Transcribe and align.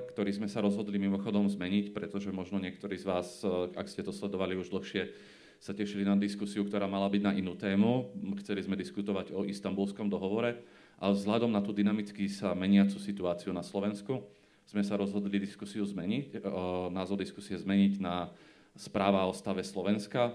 ktorý 0.00 0.32
sme 0.32 0.48
sa 0.48 0.64
rozhodli 0.64 0.96
mimochodom 0.96 1.48
zmeniť, 1.48 1.92
pretože 1.92 2.32
možno 2.32 2.56
niektorí 2.56 2.96
z 2.96 3.04
vás, 3.04 3.44
ak 3.76 3.86
ste 3.88 4.00
to 4.00 4.12
sledovali 4.12 4.56
už 4.56 4.72
dlhšie, 4.72 5.12
sa 5.60 5.76
tešili 5.76 6.08
na 6.08 6.16
diskusiu, 6.16 6.64
ktorá 6.64 6.88
mala 6.88 7.04
byť 7.12 7.20
na 7.20 7.32
inú 7.36 7.52
tému. 7.52 8.08
Chceli 8.40 8.64
sme 8.64 8.80
diskutovať 8.80 9.36
o 9.36 9.44
istambulskom 9.44 10.08
dohovore, 10.08 10.64
ale 10.96 11.12
vzhľadom 11.12 11.52
na 11.52 11.60
tú 11.60 11.76
dynamicky 11.76 12.32
sa 12.32 12.56
meniacu 12.56 12.96
situáciu 12.96 13.52
na 13.52 13.60
Slovensku 13.60 14.24
sme 14.64 14.86
sa 14.86 14.96
rozhodli 14.96 15.36
diskusiu 15.42 15.82
zmeniť, 15.82 16.46
názov 16.94 17.20
diskusie 17.20 17.58
zmeniť 17.58 17.98
na 17.98 18.30
správa 18.78 19.26
o 19.26 19.34
stave 19.34 19.66
Slovenska. 19.66 20.32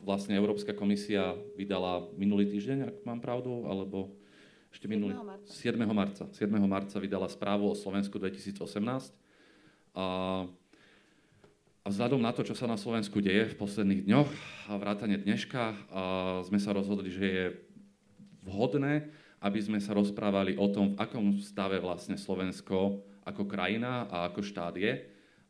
Vlastne 0.00 0.32
Európska 0.32 0.72
komisia 0.72 1.36
vydala 1.60 2.08
minulý 2.16 2.48
týždeň, 2.48 2.78
ak 2.88 2.96
mám 3.04 3.20
pravdu, 3.20 3.68
alebo 3.68 4.16
ešte 4.70 4.86
minulý... 4.86 5.18
7. 5.46 5.76
marca. 5.90 6.26
7. 6.30 6.46
marca 6.64 6.96
vydala 7.02 7.26
správu 7.26 7.70
o 7.70 7.74
Slovensku 7.74 8.16
2018. 8.18 8.56
A 9.94 10.46
a 11.80 11.88
vzhľadom 11.88 12.20
na 12.20 12.28
to, 12.36 12.44
čo 12.44 12.52
sa 12.52 12.68
na 12.68 12.76
Slovensku 12.76 13.24
deje 13.24 13.56
v 13.56 13.58
posledných 13.58 14.04
dňoch 14.04 14.30
a 14.68 14.76
vrátane 14.76 15.16
dneška, 15.16 15.62
a 15.88 16.02
sme 16.44 16.60
sa 16.60 16.76
rozhodli, 16.76 17.08
že 17.08 17.24
je 17.24 17.44
vhodné, 18.44 19.08
aby 19.40 19.56
sme 19.64 19.80
sa 19.80 19.96
rozprávali 19.96 20.60
o 20.60 20.68
tom, 20.68 20.92
v 20.92 21.00
akom 21.00 21.40
stave 21.40 21.80
vlastne 21.80 22.20
Slovensko 22.20 23.00
ako 23.24 23.48
krajina 23.48 24.04
a 24.12 24.28
ako 24.28 24.44
štát 24.44 24.76
je, 24.76 24.92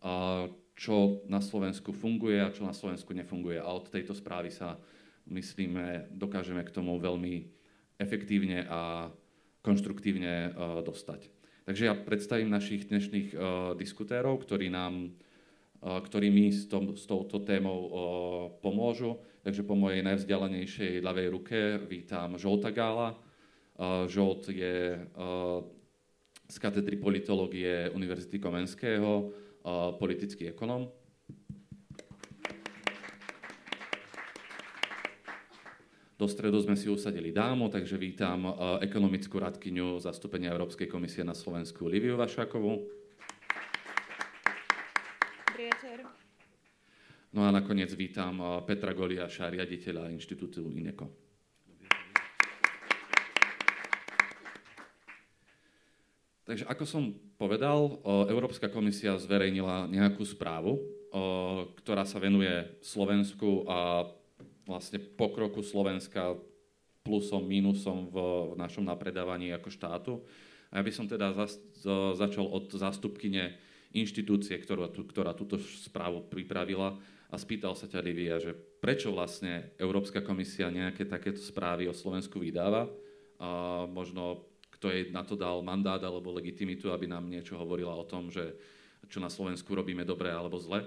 a 0.06 0.46
čo 0.78 1.26
na 1.26 1.42
Slovensku 1.42 1.90
funguje 1.90 2.38
a 2.38 2.54
čo 2.54 2.62
na 2.62 2.72
Slovensku 2.72 3.10
nefunguje. 3.10 3.58
A 3.58 3.66
od 3.66 3.90
tejto 3.90 4.14
správy 4.14 4.54
sa, 4.54 4.78
myslíme, 5.26 6.14
dokážeme 6.14 6.62
k 6.62 6.70
tomu 6.70 6.94
veľmi 7.02 7.50
efektívne 8.00 8.64
a 8.64 9.12
konštruktívne 9.60 10.56
dostať. 10.80 11.28
Takže 11.68 11.82
ja 11.84 11.94
predstavím 11.94 12.48
našich 12.48 12.88
dnešných 12.88 13.36
diskutérov, 13.76 14.40
ktorí 14.40 14.72
nám 14.72 15.12
ktorí 15.80 16.28
mi 16.28 16.52
s, 16.52 16.68
tom, 16.68 16.92
s 16.92 17.08
touto 17.08 17.40
témou 17.40 17.88
pomôžu. 18.60 19.16
Takže 19.40 19.64
po 19.64 19.72
mojej 19.72 20.04
najvzdialenejšej 20.04 21.00
ľavej 21.00 21.26
ruke 21.32 21.58
vítam 21.88 22.36
Žolta 22.36 22.68
Gála. 22.68 23.16
Žolt 24.04 24.52
je 24.52 25.00
z 26.52 26.56
katedry 26.60 27.00
politológie 27.00 27.88
Univerzity 27.96 28.36
Komenského, 28.36 29.32
politický 29.96 30.52
ekonom. 30.52 30.84
Do 36.20 36.28
stredu 36.28 36.60
sme 36.60 36.76
si 36.76 36.84
usadili 36.92 37.32
dámu, 37.32 37.72
takže 37.72 37.96
vítam 37.96 38.44
ekonomickú 38.84 39.40
radkyňu 39.40 40.04
zastúpenia 40.04 40.52
Európskej 40.52 40.84
komisie 40.84 41.24
na 41.24 41.32
Slovensku 41.32 41.88
Liviu 41.88 42.20
Vašákovú. 42.20 42.84
No 47.32 47.40
a 47.40 47.48
nakoniec 47.48 47.88
vítam 47.96 48.36
eh, 48.36 48.48
Petra 48.68 48.92
Goliáša, 48.92 49.48
riaditeľa 49.48 50.12
Inštitútu 50.12 50.68
INECO. 50.68 51.08
Takže 56.44 56.68
ako 56.68 56.84
som 56.84 57.16
povedal, 57.40 57.96
eh, 57.96 58.28
Európska 58.28 58.68
komisia 58.68 59.16
zverejnila 59.16 59.88
nejakú 59.88 60.28
správu, 60.28 61.00
ktorá 61.80 62.06
sa 62.06 62.22
venuje 62.22 62.70
Slovensku 62.86 63.66
a 63.66 64.06
vlastne 64.70 65.02
pokroku 65.02 65.60
Slovenska 65.66 66.38
plusom, 67.02 67.42
mínusom 67.42 68.08
v, 68.12 68.16
našom 68.54 68.86
napredávaní 68.86 69.50
ako 69.50 69.68
štátu. 69.68 70.12
A 70.70 70.78
ja 70.78 70.82
by 70.86 70.92
som 70.94 71.10
teda 71.10 71.34
začal 72.14 72.46
od 72.46 72.70
zástupkyne 72.70 73.58
inštitúcie, 73.90 74.54
ktorá, 74.62 74.86
ktorá 74.86 75.34
túto 75.34 75.58
správu 75.58 76.30
pripravila 76.30 76.94
a 77.30 77.34
spýtal 77.34 77.74
sa 77.74 77.90
ťa 77.90 78.06
Livia, 78.06 78.38
že 78.38 78.54
prečo 78.54 79.10
vlastne 79.10 79.74
Európska 79.82 80.22
komisia 80.22 80.70
nejaké 80.70 81.10
takéto 81.10 81.42
správy 81.42 81.90
o 81.90 81.94
Slovensku 81.94 82.38
vydáva 82.38 82.86
a 83.42 83.82
možno 83.90 84.46
kto 84.78 84.94
jej 84.94 85.10
na 85.10 85.26
to 85.26 85.34
dal 85.34 85.60
mandát 85.60 86.00
alebo 86.00 86.32
legitimitu, 86.32 86.88
aby 86.94 87.10
nám 87.10 87.26
niečo 87.26 87.58
hovorila 87.58 87.92
o 87.98 88.06
tom, 88.06 88.30
že 88.30 88.54
čo 89.10 89.18
na 89.18 89.28
Slovensku 89.28 89.74
robíme 89.74 90.06
dobre 90.06 90.30
alebo 90.30 90.56
zle 90.56 90.86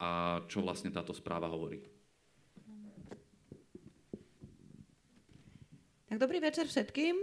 a 0.00 0.40
čo 0.48 0.64
vlastne 0.64 0.88
táto 0.88 1.12
správa 1.12 1.50
hovorí. 1.52 1.97
Tak 6.08 6.24
dobrý 6.24 6.40
večer 6.40 6.64
všetkým. 6.64 7.20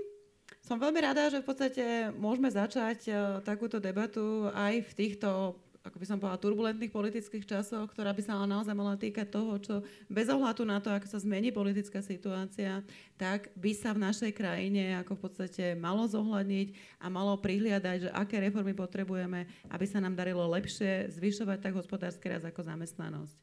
Som 0.61 0.77
veľmi 0.77 1.01
rada, 1.01 1.25
že 1.33 1.41
v 1.41 1.47
podstate 1.49 2.13
môžeme 2.13 2.53
začať 2.53 3.09
uh, 3.09 3.17
takúto 3.41 3.81
debatu 3.81 4.45
aj 4.53 4.85
v 4.85 4.91
týchto 4.93 5.57
ako 5.85 6.01
by 6.01 6.05
som 6.09 6.17
povedala, 6.17 6.41
turbulentných 6.41 6.89
politických 6.89 7.45
časoch, 7.45 7.93
ktorá 7.93 8.09
by 8.09 8.21
sa 8.25 8.41
naozaj 8.41 8.73
mala 8.73 8.97
týkať 8.97 9.29
toho, 9.29 9.53
čo 9.61 9.75
bez 10.09 10.25
ohľadu 10.33 10.65
na 10.65 10.81
to, 10.81 10.89
ako 10.89 11.05
sa 11.05 11.21
zmení 11.21 11.53
politická 11.53 12.01
situácia, 12.01 12.81
tak 13.21 13.53
by 13.53 13.69
sa 13.77 13.93
v 13.93 14.01
našej 14.01 14.33
krajine 14.33 14.97
ako 15.05 15.13
v 15.13 15.21
podstate 15.29 15.65
malo 15.77 16.09
zohľadniť 16.09 16.97
a 16.97 17.05
malo 17.05 17.37
prihliadať, 17.37 18.09
že 18.09 18.15
aké 18.17 18.41
reformy 18.41 18.73
potrebujeme, 18.73 19.45
aby 19.69 19.85
sa 19.85 20.01
nám 20.01 20.17
darilo 20.17 20.49
lepšie 20.49 21.13
zvyšovať 21.13 21.61
tak 21.61 21.77
hospodársky 21.77 22.33
raz 22.33 22.41
ako 22.41 22.65
zamestnanosť. 22.65 23.37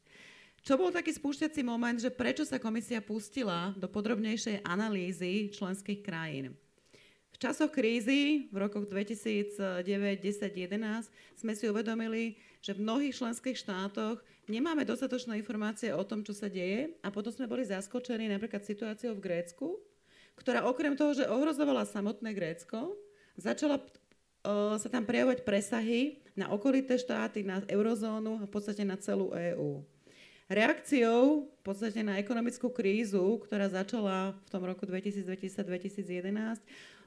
Čo 0.63 0.79
bol 0.79 0.95
taký 0.95 1.11
spúšťací 1.11 1.67
moment, 1.67 1.99
že 1.99 2.15
prečo 2.15 2.47
sa 2.47 2.63
komisia 2.63 3.03
pustila 3.03 3.75
do 3.75 3.91
podrobnejšej 3.91 4.63
analýzy 4.63 5.51
členských 5.51 6.07
krajín? 6.07 6.55
časoch 7.43 7.75
krízy 7.75 8.47
v 8.55 8.57
rokoch 8.63 8.87
2009, 8.87 9.83
10, 9.83 9.83
11 10.23 11.11
sme 11.35 11.53
si 11.59 11.67
uvedomili, 11.67 12.39
že 12.63 12.79
v 12.79 12.87
mnohých 12.87 13.19
členských 13.19 13.59
štátoch 13.59 14.23
nemáme 14.47 14.87
dostatočné 14.87 15.35
informácie 15.43 15.91
o 15.91 16.07
tom, 16.07 16.23
čo 16.23 16.31
sa 16.39 16.47
deje 16.47 16.95
a 17.03 17.11
potom 17.11 17.35
sme 17.35 17.51
boli 17.51 17.67
zaskočení 17.67 18.31
napríklad 18.31 18.63
situáciou 18.63 19.19
v 19.19 19.25
Grécku, 19.27 19.75
ktorá 20.39 20.63
okrem 20.71 20.95
toho, 20.95 21.19
že 21.19 21.27
ohrozovala 21.27 21.83
samotné 21.83 22.31
Grécko, 22.31 22.95
začala 23.35 23.83
uh, 23.83 24.79
sa 24.79 24.87
tam 24.87 25.03
prejavovať 25.03 25.43
presahy 25.43 26.23
na 26.39 26.47
okolité 26.55 26.95
štáty, 26.95 27.43
na 27.43 27.59
eurozónu 27.67 28.39
a 28.39 28.47
v 28.47 28.53
podstate 28.55 28.87
na 28.87 28.95
celú 29.03 29.35
EÚ. 29.35 29.83
Reakciou 30.53 31.49
v 31.49 31.63
podstate 31.65 32.05
na 32.05 32.21
ekonomickú 32.21 32.69
krízu, 32.69 33.41
ktorá 33.41 33.73
začala 33.73 34.37
v 34.37 34.49
tom 34.53 34.69
roku 34.69 34.85
2010-2011, 34.85 36.61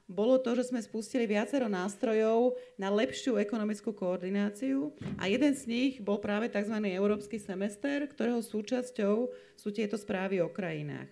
bolo 0.10 0.42
to, 0.42 0.58
že 0.58 0.74
sme 0.74 0.82
spustili 0.82 1.30
viacero 1.30 1.70
nástrojov 1.70 2.58
na 2.74 2.90
lepšiu 2.90 3.38
ekonomickú 3.38 3.94
koordináciu 3.94 4.90
a 5.22 5.30
jeden 5.30 5.54
z 5.54 5.64
nich 5.70 5.94
bol 6.02 6.18
práve 6.18 6.50
tzv. 6.50 6.74
európsky 6.90 7.38
semester, 7.38 8.10
ktorého 8.10 8.42
súčasťou 8.42 9.30
sú 9.54 9.70
tieto 9.70 9.94
správy 9.94 10.42
o 10.42 10.50
krajinách. 10.50 11.10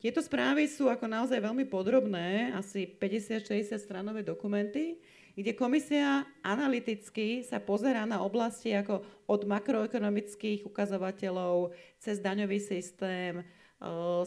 Tieto 0.00 0.20
správy 0.20 0.68
sú 0.68 0.88
ako 0.88 1.08
naozaj 1.08 1.40
veľmi 1.40 1.64
podrobné, 1.64 2.52
asi 2.56 2.88
50-60 2.88 3.76
stranové 3.80 4.20
dokumenty, 4.20 5.00
kde 5.34 5.52
komisia 5.54 6.26
analyticky 6.42 7.46
sa 7.46 7.62
pozerá 7.62 8.06
na 8.06 8.22
oblasti 8.22 8.74
ako 8.74 9.02
od 9.30 9.40
makroekonomických 9.46 10.66
ukazovateľov 10.66 11.74
cez 12.02 12.18
daňový 12.18 12.58
systém, 12.58 13.46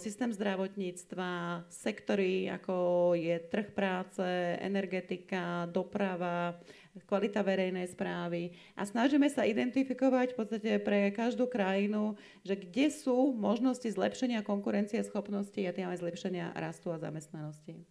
systém 0.02 0.34
zdravotníctva, 0.34 1.64
sektory 1.70 2.50
ako 2.50 3.14
je 3.14 3.38
trh 3.38 3.70
práce, 3.70 4.26
energetika, 4.58 5.70
doprava, 5.70 6.58
kvalita 7.06 7.42
verejnej 7.42 7.90
správy 7.90 8.54
a 8.78 8.86
snažíme 8.86 9.26
sa 9.30 9.46
identifikovať 9.46 10.34
v 10.34 10.38
podstate 10.38 10.72
pre 10.82 11.10
každú 11.10 11.50
krajinu, 11.50 12.14
že 12.46 12.54
kde 12.54 12.94
sú 12.94 13.34
možnosti 13.34 13.90
zlepšenia 13.90 14.46
konkurencie 14.46 15.02
schopnosti 15.02 15.58
a 15.58 15.74
tým 15.74 15.90
aj 15.90 16.02
zlepšenia 16.06 16.54
rastu 16.54 16.94
a 16.94 17.02
zamestnanosti. 17.02 17.82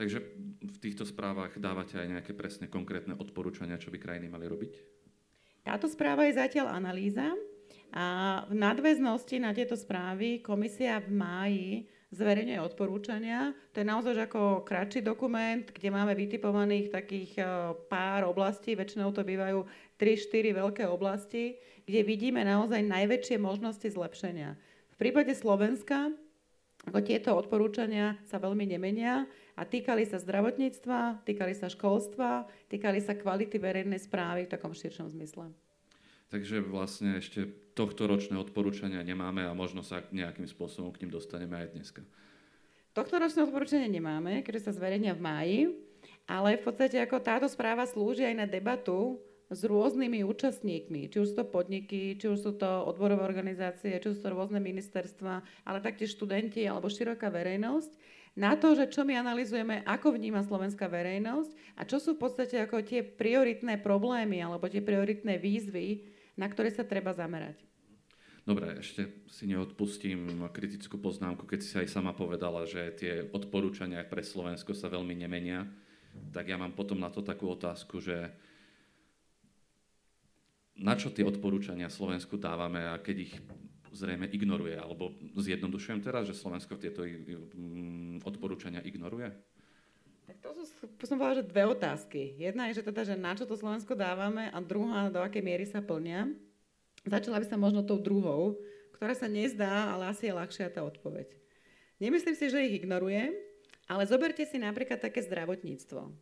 Takže 0.00 0.24
v 0.64 0.78
týchto 0.80 1.04
správach 1.04 1.52
dávate 1.60 2.00
aj 2.00 2.08
nejaké 2.08 2.32
presne 2.32 2.72
konkrétne 2.72 3.12
odporúčania, 3.20 3.76
čo 3.76 3.92
by 3.92 4.00
krajiny 4.00 4.32
mali 4.32 4.48
robiť? 4.48 4.72
Táto 5.60 5.92
správa 5.92 6.24
je 6.24 6.40
zatiaľ 6.40 6.72
analýza, 6.72 7.36
a 7.90 8.06
v 8.46 8.54
nadväznosti 8.54 9.42
na 9.42 9.50
tieto 9.50 9.74
správy 9.74 10.38
komisia 10.38 11.02
v 11.02 11.10
máji 11.10 11.68
zverejňuje 12.14 12.62
odporúčania. 12.62 13.50
To 13.74 13.82
je 13.82 13.86
naozaj 13.86 14.30
ako 14.30 14.62
kratší 14.62 15.02
dokument, 15.02 15.66
kde 15.66 15.90
máme 15.90 16.14
vytipovaných 16.14 16.94
takých 16.94 17.42
e, 17.42 17.44
pár 17.90 18.30
oblastí, 18.30 18.78
väčšinou 18.78 19.10
to 19.10 19.26
bývajú 19.26 19.66
3-4 19.98 20.54
veľké 20.54 20.84
oblasti, 20.86 21.58
kde 21.82 22.00
vidíme 22.06 22.46
naozaj 22.46 22.78
najväčšie 22.78 23.42
možnosti 23.42 23.86
zlepšenia. 23.90 24.54
V 24.94 24.96
prípade 24.98 25.34
Slovenska 25.34 26.14
ako 26.88 27.04
tieto 27.04 27.36
odporúčania 27.36 28.16
sa 28.24 28.40
veľmi 28.40 28.64
nemenia 28.64 29.28
a 29.56 29.62
týkali 29.66 30.06
sa 30.06 30.20
zdravotníctva, 30.20 31.26
týkali 31.26 31.54
sa 31.54 31.70
školstva, 31.70 32.50
týkali 32.68 33.02
sa 33.02 33.16
kvality 33.16 33.56
verejnej 33.58 33.98
správy 33.98 34.46
v 34.46 34.52
takom 34.52 34.74
širšom 34.74 35.10
zmysle. 35.14 35.50
Takže 36.30 36.62
vlastne 36.62 37.18
ešte 37.18 37.50
tohto 37.74 38.06
ročné 38.06 38.38
odporúčania 38.38 39.02
nemáme 39.02 39.42
a 39.42 39.50
možno 39.50 39.82
sa 39.82 40.06
nejakým 40.14 40.46
spôsobom 40.46 40.94
k 40.94 41.02
ním 41.02 41.10
dostaneme 41.10 41.58
aj 41.58 41.74
dneska. 41.74 42.02
Tohto 42.94 43.18
ročné 43.18 43.46
odporúčania 43.46 43.90
nemáme, 43.90 44.46
keďže 44.46 44.70
sa 44.70 44.76
zverejnia 44.78 45.14
v 45.18 45.22
máji, 45.22 45.58
Ale 46.30 46.62
v 46.62 46.62
podstate 46.62 46.94
ako 47.02 47.18
táto 47.18 47.46
správa 47.50 47.82
slúži 47.90 48.22
aj 48.22 48.36
na 48.38 48.46
debatu 48.46 49.18
s 49.50 49.66
rôznymi 49.66 50.22
účastníkmi, 50.22 51.10
či 51.10 51.18
už 51.18 51.34
sú 51.34 51.42
to 51.42 51.46
podniky, 51.50 52.14
či 52.14 52.30
už 52.30 52.38
sú 52.38 52.52
to 52.54 52.86
odborové 52.86 53.26
organizácie, 53.26 53.98
či 53.98 54.14
už 54.14 54.22
sú 54.22 54.22
to 54.22 54.30
rôzne 54.30 54.62
ministerstva, 54.62 55.42
ale 55.66 55.82
taktiež 55.82 56.14
študenti 56.14 56.62
alebo 56.70 56.86
široká 56.86 57.34
verejnosť, 57.34 57.90
na 58.38 58.54
to, 58.54 58.78
že 58.78 58.94
čo 58.94 59.02
my 59.02 59.18
analizujeme, 59.18 59.82
ako 59.82 60.14
vníma 60.14 60.46
slovenská 60.46 60.86
verejnosť 60.86 61.50
a 61.74 61.82
čo 61.82 61.98
sú 61.98 62.14
v 62.14 62.22
podstate 62.26 62.62
ako 62.62 62.86
tie 62.86 63.02
prioritné 63.02 63.82
problémy 63.82 64.38
alebo 64.38 64.70
tie 64.70 64.80
prioritné 64.80 65.36
výzvy, 65.42 66.06
na 66.38 66.46
ktoré 66.46 66.70
sa 66.70 66.86
treba 66.86 67.10
zamerať. 67.10 67.58
Dobre, 68.46 68.80
ešte 68.80 69.28
si 69.28 69.44
neodpustím 69.50 70.48
kritickú 70.48 70.96
poznámku, 70.96 71.44
keď 71.44 71.60
si 71.60 71.74
aj 71.76 71.92
sama 71.92 72.16
povedala, 72.16 72.64
že 72.64 72.96
tie 72.96 73.12
odporúčania 73.30 74.00
pre 74.08 74.24
Slovensko 74.24 74.72
sa 74.72 74.88
veľmi 74.88 75.12
nemenia, 75.12 75.68
tak 76.32 76.48
ja 76.48 76.56
mám 76.56 76.72
potom 76.72 76.98
na 76.98 77.12
to 77.12 77.20
takú 77.20 77.52
otázku, 77.52 78.00
že 78.00 78.32
na 80.80 80.96
čo 80.96 81.12
tie 81.12 81.22
odporúčania 81.22 81.92
Slovensku 81.92 82.40
dávame 82.40 82.88
a 82.88 82.96
keď 82.96 83.16
ich 83.28 83.34
zrejme 83.92 84.30
ignoruje, 84.30 84.78
alebo 84.78 85.14
zjednodušujem 85.38 86.00
teraz, 86.02 86.26
že 86.30 86.38
Slovensko 86.38 86.78
tieto 86.78 87.02
mm, 87.02 88.22
odporúčania 88.22 88.82
ignoruje? 88.82 89.30
Tak 90.30 90.36
to 90.46 90.54
sú, 90.62 90.64
som 91.02 91.18
povedala, 91.18 91.42
že 91.42 91.50
dve 91.50 91.64
otázky. 91.66 92.38
Jedna 92.38 92.70
je, 92.70 92.78
že 92.78 92.86
teda, 92.86 93.02
že 93.02 93.18
na 93.18 93.34
čo 93.34 93.50
to 93.50 93.58
Slovensko 93.58 93.98
dávame 93.98 94.46
a 94.54 94.58
druhá, 94.62 95.10
do 95.10 95.18
akej 95.18 95.42
miery 95.42 95.66
sa 95.66 95.82
plnia. 95.82 96.30
Začala 97.02 97.42
by 97.42 97.46
sa 97.50 97.58
možno 97.58 97.82
tou 97.82 97.98
druhou, 97.98 98.62
ktorá 98.94 99.16
sa 99.16 99.26
nezdá, 99.26 99.90
ale 99.90 100.12
asi 100.12 100.30
je 100.30 100.36
ľahšia 100.36 100.70
tá 100.70 100.86
odpoveď. 100.86 101.34
Nemyslím 101.98 102.36
si, 102.38 102.46
že 102.46 102.62
ich 102.62 102.78
ignoruje, 102.78 103.34
ale 103.90 104.06
zoberte 104.06 104.46
si 104.46 104.60
napríklad 104.62 105.02
také 105.02 105.18
zdravotníctvo. 105.26 106.14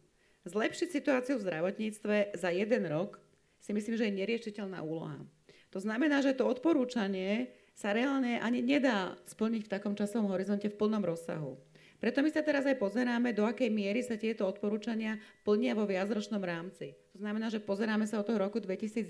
Zlepšiť 0.49 0.89
situáciu 0.89 1.37
v 1.37 1.45
zdravotníctve 1.45 2.39
za 2.39 2.49
jeden 2.49 2.89
rok 2.89 3.21
si 3.61 3.77
myslím, 3.77 4.01
že 4.01 4.09
je 4.09 4.19
neriešiteľná 4.25 4.81
úloha. 4.81 5.21
To 5.77 5.79
znamená, 5.83 6.25
že 6.25 6.33
to 6.33 6.49
odporúčanie 6.49 7.53
sa 7.79 7.95
reálne 7.95 8.43
ani 8.43 8.59
nedá 8.59 9.15
splniť 9.31 9.71
v 9.71 9.73
takom 9.79 9.95
časovom 9.95 10.35
horizonte 10.35 10.67
v 10.67 10.75
plnom 10.75 10.99
rozsahu. 10.99 11.55
Preto 12.03 12.27
my 12.27 12.31
sa 12.31 12.43
teraz 12.43 12.67
aj 12.67 12.75
pozeráme, 12.75 13.31
do 13.31 13.47
akej 13.47 13.71
miery 13.71 14.03
sa 14.03 14.19
tieto 14.19 14.47
odporúčania 14.51 15.19
plnia 15.47 15.79
vo 15.79 15.87
viacročnom 15.87 16.43
rámci. 16.43 16.99
To 17.15 17.23
znamená, 17.23 17.51
že 17.55 17.63
pozeráme 17.63 18.07
sa 18.11 18.19
od 18.19 18.27
toho 18.27 18.43
roku 18.43 18.59
2011, 18.59 19.07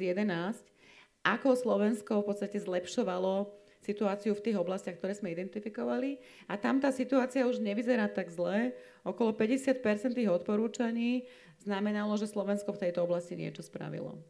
ako 1.24 1.48
Slovensko 1.56 2.20
v 2.20 2.28
podstate 2.28 2.60
zlepšovalo 2.60 3.52
situáciu 3.80 4.36
v 4.36 4.44
tých 4.44 4.56
oblastiach, 4.60 5.00
ktoré 5.00 5.16
sme 5.16 5.32
identifikovali. 5.32 6.20
A 6.48 6.60
tam 6.60 6.80
tá 6.80 6.92
situácia 6.92 7.48
už 7.48 7.64
nevyzerá 7.64 8.08
tak 8.08 8.28
zle. 8.28 8.76
Okolo 9.00 9.32
50% 9.32 9.80
tých 10.12 10.28
odporúčaní 10.28 11.24
znamenalo, 11.60 12.16
že 12.20 12.28
Slovensko 12.28 12.76
v 12.76 12.88
tejto 12.88 13.04
oblasti 13.04 13.32
niečo 13.32 13.64
spravilo. 13.64 14.20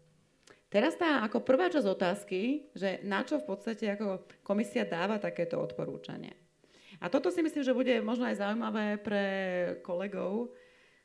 Teraz 0.69 1.01
tá 1.01 1.25
ako 1.25 1.41
prvá 1.41 1.73
časť 1.73 1.89
otázky, 1.89 2.69
že 2.77 3.01
na 3.01 3.25
čo 3.25 3.41
v 3.41 3.49
podstate 3.49 3.89
ako 3.89 4.29
komisia 4.45 4.85
dáva 4.85 5.17
takéto 5.17 5.57
odporúčanie. 5.57 6.37
A 7.01 7.09
toto 7.09 7.33
si 7.33 7.41
myslím, 7.41 7.65
že 7.65 7.73
bude 7.73 7.95
možno 8.05 8.29
aj 8.29 8.43
zaujímavé 8.43 9.01
pre 9.01 9.25
kolegov. 9.81 10.53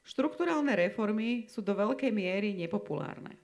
Štrukturálne 0.04 0.76
reformy 0.76 1.48
sú 1.48 1.64
do 1.64 1.72
veľkej 1.72 2.12
miery 2.12 2.52
nepopulárne. 2.60 3.40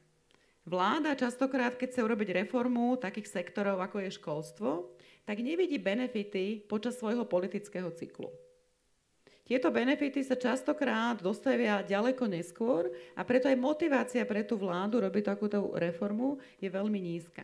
Vláda 0.67 1.15
častokrát, 1.15 1.79
keď 1.79 1.87
chce 1.95 2.01
urobiť 2.03 2.29
reformu 2.45 2.99
takých 2.99 3.31
sektorov, 3.31 3.79
ako 3.79 4.03
je 4.03 4.17
školstvo, 4.19 4.69
tak 5.23 5.39
nevidí 5.39 5.79
benefity 5.79 6.67
počas 6.67 6.99
svojho 6.99 7.23
politického 7.23 7.89
cyklu. 7.95 8.27
Tieto 9.49 9.73
benefity 9.73 10.21
sa 10.21 10.37
častokrát 10.37 11.17
dostavia 11.25 11.81
ďaleko 11.81 12.29
neskôr 12.29 12.85
a 13.17 13.25
preto 13.25 13.49
aj 13.49 13.57
motivácia 13.57 14.21
pre 14.21 14.45
tú 14.45 14.61
vládu 14.61 15.01
robiť 15.01 15.33
takúto 15.33 15.73
reformu 15.73 16.37
je 16.61 16.69
veľmi 16.69 17.01
nízka. 17.01 17.41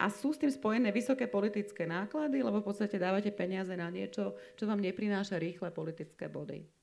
A 0.00 0.08
sú 0.08 0.32
s 0.32 0.40
tým 0.40 0.48
spojené 0.48 0.88
vysoké 0.96 1.28
politické 1.28 1.84
náklady, 1.84 2.40
lebo 2.40 2.64
v 2.64 2.72
podstate 2.72 2.96
dávate 2.96 3.36
peniaze 3.36 3.76
na 3.76 3.92
niečo, 3.92 4.32
čo 4.56 4.64
vám 4.64 4.80
neprináša 4.80 5.36
rýchle 5.36 5.68
politické 5.76 6.24
body. 6.32 6.75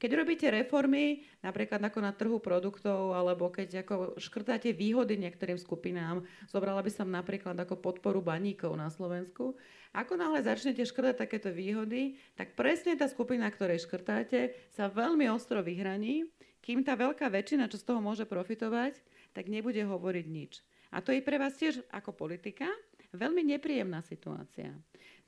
Keď 0.00 0.16
robíte 0.16 0.48
reformy, 0.48 1.28
napríklad 1.44 1.76
ako 1.84 2.00
na 2.00 2.16
trhu 2.16 2.40
produktov, 2.40 3.12
alebo 3.12 3.52
keď 3.52 3.84
ako 3.84 4.16
škrtáte 4.16 4.72
výhody 4.72 5.20
niektorým 5.20 5.60
skupinám, 5.60 6.24
zobrala 6.48 6.80
by 6.80 6.88
som 6.88 7.12
napríklad 7.12 7.52
ako 7.52 7.76
podporu 7.76 8.24
baníkov 8.24 8.72
na 8.80 8.88
Slovensku, 8.88 9.60
ako 9.92 10.16
náhle 10.16 10.40
začnete 10.40 10.88
škrtať 10.88 11.20
takéto 11.20 11.52
výhody, 11.52 12.16
tak 12.32 12.56
presne 12.56 12.96
tá 12.96 13.12
skupina, 13.12 13.52
ktorej 13.52 13.84
škrtáte, 13.84 14.56
sa 14.72 14.88
veľmi 14.88 15.28
ostro 15.28 15.60
vyhraní, 15.60 16.24
kým 16.64 16.80
tá 16.80 16.96
veľká 16.96 17.28
väčšina, 17.28 17.68
čo 17.68 17.76
z 17.76 17.84
toho 17.84 18.00
môže 18.00 18.24
profitovať, 18.24 18.96
tak 19.36 19.52
nebude 19.52 19.84
hovoriť 19.84 20.26
nič. 20.32 20.64
A 20.96 21.04
to 21.04 21.12
je 21.12 21.20
pre 21.20 21.36
vás 21.36 21.60
tiež 21.60 21.84
ako 21.92 22.16
politika 22.16 22.66
veľmi 23.12 23.42
nepríjemná 23.54 24.02
situácia. 24.06 24.74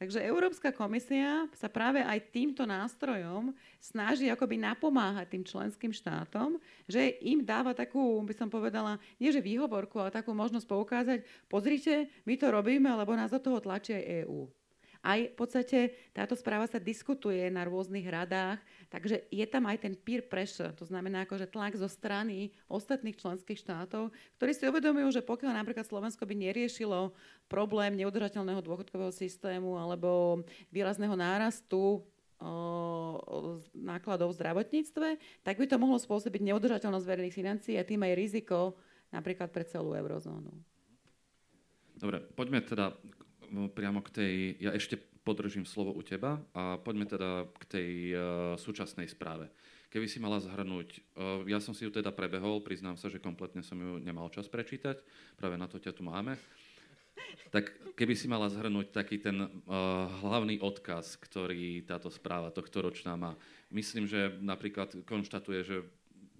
Takže 0.02 0.18
Európska 0.18 0.74
komisia 0.74 1.46
sa 1.54 1.70
práve 1.70 2.02
aj 2.02 2.34
týmto 2.34 2.66
nástrojom 2.66 3.54
snaží 3.78 4.26
akoby 4.26 4.58
napomáhať 4.58 5.30
tým 5.30 5.44
členským 5.46 5.94
štátom, 5.94 6.58
že 6.90 7.22
im 7.22 7.46
dáva 7.46 7.70
takú, 7.70 8.18
by 8.26 8.34
som 8.34 8.50
povedala, 8.50 8.98
nie 9.22 9.30
že 9.30 9.38
výhovorku, 9.38 10.02
ale 10.02 10.10
takú 10.10 10.34
možnosť 10.34 10.66
poukázať, 10.66 11.18
pozrite, 11.46 12.10
my 12.26 12.34
to 12.34 12.50
robíme, 12.50 12.90
lebo 12.90 13.14
nás 13.14 13.30
do 13.30 13.38
toho 13.38 13.62
tlačí 13.62 13.94
aj 13.94 14.26
EÚ. 14.26 14.50
Aj 15.02 15.18
v 15.18 15.34
podstate 15.34 15.78
táto 16.14 16.38
správa 16.38 16.66
sa 16.70 16.78
diskutuje 16.78 17.42
na 17.50 17.66
rôznych 17.66 18.06
radách, 18.06 18.62
takže 18.92 19.24
je 19.32 19.46
tam 19.48 19.64
aj 19.64 19.88
ten 19.88 19.96
peer 19.96 20.20
pressure, 20.20 20.76
to 20.76 20.84
znamená 20.84 21.24
akože 21.24 21.48
tlak 21.48 21.72
zo 21.80 21.88
strany 21.88 22.52
ostatných 22.68 23.16
členských 23.16 23.56
štátov, 23.56 24.12
ktorí 24.36 24.52
si 24.52 24.68
uvedomujú, 24.68 25.16
že 25.16 25.24
pokiaľ 25.24 25.64
napríklad 25.64 25.88
Slovensko 25.88 26.28
by 26.28 26.36
neriešilo 26.36 27.16
problém 27.48 27.96
neudržateľného 27.96 28.60
dôchodkového 28.60 29.08
systému 29.08 29.80
alebo 29.80 30.44
výrazného 30.68 31.16
nárastu 31.16 32.04
nákladov 33.72 34.34
v 34.34 34.38
zdravotníctve, 34.42 35.08
tak 35.46 35.54
by 35.56 35.66
to 35.70 35.78
mohlo 35.78 35.96
spôsobiť 35.96 36.42
neudržateľnosť 36.52 37.06
verejných 37.06 37.38
financií 37.38 37.78
a 37.78 37.86
tým 37.86 38.02
aj 38.02 38.18
riziko 38.18 38.74
napríklad 39.14 39.48
pre 39.54 39.62
celú 39.62 39.94
eurozónu. 39.94 40.50
Dobre, 41.96 42.18
poďme 42.34 42.66
teda 42.66 42.98
priamo 43.72 44.02
k 44.02 44.08
tej, 44.10 44.34
ja 44.58 44.74
ešte 44.74 44.98
podržím 45.22 45.66
slovo 45.66 45.94
u 45.94 46.02
teba 46.02 46.42
a 46.54 46.78
poďme 46.78 47.06
teda 47.06 47.46
k 47.46 47.64
tej 47.66 47.90
uh, 48.12 48.20
súčasnej 48.58 49.06
správe. 49.06 49.50
Keby 49.92 50.06
si 50.08 50.18
mala 50.18 50.42
zhrnúť, 50.42 50.88
uh, 51.14 51.46
ja 51.46 51.62
som 51.62 51.72
si 51.74 51.86
ju 51.86 51.90
teda 51.94 52.10
prebehol, 52.10 52.62
priznám 52.62 52.98
sa, 52.98 53.06
že 53.06 53.22
kompletne 53.22 53.62
som 53.62 53.78
ju 53.78 54.02
nemal 54.02 54.26
čas 54.34 54.50
prečítať, 54.50 54.98
práve 55.38 55.54
na 55.54 55.70
to 55.70 55.78
ťa 55.78 55.94
tu 55.94 56.02
máme. 56.02 56.34
Tak 57.52 57.94
keby 57.94 58.16
si 58.16 58.26
mala 58.26 58.48
zhrnúť 58.48 58.90
taký 58.90 59.20
ten 59.20 59.36
uh, 59.40 59.48
hlavný 60.24 60.58
odkaz, 60.58 61.20
ktorý 61.20 61.84
táto 61.84 62.08
správa 62.08 62.50
tohto 62.50 62.82
ročná 62.82 63.14
má. 63.14 63.36
Myslím, 63.68 64.08
že 64.08 64.32
napríklad 64.40 65.04
konštatuje, 65.04 65.60
že 65.62 65.76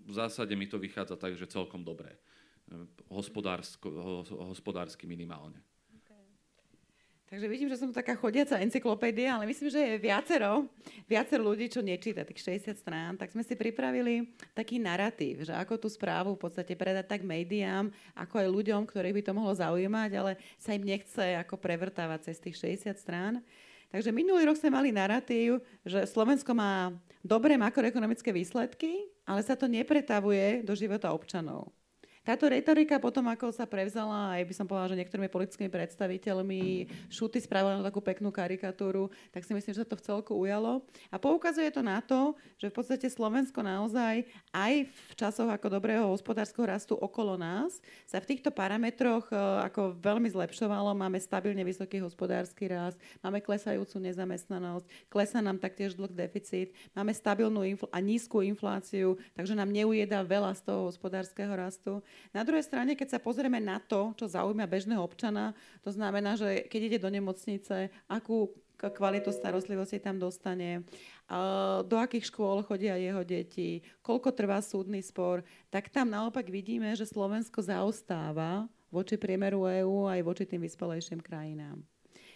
v 0.03 0.13
zásade 0.13 0.57
mi 0.59 0.67
to 0.67 0.83
vychádza 0.83 1.15
tak, 1.15 1.39
že 1.39 1.47
celkom 1.47 1.87
dobré. 1.87 2.19
Hospodársko, 3.13 3.93
hospodársky 4.49 5.05
minimálne. 5.05 5.61
Takže 7.33 7.49
vidím, 7.49 7.73
že 7.73 7.81
som 7.81 7.89
taká 7.89 8.13
chodiaca 8.13 8.61
encyklopédia, 8.61 9.33
ale 9.33 9.49
myslím, 9.49 9.73
že 9.73 9.81
je 9.81 9.97
viacero, 9.97 10.69
viacero 11.09 11.41
ľudí, 11.41 11.65
čo 11.73 11.81
nečíta 11.81 12.29
tých 12.29 12.45
60 12.45 12.77
strán, 12.77 13.17
tak 13.17 13.33
sme 13.33 13.41
si 13.41 13.57
pripravili 13.57 14.37
taký 14.53 14.77
narratív, 14.77 15.49
že 15.49 15.57
ako 15.57 15.81
tú 15.81 15.89
správu 15.89 16.37
v 16.37 16.45
podstate 16.45 16.77
predať 16.77 17.09
tak 17.09 17.25
médiám, 17.25 17.89
ako 18.13 18.37
aj 18.37 18.49
ľuďom, 18.53 18.85
ktorých 18.85 19.17
by 19.17 19.23
to 19.25 19.33
mohlo 19.33 19.57
zaujímať, 19.57 20.11
ale 20.13 20.37
sa 20.61 20.77
im 20.77 20.85
nechce 20.85 21.41
ako 21.41 21.57
prevrtávať 21.57 22.29
cez 22.29 22.37
tých 22.37 22.85
60 22.85 23.01
strán. 23.01 23.41
Takže 23.89 24.13
minulý 24.13 24.45
rok 24.45 24.61
sme 24.61 24.69
mali 24.69 24.93
narratív, 24.93 25.65
že 25.89 26.05
Slovensko 26.05 26.53
má 26.53 26.93
dobré 27.25 27.57
makroekonomické 27.57 28.29
výsledky, 28.29 29.09
ale 29.25 29.41
sa 29.41 29.57
to 29.57 29.65
nepretavuje 29.73 30.61
do 30.69 30.77
života 30.77 31.09
občanov. 31.09 31.73
Táto 32.23 32.47
retorika 32.47 33.03
potom, 33.03 33.27
ako 33.27 33.51
sa 33.51 33.67
prevzala, 33.67 34.39
aj 34.39 34.47
by 34.47 34.55
som 34.55 34.67
povedala, 34.71 34.95
že 34.95 35.01
niektorými 35.03 35.27
politickými 35.27 35.67
predstaviteľmi, 35.67 36.87
šuty 37.11 37.43
spravili 37.43 37.83
takú 37.83 37.99
peknú 37.99 38.31
karikatúru, 38.31 39.11
tak 39.35 39.43
si 39.43 39.51
myslím, 39.51 39.75
že 39.75 39.83
sa 39.83 39.91
to 39.91 39.99
v 39.99 40.07
celku 40.07 40.33
ujalo. 40.39 40.87
A 41.11 41.19
poukazuje 41.19 41.67
to 41.75 41.83
na 41.83 41.99
to, 41.99 42.39
že 42.63 42.71
v 42.71 42.75
podstate 42.79 43.11
Slovensko 43.11 43.67
naozaj 43.67 44.23
aj 44.55 44.87
v 44.87 45.15
časoch 45.19 45.51
ako 45.51 45.67
dobrého 45.67 46.07
hospodárskeho 46.15 46.63
rastu 46.63 46.95
okolo 46.95 47.35
nás 47.35 47.83
sa 48.07 48.23
v 48.23 48.29
týchto 48.31 48.55
parametroch 48.55 49.27
e, 49.27 49.35
ako 49.67 49.99
veľmi 49.99 50.31
zlepšovalo. 50.31 50.95
Máme 50.95 51.19
stabilne 51.19 51.67
vysoký 51.67 51.99
hospodársky 51.99 52.71
rast, 52.71 53.03
máme 53.19 53.43
klesajúcu 53.43 53.99
nezamestnanosť, 53.99 54.87
klesá 55.11 55.43
nám 55.43 55.59
taktiež 55.59 55.99
dlh 55.99 56.15
deficit, 56.15 56.71
máme 56.95 57.11
stabilnú 57.11 57.67
infl- 57.67 57.91
a 57.91 57.99
nízku 57.99 58.47
infláciu, 58.47 59.19
takže 59.35 59.59
nám 59.59 59.75
neujeda 59.75 60.23
veľa 60.23 60.55
z 60.55 60.71
toho 60.71 60.87
hospodárskeho 60.87 61.51
rastu. 61.51 61.99
Na 62.33 62.43
druhej 62.47 62.65
strane, 62.65 62.97
keď 62.97 63.17
sa 63.17 63.19
pozrieme 63.21 63.61
na 63.61 63.83
to, 63.83 64.17
čo 64.17 64.31
zaujíma 64.31 64.65
bežného 64.65 65.03
občana, 65.03 65.53
to 65.85 65.93
znamená, 65.93 66.39
že 66.39 66.65
keď 66.67 66.81
ide 66.89 66.99
do 67.03 67.11
nemocnice, 67.13 67.93
akú 68.09 68.53
kvalitu 68.77 69.31
starostlivosti 69.31 70.03
tam 70.03 70.19
dostane, 70.19 70.83
do 71.87 71.97
akých 72.03 72.35
škôl 72.35 72.67
chodia 72.67 72.99
jeho 72.99 73.23
deti, 73.23 73.79
koľko 74.03 74.35
trvá 74.35 74.59
súdny 74.59 74.99
spor, 74.99 75.47
tak 75.71 75.87
tam 75.87 76.11
naopak 76.11 76.51
vidíme, 76.51 76.91
že 76.99 77.07
Slovensko 77.07 77.63
zaostáva 77.63 78.67
voči 78.91 79.15
priemeru 79.15 79.71
EÚ 79.71 80.11
aj 80.11 80.21
voči 80.27 80.45
tým 80.51 80.67
vyspelejším 80.67 81.23
krajinám. 81.23 81.79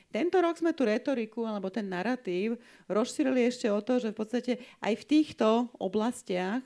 Tento 0.07 0.39
rok 0.39 0.55
sme 0.55 0.71
tú 0.71 0.87
retoriku 0.87 1.43
alebo 1.45 1.67
ten 1.67 1.91
narratív 1.91 2.63
rozšírili 2.87 3.43
ešte 3.51 3.67
o 3.67 3.83
to, 3.83 3.99
že 3.99 4.15
v 4.15 4.19
podstate 4.23 4.53
aj 4.79 4.95
v 5.03 5.05
týchto 5.05 5.67
oblastiach, 5.83 6.63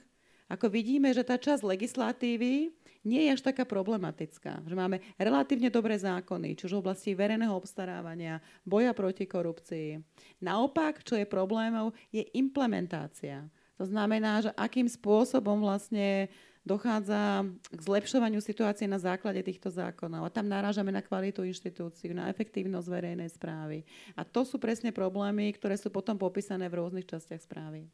ako 0.46 0.68
vidíme, 0.68 1.08
že 1.16 1.24
tá 1.24 1.40
časť 1.40 1.64
legislatívy 1.64 2.68
nie 3.04 3.28
je 3.28 3.34
až 3.36 3.42
taká 3.44 3.64
problematická. 3.64 4.60
Že 4.64 4.76
máme 4.76 5.00
relatívne 5.16 5.72
dobré 5.72 5.96
zákony, 5.96 6.56
či 6.56 6.68
už 6.68 6.76
v 6.76 6.82
oblasti 6.84 7.10
verejného 7.16 7.52
obstarávania, 7.52 8.44
boja 8.62 8.92
proti 8.92 9.24
korupcii. 9.24 10.00
Naopak, 10.44 11.00
čo 11.00 11.16
je 11.16 11.24
problémov, 11.24 11.96
je 12.12 12.24
implementácia. 12.36 13.48
To 13.80 13.88
znamená, 13.88 14.44
že 14.44 14.52
akým 14.52 14.84
spôsobom 14.84 15.64
vlastne 15.64 16.28
dochádza 16.60 17.48
k 17.72 17.80
zlepšovaniu 17.80 18.44
situácie 18.44 18.84
na 18.84 19.00
základe 19.00 19.40
týchto 19.40 19.72
zákonov. 19.72 20.28
A 20.28 20.34
tam 20.34 20.44
narážame 20.44 20.92
na 20.92 21.00
kvalitu 21.00 21.40
inštitúcií, 21.40 22.12
na 22.12 22.28
efektívnosť 22.28 22.86
verejnej 22.86 23.30
správy. 23.32 23.88
A 24.12 24.28
to 24.28 24.44
sú 24.44 24.60
presne 24.60 24.92
problémy, 24.92 25.56
ktoré 25.56 25.80
sú 25.80 25.88
potom 25.88 26.20
popísané 26.20 26.68
v 26.68 26.84
rôznych 26.84 27.08
častiach 27.08 27.40
správy. 27.40 27.88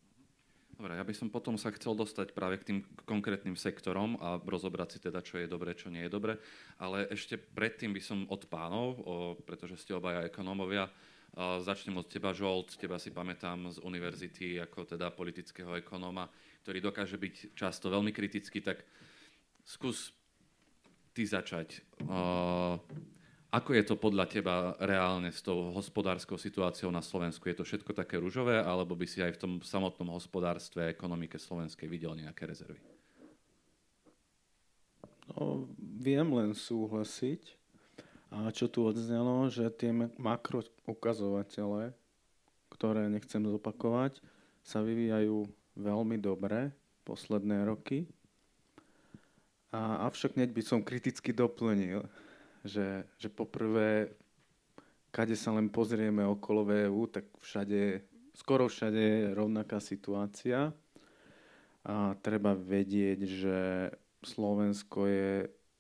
Dobre, 0.76 0.92
ja 0.92 1.08
by 1.08 1.14
som 1.16 1.32
potom 1.32 1.56
sa 1.56 1.72
chcel 1.72 1.96
dostať 1.96 2.36
práve 2.36 2.60
k 2.60 2.68
tým 2.68 2.78
konkrétnym 3.08 3.56
sektorom 3.56 4.20
a 4.20 4.36
rozobrať 4.36 4.88
si 4.92 4.98
teda, 5.00 5.24
čo 5.24 5.40
je 5.40 5.48
dobre, 5.48 5.72
čo 5.72 5.88
nie 5.88 6.04
je 6.04 6.12
dobre. 6.12 6.36
Ale 6.76 7.08
ešte 7.08 7.40
predtým 7.40 7.96
by 7.96 8.02
som 8.04 8.28
od 8.28 8.44
pánov, 8.44 9.00
o, 9.00 9.40
pretože 9.40 9.80
ste 9.80 9.96
obaja 9.96 10.28
ekonómovia, 10.28 10.92
začnem 11.36 12.00
od 12.00 12.08
teba, 12.08 12.32
Žolt, 12.32 12.80
teba 12.80 12.96
si 12.96 13.12
pamätám 13.12 13.68
z 13.68 13.80
univerzity 13.84 14.56
ako 14.56 14.88
teda 14.88 15.12
politického 15.12 15.76
ekonóma, 15.76 16.28
ktorý 16.64 16.80
dokáže 16.80 17.20
byť 17.20 17.52
často 17.52 17.92
veľmi 17.92 18.08
kritický, 18.08 18.64
tak 18.64 18.80
skús 19.60 20.16
ty 21.12 21.28
začať. 21.28 21.84
O, 22.04 22.80
ako 23.56 23.72
je 23.72 23.84
to 23.88 23.96
podľa 23.96 24.28
teba 24.28 24.76
reálne 24.84 25.32
s 25.32 25.40
tou 25.40 25.72
hospodárskou 25.72 26.36
situáciou 26.36 26.92
na 26.92 27.00
Slovensku? 27.00 27.48
Je 27.48 27.56
to 27.56 27.64
všetko 27.64 27.96
také 27.96 28.20
ružové, 28.20 28.60
alebo 28.60 28.92
by 28.92 29.08
si 29.08 29.24
aj 29.24 29.32
v 29.32 29.40
tom 29.40 29.52
samotnom 29.64 30.12
hospodárstve 30.12 30.84
a 30.84 30.92
ekonomike 30.92 31.40
slovenskej 31.40 31.88
videl 31.88 32.12
nejaké 32.20 32.44
rezervy? 32.44 32.76
No, 35.32 35.64
viem 35.80 36.28
len 36.36 36.52
súhlasiť. 36.52 37.56
A 38.28 38.52
čo 38.52 38.68
tu 38.68 38.84
odznelo, 38.84 39.48
že 39.48 39.72
tie 39.72 39.88
makro 40.20 40.60
ukazovatele, 40.84 41.96
ktoré 42.68 43.08
nechcem 43.08 43.40
zopakovať, 43.40 44.20
sa 44.60 44.84
vyvíjajú 44.84 45.48
veľmi 45.80 46.20
dobre 46.20 46.76
posledné 47.08 47.64
roky. 47.64 48.04
A, 49.72 50.04
avšak 50.10 50.36
hneď 50.36 50.52
by 50.52 50.62
som 50.66 50.84
kriticky 50.84 51.32
doplnil, 51.32 52.04
že, 52.66 53.06
že 53.16 53.28
poprvé, 53.30 54.12
kade 55.14 55.38
sa 55.38 55.54
len 55.54 55.72
pozrieme 55.72 56.26
okolo 56.26 56.66
VU, 56.66 57.08
tak 57.08 57.24
všade, 57.40 58.04
skoro 58.36 58.68
všade 58.68 59.00
je 59.00 59.22
rovnaká 59.32 59.80
situácia. 59.80 60.74
A 61.86 62.18
treba 62.18 62.52
vedieť, 62.52 63.18
že 63.24 63.58
Slovensko 64.26 65.06
je 65.06 65.30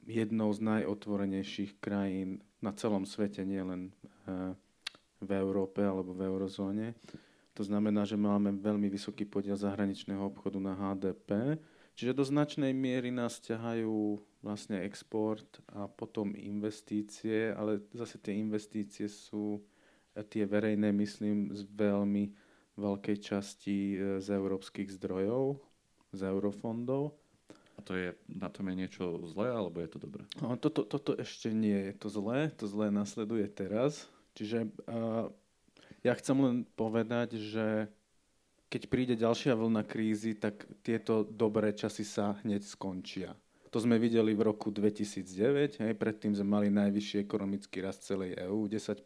jednou 0.06 0.54
z 0.54 0.62
najotvorenejších 0.62 1.82
krajín 1.82 2.40
na 2.62 2.70
celom 2.72 3.02
svete, 3.02 3.42
nielen 3.42 3.90
eh, 4.30 4.54
v 5.18 5.30
Európe 5.34 5.82
alebo 5.82 6.14
v 6.14 6.30
eurozóne. 6.30 6.94
To 7.56 7.64
znamená, 7.64 8.04
že 8.04 8.20
máme 8.20 8.52
veľmi 8.60 8.86
vysoký 8.92 9.24
podiel 9.24 9.56
zahraničného 9.56 10.20
obchodu 10.28 10.60
na 10.60 10.76
HDP, 10.76 11.56
čiže 11.96 12.12
do 12.12 12.20
značnej 12.20 12.76
miery 12.76 13.08
nás 13.08 13.40
ťahajú 13.40 14.20
vlastne 14.46 14.86
export 14.86 15.58
a 15.74 15.90
potom 15.90 16.30
investície, 16.38 17.50
ale 17.50 17.82
zase 17.90 18.22
tie 18.22 18.38
investície 18.38 19.10
sú 19.10 19.58
tie 20.30 20.46
verejné, 20.46 20.94
myslím, 20.94 21.50
z 21.52 21.66
veľmi 21.66 22.30
veľkej 22.78 23.16
časti 23.20 23.78
e, 23.92 23.96
z 24.22 24.28
európskych 24.32 24.88
zdrojov, 24.94 25.58
z 26.14 26.20
eurofondov. 26.24 27.12
A 27.76 27.84
to 27.84 27.92
je, 27.92 28.16
na 28.30 28.48
tom 28.48 28.72
je 28.72 28.76
niečo 28.78 29.20
zlé, 29.28 29.52
alebo 29.52 29.84
je 29.84 29.90
to 29.92 29.98
dobré? 30.00 30.24
No, 30.40 30.56
toto, 30.56 30.86
toto 30.88 31.12
ešte 31.12 31.52
nie 31.52 31.92
je 31.92 31.94
to 32.00 32.08
zlé, 32.08 32.48
to 32.56 32.64
zlé 32.64 32.88
nasleduje 32.88 33.44
teraz. 33.52 34.08
Čiže 34.32 34.64
uh, 34.88 35.28
ja 36.00 36.12
chcem 36.16 36.36
len 36.40 36.56
povedať, 36.72 37.36
že 37.36 37.92
keď 38.72 38.82
príde 38.88 39.14
ďalšia 39.16 39.52
vlna 39.52 39.84
krízy, 39.84 40.32
tak 40.36 40.64
tieto 40.80 41.20
dobré 41.24 41.76
časy 41.76 42.00
sa 42.02 42.40
hneď 42.40 42.64
skončia. 42.64 43.36
To 43.74 43.78
sme 43.82 43.98
videli 43.98 44.30
v 44.30 44.46
roku 44.46 44.70
2009, 44.70 45.82
hej, 45.82 45.92
predtým 45.98 46.30
sme 46.32 46.46
mali 46.46 46.68
najvyšší 46.70 47.26
ekonomický 47.26 47.82
rast 47.82 48.06
celej 48.06 48.38
EÚ, 48.38 48.70
10%, 48.70 49.02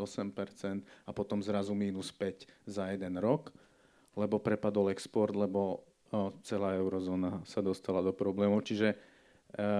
8% 0.00 0.80
a 1.04 1.10
potom 1.12 1.44
zrazu 1.44 1.76
mínus 1.76 2.08
5 2.16 2.48
za 2.64 2.88
jeden 2.88 3.20
rok, 3.20 3.52
lebo 4.16 4.40
prepadol 4.40 4.88
export, 4.88 5.36
lebo 5.36 5.84
o, 6.08 6.32
celá 6.40 6.74
eurozóna 6.80 7.44
sa 7.44 7.60
dostala 7.60 8.00
do 8.00 8.16
problémov. 8.16 8.64
Čiže 8.64 8.88
e, 8.92 8.96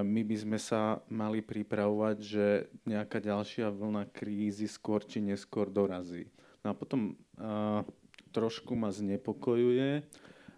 my 0.04 0.22
by 0.22 0.36
sme 0.36 0.58
sa 0.60 1.00
mali 1.08 1.40
pripravovať, 1.40 2.16
že 2.20 2.46
nejaká 2.84 3.24
ďalšia 3.24 3.72
vlna 3.72 4.12
krízy 4.12 4.68
skôr 4.68 5.02
či 5.08 5.24
neskôr 5.24 5.72
dorazí. 5.72 6.28
No 6.60 6.70
a 6.70 6.74
potom 6.76 7.16
e, 7.40 7.42
trošku 8.30 8.76
ma 8.76 8.92
znepokojuje, 8.92 10.04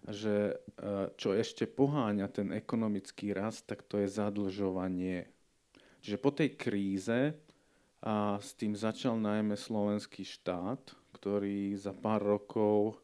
že 0.09 0.57
e, 0.57 1.13
čo 1.13 1.37
ešte 1.37 1.69
poháňa 1.69 2.25
ten 2.33 2.49
ekonomický 2.49 3.37
rast, 3.37 3.69
tak 3.69 3.85
to 3.85 4.01
je 4.01 4.09
zadlžovanie. 4.09 5.29
Čiže 6.01 6.17
po 6.17 6.33
tej 6.33 6.57
kríze 6.57 7.37
a 8.01 8.41
s 8.41 8.57
tým 8.57 8.73
začal 8.73 9.21
najmä 9.21 9.53
slovenský 9.53 10.25
štát, 10.25 10.81
ktorý 11.13 11.77
za 11.77 11.93
pár 11.93 12.25
rokov 12.25 12.97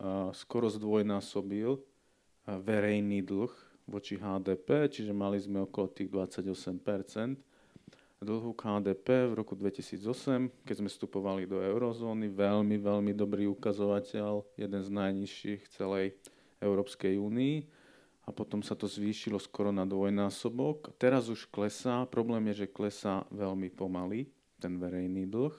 e, 0.00 0.32
skoro 0.32 0.72
zdvojnásobil 0.72 1.76
e, 1.76 1.80
verejný 2.56 3.20
dlh 3.20 3.52
voči 3.84 4.16
HDP, 4.16 4.88
čiže 4.88 5.12
mali 5.12 5.36
sme 5.36 5.68
okolo 5.68 5.92
tých 5.92 6.08
28% 6.08 7.48
dlhu 8.18 8.50
HDP 8.50 9.30
v 9.30 9.34
roku 9.38 9.54
2008, 9.54 10.66
keď 10.66 10.74
sme 10.74 10.90
vstupovali 10.90 11.46
do 11.46 11.62
eurozóny, 11.62 12.26
veľmi, 12.26 12.76
veľmi 12.82 13.12
dobrý 13.14 13.46
ukazovateľ, 13.46 14.42
jeden 14.58 14.80
z 14.82 14.90
najnižších 14.90 15.70
celej 15.70 16.18
Európskej 16.58 17.18
únii 17.18 17.56
a 18.26 18.34
potom 18.34 18.60
sa 18.60 18.76
to 18.76 18.84
zvýšilo 18.84 19.40
skoro 19.40 19.72
na 19.72 19.88
dvojnásobok. 19.88 20.92
Teraz 21.00 21.32
už 21.32 21.48
klesá, 21.48 22.04
problém 22.04 22.52
je, 22.52 22.64
že 22.64 22.74
klesá 22.74 23.24
veľmi 23.32 23.72
pomaly 23.72 24.28
ten 24.60 24.76
verejný 24.76 25.24
dlh. 25.24 25.56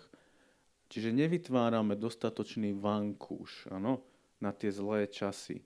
Čiže 0.89 1.13
nevytvárame 1.13 1.97
dostatočný 1.97 2.77
vankúš 2.77 3.69
ano, 3.73 4.01
na 4.37 4.53
tie 4.53 4.69
zlé 4.69 5.09
časy. 5.09 5.61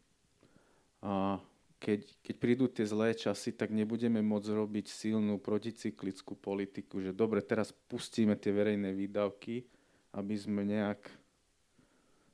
A 1.03 1.39
keď, 1.83 2.07
keď 2.23 2.35
prídu 2.39 2.65
tie 2.71 2.87
zlé 2.87 3.11
časy, 3.11 3.51
tak 3.51 3.75
nebudeme 3.75 4.23
môcť 4.23 4.55
robiť 4.55 4.85
silnú 4.87 5.35
proticyklickú 5.43 6.39
politiku, 6.39 7.03
že 7.03 7.11
dobre, 7.11 7.43
teraz 7.43 7.75
pustíme 7.75 8.39
tie 8.39 8.55
verejné 8.55 8.95
výdavky, 8.95 9.67
aby 10.15 10.35
sme 10.39 10.63
nejak 10.63 11.03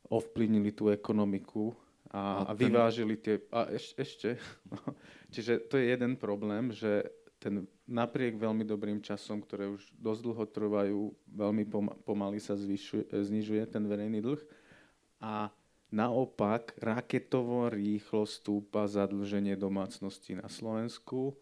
ovplyvnili 0.09 0.69
tú 0.73 0.93
ekonomiku 0.93 1.73
a, 2.09 2.49
a 2.49 2.51
vyvážili 2.57 3.17
tie... 3.21 3.37
A 3.53 3.69
eš, 3.69 3.93
ešte, 3.93 4.29
čiže 5.33 5.61
to 5.69 5.77
je 5.77 5.93
jeden 5.93 6.17
problém, 6.17 6.73
že 6.73 7.05
ten 7.39 7.69
napriek 7.87 8.35
veľmi 8.35 8.67
dobrým 8.67 8.99
časom, 8.99 9.39
ktoré 9.39 9.71
už 9.71 9.95
dosť 9.95 10.21
dlho 10.25 10.45
trvajú, 10.49 11.01
veľmi 11.31 11.63
pomaly 12.03 12.41
sa 12.41 12.59
zvyšuje, 12.59 13.13
znižuje 13.13 13.63
ten 13.69 13.87
verejný 13.87 14.19
dlh. 14.19 14.41
A 15.23 15.53
naopak 15.93 16.75
raketovo 16.81 17.71
rýchlo 17.71 18.27
stúpa 18.27 18.89
zadlženie 18.89 19.55
domácnosti 19.55 20.35
na 20.35 20.51
Slovensku. 20.51 21.37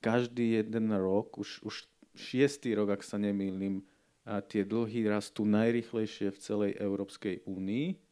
Každý 0.00 0.62
jeden 0.62 0.88
rok, 0.94 1.36
už, 1.36 1.66
už 1.66 1.84
šiestý 2.16 2.72
rok, 2.78 2.96
ak 2.96 3.02
sa 3.04 3.20
nemýlim, 3.20 3.84
a 4.26 4.42
tie 4.42 4.66
dlhy 4.66 5.06
rastú 5.06 5.46
najrychlejšie 5.46 6.34
v 6.34 6.42
celej 6.42 6.72
Európskej 6.82 7.46
únii 7.46 8.05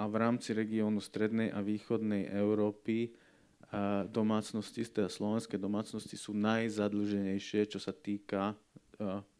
a 0.00 0.08
v 0.08 0.16
rámci 0.16 0.56
regiónu 0.56 1.04
strednej 1.04 1.52
a 1.52 1.60
východnej 1.60 2.32
Európy 2.32 3.12
domácnosti, 4.08 4.82
teda 4.88 5.12
slovenské 5.12 5.60
domácnosti 5.60 6.16
sú 6.16 6.32
najzadlženejšie, 6.32 7.68
čo 7.68 7.78
sa 7.78 7.92
týka 7.92 8.56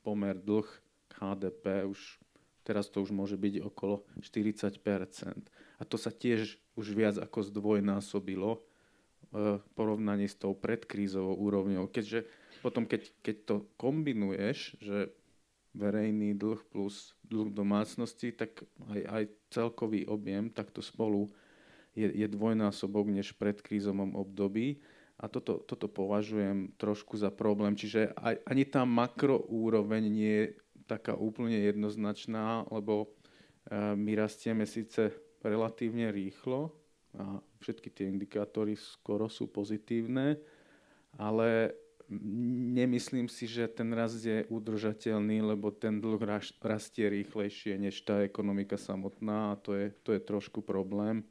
pomer 0.05 0.37
dlh 0.37 0.69
HDP. 1.17 1.89
Už, 1.89 2.21
teraz 2.63 2.93
to 2.93 3.01
už 3.01 3.11
môže 3.11 3.41
byť 3.41 3.65
okolo 3.65 4.05
40% 4.21 4.77
A 5.81 5.83
to 5.89 5.97
sa 5.97 6.13
tiež 6.13 6.61
už 6.77 6.87
viac 6.93 7.17
ako 7.17 7.41
zdvojnásobilo 7.49 8.61
v 9.31 9.63
porovnaní 9.79 10.29
s 10.29 10.37
tou 10.37 10.53
predkrízovou 10.53 11.39
úrovňou. 11.41 11.89
Keďže 11.89 12.27
potom, 12.61 12.85
keď, 12.85 13.09
keď 13.25 13.37
to 13.47 13.57
kombinuješ, 13.81 14.77
že 14.83 15.11
verejný 15.73 16.35
dlh 16.35 16.61
plus 16.67 17.15
dlh 17.31 17.55
domácnosti, 17.55 18.35
tak 18.35 18.67
aj, 18.91 19.01
aj 19.07 19.23
celkový 19.51 20.07
objem 20.07 20.49
takto 20.51 20.81
spolu 20.81 21.29
je, 21.95 22.07
je 22.07 22.27
dvojnásobok 22.31 23.11
než 23.11 23.35
pred 23.35 23.59
krízovom 23.59 24.15
období. 24.15 24.79
A 25.21 25.29
toto, 25.29 25.61
toto 25.61 25.85
považujem 25.85 26.73
trošku 26.81 27.21
za 27.21 27.29
problém. 27.29 27.77
Čiže 27.77 28.17
aj, 28.17 28.41
ani 28.49 28.65
tá 28.65 28.89
makroúroveň 28.89 30.03
nie 30.09 30.33
je 30.33 30.47
taká 30.89 31.13
úplne 31.13 31.61
jednoznačná, 31.61 32.65
lebo 32.73 33.05
e, 33.05 33.09
my 33.95 34.17
rastieme 34.17 34.65
síce 34.65 35.13
relatívne 35.45 36.09
rýchlo 36.09 36.73
a 37.15 37.43
všetky 37.61 37.91
tie 37.91 38.07
indikátory 38.09 38.79
skoro 38.79 39.27
sú 39.27 39.51
pozitívne, 39.51 40.39
ale 41.19 41.75
nemyslím 42.11 43.31
si, 43.31 43.47
že 43.47 43.71
ten 43.71 43.95
rast 43.95 44.27
je 44.27 44.43
udržateľný, 44.51 45.47
lebo 45.47 45.71
ten 45.71 46.03
dlh 46.03 46.19
rastie 46.59 47.07
rýchlejšie 47.07 47.79
než 47.79 48.03
tá 48.03 48.27
ekonomika 48.27 48.75
samotná 48.75 49.55
a 49.55 49.59
to 49.59 49.79
je, 49.79 49.87
to 50.03 50.11
je 50.19 50.21
trošku 50.21 50.61
problém. 50.61 51.23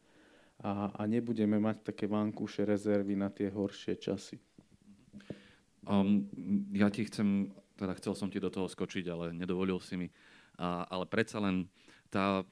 A, 0.59 0.91
a 0.91 1.01
nebudeme 1.07 1.59
mať 1.59 1.91
také 1.91 2.07
vankúše 2.07 2.67
rezervy 2.67 3.15
na 3.15 3.31
tie 3.31 3.48
horšie 3.48 3.95
časy. 3.95 4.39
Um, 5.88 6.27
ja 6.75 6.91
ti 6.91 7.07
chcem, 7.07 7.51
teda 7.79 7.95
chcel 7.95 8.13
som 8.15 8.27
ti 8.27 8.43
do 8.43 8.51
toho 8.51 8.67
skočiť, 8.67 9.05
ale 9.07 9.25
nedovolil 9.31 9.79
si 9.79 9.95
mi. 9.95 10.07
A, 10.59 10.83
ale 10.88 11.07
predsa 11.07 11.39
len 11.39 11.71
tá, 12.12 12.43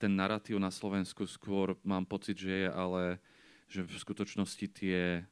ten 0.00 0.12
narratív 0.16 0.56
na 0.56 0.72
Slovensku 0.72 1.28
skôr 1.28 1.76
mám 1.84 2.08
pocit, 2.08 2.40
že 2.40 2.64
je 2.64 2.68
ale 2.72 3.02
že 3.68 3.80
v 3.82 3.96
skutočnosti 3.96 4.66
tie 4.70 5.24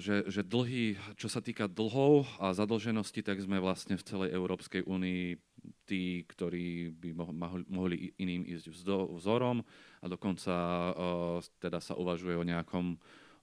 že, 0.00 0.24
že 0.32 0.40
dlhy, 0.40 0.96
čo 1.20 1.28
sa 1.28 1.44
týka 1.44 1.68
dlhov 1.68 2.24
a 2.40 2.56
zadlženosti, 2.56 3.20
tak 3.20 3.36
sme 3.44 3.60
vlastne 3.60 4.00
v 4.00 4.06
celej 4.06 4.32
Európskej 4.32 4.88
únii 4.88 5.36
tí, 5.84 6.24
ktorí 6.24 6.96
by 6.96 7.12
mohli, 7.68 8.16
iným 8.16 8.48
ísť 8.48 8.72
vzorom 9.12 9.60
a 10.00 10.06
dokonca 10.08 10.54
uh, 10.56 11.38
teda 11.60 11.84
sa 11.84 11.92
uvažuje 12.00 12.32
o 12.40 12.48
nejakom 12.48 12.96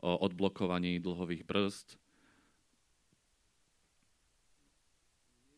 odblokovaní 0.05 1.01
dlhových 1.01 1.45
brzd. 1.45 1.97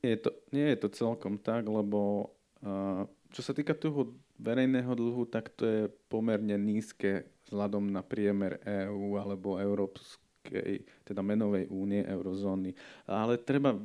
Nie 0.04 0.16
je 0.16 0.20
to, 0.24 0.32
nie 0.56 0.68
je 0.72 0.78
to 0.84 0.90
celkom 0.94 1.36
tak, 1.40 1.68
lebo 1.68 2.32
uh, 2.64 3.04
čo 3.32 3.42
sa 3.44 3.52
týka 3.52 3.76
toho 3.76 4.16
verejného 4.40 4.94
dlhu, 4.94 5.28
tak 5.28 5.52
to 5.56 5.64
je 5.64 5.82
pomerne 6.08 6.56
nízke 6.60 7.28
vzhľadom 7.48 7.92
na 7.92 8.04
priemer 8.04 8.60
EÚ 8.64 9.20
alebo 9.20 9.60
Európsku 9.60 10.27
Európskej, 10.48 10.88
teda 11.04 11.22
menovej 11.22 11.68
únie, 11.68 12.04
eurozóny. 12.04 12.72
Ale 13.08 13.38
treba 13.38 13.76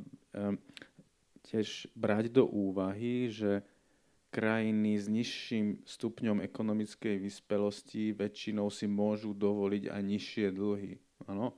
tiež 1.50 1.90
brať 1.95 2.31
do 2.31 2.47
úvahy, 2.47 3.28
že 3.31 3.66
krajiny 4.33 4.97
s 4.97 5.07
nižším 5.12 5.85
stupňom 5.85 6.40
ekonomickej 6.40 7.21
vyspelosti 7.21 8.16
väčšinou 8.16 8.73
si 8.73 8.88
môžu 8.88 9.37
dovoliť 9.37 9.92
aj 9.92 10.02
nižšie 10.02 10.47
dlhy. 10.57 10.97
Ano? 11.28 11.52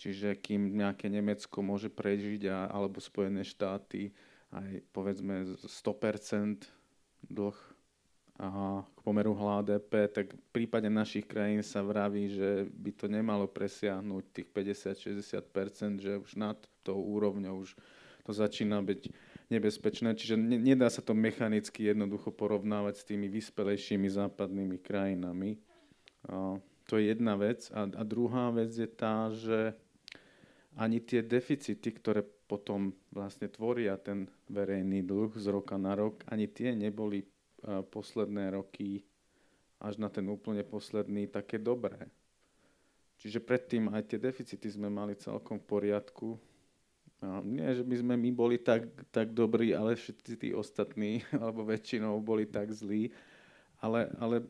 Čiže 0.00 0.40
kým 0.40 0.80
nejaké 0.80 1.12
Nemecko 1.12 1.60
môže 1.60 1.92
prežiť, 1.92 2.48
a, 2.48 2.72
alebo 2.72 3.04
Spojené 3.04 3.44
štáty 3.44 4.16
aj 4.48 4.80
povedzme 4.96 5.60
100% 5.60 6.64
dlh 7.28 7.58
a 8.40 8.80
k 8.80 8.98
pomeru 9.04 9.36
HDP, 9.36 10.08
tak 10.08 10.32
v 10.32 10.48
prípade 10.48 10.88
našich 10.88 11.28
krajín 11.28 11.60
sa 11.60 11.84
vraví, 11.84 12.32
že 12.32 12.64
by 12.72 12.90
to 12.96 13.06
nemalo 13.12 13.44
presiahnuť 13.44 14.24
tých 14.32 14.48
50-60%, 14.48 16.00
že 16.00 16.16
už 16.16 16.40
nad 16.40 16.56
tou 16.80 16.96
úrovňou 16.96 17.60
už 17.60 17.76
to 18.24 18.32
začína 18.32 18.80
byť 18.80 19.12
nebezpečné. 19.52 20.16
Čiže 20.16 20.40
nedá 20.40 20.88
sa 20.88 21.04
to 21.04 21.12
mechanicky 21.12 21.84
jednoducho 21.84 22.32
porovnávať 22.32 23.04
s 23.04 23.06
tými 23.12 23.28
vyspelejšími 23.28 24.08
západnými 24.08 24.80
krajinami. 24.80 25.60
A 26.24 26.56
to 26.88 26.96
je 26.96 27.12
jedna 27.12 27.36
vec. 27.36 27.68
A, 27.76 27.92
a 27.92 28.02
druhá 28.08 28.48
vec 28.56 28.72
je 28.72 28.88
tá, 28.88 29.28
že 29.28 29.76
ani 30.80 31.04
tie 31.04 31.20
deficity, 31.20 31.92
ktoré 31.92 32.24
potom 32.24 32.94
vlastne 33.12 33.52
tvoria 33.52 34.00
ten 34.00 34.26
verejný 34.50 35.06
dlh 35.06 35.34
z 35.36 35.46
roka 35.50 35.78
na 35.78 35.94
rok, 35.94 36.22
ani 36.26 36.50
tie 36.50 36.74
neboli 36.74 37.22
posledné 37.64 38.56
roky 38.56 39.04
až 39.80 39.96
na 39.96 40.12
ten 40.12 40.28
úplne 40.28 40.60
posledný 40.60 41.28
také 41.28 41.56
dobré. 41.56 42.08
Čiže 43.20 43.40
predtým 43.40 43.92
aj 43.92 44.12
tie 44.12 44.18
deficity 44.20 44.68
sme 44.68 44.88
mali 44.88 45.12
celkom 45.16 45.60
v 45.60 45.68
poriadku. 45.68 46.28
Nie, 47.44 47.76
že 47.76 47.84
by 47.84 48.00
sme 48.00 48.14
my 48.16 48.30
boli 48.32 48.56
tak, 48.56 48.88
tak 49.12 49.36
dobrí, 49.36 49.76
ale 49.76 49.92
všetci 49.92 50.32
tí 50.40 50.48
ostatní, 50.56 51.20
alebo 51.40 51.68
väčšinou 51.68 52.16
boli 52.20 52.48
tak 52.48 52.72
zlí. 52.72 53.12
Ale, 53.80 54.08
ale 54.20 54.44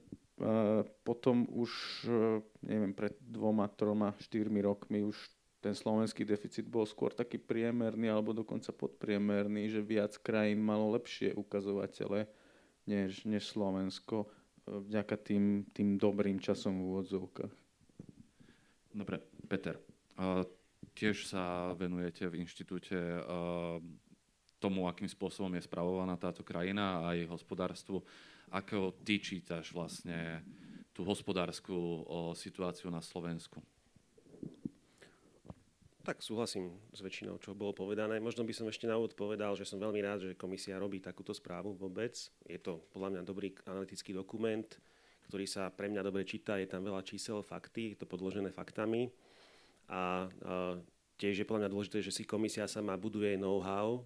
potom 1.05 1.44
už, 1.53 1.70
uh, 2.09 2.40
neviem, 2.64 2.96
pred 2.96 3.12
dvoma, 3.20 3.68
troma, 3.68 4.16
štyrmi 4.18 4.64
rokmi 4.64 5.05
už 5.05 5.18
ten 5.61 5.77
slovenský 5.77 6.25
deficit 6.25 6.64
bol 6.64 6.88
skôr 6.88 7.12
taký 7.12 7.37
priemerný 7.37 8.09
alebo 8.09 8.33
dokonca 8.33 8.73
podpriemerný, 8.73 9.68
že 9.68 9.85
viac 9.85 10.16
krajín 10.16 10.64
malo 10.64 10.88
lepšie 10.96 11.37
ukazovatele 11.37 12.25
než, 12.90 13.22
než 13.22 13.46
Slovensko 13.46 14.26
e, 14.26 14.29
vďaka 14.66 15.14
tým, 15.22 15.70
tým 15.70 15.94
dobrým 15.94 16.42
časom 16.42 16.74
v 16.74 16.87
úvodzovkách. 16.90 17.55
Dobre, 18.90 19.22
Peter, 19.46 19.79
uh, 20.18 20.42
tiež 20.98 21.31
sa 21.31 21.70
venujete 21.79 22.26
v 22.26 22.42
inštitúte 22.42 22.98
uh, 22.98 23.79
tomu, 24.59 24.90
akým 24.90 25.07
spôsobom 25.07 25.55
je 25.55 25.62
spravovaná 25.62 26.18
táto 26.18 26.42
krajina 26.42 27.07
a 27.07 27.14
jej 27.14 27.31
hospodárstvu. 27.31 28.03
Ako 28.50 28.98
ty 29.07 29.22
čítaš 29.22 29.70
vlastne 29.70 30.42
tú 30.90 31.07
hospodárskú 31.07 31.79
uh, 31.79 32.03
situáciu 32.35 32.90
na 32.90 32.98
Slovensku? 32.98 33.62
Tak 36.00 36.24
súhlasím 36.24 36.80
s 36.96 37.04
väčšinou, 37.04 37.36
čo 37.44 37.52
bolo 37.52 37.76
povedané. 37.76 38.16
Možno 38.24 38.40
by 38.40 38.56
som 38.56 38.64
ešte 38.72 38.88
na 38.88 38.96
úvod 38.96 39.12
povedal, 39.12 39.52
že 39.52 39.68
som 39.68 39.76
veľmi 39.76 40.00
rád, 40.00 40.32
že 40.32 40.32
komisia 40.32 40.80
robí 40.80 40.96
takúto 40.96 41.36
správu 41.36 41.76
vôbec. 41.76 42.16
Je 42.48 42.56
to 42.56 42.80
podľa 42.88 43.20
mňa 43.20 43.22
dobrý 43.28 43.52
analytický 43.68 44.16
dokument, 44.16 44.64
ktorý 45.28 45.44
sa 45.44 45.68
pre 45.68 45.92
mňa 45.92 46.00
dobre 46.00 46.24
číta. 46.24 46.56
Je 46.56 46.64
tam 46.64 46.88
veľa 46.88 47.04
čísel, 47.04 47.44
fakty, 47.44 47.92
je 47.92 47.98
to 48.00 48.08
podložené 48.08 48.48
faktami. 48.48 49.12
A, 49.92 50.24
a 50.24 50.80
tiež 51.20 51.36
je 51.36 51.44
podľa 51.44 51.68
mňa 51.68 51.72
dôležité, 51.76 52.00
že 52.00 52.16
si 52.16 52.24
komisia 52.24 52.64
sama 52.64 52.96
buduje 52.96 53.36
know-how 53.36 54.00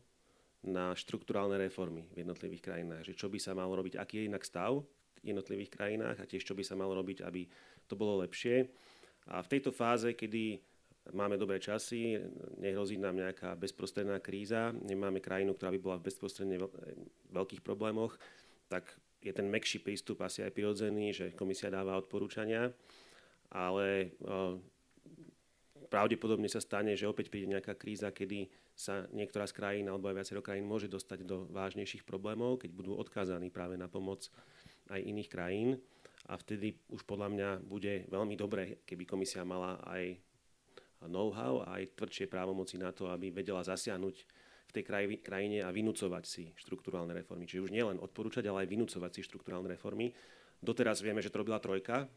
na 0.66 0.98
štruktúrálne 0.98 1.54
reformy 1.62 2.10
v 2.10 2.26
jednotlivých 2.26 2.74
krajinách. 2.74 3.06
Že 3.06 3.14
čo 3.22 3.26
by 3.30 3.38
sa 3.38 3.54
malo 3.54 3.70
robiť, 3.78 4.02
aký 4.02 4.18
je 4.18 4.28
inak 4.34 4.42
stav 4.42 4.82
v 5.22 5.30
jednotlivých 5.30 5.70
krajinách 5.70 6.18
a 6.18 6.26
tiež 6.26 6.42
čo 6.42 6.58
by 6.58 6.66
sa 6.66 6.74
malo 6.74 6.98
robiť, 6.98 7.22
aby 7.22 7.46
to 7.86 7.94
bolo 7.94 8.18
lepšie. 8.26 8.66
A 9.30 9.46
v 9.46 9.50
tejto 9.54 9.70
fáze, 9.70 10.10
kedy 10.10 10.73
máme 11.12 11.36
dobré 11.36 11.60
časy, 11.60 12.16
nehrozí 12.56 12.96
nám 12.96 13.20
nejaká 13.20 13.52
bezprostredná 13.60 14.22
kríza, 14.24 14.72
nemáme 14.72 15.20
krajinu, 15.20 15.52
ktorá 15.52 15.74
by 15.76 15.80
bola 15.82 15.96
v 16.00 16.08
bezprostredne 16.08 16.56
veľkých 17.28 17.60
problémoch, 17.60 18.16
tak 18.72 18.88
je 19.20 19.32
ten 19.32 19.44
mekší 19.48 19.84
prístup 19.84 20.24
asi 20.24 20.44
aj 20.44 20.52
prirodzený, 20.52 21.12
že 21.12 21.26
komisia 21.36 21.68
dáva 21.68 22.00
odporúčania, 22.00 22.72
ale 23.52 24.16
pravdepodobne 25.92 26.48
sa 26.48 26.64
stane, 26.64 26.96
že 26.96 27.08
opäť 27.08 27.28
príde 27.28 27.52
nejaká 27.52 27.76
kríza, 27.76 28.08
kedy 28.08 28.48
sa 28.74 29.06
niektorá 29.14 29.46
z 29.46 29.54
krajín 29.54 29.86
alebo 29.86 30.10
aj 30.10 30.18
viacero 30.18 30.42
krajín 30.42 30.66
môže 30.66 30.90
dostať 30.90 31.22
do 31.22 31.46
vážnejších 31.54 32.02
problémov, 32.02 32.58
keď 32.64 32.70
budú 32.74 32.98
odkázaní 32.98 33.52
práve 33.54 33.78
na 33.78 33.86
pomoc 33.86 34.26
aj 34.90 35.00
iných 35.00 35.30
krajín. 35.30 35.78
A 36.24 36.40
vtedy 36.40 36.74
už 36.88 37.04
podľa 37.04 37.28
mňa 37.30 37.48
bude 37.62 38.08
veľmi 38.08 38.34
dobré, 38.34 38.80
keby 38.88 39.04
komisia 39.04 39.44
mala 39.44 39.78
aj 39.84 40.18
know-how 41.06 41.64
a 41.64 41.80
aj 41.80 41.96
tvrdšie 41.96 42.26
právomoci 42.28 42.76
na 42.80 42.90
to, 42.90 43.08
aby 43.10 43.30
vedela 43.30 43.64
zasiahnuť 43.64 44.16
v 44.64 44.72
tej 44.74 44.84
krajine 45.22 45.62
a 45.62 45.70
vynúcovať 45.70 46.24
si 46.26 46.44
štruktúrálne 46.58 47.14
reformy. 47.14 47.46
Čiže 47.46 47.70
už 47.70 47.74
nielen 47.74 48.02
odporúčať, 48.02 48.42
ale 48.48 48.66
aj 48.66 48.72
vynúcovať 48.74 49.10
si 49.14 49.20
štruktúrálne 49.22 49.70
reformy. 49.70 50.10
Doteraz 50.58 51.04
vieme, 51.04 51.20
že 51.20 51.30
to 51.30 51.44
robila 51.44 51.60
trojka. 51.60 52.08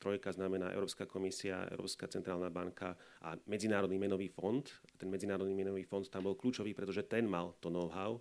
Trojka 0.00 0.32
znamená 0.32 0.72
Európska 0.72 1.04
komisia, 1.04 1.68
Európska 1.68 2.08
centrálna 2.08 2.48
banka 2.48 2.96
a 3.20 3.36
Medzinárodný 3.44 4.00
menový 4.00 4.32
fond. 4.32 4.64
Ten 4.96 5.12
Medzinárodný 5.12 5.52
menový 5.52 5.84
fond 5.84 6.08
tam 6.08 6.24
bol 6.24 6.40
kľúčový, 6.40 6.72
pretože 6.72 7.04
ten 7.04 7.28
mal 7.28 7.52
to 7.60 7.68
know-how. 7.68 8.16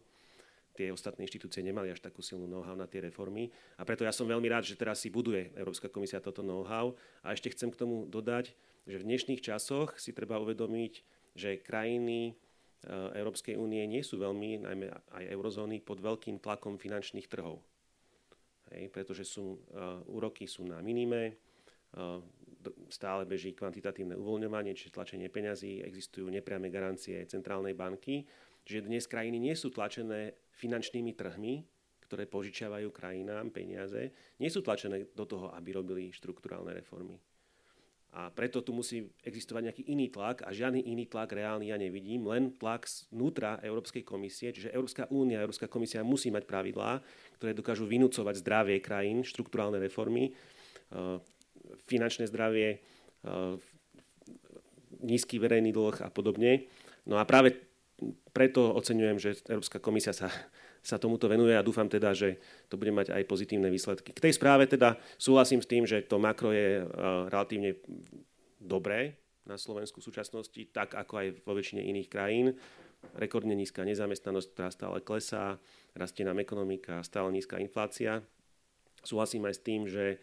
Tie 0.75 0.91
ostatné 0.91 1.23
inštitúcie 1.23 1.63
nemali 1.63 1.87
až 1.87 2.03
takú 2.03 2.19
silnú 2.19 2.51
know-how 2.51 2.75
na 2.75 2.83
tie 2.83 2.99
reformy. 2.99 3.47
A 3.79 3.87
preto 3.87 4.03
ja 4.03 4.11
som 4.11 4.27
veľmi 4.27 4.47
rád, 4.51 4.67
že 4.67 4.75
teraz 4.75 4.99
si 4.99 5.07
buduje 5.07 5.55
Európska 5.55 5.87
komisia 5.87 6.19
toto 6.19 6.43
know-how. 6.43 6.91
A 7.23 7.31
ešte 7.31 7.47
chcem 7.55 7.71
k 7.71 7.79
tomu 7.79 8.03
dodať, 8.11 8.51
že 8.87 8.99
v 8.99 9.07
dnešných 9.07 9.41
časoch 9.43 9.97
si 9.99 10.15
treba 10.15 10.39
uvedomiť, 10.39 10.93
že 11.35 11.59
krajiny 11.59 12.31
e, 12.31 12.33
Európskej 13.17 13.55
únie 13.59 13.83
nie 13.87 14.03
sú 14.03 14.19
veľmi, 14.19 14.63
najmä 14.63 14.87
aj 14.91 15.23
eurozóny, 15.33 15.83
pod 15.83 15.99
veľkým 15.99 16.39
tlakom 16.39 16.79
finančných 16.79 17.27
trhov. 17.27 17.63
Hej, 18.69 18.93
pretože 18.93 19.25
sú, 19.25 19.65
uh, 19.73 19.97
úroky 20.05 20.45
sú 20.45 20.61
na 20.61 20.77
minime, 20.77 21.41
uh, 21.97 22.21
stále 22.93 23.25
beží 23.25 23.57
kvantitatívne 23.57 24.13
uvoľňovanie, 24.13 24.77
čiže 24.77 24.93
tlačenie 24.93 25.25
peňazí, 25.25 25.81
existujú 25.81 26.29
nepriame 26.29 26.69
garancie 26.69 27.17
centrálnej 27.25 27.73
banky, 27.73 28.29
že 28.69 28.85
dnes 28.85 29.09
krajiny 29.09 29.41
nie 29.41 29.55
sú 29.57 29.73
tlačené 29.73 30.37
finančnými 30.53 31.17
trhmi, 31.17 31.65
ktoré 32.05 32.25
požičiavajú 32.25 32.89
krajinám 32.89 33.53
peniaze, 33.53 34.13
nie 34.41 34.49
sú 34.49 34.65
tlačené 34.65 35.13
do 35.13 35.25
toho, 35.29 35.53
aby 35.53 35.77
robili 35.77 36.13
štruktúrálne 36.13 36.73
reformy. 36.73 37.17
A 38.09 38.33
preto 38.33 38.65
tu 38.65 38.73
musí 38.73 39.05
existovať 39.21 39.69
nejaký 39.69 39.83
iný 39.85 40.09
tlak 40.09 40.41
a 40.41 40.49
žiadny 40.49 40.81
iný 40.81 41.05
tlak 41.05 41.29
reálny 41.29 41.69
ja 41.69 41.77
nevidím, 41.77 42.25
len 42.25 42.57
tlak 42.57 42.89
znútra 42.89 43.61
Európskej 43.61 44.01
komisie, 44.01 44.49
čiže 44.49 44.73
Európska 44.73 45.05
únia, 45.13 45.45
Európska 45.45 45.69
komisia 45.69 46.01
musí 46.01 46.33
mať 46.33 46.49
pravidlá, 46.49 47.05
ktoré 47.37 47.53
dokážu 47.53 47.85
vynúcovať 47.85 48.41
zdravie 48.41 48.81
krajín, 48.81 49.21
štruktúrálne 49.21 49.77
reformy, 49.77 50.33
eh, 50.33 51.21
finančné 51.85 52.25
zdravie, 52.25 52.81
eh, 52.81 53.55
nízky 55.05 55.37
verejný 55.37 55.69
dlh 55.69 56.01
a 56.01 56.09
podobne. 56.09 56.65
No 57.05 57.21
a 57.21 57.29
práve 57.29 57.61
preto 58.33 58.73
oceňujem, 58.73 59.17
že 59.21 59.29
Európska 59.45 59.77
komisia 59.77 60.17
sa 60.17 60.33
sa 60.79 60.97
tomuto 60.97 61.27
venuje 61.27 61.53
a 61.55 61.65
dúfam 61.65 61.87
teda, 61.87 62.15
že 62.15 62.39
to 62.71 62.79
bude 62.79 62.91
mať 62.95 63.11
aj 63.11 63.23
pozitívne 63.27 63.67
výsledky. 63.67 64.15
K 64.15 64.23
tej 64.23 64.33
správe 64.35 64.65
teda 64.65 64.95
súhlasím 65.19 65.59
s 65.59 65.67
tým, 65.67 65.83
že 65.83 66.03
to 66.07 66.17
makro 66.17 66.55
je 66.55 66.83
uh, 66.83 67.27
relatívne 67.27 67.75
dobré 68.59 69.19
na 69.43 69.59
Slovensku 69.59 69.99
v 69.99 70.07
súčasnosti, 70.07 70.61
tak 70.71 70.95
ako 70.95 71.13
aj 71.19 71.27
vo 71.43 71.53
väčšine 71.55 71.83
iných 71.83 72.09
krajín. 72.11 72.55
Rekordne 73.15 73.55
nízka 73.55 73.87
nezamestnanosť, 73.87 74.47
ktorá 74.51 74.69
stále 74.71 74.97
klesá, 74.99 75.55
rastie 75.95 76.27
nám 76.27 76.43
ekonomika, 76.43 76.99
stále 77.03 77.31
nízka 77.31 77.59
inflácia. 77.59 78.19
Súhlasím 79.03 79.47
aj 79.47 79.55
s 79.55 79.63
tým, 79.63 79.81
že 79.87 80.19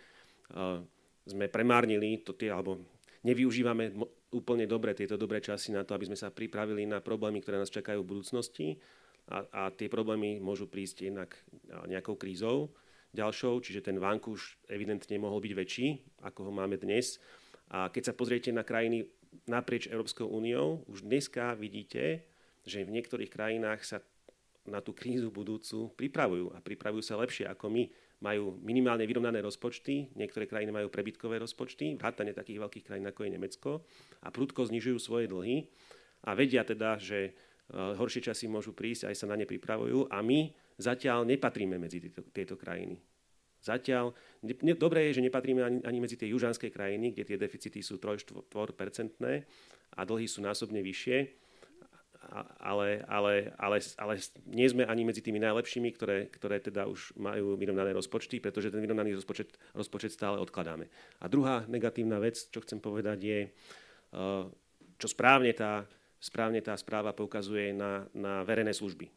uh, 0.52 0.80
sme 1.26 1.48
premárnili 1.48 2.22
to 2.22 2.36
tie, 2.36 2.52
alebo 2.52 2.80
nevyužívame 3.24 3.96
úplne 4.30 4.68
dobre 4.68 4.92
tieto 4.92 5.16
dobré 5.16 5.40
časy 5.40 5.72
na 5.72 5.82
to, 5.82 5.96
aby 5.96 6.06
sme 6.12 6.18
sa 6.18 6.30
pripravili 6.30 6.84
na 6.84 7.00
problémy, 7.00 7.40
ktoré 7.40 7.56
nás 7.56 7.72
čakajú 7.72 8.04
v 8.04 8.10
budúcnosti 8.14 8.76
a, 9.26 9.42
a 9.50 9.62
tie 9.74 9.90
problémy 9.90 10.38
môžu 10.38 10.70
prísť 10.70 11.10
jednak 11.10 11.34
nejakou 11.90 12.14
krízou 12.14 12.70
ďalšou, 13.16 13.64
čiže 13.64 13.82
ten 13.82 13.96
vankúš 13.96 14.60
evidentne 14.68 15.16
mohol 15.16 15.40
byť 15.40 15.52
väčší, 15.56 15.88
ako 16.22 16.50
ho 16.50 16.52
máme 16.52 16.76
dnes. 16.76 17.16
A 17.72 17.88
keď 17.90 18.12
sa 18.12 18.14
pozriete 18.14 18.52
na 18.52 18.62
krajiny 18.62 19.08
naprieč 19.48 19.88
Európskou 19.88 20.28
úniou, 20.28 20.84
už 20.86 21.02
dneska 21.02 21.56
vidíte, 21.56 22.28
že 22.62 22.84
v 22.84 22.94
niektorých 22.94 23.32
krajinách 23.32 23.80
sa 23.82 23.98
na 24.66 24.82
tú 24.82 24.90
krízu 24.90 25.30
budúcu 25.30 25.94
pripravujú 25.94 26.50
a 26.54 26.58
pripravujú 26.58 27.02
sa 27.02 27.18
lepšie 27.22 27.46
ako 27.46 27.70
my. 27.70 27.84
Majú 28.16 28.58
minimálne 28.64 29.06
vyrovnané 29.06 29.38
rozpočty, 29.44 30.10
niektoré 30.16 30.48
krajiny 30.50 30.74
majú 30.74 30.88
prebytkové 30.90 31.38
rozpočty, 31.38 31.94
vrátane 31.94 32.34
takých 32.34 32.64
veľkých 32.64 32.84
krajín 32.86 33.06
ako 33.06 33.20
je 33.22 33.30
Nemecko 33.30 33.70
a 34.24 34.32
prudko 34.32 34.66
znižujú 34.66 34.98
svoje 34.98 35.30
dlhy 35.30 35.68
a 36.26 36.34
vedia 36.34 36.66
teda, 36.66 36.98
že 36.98 37.36
horšie 37.74 38.22
časy 38.22 38.46
môžu 38.46 38.70
prísť, 38.70 39.10
aj 39.10 39.16
sa 39.18 39.26
na 39.26 39.34
ne 39.34 39.46
pripravujú 39.48 40.06
a 40.06 40.22
my 40.22 40.54
zatiaľ 40.78 41.26
nepatríme 41.26 41.80
medzi 41.80 41.98
tieto, 41.98 42.22
tieto 42.30 42.54
krajiny. 42.54 43.00
Zatiaľ, 43.66 44.14
ne, 44.46 44.74
dobré 44.78 45.10
je, 45.10 45.18
že 45.18 45.26
nepatríme 45.26 45.58
ani, 45.58 45.78
ani 45.82 45.98
medzi 45.98 46.14
tie 46.14 46.30
južanské 46.30 46.70
krajiny, 46.70 47.10
kde 47.10 47.34
tie 47.34 47.38
deficity 47.40 47.82
sú 47.82 47.98
3-4% 47.98 48.46
a 49.96 50.00
dlhy 50.06 50.26
sú 50.30 50.38
násobne 50.38 50.78
vyššie, 50.86 51.18
ale, 52.62 53.02
ale, 53.06 53.54
ale, 53.58 53.76
ale 53.98 54.14
nie 54.46 54.66
sme 54.66 54.86
ani 54.86 55.02
medzi 55.06 55.22
tými 55.22 55.38
najlepšími, 55.42 55.88
ktoré, 55.94 56.26
ktoré 56.30 56.58
teda 56.62 56.86
už 56.86 57.14
majú 57.18 57.54
vyrovnané 57.58 57.94
rozpočty, 57.94 58.42
pretože 58.42 58.70
ten 58.70 58.82
vyrovnaný 58.82 59.14
rozpočet, 59.14 59.54
rozpočet 59.74 60.14
stále 60.14 60.38
odkladáme. 60.42 60.86
A 61.22 61.26
druhá 61.26 61.66
negatívna 61.70 62.18
vec, 62.18 62.38
čo 62.50 62.62
chcem 62.62 62.82
povedať, 62.82 63.18
je, 63.22 63.40
eh, 63.50 64.44
čo 64.96 65.06
správne 65.10 65.50
tá 65.54 65.86
správne 66.20 66.60
tá 66.64 66.76
správa 66.76 67.12
poukazuje 67.16 67.72
na, 67.76 68.08
na 68.16 68.42
verejné 68.42 68.72
služby. 68.72 69.10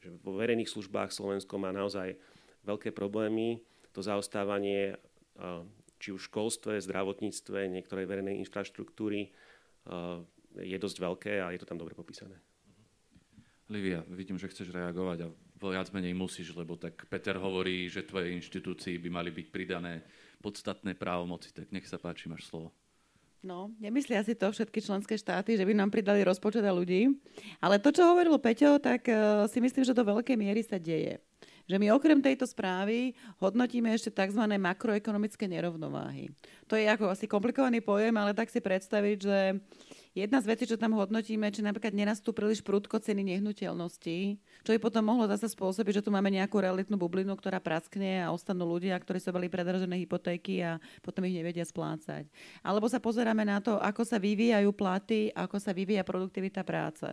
Že 0.00 0.08
vo 0.24 0.36
verejných 0.38 0.70
službách 0.70 1.12
Slovensko 1.12 1.60
má 1.60 1.70
naozaj 1.70 2.16
veľké 2.64 2.92
problémy. 2.92 3.60
To 3.92 4.00
zaostávanie 4.00 4.96
či 6.00 6.16
už 6.16 6.26
v 6.26 6.28
školstve, 6.32 6.72
zdravotníctve, 6.80 7.68
niektorej 7.68 8.08
verejnej 8.08 8.40
infraštruktúry 8.40 9.28
je 10.56 10.78
dosť 10.80 10.96
veľké 10.96 11.32
a 11.44 11.52
je 11.52 11.60
to 11.60 11.68
tam 11.68 11.76
dobre 11.76 11.92
popísané. 11.92 12.40
Livia, 13.70 14.02
vidím, 14.10 14.40
že 14.40 14.50
chceš 14.50 14.74
reagovať 14.74 15.28
a 15.28 15.32
viac 15.60 15.92
menej 15.94 16.16
musíš, 16.16 16.56
lebo 16.56 16.74
tak 16.74 17.06
Peter 17.06 17.38
hovorí, 17.38 17.86
že 17.86 18.02
tvoje 18.02 18.34
inštitúcii 18.34 18.98
by 18.98 19.08
mali 19.12 19.30
byť 19.30 19.46
pridané 19.52 20.02
podstatné 20.40 20.96
právomoci, 20.96 21.52
tak 21.52 21.70
nech 21.70 21.86
sa 21.86 22.00
páči, 22.00 22.26
máš 22.26 22.48
slovo. 22.48 22.72
No, 23.40 23.72
nemyslia 23.80 24.20
si 24.20 24.36
to 24.36 24.52
všetky 24.52 24.84
členské 24.84 25.16
štáty, 25.16 25.56
že 25.56 25.64
by 25.64 25.72
nám 25.72 25.88
pridali 25.88 26.20
rozpočet 26.20 26.60
a 26.60 26.76
ľudí. 26.76 27.08
Ale 27.64 27.80
to, 27.80 27.88
čo 27.88 28.04
hovoril 28.04 28.36
Peťo, 28.36 28.76
tak 28.76 29.08
uh, 29.08 29.48
si 29.48 29.64
myslím, 29.64 29.80
že 29.80 29.96
do 29.96 30.04
veľkej 30.04 30.36
miery 30.36 30.60
sa 30.60 30.76
deje. 30.76 31.24
Že 31.66 31.76
my 31.80 31.86
okrem 31.92 32.20
tejto 32.22 32.46
správy 32.46 33.12
hodnotíme 33.42 33.90
ešte 33.90 34.14
tzv. 34.14 34.42
makroekonomické 34.46 35.50
nerovnováhy. 35.50 36.30
To 36.70 36.78
je 36.78 36.86
ako 36.86 37.10
asi 37.10 37.26
komplikovaný 37.26 37.82
pojem, 37.82 38.14
ale 38.16 38.36
tak 38.36 38.48
si 38.48 38.62
predstaviť, 38.62 39.16
že 39.18 39.38
Jedna 40.10 40.42
z 40.42 40.50
vecí, 40.50 40.66
čo 40.66 40.74
tam 40.74 40.98
hodnotíme, 40.98 41.54
či 41.54 41.62
napríklad 41.62 41.94
nenastú 41.94 42.34
príliš 42.34 42.66
prudko 42.66 42.98
ceny 42.98 43.22
nehnuteľností, 43.30 44.42
čo 44.66 44.70
by 44.74 44.78
potom 44.82 45.06
mohlo 45.06 45.30
zase 45.30 45.46
spôsobiť, 45.54 46.02
že 46.02 46.04
tu 46.04 46.10
máme 46.10 46.34
nejakú 46.34 46.58
realitnú 46.58 46.98
bublinu, 46.98 47.38
ktorá 47.38 47.62
praskne 47.62 48.26
a 48.26 48.34
ostanú 48.34 48.66
ľudia, 48.66 48.98
ktorí 48.98 49.22
sa 49.22 49.30
boli 49.30 49.46
predražené 49.46 50.02
hypotéky 50.02 50.66
a 50.66 50.82
potom 50.98 51.22
ich 51.30 51.38
nevedia 51.38 51.62
splácať. 51.62 52.26
Alebo 52.66 52.90
sa 52.90 52.98
pozeráme 52.98 53.46
na 53.46 53.62
to, 53.62 53.78
ako 53.78 54.02
sa 54.02 54.18
vyvíjajú 54.18 54.74
platy, 54.74 55.30
ako 55.30 55.62
sa 55.62 55.70
vyvíja 55.70 56.02
produktivita 56.02 56.66
práce. 56.66 57.06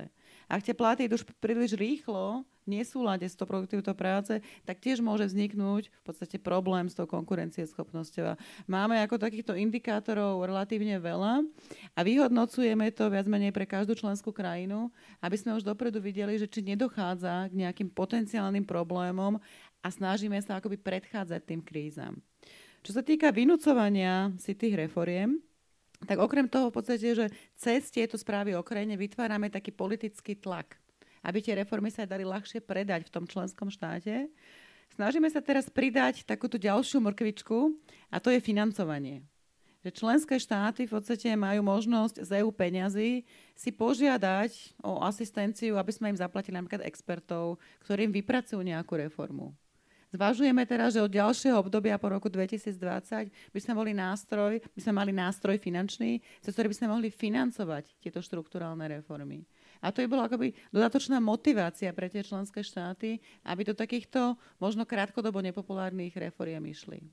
Ak 0.47 0.63
tie 0.63 0.71
platy 0.71 1.11
idú 1.11 1.19
príliš 1.43 1.75
rýchlo, 1.75 2.47
nesúlade 2.67 3.27
s 3.27 3.35
tou 3.35 3.47
produktivitou 3.47 3.95
práce, 3.95 4.39
tak 4.63 4.79
tiež 4.79 4.99
môže 4.99 5.27
vzniknúť 5.27 5.91
v 5.91 6.01
podstate 6.03 6.39
problém 6.39 6.87
s 6.87 6.95
tou 6.95 7.07
konkurencieschopnosťou. 7.07 8.35
Máme 8.67 8.99
ako 9.03 9.19
takýchto 9.19 9.55
indikátorov 9.55 10.43
relatívne 10.43 10.99
veľa 10.99 11.43
a 11.95 11.99
vyhodnocujeme 11.99 12.91
to 12.95 13.07
viac 13.11 13.27
menej 13.27 13.55
pre 13.55 13.63
každú 13.67 13.95
členskú 13.95 14.31
krajinu, 14.35 14.91
aby 15.23 15.35
sme 15.39 15.55
už 15.55 15.67
dopredu 15.67 16.03
videli, 16.03 16.35
že 16.39 16.47
či 16.47 16.63
nedochádza 16.63 17.51
k 17.51 17.53
nejakým 17.67 17.91
potenciálnym 17.91 18.67
problémom 18.67 19.39
a 19.83 19.87
snažíme 19.87 20.39
sa 20.43 20.59
akoby 20.59 20.79
predchádzať 20.79 21.41
tým 21.43 21.61
krízam. 21.63 22.19
Čo 22.87 22.95
sa 22.95 23.03
týka 23.03 23.35
vynúcovania 23.35 24.31
si 24.39 24.55
tých 24.55 24.79
reforiem, 24.79 25.43
tak 26.05 26.21
okrem 26.21 26.45
toho 26.45 26.69
v 26.69 26.75
podstate, 26.77 27.07
že 27.15 27.25
cez 27.57 27.89
tieto 27.89 28.19
správy 28.19 28.53
o 28.53 28.61
krajine 28.61 28.93
vytvárame 28.99 29.49
taký 29.49 29.73
politický 29.73 30.37
tlak 30.37 30.77
aby 31.27 31.43
tie 31.43 31.59
reformy 31.59 31.91
sa 31.91 32.07
dali 32.07 32.23
ľahšie 32.23 32.63
predať 32.63 33.11
v 33.11 33.13
tom 33.13 33.25
členskom 33.27 33.67
štáte. 33.67 34.31
Snažíme 34.95 35.27
sa 35.27 35.43
teraz 35.43 35.67
pridať 35.67 36.23
takúto 36.23 36.55
ďalšiu 36.55 37.03
mrkvičku 37.03 37.75
a 38.07 38.17
to 38.23 38.31
je 38.31 38.39
financovanie. 38.39 39.27
Že 39.83 39.91
členské 39.93 40.35
štáty 40.39 40.87
v 40.87 40.95
podstate 40.95 41.27
majú 41.35 41.61
možnosť 41.67 42.23
z 42.23 42.29
EU 42.41 42.49
peňazí 42.55 43.27
si 43.53 43.69
požiadať 43.75 44.79
o 44.81 45.03
asistenciu, 45.03 45.75
aby 45.75 45.91
sme 45.91 46.15
im 46.15 46.17
zaplatili 46.17 46.55
napríklad 46.55 46.87
expertov, 46.87 47.61
ktorým 47.83 48.09
vypracujú 48.15 48.63
nejakú 48.63 48.95
reformu. 48.95 49.53
Zvažujeme 50.07 50.63
teraz, 50.63 50.95
že 50.95 51.03
od 51.03 51.11
ďalšieho 51.11 51.59
obdobia 51.59 51.99
po 51.99 52.07
roku 52.07 52.31
2020 52.31 53.27
by 53.51 53.59
sme, 53.59 53.73
boli 53.75 53.91
nástroj, 53.91 54.63
by 54.71 54.79
sme 54.79 54.93
mali 54.95 55.11
nástroj 55.11 55.59
finančný, 55.59 56.23
cez 56.39 56.55
ktorý 56.55 56.71
by 56.71 56.77
sme 56.79 56.87
mohli 56.95 57.11
financovať 57.11 57.99
tieto 57.99 58.23
štruktúrálne 58.23 58.87
reformy. 58.87 59.43
A 59.83 59.91
to 59.91 59.99
je 59.99 60.07
bola 60.07 60.31
akoby 60.31 60.55
dodatočná 60.71 61.19
motivácia 61.19 61.91
pre 61.91 62.07
tie 62.07 62.23
členské 62.23 62.63
štáty, 62.63 63.19
aby 63.43 63.67
do 63.67 63.75
takýchto 63.75 64.39
možno 64.63 64.87
krátkodobo 64.87 65.43
nepopulárnych 65.43 66.15
reforiem 66.15 66.63
išli. 66.71 67.03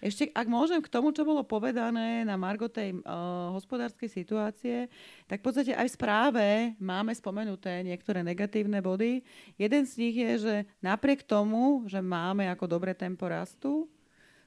Ešte, 0.00 0.32
ak 0.32 0.48
môžem 0.48 0.80
k 0.80 0.88
tomu, 0.88 1.12
čo 1.12 1.28
bolo 1.28 1.44
povedané 1.44 2.24
na 2.24 2.40
Margo 2.40 2.72
tej 2.72 2.96
uh, 3.04 3.52
hospodárskej 3.52 4.08
situácie, 4.08 4.88
tak 5.28 5.44
v 5.44 5.46
podstate 5.46 5.72
aj 5.76 5.92
v 5.92 5.96
správe 6.00 6.46
máme 6.80 7.12
spomenuté 7.12 7.84
niektoré 7.84 8.24
negatívne 8.24 8.80
body. 8.80 9.20
Jeden 9.60 9.84
z 9.84 9.92
nich 10.00 10.16
je, 10.16 10.32
že 10.40 10.54
napriek 10.80 11.20
tomu, 11.20 11.84
že 11.84 12.00
máme 12.00 12.48
ako 12.48 12.64
dobré 12.64 12.96
tempo 12.96 13.28
rastu, 13.28 13.92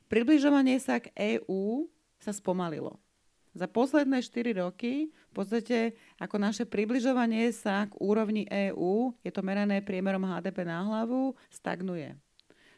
približovanie 0.10 0.82
sa 0.82 0.98
k 0.98 1.14
EÚ 1.14 1.86
sa 2.18 2.34
spomalilo. 2.34 2.98
Za 3.54 3.70
posledné 3.70 4.26
4 4.26 4.66
roky 4.66 5.14
v 5.14 5.34
podstate 5.38 5.94
ako 6.18 6.42
naše 6.42 6.66
približovanie 6.66 7.54
sa 7.54 7.86
k 7.86 7.94
úrovni 8.02 8.50
EÚ, 8.50 9.14
je 9.22 9.30
to 9.30 9.46
merané 9.46 9.86
priemerom 9.86 10.26
HDP 10.26 10.66
na 10.66 10.82
hlavu, 10.82 11.38
stagnuje. 11.54 12.18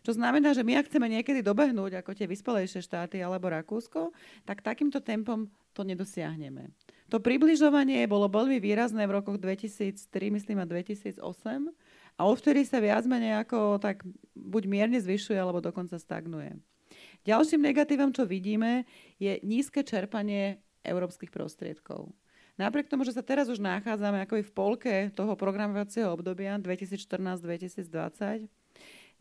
Čo 0.05 0.13
znamená, 0.13 0.53
že 0.53 0.61
my 0.61 0.77
ak 0.77 0.85
chceme 0.85 1.09
niekedy 1.09 1.41
dobehnúť 1.41 1.97
ako 2.05 2.13
tie 2.13 2.29
vyspelejšie 2.29 2.85
štáty 2.85 3.25
alebo 3.25 3.49
Rakúsko, 3.49 4.13
tak 4.45 4.61
takýmto 4.61 5.01
tempom 5.01 5.49
to 5.73 5.81
nedosiahneme. 5.81 6.69
To 7.09 7.17
približovanie 7.17 8.05
bolo 8.05 8.29
veľmi 8.29 8.61
výrazné 8.61 9.09
v 9.09 9.17
rokoch 9.17 9.41
2003, 9.41 10.05
myslím, 10.37 10.61
a 10.61 10.69
2008 10.69 11.17
a 12.15 12.21
odvtedy 12.21 12.61
sa 12.69 12.77
viac 12.77 13.03
menej 13.09 13.41
ako 13.41 13.81
tak 13.81 14.05
buď 14.37 14.63
mierne 14.69 15.01
zvyšuje, 15.01 15.41
alebo 15.41 15.57
dokonca 15.57 15.97
stagnuje. 15.97 16.53
Ďalším 17.25 17.65
negatívom, 17.65 18.13
čo 18.13 18.29
vidíme, 18.29 18.85
je 19.17 19.41
nízke 19.41 19.81
čerpanie 19.81 20.61
európskych 20.85 21.33
prostriedkov. 21.33 22.13
Napriek 22.55 22.87
tomu, 22.87 23.03
že 23.03 23.11
sa 23.11 23.25
teraz 23.25 23.51
už 23.51 23.59
nachádzame 23.59 24.23
ako 24.23 24.39
v 24.39 24.53
polke 24.55 24.93
toho 25.11 25.35
programovacieho 25.35 26.13
obdobia 26.13 26.55
2014-2020, 26.61 28.47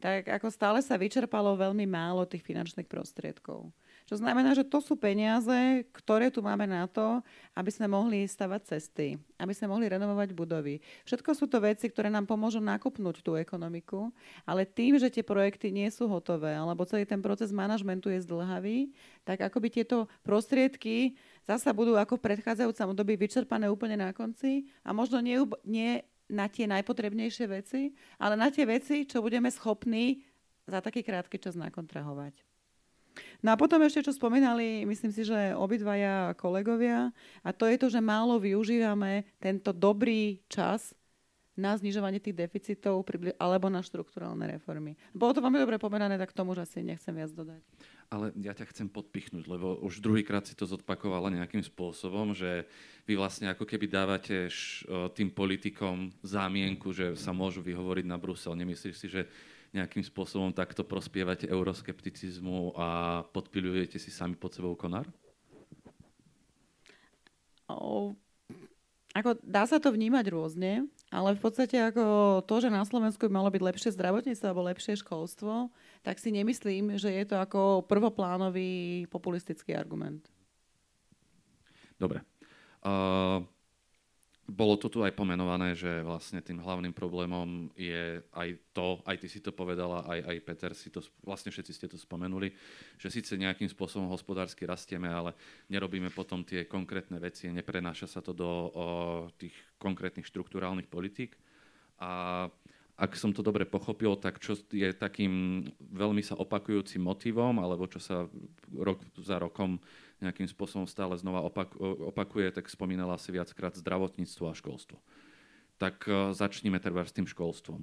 tak 0.02 0.28
ako 0.28 0.48
stále 0.52 0.78
sa 0.82 0.98
vyčerpalo 0.98 1.56
veľmi 1.56 1.86
málo 1.88 2.26
tých 2.28 2.44
finančných 2.44 2.90
prostriedkov. 2.90 3.72
Čo 4.04 4.20
znamená, 4.20 4.52
že 4.52 4.68
to 4.68 4.84
sú 4.84 5.00
peniaze, 5.00 5.80
ktoré 5.96 6.28
tu 6.28 6.44
máme 6.44 6.68
na 6.68 6.84
to, 6.84 7.24
aby 7.56 7.72
sme 7.72 7.88
mohli 7.88 8.28
stavať 8.28 8.76
cesty, 8.76 9.16
aby 9.40 9.56
sme 9.56 9.72
mohli 9.72 9.88
renovovať 9.88 10.36
budovy. 10.36 10.84
Všetko 11.08 11.32
sú 11.32 11.48
to 11.48 11.56
veci, 11.64 11.88
ktoré 11.88 12.12
nám 12.12 12.28
pomôžu 12.28 12.60
nakopnúť 12.60 13.24
tú 13.24 13.32
ekonomiku, 13.40 14.12
ale 14.44 14.68
tým, 14.68 15.00
že 15.00 15.08
tie 15.08 15.24
projekty 15.24 15.72
nie 15.72 15.88
sú 15.88 16.04
hotové, 16.04 16.52
alebo 16.52 16.84
celý 16.84 17.08
ten 17.08 17.24
proces 17.24 17.48
manažmentu 17.48 18.12
je 18.12 18.20
zdlhavý, 18.28 18.92
tak 19.24 19.40
akoby 19.40 19.80
tieto 19.80 20.04
prostriedky 20.20 21.16
zasa 21.48 21.72
budú 21.72 21.96
ako 21.96 22.20
v 22.20 22.28
predchádzajúcom 22.28 22.92
období 22.92 23.16
vyčerpané 23.16 23.72
úplne 23.72 23.96
na 23.96 24.12
konci 24.12 24.68
a 24.84 24.92
možno 24.92 25.24
nie, 25.24 25.40
nie 25.64 26.04
na 26.34 26.50
tie 26.50 26.66
najpotrebnejšie 26.66 27.46
veci, 27.46 27.94
ale 28.18 28.34
na 28.34 28.50
tie 28.50 28.66
veci, 28.66 29.06
čo 29.06 29.22
budeme 29.22 29.48
schopní 29.48 30.26
za 30.66 30.82
taký 30.82 31.06
krátky 31.06 31.38
čas 31.38 31.54
nakontrahovať. 31.54 32.42
No 33.46 33.54
a 33.54 33.60
potom 33.60 33.78
ešte, 33.86 34.10
čo 34.10 34.12
spomínali, 34.18 34.82
myslím 34.82 35.14
si, 35.14 35.22
že 35.22 35.54
obidvaja 35.54 36.34
kolegovia, 36.34 37.14
a 37.46 37.54
to 37.54 37.70
je 37.70 37.78
to, 37.78 37.86
že 37.86 38.02
málo 38.02 38.42
využívame 38.42 39.22
tento 39.38 39.70
dobrý 39.70 40.42
čas 40.50 40.98
na 41.54 41.78
znižovanie 41.78 42.18
tých 42.18 42.34
deficitov 42.34 43.06
alebo 43.38 43.70
na 43.70 43.78
štruktúralne 43.78 44.58
reformy. 44.58 44.98
Bolo 45.14 45.38
to 45.38 45.44
veľmi 45.44 45.62
dobre 45.62 45.78
povedané, 45.78 46.18
tak 46.18 46.34
k 46.34 46.38
tomu 46.42 46.58
že 46.58 46.66
asi 46.66 46.82
nechcem 46.82 47.14
viac 47.14 47.30
dodať. 47.30 47.62
Ale 48.12 48.30
ja 48.40 48.54
ťa 48.54 48.70
chcem 48.70 48.88
podpichnúť, 48.88 49.48
lebo 49.48 49.80
už 49.82 49.98
druhýkrát 49.98 50.46
si 50.46 50.54
to 50.54 50.68
zodpakovala 50.68 51.32
nejakým 51.34 51.64
spôsobom, 51.64 52.36
že 52.36 52.68
vy 53.08 53.18
vlastne 53.18 53.50
ako 53.50 53.66
keby 53.66 53.90
dávate 53.90 54.48
tým 55.16 55.28
politikom 55.32 56.14
zámienku, 56.22 56.94
že 56.94 57.18
sa 57.18 57.34
môžu 57.34 57.64
vyhovoriť 57.64 58.06
na 58.06 58.16
Brusel. 58.20 58.54
Nemyslíš 58.54 58.96
si, 58.96 59.06
že 59.10 59.26
nejakým 59.74 60.06
spôsobom 60.06 60.54
takto 60.54 60.86
prospievate 60.86 61.50
euroskepticizmu 61.50 62.78
a 62.78 62.88
podpilujete 63.34 63.98
si 63.98 64.14
sami 64.14 64.38
pod 64.38 64.54
sebou 64.54 64.78
konár? 64.78 65.10
Ako, 69.14 69.38
dá 69.42 69.62
sa 69.66 69.78
to 69.78 69.94
vnímať 69.94 70.26
rôzne, 70.30 70.90
ale 71.10 71.38
v 71.38 71.40
podstate 71.42 71.78
ako 71.78 72.42
to, 72.46 72.54
že 72.62 72.70
na 72.70 72.82
Slovensku 72.82 73.30
by 73.30 73.32
malo 73.34 73.50
byť 73.50 73.62
lepšie 73.62 73.90
zdravotníctvo 73.94 74.46
alebo 74.46 74.66
lepšie 74.66 74.98
školstvo, 74.98 75.70
tak 76.04 76.20
si 76.20 76.28
nemyslím, 76.28 77.00
že 77.00 77.08
je 77.08 77.24
to 77.24 77.40
ako 77.40 77.88
prvoplánový 77.88 79.08
populistický 79.08 79.72
argument. 79.72 80.28
Dobre. 81.96 82.20
Uh, 82.84 83.40
bolo 84.44 84.76
to 84.76 84.92
tu 84.92 85.00
aj 85.00 85.16
pomenované, 85.16 85.72
že 85.72 86.04
vlastne 86.04 86.44
tým 86.44 86.60
hlavným 86.60 86.92
problémom 86.92 87.72
je 87.72 88.20
aj 88.36 88.48
to, 88.76 89.00
aj 89.08 89.16
ty 89.16 89.28
si 89.32 89.40
to 89.40 89.56
povedala, 89.56 90.04
aj, 90.04 90.20
aj 90.20 90.36
Peter 90.44 90.72
si 90.76 90.92
to, 90.92 91.00
vlastne 91.24 91.48
všetci 91.48 91.72
ste 91.72 91.86
to 91.88 91.96
spomenuli, 91.96 92.52
že 93.00 93.08
síce 93.08 93.40
nejakým 93.40 93.72
spôsobom 93.72 94.12
hospodársky 94.12 94.68
rastieme, 94.68 95.08
ale 95.08 95.32
nerobíme 95.72 96.12
potom 96.12 96.44
tie 96.44 96.68
konkrétne 96.68 97.16
veci, 97.16 97.48
neprenáša 97.48 98.04
sa 98.04 98.20
to 98.20 98.36
do 98.36 98.44
o, 98.44 98.60
tých 99.40 99.56
konkrétnych 99.80 100.28
štruktúrálnych 100.28 100.92
politík. 100.92 101.40
A 102.04 102.44
ak 102.94 103.18
som 103.18 103.34
to 103.34 103.42
dobre 103.42 103.66
pochopil, 103.66 104.14
tak 104.14 104.38
čo 104.38 104.54
je 104.70 104.94
takým 104.94 105.66
veľmi 105.82 106.22
sa 106.22 106.38
opakujúcim 106.38 107.02
motivom, 107.02 107.58
alebo 107.58 107.90
čo 107.90 107.98
sa 107.98 108.30
rok 108.70 109.02
za 109.18 109.42
rokom 109.42 109.82
nejakým 110.22 110.46
spôsobom 110.46 110.86
stále 110.86 111.18
znova 111.18 111.42
opak, 111.42 111.74
opakuje, 111.82 112.54
tak 112.54 112.70
spomínala 112.70 113.18
si 113.18 113.34
viackrát 113.34 113.74
zdravotníctvo 113.74 114.44
a 114.46 114.54
školstvo. 114.54 115.02
Tak 115.82 116.06
uh, 116.06 116.30
začníme 116.30 116.78
teda 116.78 117.02
s 117.02 117.10
tým 117.10 117.26
školstvom. 117.26 117.82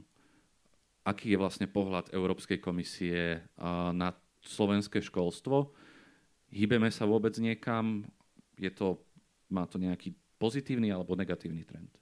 Aký 1.03 1.35
je 1.35 1.41
vlastne 1.41 1.67
pohľad 1.67 2.15
Európskej 2.15 2.63
komisie 2.63 3.43
uh, 3.59 3.91
na 3.91 4.15
slovenské 4.47 5.03
školstvo? 5.03 5.75
Hýbeme 6.55 6.87
sa 6.87 7.03
vôbec 7.03 7.35
niekam? 7.35 8.07
Je 8.55 8.71
to, 8.71 9.03
má 9.51 9.67
to 9.67 9.75
nejaký 9.75 10.15
pozitívny 10.39 10.87
alebo 10.87 11.19
negatívny 11.19 11.67
trend? 11.67 12.00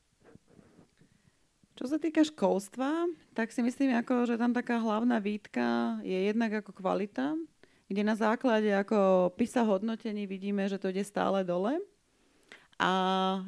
Čo 1.79 1.87
sa 1.87 1.95
týka 1.95 2.27
školstva, 2.27 3.07
tak 3.31 3.55
si 3.55 3.63
myslím, 3.63 3.95
ako, 3.95 4.27
že 4.27 4.35
tam 4.35 4.51
taká 4.51 4.83
hlavná 4.83 5.23
výtka 5.23 5.95
je 6.03 6.27
jednak 6.27 6.59
ako 6.59 6.75
kvalita 6.75 7.39
kde 7.89 8.05
na 8.05 8.13
základe 8.13 8.69
ako 8.69 9.33
PISA 9.33 9.65
hodnotení 9.65 10.29
vidíme, 10.29 10.69
že 10.69 10.77
to 10.77 10.93
ide 10.93 11.01
stále 11.01 11.41
dole. 11.41 11.81
A 12.79 12.91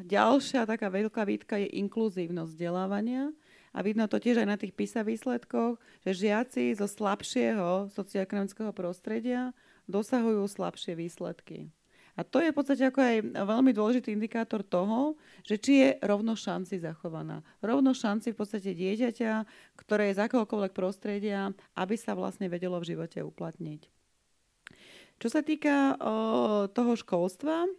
ďalšia 0.03 0.67
taká 0.67 0.91
veľká 0.91 1.23
výtka 1.23 1.55
je 1.61 1.69
inkluzívnosť 1.77 2.51
vzdelávania. 2.51 3.31
A 3.71 3.79
vidno 3.79 4.03
to 4.09 4.19
tiež 4.19 4.43
aj 4.43 4.49
na 4.49 4.57
tých 4.59 4.75
PISA 4.75 5.07
výsledkoch, 5.07 5.79
že 6.03 6.27
žiaci 6.27 6.75
zo 6.75 6.89
slabšieho 6.89 7.87
socioekonomického 7.95 8.75
prostredia 8.75 9.55
dosahujú 9.87 10.43
slabšie 10.51 10.99
výsledky. 10.99 11.71
A 12.19 12.27
to 12.27 12.43
je 12.43 12.51
v 12.51 12.57
podstate 12.57 12.83
ako 12.83 12.99
aj 12.99 13.15
veľmi 13.47 13.71
dôležitý 13.71 14.11
indikátor 14.11 14.61
toho, 14.61 15.15
že 15.47 15.55
či 15.57 15.71
je 15.79 15.89
rovno 16.03 16.35
šanci 16.35 16.79
zachovaná. 16.81 17.39
Rovno 17.63 17.95
šanci 17.95 18.35
v 18.35 18.39
podstate 18.39 18.75
dieťaťa, 18.75 19.31
ktoré 19.79 20.11
je 20.11 20.17
z 20.19 20.23
akéhokoľvek 20.27 20.73
prostredia, 20.75 21.55
aby 21.79 21.95
sa 21.95 22.13
vlastne 22.13 22.51
vedelo 22.51 22.77
v 22.83 22.95
živote 22.95 23.23
uplatniť. 23.23 23.87
Čo 25.21 25.27
sa 25.29 25.45
týka 25.45 25.95
o, 26.01 26.13
toho 26.73 26.97
školstva, 26.97 27.69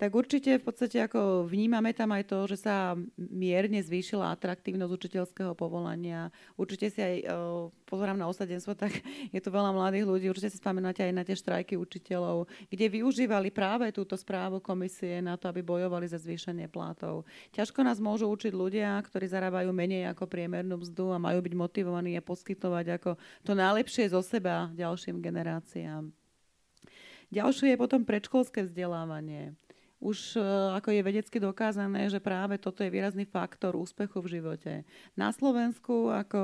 tak 0.00 0.16
určite 0.16 0.56
v 0.56 0.64
podstate 0.64 0.96
ako 0.96 1.44
vnímame 1.44 1.92
tam 1.92 2.16
aj 2.16 2.32
to, 2.32 2.48
že 2.48 2.64
sa 2.64 2.96
mierne 3.20 3.84
zvýšila 3.84 4.32
atraktívnosť 4.32 4.96
učiteľského 4.96 5.52
povolania. 5.52 6.32
Určite 6.56 6.88
si 6.88 7.04
aj 7.04 7.14
o, 7.28 7.68
pozorám 7.84 8.16
na 8.16 8.24
osadenstvo, 8.24 8.72
tak 8.72 8.96
je 9.36 9.40
tu 9.44 9.52
veľa 9.52 9.76
mladých 9.76 10.08
ľudí, 10.08 10.32
určite 10.32 10.48
si 10.48 10.56
spomínate 10.56 11.04
aj 11.04 11.12
na 11.12 11.20
tie 11.20 11.36
štrajky 11.36 11.76
učiteľov, 11.76 12.48
kde 12.72 12.96
využívali 12.96 13.52
práve 13.52 13.92
túto 13.92 14.16
správu 14.16 14.64
komisie 14.64 15.20
na 15.20 15.36
to, 15.36 15.52
aby 15.52 15.60
bojovali 15.60 16.08
za 16.08 16.16
zvýšenie 16.16 16.72
platov. 16.72 17.28
Ťažko 17.52 17.84
nás 17.84 18.00
môžu 18.00 18.24
učiť 18.32 18.56
ľudia, 18.56 18.96
ktorí 19.04 19.28
zarábajú 19.28 19.68
menej 19.68 20.08
ako 20.16 20.24
priemernú 20.24 20.80
mzdu 20.80 21.12
a 21.12 21.20
majú 21.20 21.44
byť 21.44 21.52
motivovaní 21.52 22.16
a 22.16 22.24
poskytovať 22.24 22.96
ako 22.96 23.10
to 23.44 23.52
najlepšie 23.52 24.08
zo 24.08 24.24
seba 24.24 24.72
ďalším 24.72 25.20
generáciám. 25.20 26.08
Ďalšie 27.30 27.76
je 27.76 27.78
potom 27.78 28.02
predškolské 28.02 28.64
vzdelávanie. 28.64 29.60
Už 30.00 30.36
e, 30.36 30.42
ako 30.80 30.96
je 30.96 31.04
vedecky 31.04 31.36
dokázané, 31.36 32.08
že 32.08 32.24
práve 32.24 32.56
toto 32.56 32.80
je 32.80 32.88
výrazný 32.88 33.28
faktor 33.28 33.76
úspechu 33.76 34.24
v 34.24 34.40
živote. 34.40 34.72
Na 35.12 35.28
Slovensku 35.28 36.08
ako 36.08 36.40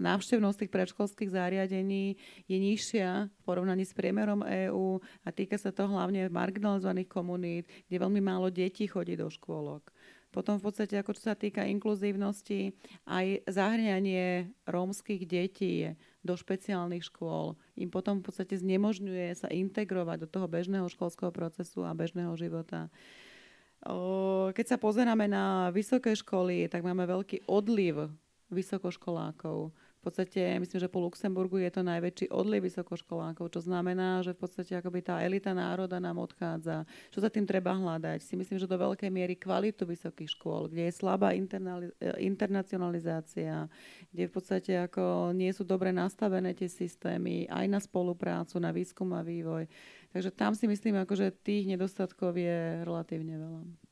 návštevnosť 0.00 0.64
tých 0.64 0.72
predškolských 0.72 1.30
zariadení 1.34 2.16
je 2.46 2.56
nižšia 2.56 3.28
v 3.28 3.40
porovnaní 3.44 3.84
s 3.84 3.92
priemerom 3.92 4.46
EÚ 4.46 5.02
a 5.26 5.28
týka 5.34 5.58
sa 5.58 5.74
to 5.74 5.90
hlavne 5.90 6.30
marginalizovaných 6.30 7.10
komunít, 7.10 7.66
kde 7.90 7.96
veľmi 8.00 8.22
málo 8.22 8.48
detí 8.48 8.86
chodí 8.86 9.18
do 9.18 9.28
škôlok. 9.28 9.90
Potom 10.28 10.60
v 10.60 10.68
podstate, 10.68 11.00
ako 11.00 11.16
čo 11.16 11.32
sa 11.32 11.34
týka 11.34 11.64
inkluzívnosti, 11.64 12.76
aj 13.08 13.48
zahrňanie 13.48 14.52
rómskych 14.68 15.24
detí 15.24 15.96
do 16.20 16.36
špeciálnych 16.36 17.08
škôl 17.08 17.56
im 17.80 17.88
potom 17.88 18.20
v 18.20 18.28
podstate 18.28 18.60
znemožňuje 18.60 19.32
sa 19.32 19.48
integrovať 19.48 20.26
do 20.26 20.28
toho 20.28 20.44
bežného 20.44 20.84
školského 20.92 21.32
procesu 21.32 21.80
a 21.88 21.96
bežného 21.96 22.36
života. 22.36 22.92
Keď 24.52 24.66
sa 24.68 24.76
pozeráme 24.76 25.30
na 25.30 25.72
vysoké 25.72 26.12
školy, 26.12 26.68
tak 26.68 26.84
máme 26.84 27.08
veľký 27.08 27.48
odliv 27.48 28.12
vysokoškolákov 28.52 29.72
v 29.98 30.06
podstate, 30.06 30.62
myslím, 30.62 30.78
že 30.78 30.86
po 30.86 31.02
Luxemburgu 31.02 31.58
je 31.58 31.74
to 31.74 31.82
najväčší 31.82 32.30
odliv 32.30 32.70
vysokoškolákov, 32.70 33.50
čo 33.50 33.66
znamená, 33.66 34.22
že 34.22 34.30
v 34.30 34.46
podstate 34.46 34.78
akoby 34.78 35.02
tá 35.02 35.18
elita 35.18 35.50
národa 35.50 35.98
nám 35.98 36.22
odchádza. 36.22 36.86
Čo 37.10 37.18
za 37.18 37.26
tým 37.26 37.42
treba 37.42 37.74
hľadať? 37.74 38.22
Si 38.22 38.38
myslím, 38.38 38.62
že 38.62 38.70
do 38.70 38.78
veľkej 38.78 39.10
miery 39.10 39.34
kvalitu 39.34 39.82
vysokých 39.82 40.38
škôl, 40.38 40.70
kde 40.70 40.86
je 40.86 40.94
slabá 40.94 41.34
internacionalizácia, 41.34 43.66
kde 44.14 44.24
v 44.30 44.32
podstate 44.32 44.86
ako 44.86 45.34
nie 45.34 45.50
sú 45.50 45.66
dobre 45.66 45.90
nastavené 45.90 46.54
tie 46.54 46.70
systémy 46.70 47.50
aj 47.50 47.66
na 47.66 47.82
spoluprácu, 47.82 48.62
na 48.62 48.70
výskum 48.70 49.10
a 49.18 49.26
vývoj. 49.26 49.66
Takže 50.14 50.30
tam 50.30 50.54
si 50.54 50.70
myslím, 50.70 51.02
ako, 51.02 51.18
že 51.18 51.34
tých 51.42 51.66
nedostatkov 51.66 52.38
je 52.38 52.86
relatívne 52.86 53.34
veľa. 53.34 53.87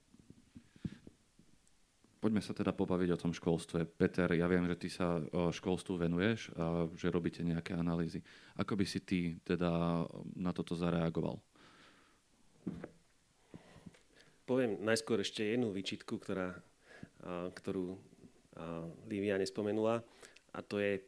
Poďme 2.27 2.43
sa 2.43 2.59
teda 2.59 2.75
pobaviť 2.75 3.15
o 3.15 3.21
tom 3.23 3.31
školstve. 3.31 3.87
Peter, 3.87 4.27
ja 4.35 4.51
viem, 4.51 4.67
že 4.67 4.75
ty 4.75 4.91
sa 4.91 5.23
školstvu 5.31 5.95
venuješ 5.95 6.51
a 6.59 6.91
že 6.99 7.15
robíte 7.15 7.47
nejaké 7.47 7.79
analýzy. 7.79 8.19
Ako 8.59 8.75
by 8.75 8.83
si 8.83 8.99
ty 9.07 9.39
teda 9.47 10.03
na 10.35 10.51
toto 10.51 10.75
zareagoval? 10.75 11.39
Poviem 14.43 14.83
najskôr 14.83 15.23
ešte 15.23 15.47
jednu 15.47 15.71
výčitku, 15.71 16.19
ktorá, 16.19 16.51
ktorú 17.63 17.95
Lívia 19.07 19.39
nespomenula. 19.39 20.03
A 20.51 20.67
to 20.67 20.83
je, 20.83 20.99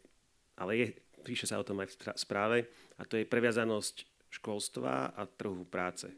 ale 0.55 0.71
je 0.79 0.87
píše 1.27 1.51
sa 1.51 1.59
o 1.59 1.67
tom 1.67 1.83
aj 1.83 1.99
v 1.99 2.15
správe, 2.15 2.59
a 2.95 3.03
to 3.03 3.19
je 3.19 3.27
previazanosť 3.27 4.07
školstva 4.39 5.19
a 5.19 5.23
trhu 5.27 5.67
práce. 5.67 6.15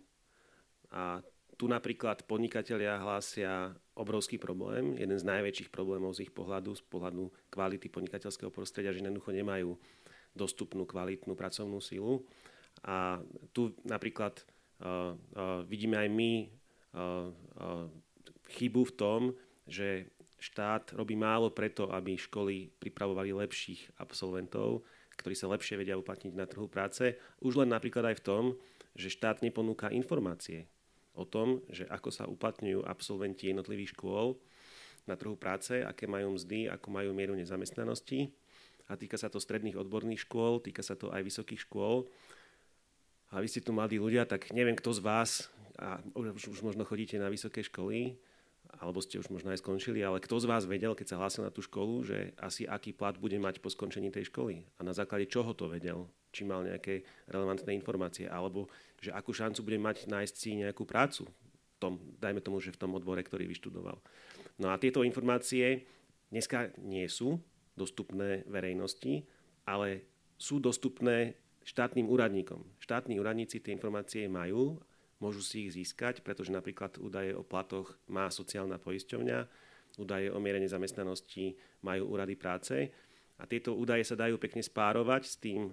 A 0.93 1.25
tu 1.61 1.69
napríklad 1.69 2.25
podnikatelia 2.25 2.97
hlásia 2.97 3.77
obrovský 3.93 4.41
problém, 4.41 4.97
jeden 4.97 5.21
z 5.21 5.29
najväčších 5.29 5.69
problémov 5.69 6.17
z 6.17 6.25
ich 6.25 6.33
pohľadu, 6.33 6.73
z 6.73 6.81
pohľadu 6.89 7.29
kvality 7.53 7.93
podnikateľského 7.93 8.49
prostredia, 8.49 8.97
že 8.97 9.05
jednoducho 9.05 9.29
nemajú 9.29 9.77
dostupnú 10.33 10.89
kvalitnú 10.89 11.37
pracovnú 11.37 11.85
silu. 11.85 12.25
A 12.81 13.21
tu 13.53 13.77
napríklad 13.85 14.41
uh, 14.41 15.13
uh, 15.13 15.61
vidíme 15.69 16.01
aj 16.01 16.09
my 16.09 16.33
uh, 16.97 17.29
chybu 18.57 18.81
v 18.89 18.97
tom, 18.97 19.21
že 19.69 20.09
štát 20.41 20.97
robí 20.97 21.13
málo 21.13 21.53
preto, 21.53 21.93
aby 21.93 22.17
školy 22.17 22.73
pripravovali 22.81 23.37
lepších 23.37 24.01
absolventov, 24.01 24.89
ktorí 25.21 25.37
sa 25.37 25.53
lepšie 25.53 25.77
vedia 25.77 26.01
uplatniť 26.01 26.33
na 26.33 26.49
trhu 26.49 26.73
práce. 26.73 27.21
Už 27.45 27.61
len 27.61 27.69
napríklad 27.69 28.17
aj 28.17 28.17
v 28.17 28.25
tom, 28.25 28.45
že 28.97 29.13
štát 29.13 29.45
neponúka 29.45 29.93
informácie 29.93 30.73
o 31.21 31.29
tom, 31.29 31.61
že 31.69 31.85
ako 31.93 32.09
sa 32.09 32.25
uplatňujú 32.25 32.89
absolventi 32.89 33.53
jednotlivých 33.53 33.93
škôl 33.93 34.41
na 35.05 35.15
trhu 35.21 35.37
práce, 35.37 35.85
aké 35.85 36.09
majú 36.09 36.41
mzdy, 36.41 36.73
ako 36.73 36.89
majú 36.89 37.13
mieru 37.13 37.37
nezamestnanosti. 37.37 38.33
A 38.91 38.99
týka 38.99 39.21
sa 39.21 39.29
to 39.29 39.39
stredných 39.39 39.79
odborných 39.79 40.27
škôl, 40.27 40.59
týka 40.59 40.81
sa 40.81 40.99
to 40.99 41.13
aj 41.13 41.23
vysokých 41.23 41.69
škôl. 41.69 42.09
A 43.31 43.39
vy 43.39 43.47
ste 43.47 43.63
tu 43.63 43.71
mladí 43.71 44.01
ľudia, 44.03 44.27
tak 44.27 44.51
neviem, 44.51 44.75
kto 44.75 44.91
z 44.91 45.01
vás, 45.05 45.31
a 45.79 46.03
už, 46.19 46.51
už 46.51 46.61
možno 46.67 46.83
chodíte 46.83 47.15
na 47.15 47.31
vysoké 47.31 47.63
školy, 47.63 48.19
alebo 48.81 49.05
ste 49.05 49.21
už 49.21 49.29
možno 49.29 49.53
aj 49.53 49.61
skončili, 49.61 50.01
ale 50.01 50.25
kto 50.25 50.41
z 50.41 50.49
vás 50.49 50.65
vedel, 50.65 50.97
keď 50.97 51.13
sa 51.13 51.21
hlásil 51.21 51.45
na 51.45 51.53
tú 51.53 51.61
školu, 51.61 52.01
že 52.01 52.33
asi 52.41 52.65
aký 52.65 52.97
plat 52.97 53.13
bude 53.21 53.37
mať 53.37 53.61
po 53.61 53.69
skončení 53.69 54.09
tej 54.09 54.33
školy? 54.33 54.65
A 54.77 54.81
na 54.81 54.97
základe 54.97 55.29
čoho 55.29 55.53
to 55.53 55.69
vedel? 55.69 56.09
Či 56.33 56.49
mal 56.49 56.65
nejaké 56.65 57.05
relevantné 57.29 57.77
informácie? 57.77 58.25
Alebo 58.25 58.73
že 58.97 59.13
akú 59.13 59.37
šancu 59.37 59.61
bude 59.61 59.77
mať 59.77 60.09
nájsť 60.09 60.35
si 60.35 60.57
nejakú 60.57 60.89
prácu? 60.89 61.29
V 61.29 61.77
tom, 61.77 62.01
dajme 62.17 62.41
tomu, 62.41 62.57
že 62.65 62.73
v 62.73 62.81
tom 62.81 62.97
odbore, 62.97 63.21
ktorý 63.21 63.45
vyštudoval. 63.45 64.01
No 64.57 64.73
a 64.73 64.81
tieto 64.81 65.05
informácie 65.05 65.85
dneska 66.33 66.73
nie 66.81 67.05
sú 67.05 67.37
dostupné 67.77 68.49
verejnosti, 68.49 69.29
ale 69.69 70.09
sú 70.41 70.57
dostupné 70.57 71.37
štátnym 71.69 72.09
úradníkom. 72.09 72.65
Štátni 72.81 73.21
úradníci 73.21 73.61
tie 73.61 73.77
informácie 73.77 74.25
majú 74.25 74.81
môžu 75.21 75.45
si 75.45 75.69
ich 75.69 75.77
získať, 75.77 76.25
pretože 76.25 76.51
napríklad 76.51 76.97
údaje 76.99 77.37
o 77.37 77.45
platoch 77.45 77.95
má 78.09 78.33
sociálna 78.33 78.81
poisťovňa, 78.81 79.39
údaje 80.01 80.33
o 80.33 80.39
miere 80.41 80.59
nezamestnanosti 80.59 81.55
majú 81.85 82.17
úrady 82.17 82.35
práce 82.35 82.89
a 83.41 83.45
tieto 83.45 83.77
údaje 83.77 84.05
sa 84.05 84.17
dajú 84.17 84.37
pekne 84.41 84.65
spárovať 84.65 85.23
s, 85.25 85.37
tým, 85.41 85.73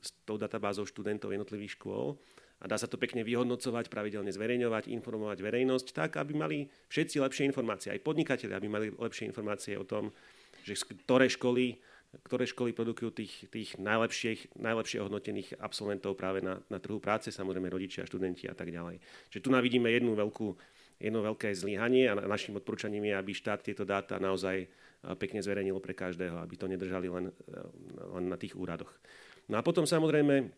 s 0.00 0.10
tou 0.24 0.40
databázou 0.40 0.88
študentov 0.88 1.32
jednotlivých 1.32 1.76
škôl 1.76 2.16
a 2.60 2.64
dá 2.68 2.76
sa 2.76 2.84
to 2.84 3.00
pekne 3.00 3.24
vyhodnocovať, 3.24 3.88
pravidelne 3.88 4.28
zverejňovať, 4.28 4.92
informovať 4.92 5.38
verejnosť 5.40 5.86
tak, 5.96 6.20
aby 6.20 6.32
mali 6.36 6.58
všetci 6.92 7.16
lepšie 7.24 7.48
informácie, 7.48 7.88
aj 7.88 8.04
podnikatelia, 8.04 8.60
aby 8.60 8.68
mali 8.68 8.86
lepšie 8.92 9.28
informácie 9.32 9.80
o 9.80 9.88
tom, 9.88 10.12
že 10.60 10.76
ktoré 10.76 11.32
školy 11.32 11.80
ktoré 12.10 12.42
školy 12.42 12.74
produkujú 12.74 13.10
tých, 13.14 13.34
tých 13.54 13.78
najlepších, 13.78 14.58
najlepšie 14.58 14.98
hodnotených 14.98 15.62
absolventov 15.62 16.18
práve 16.18 16.42
na, 16.42 16.58
na 16.66 16.82
trhu 16.82 16.98
práce, 16.98 17.30
samozrejme 17.30 17.70
rodičia, 17.70 18.02
študenti 18.02 18.50
a 18.50 18.54
tak 18.58 18.74
ďalej. 18.74 18.98
Čiže 19.30 19.44
tu 19.46 19.50
navidíme 19.54 19.86
jednu 19.86 20.18
veľkú, 20.18 20.48
jedno 20.98 21.22
veľké 21.22 21.54
zlyhanie 21.54 22.10
a 22.10 22.18
našim 22.18 22.58
odporúčaním 22.58 23.06
je, 23.08 23.14
aby 23.14 23.30
štát 23.30 23.62
tieto 23.62 23.86
dáta 23.86 24.18
naozaj 24.18 24.66
pekne 25.22 25.40
zverejnil 25.40 25.78
pre 25.78 25.94
každého, 25.94 26.42
aby 26.42 26.54
to 26.58 26.66
nedržali 26.66 27.06
len, 27.08 27.30
len 27.94 28.24
na 28.26 28.36
tých 28.36 28.58
úradoch. 28.58 28.90
No 29.46 29.56
a 29.56 29.62
potom 29.62 29.86
samozrejme 29.86 30.50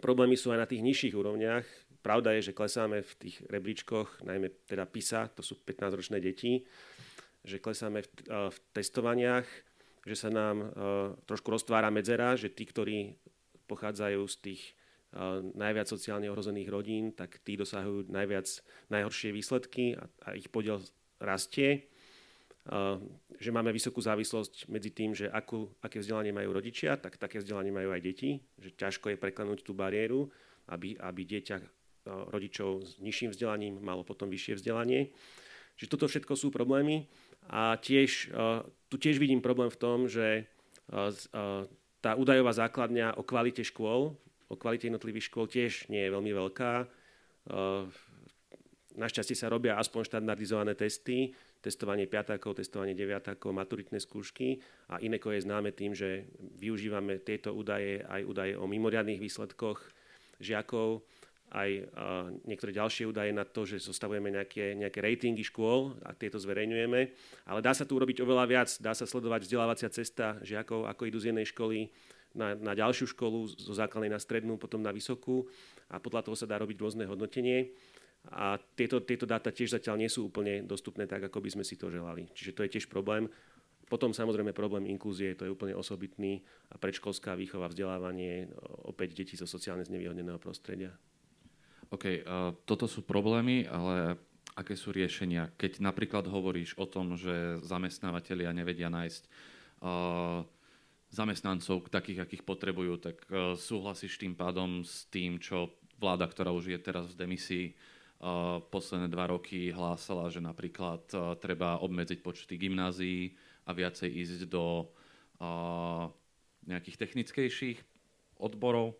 problémy 0.00 0.40
sú 0.40 0.50
aj 0.56 0.58
na 0.64 0.68
tých 0.68 0.82
nižších 0.82 1.14
úrovniach. 1.14 1.64
Pravda 2.00 2.32
je, 2.38 2.50
že 2.50 2.56
klesáme 2.56 3.04
v 3.04 3.12
tých 3.20 3.36
rebríčkoch, 3.44 4.24
najmä 4.24 4.64
teda 4.64 4.88
PISA, 4.88 5.28
to 5.36 5.44
sú 5.44 5.60
15-ročné 5.62 6.18
deti, 6.18 6.64
že 7.44 7.62
klesáme 7.62 8.02
v, 8.02 8.08
v 8.28 8.56
testovaniach, 8.72 9.46
že 10.08 10.16
sa 10.16 10.32
nám 10.32 10.56
uh, 10.64 10.68
trošku 11.28 11.52
roztvára 11.52 11.92
medzera, 11.92 12.32
že 12.32 12.48
tí, 12.48 12.64
ktorí 12.64 13.20
pochádzajú 13.68 14.24
z 14.24 14.36
tých 14.40 14.62
uh, 15.12 15.44
najviac 15.52 15.84
sociálne 15.84 16.32
ohrozených 16.32 16.72
rodín, 16.72 17.12
tak 17.12 17.44
tí 17.44 17.60
dosahujú 17.60 18.08
najviac, 18.08 18.48
najhoršie 18.88 19.36
výsledky 19.36 20.00
a, 20.00 20.08
a 20.24 20.32
ich 20.32 20.48
podiel 20.48 20.80
rastie. 21.20 21.92
Uh, 22.64 22.96
že 23.36 23.52
máme 23.52 23.68
vysokú 23.68 24.00
závislosť 24.00 24.72
medzi 24.72 24.92
tým, 24.92 25.12
že 25.12 25.28
akú, 25.28 25.68
aké 25.84 26.00
vzdelanie 26.00 26.32
majú 26.32 26.56
rodičia, 26.56 26.96
tak 26.96 27.20
také 27.20 27.44
vzdelanie 27.44 27.72
majú 27.72 27.92
aj 27.92 28.00
deti, 28.00 28.40
že 28.56 28.72
ťažko 28.72 29.12
je 29.12 29.20
preklenúť 29.20 29.60
tú 29.64 29.76
bariéru, 29.76 30.32
aby, 30.72 30.96
aby 30.96 31.20
dieťa 31.24 31.56
uh, 31.60 31.68
rodičov 32.32 32.84
s 32.84 32.96
nižším 33.04 33.36
vzdelaním 33.36 33.76
malo 33.84 34.04
potom 34.04 34.32
vyššie 34.32 34.56
vzdelanie. 34.56 35.12
Čiže 35.78 35.92
toto 35.94 36.10
všetko 36.10 36.34
sú 36.34 36.48
problémy. 36.50 37.06
A 37.48 37.78
tiež, 37.78 38.34
tu 38.88 38.96
tiež 38.96 39.20
vidím 39.20 39.44
problém 39.44 39.68
v 39.68 39.80
tom, 39.80 40.08
že 40.08 40.26
e, 40.28 40.42
e, 40.42 41.44
tá 42.00 42.10
údajová 42.16 42.52
základňa 42.56 43.20
o 43.20 43.22
kvalite 43.22 43.64
škôl, 43.64 44.16
o 44.48 44.54
kvalite 44.56 44.88
jednotlivých 44.88 45.28
škôl 45.28 45.46
tiež 45.46 45.92
nie 45.92 46.08
je 46.08 46.14
veľmi 46.14 46.32
veľká. 46.32 46.72
Našťastie 48.98 49.36
sa 49.38 49.46
robia 49.52 49.78
aspoň 49.78 50.10
štandardizované 50.10 50.74
testy, 50.74 51.30
testovanie 51.62 52.10
piatákov, 52.10 52.58
testovanie 52.58 52.98
deviatákov, 52.98 53.54
maturitné 53.54 54.02
skúšky 54.02 54.58
a 54.90 54.98
Ineko 54.98 55.30
je 55.34 55.46
známe 55.46 55.70
tým, 55.70 55.94
že 55.94 56.26
využívame 56.58 57.22
tieto 57.22 57.54
údaje 57.54 58.02
aj 58.02 58.22
údaje 58.26 58.52
o 58.58 58.66
mimoriadných 58.66 59.22
výsledkoch 59.22 59.78
žiakov 60.42 61.06
aj 61.48 61.70
niektoré 62.44 62.76
ďalšie 62.76 63.08
údaje 63.08 63.32
na 63.32 63.44
to, 63.48 63.64
že 63.64 63.80
zostavujeme 63.80 64.28
nejaké, 64.28 64.76
nejaké 64.76 65.00
ratingy 65.00 65.44
škôl 65.48 65.96
a 66.04 66.12
tieto 66.12 66.36
zverejňujeme. 66.36 67.00
Ale 67.48 67.60
dá 67.64 67.72
sa 67.72 67.88
tu 67.88 67.96
urobiť 67.96 68.20
oveľa 68.20 68.44
viac. 68.44 68.68
Dá 68.80 68.92
sa 68.92 69.08
sledovať 69.08 69.48
vzdelávacia 69.48 69.88
cesta 69.88 70.36
žiakov, 70.44 70.84
ako 70.84 71.02
idú 71.08 71.18
z 71.18 71.32
jednej 71.32 71.48
školy 71.48 71.88
na, 72.36 72.52
na 72.54 72.72
ďalšiu 72.76 73.08
školu, 73.16 73.48
zo 73.48 73.72
základnej 73.72 74.12
na 74.12 74.20
strednú, 74.20 74.60
potom 74.60 74.84
na 74.84 74.92
vysokú 74.92 75.48
a 75.88 75.96
podľa 75.96 76.28
toho 76.28 76.36
sa 76.36 76.44
dá 76.44 76.60
robiť 76.60 76.76
rôzne 76.76 77.08
hodnotenie. 77.08 77.72
A 78.28 78.60
tieto, 78.76 79.00
tieto 79.00 79.24
dáta 79.24 79.48
tiež 79.48 79.72
zatiaľ 79.72 80.04
nie 80.04 80.10
sú 80.10 80.28
úplne 80.28 80.60
dostupné 80.66 81.08
tak, 81.08 81.24
ako 81.32 81.40
by 81.40 81.48
sme 81.54 81.64
si 81.64 81.80
to 81.80 81.88
želali. 81.88 82.28
Čiže 82.36 82.52
to 82.52 82.64
je 82.66 82.72
tiež 82.76 82.86
problém. 82.92 83.30
Potom 83.88 84.12
samozrejme 84.12 84.52
problém 84.52 84.84
inklúzie, 84.92 85.32
to 85.32 85.48
je 85.48 85.54
úplne 85.54 85.72
osobitný 85.72 86.44
a 86.68 86.76
predškolská 86.76 87.32
výchova, 87.32 87.72
vzdelávanie 87.72 88.52
opäť 88.84 89.16
detí 89.16 89.34
zo 89.40 89.48
sociálne 89.48 89.80
znevýhodneného 89.88 90.36
prostredia. 90.36 90.92
OK, 91.88 92.04
uh, 92.04 92.52
toto 92.68 92.84
sú 92.84 93.00
problémy, 93.00 93.64
ale 93.64 94.20
aké 94.58 94.74
sú 94.74 94.92
riešenia? 94.92 95.54
Keď 95.56 95.80
napríklad 95.80 96.26
hovoríš 96.28 96.74
o 96.76 96.84
tom, 96.84 97.14
že 97.14 97.62
zamestnávateľia 97.64 98.52
nevedia 98.52 98.92
nájsť 98.92 99.22
uh, 99.80 100.42
zamestnancov 101.08 101.88
takých, 101.88 102.28
akých 102.28 102.42
potrebujú, 102.44 103.00
tak 103.00 103.16
uh, 103.30 103.56
súhlasíš 103.56 104.20
tým 104.20 104.36
pádom 104.36 104.84
s 104.84 105.08
tým, 105.08 105.40
čo 105.40 105.72
vláda, 105.96 106.28
ktorá 106.28 106.52
už 106.52 106.74
je 106.74 106.78
teraz 106.78 107.08
v 107.08 107.18
demisii, 107.24 107.66
uh, 107.72 108.60
posledné 108.68 109.08
dva 109.08 109.30
roky 109.32 109.72
hlásala, 109.72 110.28
že 110.28 110.44
napríklad 110.44 111.08
uh, 111.14 111.32
treba 111.40 111.80
obmedziť 111.80 112.20
počty 112.20 112.60
gymnázií 112.60 113.32
a 113.64 113.72
viacej 113.72 114.10
ísť 114.12 114.40
do 114.50 114.92
uh, 115.40 116.10
nejakých 116.68 117.00
technickejších 117.00 117.78
odborov? 118.36 118.98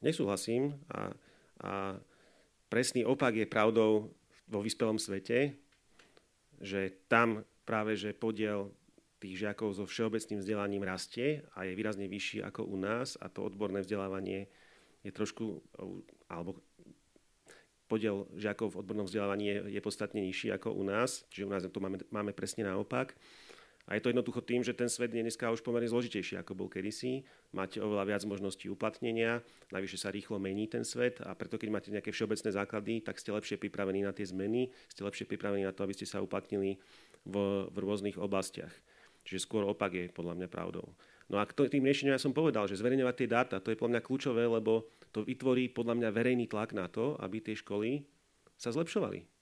Nesúhlasím 0.00 0.80
a 0.88 1.12
a 1.60 2.00
presný 2.68 3.04
opak 3.04 3.36
je 3.36 3.46
pravdou 3.46 4.12
vo 4.48 4.60
vyspelom 4.60 4.98
svete, 4.98 5.54
že 6.60 6.92
tam 7.08 7.44
práve, 7.64 7.96
že 7.96 8.16
podiel 8.16 8.72
tých 9.20 9.44
žiakov 9.44 9.76
so 9.76 9.84
všeobecným 9.84 10.40
vzdelaním 10.40 10.84
rastie 10.84 11.44
a 11.52 11.68
je 11.68 11.76
výrazne 11.76 12.08
vyšší 12.08 12.40
ako 12.40 12.64
u 12.64 12.76
nás 12.80 13.20
a 13.20 13.28
to 13.28 13.44
odborné 13.44 13.84
vzdelávanie 13.84 14.48
je 15.04 15.12
trošku, 15.12 15.60
alebo 16.28 16.56
podiel 17.88 18.28
žiakov 18.38 18.76
v 18.76 18.80
odbornom 18.84 19.06
vzdelávaní 19.08 19.46
je, 19.50 19.56
je 19.76 19.80
podstatne 19.82 20.20
nižší 20.22 20.54
ako 20.54 20.72
u 20.72 20.84
nás, 20.86 21.26
čiže 21.28 21.48
u 21.48 21.50
nás 21.50 21.66
to 21.66 21.80
máme, 21.82 21.98
máme 22.14 22.32
presne 22.32 22.62
naopak. 22.62 23.16
A 23.90 23.98
je 23.98 24.06
to 24.06 24.14
jednoducho 24.14 24.46
tým, 24.46 24.62
že 24.62 24.70
ten 24.70 24.86
svet 24.86 25.10
je 25.10 25.18
dneska 25.18 25.50
už 25.50 25.66
pomerne 25.66 25.90
zložitejší, 25.90 26.38
ako 26.38 26.54
bol 26.54 26.68
kedysi. 26.70 27.26
Máte 27.50 27.82
oveľa 27.82 28.14
viac 28.14 28.22
možností 28.22 28.70
uplatnenia, 28.70 29.42
najvyššie 29.74 29.98
sa 29.98 30.14
rýchlo 30.14 30.38
mení 30.38 30.70
ten 30.70 30.86
svet 30.86 31.18
a 31.18 31.34
preto 31.34 31.58
keď 31.58 31.68
máte 31.74 31.90
nejaké 31.90 32.14
všeobecné 32.14 32.54
základy, 32.54 33.02
tak 33.02 33.18
ste 33.18 33.34
lepšie 33.34 33.58
pripravení 33.58 34.06
na 34.06 34.14
tie 34.14 34.22
zmeny, 34.22 34.70
ste 34.86 35.02
lepšie 35.02 35.26
pripravení 35.26 35.66
na 35.66 35.74
to, 35.74 35.82
aby 35.82 35.98
ste 35.98 36.06
sa 36.06 36.22
uplatnili 36.22 36.78
v, 37.26 37.34
v 37.66 37.76
rôznych 37.82 38.14
oblastiach. 38.14 38.70
Čiže 39.26 39.42
skôr 39.42 39.66
opak 39.66 39.90
je 39.90 40.06
podľa 40.06 40.38
mňa 40.38 40.48
pravdou. 40.48 40.94
No 41.26 41.42
a 41.42 41.44
k 41.46 41.66
tým 41.66 41.82
riešeniam 41.82 42.14
ja 42.14 42.22
som 42.22 42.30
povedal, 42.30 42.70
že 42.70 42.78
zverejňovať 42.78 43.14
tie 43.18 43.28
dáta, 43.28 43.58
to 43.58 43.74
je 43.74 43.78
podľa 43.78 43.98
mňa 43.98 44.06
kľúčové, 44.06 44.46
lebo 44.46 44.86
to 45.10 45.26
vytvorí 45.26 45.66
podľa 45.66 45.98
mňa 45.98 46.08
verejný 46.14 46.46
tlak 46.46 46.78
na 46.78 46.86
to, 46.86 47.18
aby 47.18 47.42
tie 47.42 47.58
školy 47.58 48.06
sa 48.54 48.70
zlepšovali 48.70 49.39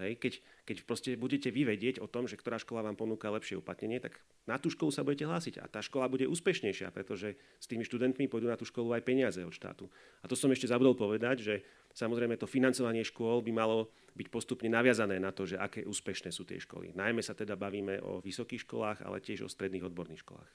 Hej? 0.00 0.16
Keď, 0.16 0.32
keď 0.64 0.76
proste 0.88 1.10
budete 1.14 1.52
vy 1.52 1.68
vedieť 1.68 2.00
o 2.00 2.08
tom, 2.08 2.24
že 2.24 2.40
ktorá 2.40 2.56
škola 2.56 2.82
vám 2.82 2.96
ponúka 2.96 3.28
lepšie 3.28 3.60
uplatnenie, 3.60 4.00
tak 4.00 4.18
na 4.48 4.56
tú 4.56 4.72
školu 4.72 4.88
sa 4.88 5.04
budete 5.04 5.28
hlásiť 5.28 5.60
a 5.60 5.68
tá 5.68 5.84
škola 5.84 6.08
bude 6.08 6.24
úspešnejšia, 6.26 6.88
pretože 6.90 7.36
s 7.60 7.66
tými 7.68 7.84
študentmi 7.84 8.26
pôjdu 8.26 8.48
na 8.48 8.56
tú 8.56 8.64
školu 8.64 8.96
aj 8.96 9.04
peniaze 9.04 9.38
od 9.44 9.52
štátu. 9.52 9.86
A 10.24 10.26
to 10.26 10.34
som 10.34 10.48
ešte 10.48 10.66
zabudol 10.66 10.96
povedať, 10.96 11.36
že 11.44 11.54
samozrejme 11.92 12.40
to 12.40 12.48
financovanie 12.48 13.04
škôl 13.04 13.44
by 13.44 13.52
malo 13.52 13.92
byť 14.16 14.26
postupne 14.26 14.66
naviazané 14.72 15.22
na 15.22 15.30
to, 15.30 15.46
že 15.46 15.60
aké 15.60 15.86
úspešné 15.86 16.34
sú 16.34 16.42
tie 16.42 16.58
školy. 16.58 16.96
Najmä 16.96 17.22
sa 17.22 17.36
teda 17.36 17.54
bavíme 17.54 18.02
o 18.02 18.18
vysokých 18.18 18.66
školách, 18.66 19.06
ale 19.06 19.22
tiež 19.22 19.46
o 19.46 19.52
stredných 19.52 19.86
odborných 19.86 20.26
školách. 20.26 20.50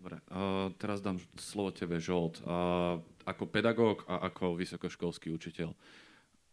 Dobre, 0.00 0.16
uh, 0.32 0.72
teraz 0.80 1.04
dám 1.04 1.20
slovo 1.36 1.76
tebe, 1.76 2.00
Žolt. 2.00 2.40
Uh, 2.40 3.04
ako 3.28 3.44
pedagóg 3.52 4.08
a 4.08 4.32
ako 4.32 4.56
vysokoškolský 4.56 5.28
učiteľ. 5.28 5.76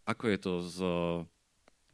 Ako 0.04 0.26
je 0.28 0.40
to 0.40 0.54
s 0.64 0.78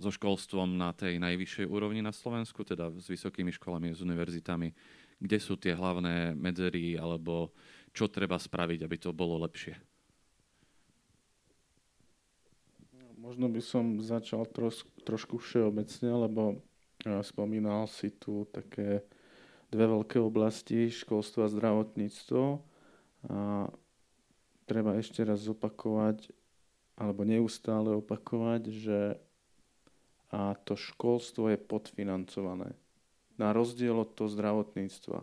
so 0.04 0.12
školstvom 0.12 0.76
na 0.76 0.92
tej 0.92 1.16
najvyššej 1.24 1.66
úrovni 1.72 2.04
na 2.04 2.12
Slovensku, 2.12 2.68
teda 2.68 2.92
s 2.92 3.08
vysokými 3.08 3.56
školami, 3.56 3.96
s 3.96 4.04
univerzitami, 4.04 4.76
kde 5.24 5.38
sú 5.40 5.56
tie 5.56 5.72
hlavné 5.72 6.36
medzery 6.36 7.00
alebo 7.00 7.56
čo 7.96 8.12
treba 8.12 8.36
spraviť, 8.36 8.84
aby 8.84 8.96
to 9.00 9.16
bolo 9.16 9.40
lepšie? 9.48 9.80
Možno 13.24 13.48
by 13.48 13.64
som 13.64 14.04
začal 14.04 14.44
troš, 14.52 14.84
trošku 15.08 15.40
všeobecne, 15.40 16.12
lebo 16.28 16.60
spomínal 17.24 17.88
si 17.88 18.12
tu 18.12 18.44
také 18.52 19.08
dve 19.72 19.86
veľké 19.88 20.20
oblasti, 20.20 20.92
školstvo 20.92 21.48
a 21.48 21.54
zdravotníctvo. 21.54 22.44
A 23.32 23.72
treba 24.68 25.00
ešte 25.00 25.24
raz 25.24 25.48
zopakovať, 25.48 26.36
alebo 27.00 27.24
neustále 27.24 27.96
opakovať, 27.96 28.62
že 28.70 29.00
a 30.34 30.58
to 30.66 30.74
školstvo 30.74 31.54
je 31.54 31.62
podfinancované. 31.62 32.74
Na 33.38 33.54
rozdiel 33.54 33.94
od 33.94 34.18
toho 34.18 34.30
zdravotníctva. 34.34 35.22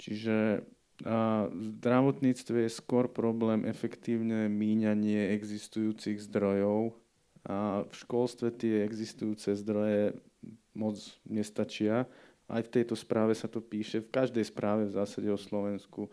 Čiže 0.00 0.64
a 1.00 1.48
v 1.48 1.80
zdravotníctve 1.80 2.68
je 2.68 2.76
skôr 2.76 3.08
problém 3.08 3.64
efektívne 3.64 4.52
míňanie 4.52 5.32
existujúcich 5.32 6.20
zdrojov 6.28 6.92
a 7.48 7.88
v 7.88 7.92
školstve 7.96 8.52
tie 8.52 8.84
existujúce 8.84 9.56
zdroje 9.56 10.20
moc 10.76 11.00
nestačia. 11.24 12.04
Aj 12.52 12.60
v 12.60 12.72
tejto 12.72 12.92
správe 12.92 13.32
sa 13.32 13.48
to 13.48 13.64
píše, 13.64 14.04
v 14.04 14.12
každej 14.12 14.44
správe 14.44 14.92
v 14.92 14.96
zásade 15.00 15.28
o 15.32 15.40
Slovensku 15.40 16.12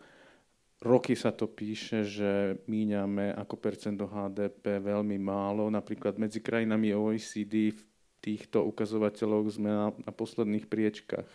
roky 0.82 1.18
sa 1.18 1.34
to 1.34 1.50
píše, 1.50 2.06
že 2.06 2.60
míňame 2.70 3.34
ako 3.34 3.54
percento 3.58 4.06
HDP 4.06 4.78
veľmi 4.78 5.18
málo. 5.18 5.66
Napríklad 5.70 6.18
medzi 6.18 6.38
krajinami 6.38 6.94
OECD 6.94 7.74
v 7.74 7.80
týchto 8.22 8.66
ukazovateľoch 8.66 9.46
sme 9.50 9.70
na, 9.70 9.86
na 9.94 10.12
posledných 10.14 10.66
priečkách. 10.66 11.28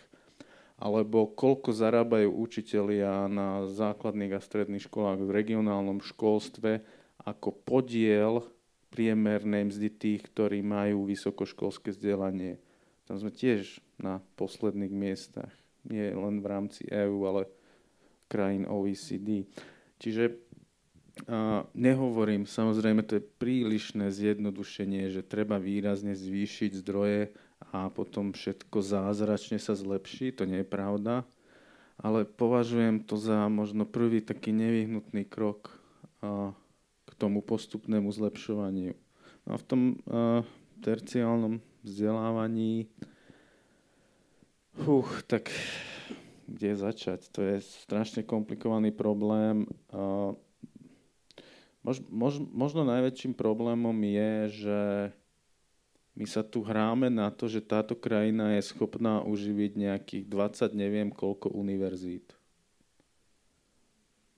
Alebo 0.74 1.30
koľko 1.30 1.70
zarábajú 1.70 2.34
učitelia 2.34 3.30
na 3.30 3.64
základných 3.70 4.34
a 4.34 4.40
stredných 4.42 4.90
školách 4.90 5.22
v 5.22 5.30
regionálnom 5.30 6.02
školstve 6.02 6.82
ako 7.22 7.54
podiel 7.62 8.42
priemernej 8.90 9.70
mzdy 9.70 9.88
tých, 9.90 10.22
ktorí 10.30 10.62
majú 10.62 11.06
vysokoškolské 11.06 11.94
vzdelanie. 11.94 12.58
Tam 13.06 13.18
sme 13.18 13.30
tiež 13.30 13.82
na 13.98 14.22
posledných 14.38 14.94
miestach. 14.94 15.50
Nie 15.84 16.14
len 16.14 16.40
v 16.40 16.46
rámci 16.46 16.82
EÚ, 16.88 17.18
ale 17.26 17.42
krajín 18.28 18.66
OECD. 18.68 19.48
Čiže 19.98 20.44
a 21.30 21.62
nehovorím, 21.78 22.42
samozrejme, 22.42 23.06
to 23.06 23.22
je 23.22 23.30
prílišné 23.38 24.10
zjednodušenie, 24.10 25.14
že 25.14 25.22
treba 25.22 25.62
výrazne 25.62 26.18
zvýšiť 26.18 26.74
zdroje 26.82 27.30
a 27.70 27.86
potom 27.86 28.34
všetko 28.34 28.82
zázračne 28.82 29.62
sa 29.62 29.78
zlepší. 29.78 30.34
To 30.34 30.42
nie 30.42 30.66
je 30.66 30.68
pravda. 30.68 31.22
Ale 32.02 32.26
považujem 32.26 33.06
to 33.06 33.14
za 33.14 33.46
možno 33.46 33.86
prvý 33.86 34.18
taký 34.18 34.50
nevyhnutný 34.50 35.22
krok 35.22 35.78
a, 36.18 36.50
k 37.06 37.10
tomu 37.14 37.38
postupnému 37.46 38.10
zlepšovaniu. 38.10 38.98
No 39.46 39.50
a 39.54 39.56
v 39.56 39.64
tom 39.64 39.80
a, 40.10 40.42
terciálnom 40.82 41.62
vzdelávaní, 41.86 42.90
uh, 44.82 45.06
tak 45.30 45.54
kde 46.46 46.76
začať? 46.76 47.28
To 47.32 47.40
je 47.42 47.60
strašne 47.60 48.24
komplikovaný 48.24 48.92
problém. 48.92 49.68
Mož, 51.84 52.00
mož, 52.08 52.40
možno 52.40 52.84
najväčším 52.88 53.36
problémom 53.36 53.96
je, 54.04 54.32
že 54.64 54.80
my 56.14 56.24
sa 56.30 56.46
tu 56.46 56.62
hráme 56.62 57.10
na 57.10 57.28
to, 57.28 57.50
že 57.50 57.60
táto 57.60 57.98
krajina 57.98 58.54
je 58.54 58.70
schopná 58.70 59.20
uživiť 59.26 59.72
nejakých 59.74 60.24
20 60.30 60.72
neviem 60.78 61.10
koľko 61.10 61.50
univerzít. 61.50 62.38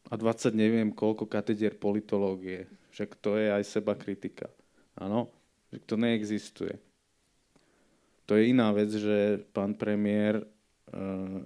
A 0.09 0.17
20 0.17 0.57
neviem 0.57 0.89
koľko 0.89 1.29
katedier 1.29 1.77
politológie. 1.77 2.71
Však 2.97 3.21
to 3.21 3.37
je 3.37 3.53
aj 3.53 3.63
seba 3.67 3.93
kritika. 3.93 4.49
Áno, 4.97 5.29
že 5.69 5.85
to 5.85 6.01
neexistuje. 6.01 6.81
To 8.27 8.35
je 8.35 8.51
iná 8.51 8.73
vec, 8.73 8.91
že 8.91 9.45
pán 9.53 9.77
premiér 9.77 10.43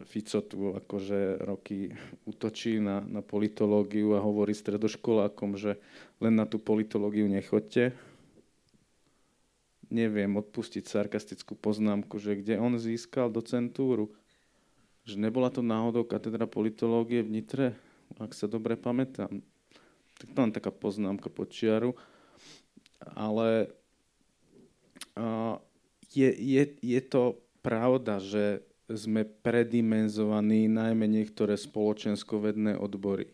Fico 0.05 0.39
tu 0.45 0.77
akože 0.77 1.41
roky 1.41 1.97
útočí 2.29 2.77
na, 2.77 3.01
na 3.01 3.25
politológiu 3.25 4.13
a 4.13 4.21
hovorí 4.21 4.53
stredoškolákom, 4.53 5.57
že 5.57 5.81
len 6.21 6.37
na 6.37 6.45
tú 6.45 6.61
politológiu 6.61 7.25
nechoďte. 7.25 7.97
Neviem 9.89 10.37
odpustiť 10.37 10.85
sarkastickú 10.85 11.57
poznámku, 11.57 12.21
že 12.21 12.37
kde 12.37 12.61
on 12.61 12.77
získal 12.77 13.33
docentúru. 13.33 14.13
Že 15.09 15.17
nebola 15.17 15.49
to 15.49 15.65
náhodou 15.65 16.05
katedra 16.05 16.45
politológie 16.45 17.25
v 17.25 17.41
Nitre, 17.41 17.69
ak 18.21 18.37
sa 18.37 18.45
dobre 18.45 18.77
pamätám. 18.77 19.41
Tak 20.21 20.29
to 20.37 20.39
len 20.39 20.53
taká 20.53 20.69
poznámka 20.69 21.33
počiaru. 21.33 21.97
Ale 23.17 23.73
uh, 25.17 25.57
je, 26.13 26.29
je, 26.29 26.63
je 26.85 27.01
to 27.01 27.41
pravda, 27.65 28.21
že 28.21 28.61
sme 28.95 29.23
predimenzovaní 29.23 30.67
najmä 30.67 31.07
niektoré 31.07 31.55
spoločenskovedné 31.55 32.75
odbory. 32.75 33.31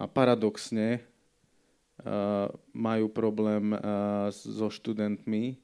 A 0.00 0.08
paradoxne 0.08 1.04
majú 2.72 3.06
problém 3.12 3.76
so 4.32 4.72
študentmi 4.72 5.60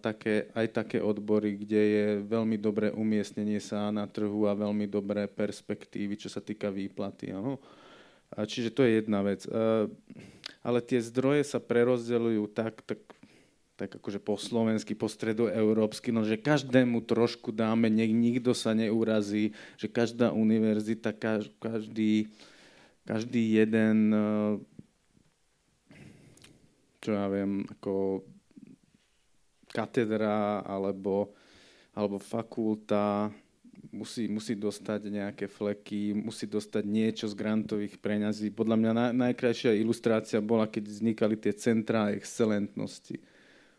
také, 0.00 0.48
aj 0.56 0.66
také 0.72 0.98
odbory, 0.98 1.60
kde 1.60 1.82
je 1.82 2.06
veľmi 2.24 2.56
dobré 2.56 2.88
umiestnenie 2.88 3.60
sa 3.60 3.92
na 3.92 4.08
trhu 4.08 4.48
a 4.48 4.56
veľmi 4.56 4.88
dobré 4.88 5.28
perspektívy, 5.28 6.16
čo 6.16 6.32
sa 6.32 6.40
týka 6.40 6.72
výplaty. 6.72 7.36
Ano? 7.36 7.60
Čiže 8.32 8.72
to 8.72 8.80
je 8.82 9.04
jedna 9.04 9.20
vec. 9.20 9.44
Ale 10.64 10.78
tie 10.82 10.98
zdroje 11.04 11.44
sa 11.44 11.60
prerozdeľujú 11.60 12.44
tak, 12.50 12.80
tak 12.82 12.98
tak 13.78 13.94
akože 13.94 14.18
po 14.18 14.34
slovensky, 14.34 14.98
po 14.98 15.06
stredoeurópsky, 15.06 16.10
no 16.10 16.26
že 16.26 16.34
každému 16.34 17.06
trošku 17.06 17.54
dáme, 17.54 17.86
nech 17.86 18.10
nikto 18.10 18.50
sa 18.50 18.74
neurazí, 18.74 19.54
že 19.78 19.86
každá 19.86 20.34
univerzita, 20.34 21.14
každý, 21.62 22.26
každý 23.06 23.54
jeden, 23.54 24.10
eh, 24.10 24.52
čo 26.98 27.14
ja 27.14 27.30
viem, 27.30 27.62
ako 27.78 28.26
katedra 29.70 30.66
alebo, 30.66 31.30
alebo 31.94 32.18
fakulta 32.18 33.30
musí, 33.94 34.26
musí 34.26 34.58
dostať 34.58 35.06
nejaké 35.06 35.46
fleky, 35.46 36.18
musí 36.18 36.50
dostať 36.50 36.82
niečo 36.82 37.30
z 37.30 37.38
grantových 37.38 38.02
preňazí. 38.02 38.50
Podľa 38.50 38.74
mňa 38.74 38.90
naj, 38.90 39.12
najkrajšia 39.14 39.78
ilustrácia 39.78 40.42
bola, 40.42 40.66
keď 40.66 40.90
vznikali 40.90 41.38
tie 41.38 41.54
centrá 41.54 42.10
excelentnosti 42.10 43.37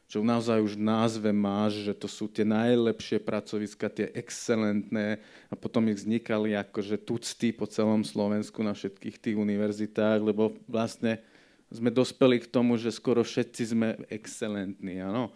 že 0.10 0.18
naozaj 0.18 0.58
už 0.66 0.74
v 0.74 0.86
názve 0.90 1.30
máš, 1.30 1.86
že 1.86 1.94
to 1.94 2.10
sú 2.10 2.26
tie 2.26 2.42
najlepšie 2.42 3.22
pracoviska, 3.22 3.94
tie 3.94 4.10
excelentné 4.18 5.22
a 5.48 5.54
potom 5.54 5.86
ich 5.86 6.02
vznikali 6.02 6.58
akože 6.58 6.98
tucty 7.06 7.54
po 7.54 7.70
celom 7.70 8.02
Slovensku 8.02 8.66
na 8.66 8.74
všetkých 8.74 9.22
tých 9.22 9.38
univerzitách, 9.38 10.26
lebo 10.26 10.58
vlastne 10.66 11.22
sme 11.70 11.94
dospeli 11.94 12.42
k 12.42 12.50
tomu, 12.50 12.82
že 12.82 12.90
skoro 12.90 13.22
všetci 13.22 13.64
sme 13.70 14.02
excelentní, 14.10 14.98
áno. 14.98 15.30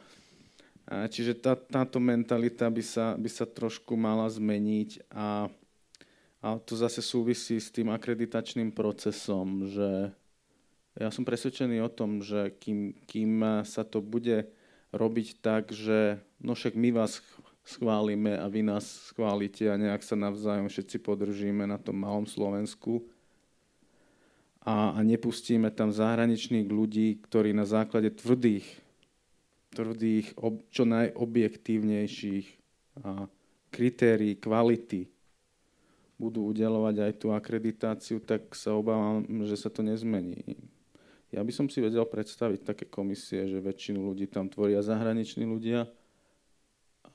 A 0.89 1.05
čiže 1.05 1.37
tá, 1.37 1.53
táto 1.53 2.01
mentalita 2.01 2.65
by 2.65 2.81
sa, 2.81 3.13
by 3.13 3.29
sa 3.29 3.45
trošku 3.45 3.93
mala 3.93 4.25
zmeniť 4.25 5.05
a, 5.13 5.53
a 6.41 6.47
to 6.65 6.73
zase 6.73 7.05
súvisí 7.05 7.61
s 7.61 7.69
tým 7.69 7.93
akreditačným 7.93 8.73
procesom, 8.73 9.69
že 9.69 10.09
ja 10.97 11.09
som 11.13 11.21
presvedčený 11.21 11.77
o 11.85 11.93
tom, 11.93 12.25
že 12.25 12.57
kým, 12.57 12.97
kým 13.05 13.61
sa 13.69 13.85
to 13.85 14.01
bude 14.01 14.49
robiť 14.93 15.41
tak, 15.41 15.73
že 15.73 16.21
no 16.37 16.53
však 16.53 16.77
my 16.77 16.89
vás 16.93 17.19
schválime 17.65 18.37
a 18.37 18.45
vy 18.45 18.61
nás 18.61 19.09
schválite 19.09 19.65
a 19.67 19.79
nejak 19.79 20.05
sa 20.05 20.13
navzájom 20.13 20.69
všetci 20.69 21.01
podržíme 21.01 21.65
na 21.65 21.81
tom 21.81 21.97
malom 21.97 22.29
Slovensku. 22.29 23.03
a, 24.63 24.95
a 24.95 24.99
nepustíme 25.03 25.67
tam 25.75 25.91
zahraničných 25.91 26.71
ľudí, 26.71 27.19
ktorí 27.27 27.51
na 27.51 27.67
základe 27.67 28.15
tvrdých, 28.15 28.63
tvrdých 29.75 30.39
ob, 30.39 30.63
čo 30.71 30.87
najobjektívnejších 30.87 32.47
a, 33.03 33.27
kritérií 33.73 34.37
kvality 34.37 35.09
budú 36.21 36.53
udelovať 36.53 36.95
aj 37.09 37.13
tú 37.19 37.33
akreditáciu, 37.33 38.21
tak 38.21 38.53
sa 38.55 38.77
obávam, 38.77 39.25
že 39.43 39.57
sa 39.57 39.67
to 39.67 39.81
nezmení. 39.81 40.45
Ja 41.33 41.41
by 41.41 41.49
som 41.49 41.65
si 41.65 41.81
vedel 41.81 42.05
predstaviť 42.05 42.61
také 42.61 42.85
komisie, 42.85 43.49
že 43.49 43.57
väčšinu 43.57 44.05
ľudí 44.05 44.29
tam 44.29 44.53
tvoria 44.53 44.85
zahraniční 44.85 45.49
ľudia 45.49 45.89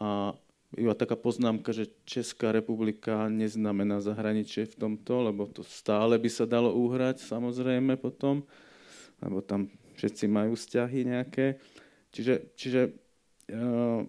a 0.02 0.34
iba 0.74 0.92
taká 0.92 1.16
poznámka, 1.16 1.72
že 1.72 1.88
Česká 2.04 2.52
republika 2.52 3.30
neznamená 3.30 4.02
zahraničie 4.02 4.68
v 4.68 4.74
tomto, 4.74 5.30
lebo 5.30 5.46
to 5.48 5.62
stále 5.64 6.18
by 6.18 6.28
sa 6.28 6.44
dalo 6.44 6.74
uhrať 6.74 7.24
samozrejme 7.24 7.96
potom, 7.96 8.44
lebo 9.22 9.38
tam 9.40 9.70
všetci 9.96 10.28
majú 10.28 10.58
vzťahy 10.58 10.98
nejaké. 11.08 11.62
Čiže, 12.12 12.34
čiže 12.58 12.80
uh, 13.54 14.02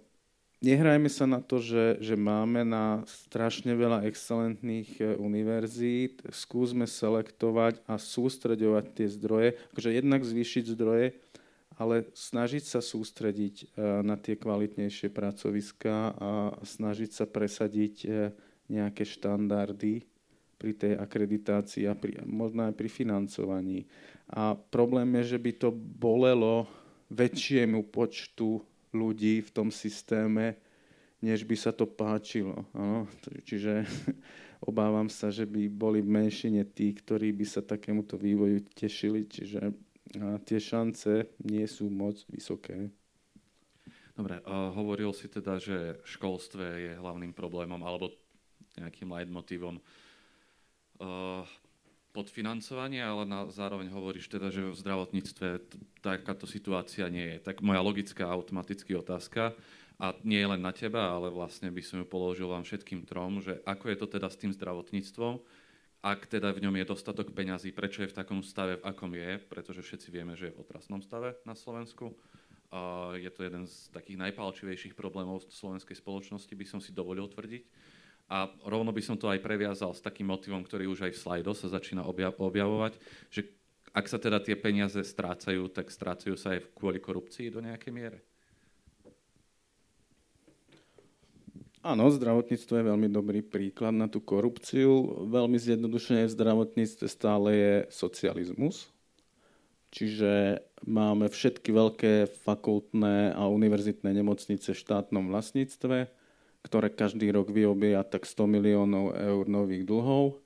nehrajme 0.59 1.07
sa 1.07 1.25
na 1.27 1.39
to, 1.39 1.59
že, 1.63 1.99
že 2.03 2.15
máme 2.19 2.67
na 2.67 3.03
strašne 3.07 3.71
veľa 3.75 4.05
excelentných 4.07 4.89
e, 4.99 5.03
univerzít, 5.15 6.23
skúsme 6.31 6.85
selektovať 6.87 7.83
a 7.87 7.95
sústreďovať 7.95 8.85
tie 8.95 9.07
zdroje, 9.07 9.49
akože 9.73 9.89
jednak 9.95 10.21
zvýšiť 10.23 10.65
zdroje, 10.75 11.15
ale 11.79 12.11
snažiť 12.11 12.63
sa 12.67 12.79
sústrediť 12.83 13.55
e, 13.55 13.65
na 14.03 14.19
tie 14.19 14.35
kvalitnejšie 14.35 15.07
pracoviská 15.15 16.13
a 16.19 16.31
snažiť 16.59 17.09
sa 17.11 17.25
presadiť 17.25 17.95
e, 18.03 18.07
nejaké 18.69 19.07
štandardy 19.07 20.03
pri 20.59 20.71
tej 20.75 20.93
akreditácii 20.99 21.87
a 21.87 21.95
pri, 21.95 22.19
možno 22.27 22.67
aj 22.67 22.75
pri 22.75 22.91
financovaní. 22.91 23.87
A 24.27 24.53
problém 24.53 25.07
je, 25.23 25.35
že 25.35 25.39
by 25.39 25.51
to 25.55 25.69
bolelo 25.73 26.67
väčšiemu 27.09 27.89
počtu 27.89 28.61
ľudí 28.93 29.41
v 29.45 29.49
tom 29.53 29.69
systéme, 29.69 30.57
než 31.19 31.43
by 31.43 31.55
sa 31.55 31.71
to 31.75 31.85
páčilo. 31.85 32.65
Ano? 32.73 33.05
Čiže 33.43 33.85
obávam 34.69 35.11
sa, 35.11 35.29
že 35.29 35.45
by 35.45 35.67
boli 35.69 35.99
v 36.01 36.09
menšine 36.09 36.63
tí, 36.67 36.95
ktorí 36.95 37.35
by 37.35 37.45
sa 37.45 37.61
takémuto 37.61 38.15
vývoju 38.15 38.65
tešili. 38.73 39.27
Čiže 39.27 39.71
tie 40.45 40.59
šance 40.59 41.37
nie 41.45 41.65
sú 41.69 41.91
moc 41.91 42.17
vysoké. 42.31 42.89
Dobre, 44.19 44.43
hovoril 44.49 45.15
si 45.15 45.31
teda, 45.31 45.61
že 45.63 46.03
školstve 46.03 46.65
je 46.75 46.93
hlavným 46.99 47.31
problémom 47.31 47.79
alebo 47.79 48.11
nejakým 48.75 49.15
leitmotívom 49.15 49.79
podfinancovanie, 52.11 53.01
ale 53.01 53.23
na, 53.25 53.45
zároveň 53.49 53.93
hovoríš 53.93 54.27
teda, 54.27 54.49
že 54.49 54.65
v 54.65 54.79
zdravotníctve 54.79 55.47
takáto 56.01 56.49
situácia 56.49 57.05
nie 57.07 57.37
je. 57.37 57.37
Tak 57.41 57.61
moja 57.61 57.81
logická 57.85 58.27
automatická 58.29 58.93
otázka, 58.97 59.43
a 59.99 60.15
nie 60.23 60.39
len 60.39 60.63
na 60.63 60.71
teba, 60.71 61.11
ale 61.11 61.27
vlastne 61.27 61.67
by 61.67 61.83
som 61.83 61.99
ju 61.99 62.07
položil 62.07 62.47
vám 62.47 62.63
všetkým 62.63 63.03
trom, 63.03 63.43
že 63.43 63.59
ako 63.67 63.91
je 63.91 63.97
to 63.99 64.07
teda 64.07 64.31
s 64.31 64.39
tým 64.39 64.55
zdravotníctvom, 64.55 65.43
ak 65.99 66.31
teda 66.31 66.55
v 66.55 66.63
ňom 66.63 66.79
je 66.79 66.85
dostatok 66.87 67.35
peňazí, 67.35 67.75
prečo 67.75 68.07
je 68.07 68.11
v 68.11 68.15
takom 68.15 68.39
stave, 68.39 68.79
v 68.79 68.87
akom 68.87 69.11
je, 69.11 69.35
pretože 69.51 69.83
všetci 69.83 70.07
vieme, 70.15 70.39
že 70.39 70.47
je 70.47 70.55
v 70.55 70.63
otrasnom 70.63 71.03
stave 71.03 71.35
na 71.43 71.51
Slovensku. 71.51 72.15
Uh, 72.71 73.19
je 73.19 73.27
to 73.27 73.43
jeden 73.43 73.67
z 73.67 73.91
takých 73.91 74.15
najpálčivejších 74.23 74.95
problémov 74.95 75.43
slovenskej 75.51 75.99
spoločnosti, 75.99 76.53
by 76.55 76.63
som 76.63 76.79
si 76.79 76.95
dovolil 76.95 77.27
tvrdiť. 77.27 77.63
A 78.29 78.45
rovno 78.61 78.93
by 78.93 79.01
som 79.01 79.17
to 79.17 79.25
aj 79.25 79.41
previazal 79.41 79.89
s 79.89 80.05
takým 80.05 80.29
motivom, 80.29 80.61
ktorý 80.61 80.85
už 80.85 81.09
aj 81.09 81.13
v 81.17 81.21
slajdo 81.21 81.51
sa 81.57 81.67
začína 81.73 82.05
objavovať, 82.37 82.93
že 83.33 83.49
ak 83.89 84.05
sa 84.05 84.21
teda 84.21 84.37
tie 84.37 84.53
peniaze 84.53 85.01
strácajú, 85.01 85.65
tak 85.73 85.89
strácajú 85.89 86.37
sa 86.37 86.53
aj 86.53 86.69
kvôli 86.77 87.01
korupcii 87.01 87.49
do 87.49 87.57
nejakej 87.65 87.89
miere? 87.89 88.19
Áno, 91.79 92.11
zdravotníctvo 92.11 92.75
je 92.75 92.89
veľmi 92.91 93.07
dobrý 93.07 93.39
príklad 93.39 93.95
na 93.95 94.11
tú 94.11 94.19
korupciu. 94.19 95.25
Veľmi 95.31 95.55
zjednodušene 95.55 96.27
v 96.27 96.35
zdravotníctve 96.35 97.07
stále 97.07 97.49
je 97.55 97.73
socializmus. 97.87 98.91
Čiže 99.89 100.61
máme 100.85 101.31
všetky 101.31 101.71
veľké 101.71 102.13
fakultné 102.45 103.33
a 103.33 103.47
univerzitné 103.49 104.11
nemocnice 104.11 104.75
v 104.75 104.81
štátnom 104.85 105.33
vlastníctve, 105.33 106.18
ktoré 106.63 106.91
každý 106.91 107.31
rok 107.31 107.51
vyobia 107.51 108.03
tak 108.03 108.27
100 108.27 108.45
miliónov 108.49 109.15
eur 109.15 109.45
nových 109.47 109.87
dlhov. 109.87 110.39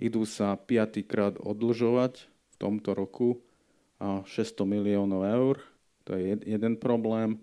Idú 0.00 0.24
sa 0.24 0.56
piatýkrát 0.56 1.36
odlžovať 1.38 2.26
v 2.26 2.54
tomto 2.56 2.96
roku 2.96 3.44
a 4.00 4.24
600 4.24 4.64
miliónov 4.64 5.22
eur. 5.28 5.56
To 6.08 6.16
je 6.16 6.40
jeden 6.40 6.74
problém. 6.80 7.38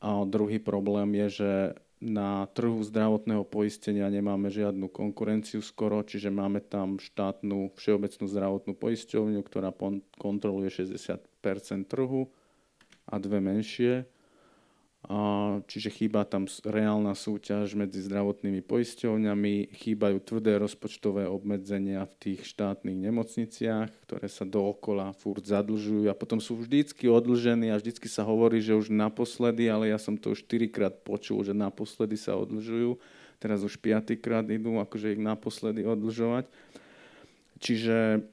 A 0.00 0.24
druhý 0.24 0.58
problém 0.60 1.12
je, 1.24 1.44
že 1.44 1.52
na 1.96 2.44
trhu 2.52 2.84
zdravotného 2.84 3.48
poistenia 3.48 4.12
nemáme 4.12 4.52
žiadnu 4.52 4.92
konkurenciu 4.92 5.64
skoro, 5.64 6.04
čiže 6.04 6.28
máme 6.28 6.60
tam 6.60 7.00
štátnu 7.00 7.72
všeobecnú 7.72 8.24
zdravotnú 8.28 8.72
poisťovňu, 8.76 9.40
ktorá 9.40 9.72
kontroluje 10.20 10.68
60% 10.68 11.24
trhu 11.88 12.28
a 13.08 13.16
dve 13.16 13.40
menšie. 13.40 14.04
Čiže 15.70 15.94
chýba 15.94 16.26
tam 16.26 16.50
reálna 16.66 17.14
súťaž 17.14 17.78
medzi 17.78 18.02
zdravotnými 18.02 18.58
poisťovňami, 18.58 19.70
chýbajú 19.70 20.18
tvrdé 20.18 20.58
rozpočtové 20.58 21.30
obmedzenia 21.30 22.10
v 22.10 22.14
tých 22.18 22.40
štátnych 22.50 22.98
nemocniciach, 23.06 23.86
ktoré 24.02 24.26
sa 24.26 24.42
dookola 24.42 25.14
furt 25.14 25.46
zadlžujú 25.46 26.10
a 26.10 26.18
potom 26.18 26.42
sú 26.42 26.58
vždycky 26.58 27.06
odlžení 27.06 27.70
a 27.70 27.78
vždycky 27.78 28.10
sa 28.10 28.26
hovorí, 28.26 28.58
že 28.58 28.74
už 28.74 28.90
naposledy, 28.90 29.70
ale 29.70 29.94
ja 29.94 29.98
som 30.02 30.18
to 30.18 30.34
už 30.34 30.42
4 30.42 30.74
krát 30.74 30.94
počul, 31.06 31.46
že 31.46 31.54
naposledy 31.54 32.18
sa 32.18 32.34
odlžujú, 32.34 32.98
teraz 33.38 33.62
už 33.62 33.78
piatýkrát 33.78 34.50
idú, 34.50 34.82
akože 34.82 35.14
ich 35.14 35.22
naposledy 35.22 35.86
odlžovať. 35.86 36.50
Čiže 37.62 38.26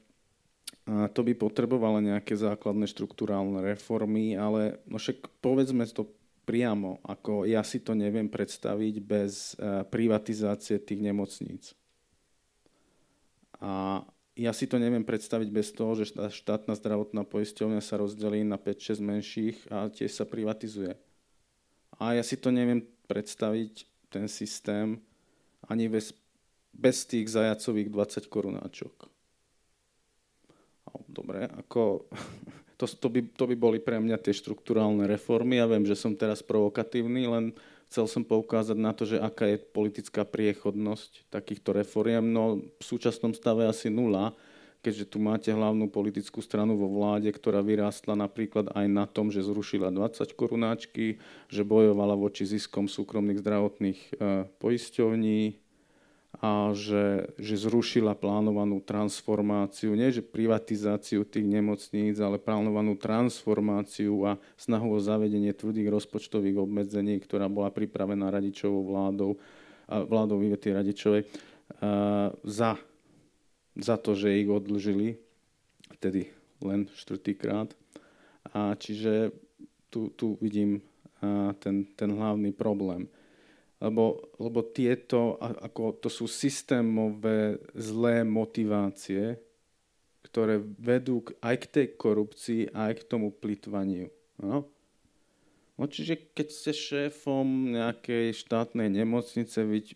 a 0.84 1.08
to 1.08 1.24
by 1.24 1.32
potrebovalo 1.32 2.02
nejaké 2.02 2.36
základné 2.36 2.84
štruktúrálne 2.90 3.56
reformy, 3.64 4.36
ale 4.36 4.82
no 4.84 5.00
však 5.00 5.40
povedzme 5.40 5.80
to 5.88 6.04
priamo, 6.44 7.00
ako 7.02 7.48
ja 7.48 7.64
si 7.64 7.80
to 7.80 7.96
neviem 7.96 8.28
predstaviť 8.28 8.94
bez 9.00 9.56
uh, 9.56 9.82
privatizácie 9.88 10.78
tých 10.78 11.00
nemocníc. 11.00 11.72
A 13.64 14.04
ja 14.36 14.52
si 14.52 14.66
to 14.66 14.76
neviem 14.76 15.06
predstaviť 15.06 15.48
bez 15.48 15.72
toho, 15.72 15.94
že 15.96 16.12
štátna 16.12 16.74
zdravotná 16.76 17.22
poisťovňa 17.24 17.80
sa 17.80 17.96
rozdelí 17.96 18.42
na 18.44 18.60
5-6 18.60 18.98
menších 19.00 19.56
a 19.70 19.88
tiež 19.88 20.10
sa 20.10 20.26
privatizuje. 20.26 20.98
A 21.96 22.18
ja 22.18 22.22
si 22.26 22.34
to 22.34 22.50
neviem 22.50 22.82
predstaviť, 23.06 23.86
ten 24.10 24.30
systém, 24.30 25.02
ani 25.66 25.90
bez, 25.90 26.14
bez 26.70 27.02
tých 27.02 27.26
zajacových 27.34 27.90
20 27.90 28.30
korunáčok. 28.30 29.10
Dobre, 31.10 31.50
ako 31.50 32.06
to, 32.76 32.84
to, 32.86 33.08
by, 33.10 33.20
to 33.34 33.44
by 33.46 33.56
boli 33.56 33.78
pre 33.78 34.02
mňa 34.02 34.18
tie 34.18 34.34
štruktúrálne 34.34 35.06
reformy. 35.06 35.62
Ja 35.62 35.66
viem, 35.70 35.86
že 35.86 35.94
som 35.94 36.18
teraz 36.18 36.42
provokatívny, 36.42 37.26
len 37.26 37.44
chcel 37.88 38.10
som 38.10 38.26
poukázať 38.26 38.74
na 38.74 38.90
to, 38.90 39.06
že 39.06 39.22
aká 39.22 39.54
je 39.54 39.62
politická 39.62 40.26
priechodnosť 40.26 41.30
takýchto 41.30 41.70
reforiem. 41.78 42.34
No 42.34 42.58
v 42.58 42.84
súčasnom 42.84 43.30
stave 43.30 43.70
asi 43.70 43.86
nula, 43.86 44.34
keďže 44.84 45.16
tu 45.16 45.18
máte 45.22 45.48
hlavnú 45.48 45.88
politickú 45.88 46.44
stranu 46.44 46.76
vo 46.76 46.92
vláde, 46.92 47.32
ktorá 47.32 47.64
vyrástla 47.64 48.18
napríklad 48.18 48.68
aj 48.76 48.86
na 48.90 49.08
tom, 49.08 49.32
že 49.32 49.40
zrušila 49.40 49.88
20 49.88 50.28
korunáčky, 50.36 51.16
že 51.48 51.62
bojovala 51.64 52.12
voči 52.12 52.44
ziskom 52.44 52.84
súkromných 52.84 53.40
zdravotných 53.40 54.00
e, 54.04 54.08
poisťovní, 54.60 55.63
a 56.44 56.76
že, 56.76 57.32
že 57.40 57.56
zrušila 57.56 58.12
plánovanú 58.12 58.76
transformáciu, 58.84 59.96
nie 59.96 60.12
že 60.12 60.20
privatizáciu 60.20 61.24
tých 61.24 61.48
nemocníc, 61.48 62.20
ale 62.20 62.36
plánovanú 62.36 63.00
transformáciu 63.00 64.28
a 64.28 64.36
snahu 64.60 64.92
o 64.92 65.00
zavedenie 65.00 65.56
tvrdých 65.56 65.88
rozpočtových 65.88 66.60
obmedzení, 66.60 67.16
ktorá 67.24 67.48
bola 67.48 67.72
pripravená 67.72 68.28
radičovou 68.28 68.84
vládou, 68.84 69.40
vládou 69.88 70.44
Ivety 70.44 70.76
Radičovej, 70.76 71.24
za, 72.44 72.76
za 73.72 73.96
to, 73.96 74.12
že 74.12 74.36
ich 74.36 74.48
odlžili, 74.52 75.16
tedy 75.96 76.28
len 76.60 76.92
štvrtýkrát. 76.92 77.72
A 78.52 78.76
čiže 78.76 79.32
tu, 79.88 80.12
tu 80.12 80.36
vidím 80.44 80.84
ten, 81.64 81.88
ten 81.96 82.10
hlavný 82.12 82.52
problém 82.52 83.08
lebo, 83.84 84.32
lebo 84.40 84.64
tieto, 84.64 85.36
ako 85.40 86.00
to 86.00 86.08
sú 86.08 86.24
systémové 86.24 87.60
zlé 87.76 88.24
motivácie, 88.24 89.36
ktoré 90.24 90.56
vedú 90.80 91.20
aj 91.44 91.54
k 91.60 91.66
tej 91.68 91.86
korupcii, 92.00 92.72
aj 92.72 93.04
k 93.04 93.06
tomu 93.06 93.28
plitvaniu. 93.28 94.08
No? 94.40 94.64
No, 95.74 95.84
čiže 95.90 96.32
keď 96.32 96.48
ste 96.48 96.72
šéfom 96.72 97.76
nejakej 97.76 98.32
štátnej 98.32 98.88
nemocnice, 98.88 99.58
byť 99.66 99.86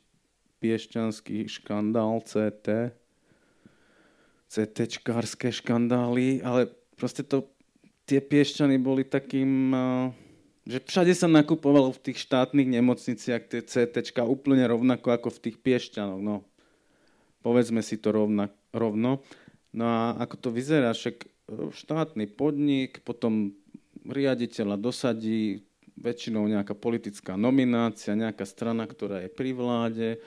piešťanský 0.58 1.46
škandál 1.46 2.18
CT, 2.26 2.92
CT 4.50 4.78
škandály, 5.54 6.42
ale 6.42 6.66
proste 6.98 7.22
to, 7.22 7.46
tie 8.10 8.18
piešťany 8.18 8.74
boli 8.82 9.06
takým, 9.06 9.70
že 10.68 10.84
všade 10.84 11.16
sa 11.16 11.32
nakupovalo 11.32 11.96
v 11.96 12.12
tých 12.12 12.28
štátnych 12.28 12.68
nemocniciach 12.68 13.48
tie 13.48 13.64
CT 13.64 14.12
úplne 14.28 14.68
rovnako 14.68 15.16
ako 15.16 15.28
v 15.32 15.42
tých 15.48 15.56
piešťanoch. 15.64 16.20
No, 16.20 16.44
povedzme 17.40 17.80
si 17.80 17.96
to 17.96 18.12
rovna, 18.12 18.52
rovno. 18.76 19.24
No 19.72 19.84
a 19.88 20.20
ako 20.20 20.36
to 20.36 20.48
vyzerá, 20.52 20.92
však 20.92 21.24
e, 21.24 21.26
štátny 21.72 22.28
podnik, 22.28 23.00
potom 23.00 23.56
riaditeľa 24.04 24.76
dosadí 24.76 25.64
väčšinou 25.96 26.44
nejaká 26.44 26.76
politická 26.76 27.40
nominácia, 27.40 28.12
nejaká 28.12 28.44
strana, 28.44 28.84
ktorá 28.84 29.24
je 29.24 29.30
pri 29.32 29.50
vláde, 29.56 30.20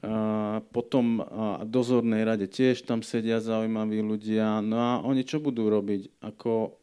a 0.00 0.62
potom 0.70 1.20
a 1.20 1.66
dozornej 1.66 2.22
rade 2.22 2.46
tiež 2.46 2.86
tam 2.86 3.02
sedia 3.02 3.42
zaujímaví 3.42 4.00
ľudia. 4.00 4.62
No 4.62 4.76
a 4.78 4.92
oni 5.02 5.26
čo 5.26 5.42
budú 5.42 5.66
robiť? 5.66 6.22
Ako, 6.24 6.79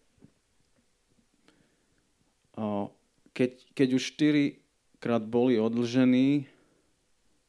keď, 3.31 3.51
keď 3.77 3.87
už 3.93 4.03
štyrikrát 4.17 5.23
boli 5.23 5.61
odlžení, 5.61 6.49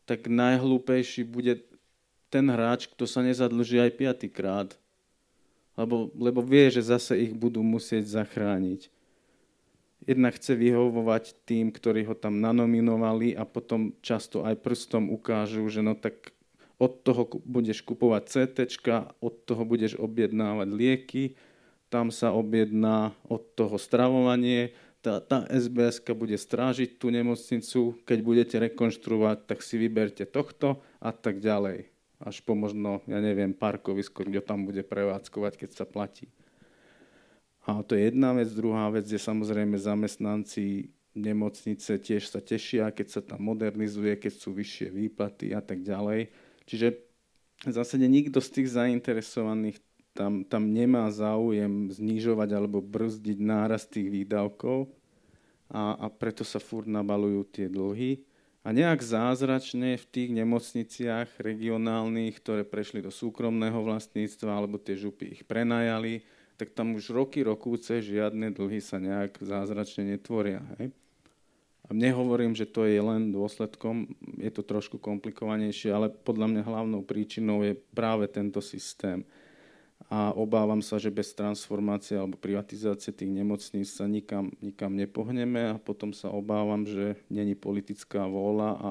tak 0.05 0.29
najhlúpejší 0.29 1.25
bude 1.25 1.65
ten 2.29 2.45
hráč, 2.49 2.89
kto 2.93 3.09
sa 3.09 3.25
nezadlží 3.25 3.81
aj 3.81 3.93
piatýkrát. 3.97 4.69
Lebo, 5.79 6.13
lebo 6.13 6.45
vie, 6.45 6.69
že 6.69 6.85
zase 6.85 7.17
ich 7.17 7.33
budú 7.33 7.65
musieť 7.65 8.05
zachrániť 8.05 8.93
jednak 10.09 10.41
chce 10.41 10.57
vyhovovať 10.57 11.37
tým, 11.45 11.69
ktorí 11.69 12.09
ho 12.09 12.17
tam 12.17 12.41
nanominovali 12.41 13.37
a 13.37 13.45
potom 13.45 13.93
často 14.01 14.41
aj 14.41 14.57
prstom 14.65 15.13
ukážu, 15.13 15.69
že 15.69 15.85
no 15.85 15.93
tak 15.93 16.33
od 16.81 17.05
toho 17.05 17.29
budeš 17.45 17.85
kupovať 17.85 18.23
CT, 18.25 18.57
od 19.21 19.35
toho 19.45 19.63
budeš 19.69 20.01
objednávať 20.01 20.69
lieky, 20.73 21.25
tam 21.93 22.09
sa 22.09 22.33
objedná 22.33 23.13
od 23.29 23.45
toho 23.53 23.77
stravovanie, 23.77 24.73
tá, 25.03 25.23
tá 25.23 25.47
SBS 25.47 26.03
bude 26.13 26.35
strážiť 26.35 26.99
tú 26.99 27.15
nemocnicu, 27.15 27.97
keď 28.03 28.19
budete 28.23 28.57
rekonštruovať, 28.59 29.47
tak 29.47 29.63
si 29.63 29.79
vyberte 29.79 30.27
tohto 30.27 30.83
a 30.99 31.15
tak 31.15 31.39
ďalej. 31.39 31.91
Až 32.19 32.43
po 32.43 32.59
možno, 32.59 32.99
ja 33.07 33.23
neviem, 33.23 33.55
parkovisko, 33.55 34.27
kde 34.27 34.43
tam 34.43 34.67
bude 34.67 34.83
prevádzkovať, 34.83 35.53
keď 35.55 35.71
sa 35.71 35.85
platí. 35.87 36.27
A 37.63 37.85
to 37.87 37.95
je 37.95 38.11
jedna 38.11 38.35
vec. 38.35 38.51
Druhá 38.51 38.91
vec 38.91 39.07
je 39.07 39.21
samozrejme 39.21 39.79
zamestnanci 39.79 40.91
nemocnice 41.19 41.99
tiež 41.99 42.31
sa 42.31 42.39
tešia, 42.39 42.95
keď 42.95 43.07
sa 43.11 43.21
tam 43.21 43.43
modernizuje, 43.43 44.17
keď 44.17 44.33
sú 44.39 44.55
vyššie 44.55 44.89
výplaty 44.95 45.53
a 45.53 45.61
tak 45.61 45.83
ďalej. 45.83 46.31
Čiže 46.65 46.89
v 47.67 47.73
zásade 47.75 48.07
nikto 48.07 48.39
z 48.39 48.49
tých 48.55 48.69
zainteresovaných 48.71 49.83
tam, 50.19 50.43
tam 50.43 50.75
nemá 50.75 51.07
záujem 51.15 51.95
znižovať 51.95 52.51
alebo 52.59 52.83
brzdiť 52.83 53.39
nárast 53.39 53.95
tých 53.95 54.11
výdavkov 54.11 54.91
a, 55.71 55.95
a 55.95 56.07
preto 56.11 56.43
sa 56.43 56.59
furt 56.59 56.91
nabalujú 56.91 57.47
tie 57.47 57.71
dlhy. 57.71 58.27
A 58.67 58.75
nejak 58.75 58.99
zázračne 58.99 59.95
v 59.95 60.05
tých 60.11 60.35
nemocniciach 60.35 61.39
regionálnych, 61.39 62.43
ktoré 62.43 62.67
prešli 62.67 62.99
do 62.99 63.15
súkromného 63.15 63.79
vlastníctva 63.79 64.51
alebo 64.51 64.83
tie 64.83 64.99
župy 64.99 65.39
ich 65.39 65.47
prenajali, 65.47 66.27
tak 66.59 66.75
tam 66.75 66.99
už 66.99 67.15
roky, 67.15 67.47
rokúce 67.47 68.03
žiadne 68.03 68.51
dlhy 68.51 68.83
sa 68.83 68.99
nejak 68.99 69.39
zázračne 69.39 70.19
netvoria. 70.19 70.59
Hej? 70.83 70.91
A 71.89 71.95
nehovorím, 71.95 72.53
že 72.53 72.67
to 72.69 72.85
je 72.85 72.99
len 72.99 73.31
dôsledkom, 73.31 74.11
je 74.37 74.51
to 74.51 74.67
trošku 74.67 74.99
komplikovanejšie, 75.01 75.95
ale 75.95 76.13
podľa 76.13 76.51
mňa 76.51 76.63
hlavnou 76.67 77.01
príčinou 77.07 77.63
je 77.65 77.79
práve 77.95 78.29
tento 78.29 78.59
systém. 78.61 79.25
A 80.09 80.33
obávam 80.33 80.81
sa, 80.81 80.97
že 80.97 81.13
bez 81.13 81.37
transformácie 81.37 82.17
alebo 82.17 82.41
privatizácie 82.41 83.13
tých 83.13 83.29
nemocníc 83.29 83.93
sa 83.93 84.09
nikam, 84.09 84.57
nikam 84.65 84.97
nepohneme 84.97 85.77
a 85.77 85.81
potom 85.81 86.17
sa 86.17 86.33
obávam, 86.33 86.89
že 86.89 87.21
není 87.29 87.53
politická 87.53 88.25
vôľa 88.25 88.71
a 88.81 88.91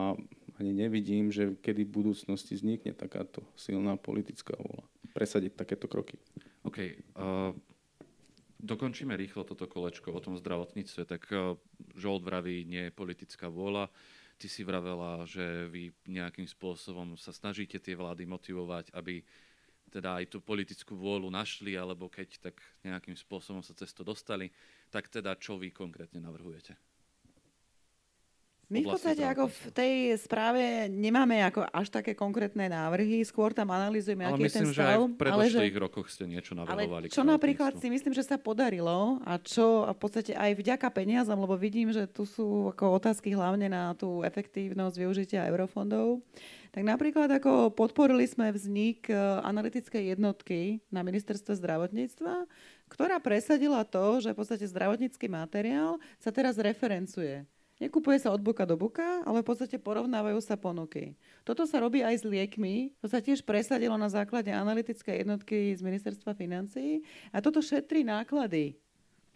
ani 0.61 0.72
nevidím, 0.78 1.34
že 1.34 1.57
kedy 1.57 1.89
v 1.89 1.95
budúcnosti 2.01 2.53
vznikne 2.53 2.93
takáto 2.93 3.41
silná 3.57 3.97
politická 3.97 4.53
vôľa 4.57 4.86
presadiť 5.18 5.57
takéto 5.57 5.89
kroky. 5.89 6.22
OK. 6.61 6.78
Uh, 7.18 7.49
dokončíme 8.61 9.18
rýchlo 9.18 9.41
toto 9.41 9.65
kolečko 9.65 10.13
o 10.13 10.22
tom 10.22 10.38
zdravotníctve. 10.38 11.01
Tak 11.09 11.22
uh, 11.34 11.57
Žolt 11.97 12.22
vraví, 12.22 12.61
nie 12.70 12.89
je 12.89 12.93
politická 12.93 13.49
vôľa. 13.49 13.89
Ty 14.38 14.45
si 14.45 14.61
vravela, 14.61 15.26
že 15.26 15.65
vy 15.74 15.89
nejakým 16.05 16.45
spôsobom 16.45 17.18
sa 17.18 17.34
snažíte 17.34 17.82
tie 17.82 17.97
vlády 17.97 18.30
motivovať, 18.30 18.93
aby 18.93 19.26
teda 19.97 20.21
aj 20.21 20.29
tú 20.29 20.37
politickú 20.45 20.93
vôľu 20.93 21.33
našli, 21.33 21.73
alebo 21.73 22.05
keď 22.05 22.37
tak 22.37 22.61
nejakým 22.85 23.17
spôsobom 23.17 23.65
sa 23.65 23.73
cez 23.73 23.89
dostali, 24.05 24.53
tak 24.93 25.09
teda 25.09 25.33
čo 25.41 25.57
vy 25.57 25.73
konkrétne 25.73 26.21
navrhujete? 26.21 26.77
My 28.68 28.84
v 28.84 28.91
podstate 28.91 29.24
ako 29.24 29.47
v 29.47 29.63
tej 29.72 29.93
správe 30.20 30.91
nemáme 30.91 31.39
ako 31.39 31.63
až 31.72 31.88
také 31.88 32.11
konkrétne 32.11 32.68
návrhy, 32.68 33.24
skôr 33.24 33.55
tam 33.55 33.72
analýzujeme, 33.72 34.28
aký 34.28 34.43
je 34.43 34.59
ten 34.59 34.68
stav. 34.68 34.76
že 34.76 34.84
aj 34.84 34.97
v 34.99 35.07
predošlých 35.15 35.76
že... 35.76 35.80
rokoch 35.80 36.07
ste 36.11 36.28
niečo 36.28 36.51
navrhovali. 36.51 37.07
Ale 37.07 37.15
čo 37.15 37.24
napríklad 37.24 37.80
si 37.80 37.88
myslím, 37.88 38.11
že 38.11 38.28
sa 38.28 38.36
podarilo 38.36 39.24
a 39.24 39.39
čo 39.39 39.88
v 39.88 39.95
podstate 39.95 40.36
aj 40.36 40.59
vďaka 40.59 40.88
peniazom, 40.91 41.39
lebo 41.39 41.55
vidím, 41.55 41.95
že 41.95 42.11
tu 42.11 42.28
sú 42.28 42.76
ako 42.76 42.99
otázky 42.99 43.32
hlavne 43.32 43.72
na 43.72 43.95
tú 43.95 44.20
efektívnosť 44.28 44.99
využitia 44.99 45.47
eurofondov, 45.47 46.20
tak 46.76 46.84
napríklad 46.84 47.32
ako 47.39 47.72
podporili 47.72 48.28
sme 48.28 48.51
vznik 48.51 49.07
e, 49.07 49.15
analytickej 49.47 50.11
jednotky 50.11 50.84
na 50.91 51.07
ministerstve 51.07 51.55
zdravotníctva, 51.55 52.43
ktorá 52.91 53.15
presadila 53.24 53.88
to, 53.88 54.20
že 54.20 54.36
v 54.36 54.39
podstate 54.43 54.68
zdravotnícky 54.68 55.32
materiál 55.32 56.03
sa 56.20 56.36
teraz 56.36 56.59
referencuje 56.59 57.47
Nekupuje 57.78 58.17
sa 58.17 58.34
od 58.34 58.41
boka 58.41 58.65
do 58.65 58.73
boka, 58.73 59.21
ale 59.21 59.45
v 59.45 59.53
podstate 59.53 59.78
porovnávajú 59.78 60.41
sa 60.41 60.57
ponuky. 60.57 61.13
Toto 61.45 61.69
sa 61.69 61.78
robí 61.78 62.01
aj 62.01 62.21
s 62.21 62.23
liekmi. 62.25 62.97
To 63.01 63.05
sa 63.05 63.21
tiež 63.21 63.45
presadilo 63.45 63.93
na 64.01 64.09
základe 64.09 64.49
analytickej 64.49 65.21
jednotky 65.21 65.78
z 65.78 65.82
ministerstva 65.86 66.34
financií. 66.34 67.05
A 67.30 67.38
toto 67.38 67.61
šetrí 67.61 68.01
náklady 68.01 68.82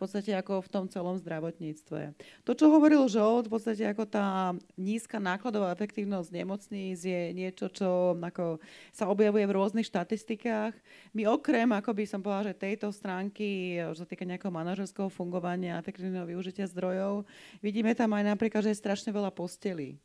podstate 0.01 0.33
ako 0.33 0.65
v 0.65 0.71
tom 0.73 0.85
celom 0.89 1.15
zdravotníctve. 1.21 2.17
To, 2.41 2.51
čo 2.57 2.73
hovoril 2.73 3.05
Žolt, 3.05 3.45
v 3.45 3.53
podstate 3.53 3.85
ako 3.85 4.09
tá 4.09 4.57
nízka 4.73 5.21
nákladová 5.21 5.69
efektívnosť 5.77 6.33
nemocníc 6.33 7.05
je 7.05 7.29
niečo, 7.37 7.69
čo 7.69 8.17
ako 8.17 8.57
sa 8.89 9.05
objavuje 9.05 9.45
v 9.45 9.55
rôznych 9.55 9.85
štatistikách. 9.85 10.73
My 11.13 11.29
okrem, 11.29 11.69
ako 11.69 11.93
by 11.93 12.03
som 12.09 12.25
povedala, 12.25 12.49
že 12.49 12.57
tejto 12.57 12.89
stránky, 12.89 13.77
čo 13.93 14.03
týka 14.09 14.25
nejakého 14.25 14.49
manažerského 14.49 15.13
fungovania 15.13 15.77
efektívneho 15.77 16.25
využitia 16.25 16.65
zdrojov, 16.65 17.29
vidíme 17.61 17.93
tam 17.93 18.17
aj 18.17 18.33
napríklad, 18.33 18.65
že 18.65 18.73
je 18.73 18.81
strašne 18.81 19.13
veľa 19.13 19.29
postelí 19.29 20.01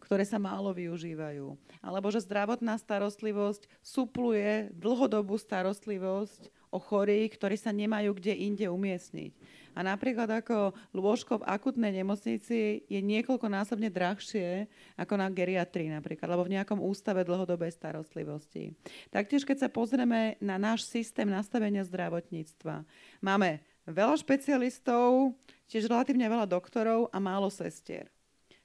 ktoré 0.00 0.26
sa 0.26 0.42
málo 0.42 0.74
využívajú. 0.74 1.54
Alebo 1.78 2.10
že 2.10 2.24
zdravotná 2.24 2.74
starostlivosť 2.80 3.68
supluje 3.78 4.72
dlhodobú 4.74 5.38
starostlivosť 5.38 6.50
o 6.70 6.78
chorých, 6.78 7.34
ktorí 7.34 7.58
sa 7.58 7.74
nemajú 7.74 8.14
kde 8.14 8.34
inde 8.34 8.66
umiestniť. 8.70 9.32
A 9.74 9.86
napríklad 9.86 10.26
ako 10.26 10.74
lôžko 10.90 11.42
v 11.42 11.46
akutnej 11.46 11.94
nemocnici 12.02 12.82
je 12.90 13.00
niekoľkonásobne 13.02 13.86
drahšie 13.86 14.66
ako 14.98 15.14
na 15.14 15.30
geriatrii 15.30 15.90
napríklad, 15.90 16.26
alebo 16.26 16.46
v 16.46 16.58
nejakom 16.58 16.82
ústave 16.82 17.22
dlhodobej 17.22 17.70
starostlivosti. 17.70 18.74
Taktiež, 19.14 19.46
keď 19.46 19.66
sa 19.66 19.68
pozrieme 19.70 20.34
na 20.42 20.58
náš 20.58 20.90
systém 20.90 21.30
nastavenia 21.30 21.86
zdravotníctva, 21.86 22.82
máme 23.22 23.62
veľa 23.86 24.18
špecialistov, 24.18 25.38
tiež 25.70 25.86
relatívne 25.86 26.26
veľa 26.26 26.50
doktorov 26.50 27.06
a 27.14 27.18
málo 27.22 27.46
sestier. 27.46 28.10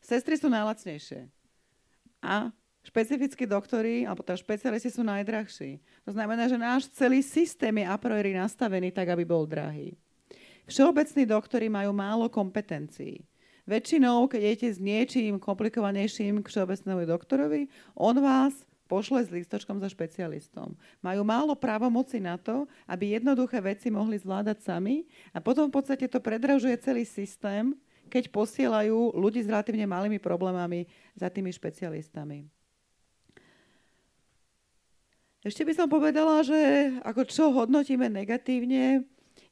Sestry 0.01 0.37
sú 0.37 0.49
najlacnejšie. 0.49 1.29
A 2.25 2.49
špecifickí 2.85 3.49
doktory, 3.49 4.05
alebo 4.05 4.21
teda 4.21 4.37
špecialisti 4.37 4.93
sú 4.93 5.01
najdrahší. 5.01 5.81
To 6.05 6.13
znamená, 6.13 6.45
že 6.45 6.61
náš 6.61 6.87
celý 6.93 7.25
systém 7.25 7.73
je 7.81 7.85
a 7.89 7.97
priori 7.97 8.37
nastavený 8.37 8.93
tak, 8.93 9.09
aby 9.09 9.25
bol 9.25 9.49
drahý. 9.49 9.97
Všeobecní 10.69 11.25
doktory 11.25 11.69
majú 11.69 11.93
málo 11.93 12.29
kompetencií. 12.29 13.25
Väčšinou, 13.65 14.29
keď 14.29 14.41
idete 14.45 14.69
s 14.69 14.77
niečím 14.77 15.41
komplikovanejším 15.41 16.45
k 16.45 16.49
všeobecnému 16.53 17.09
doktorovi, 17.09 17.65
on 17.97 18.13
vás 18.21 18.53
pošle 18.85 19.25
s 19.25 19.33
listočkom 19.33 19.81
za 19.81 19.89
špecialistom. 19.89 20.77
Majú 21.01 21.25
málo 21.25 21.57
právomoci 21.57 22.21
na 22.21 22.37
to, 22.37 22.69
aby 22.85 23.17
jednoduché 23.17 23.57
veci 23.65 23.89
mohli 23.89 24.21
zvládať 24.21 24.61
sami 24.61 25.09
a 25.33 25.41
potom 25.41 25.73
v 25.73 25.81
podstate 25.81 26.05
to 26.05 26.21
predražuje 26.21 26.77
celý 26.77 27.09
systém, 27.09 27.73
keď 28.05 28.29
posielajú 28.29 29.17
ľudí 29.17 29.41
s 29.41 29.49
relatívne 29.49 29.89
malými 29.89 30.21
problémami 30.21 30.85
za 31.17 31.33
tými 31.33 31.49
špecialistami. 31.49 32.45
Ešte 35.45 35.61
by 35.61 35.73
som 35.77 35.85
povedala, 35.85 36.41
že 36.41 36.57
ako 37.05 37.21
čo 37.29 37.53
hodnotíme 37.53 38.09
negatívne, 38.09 39.05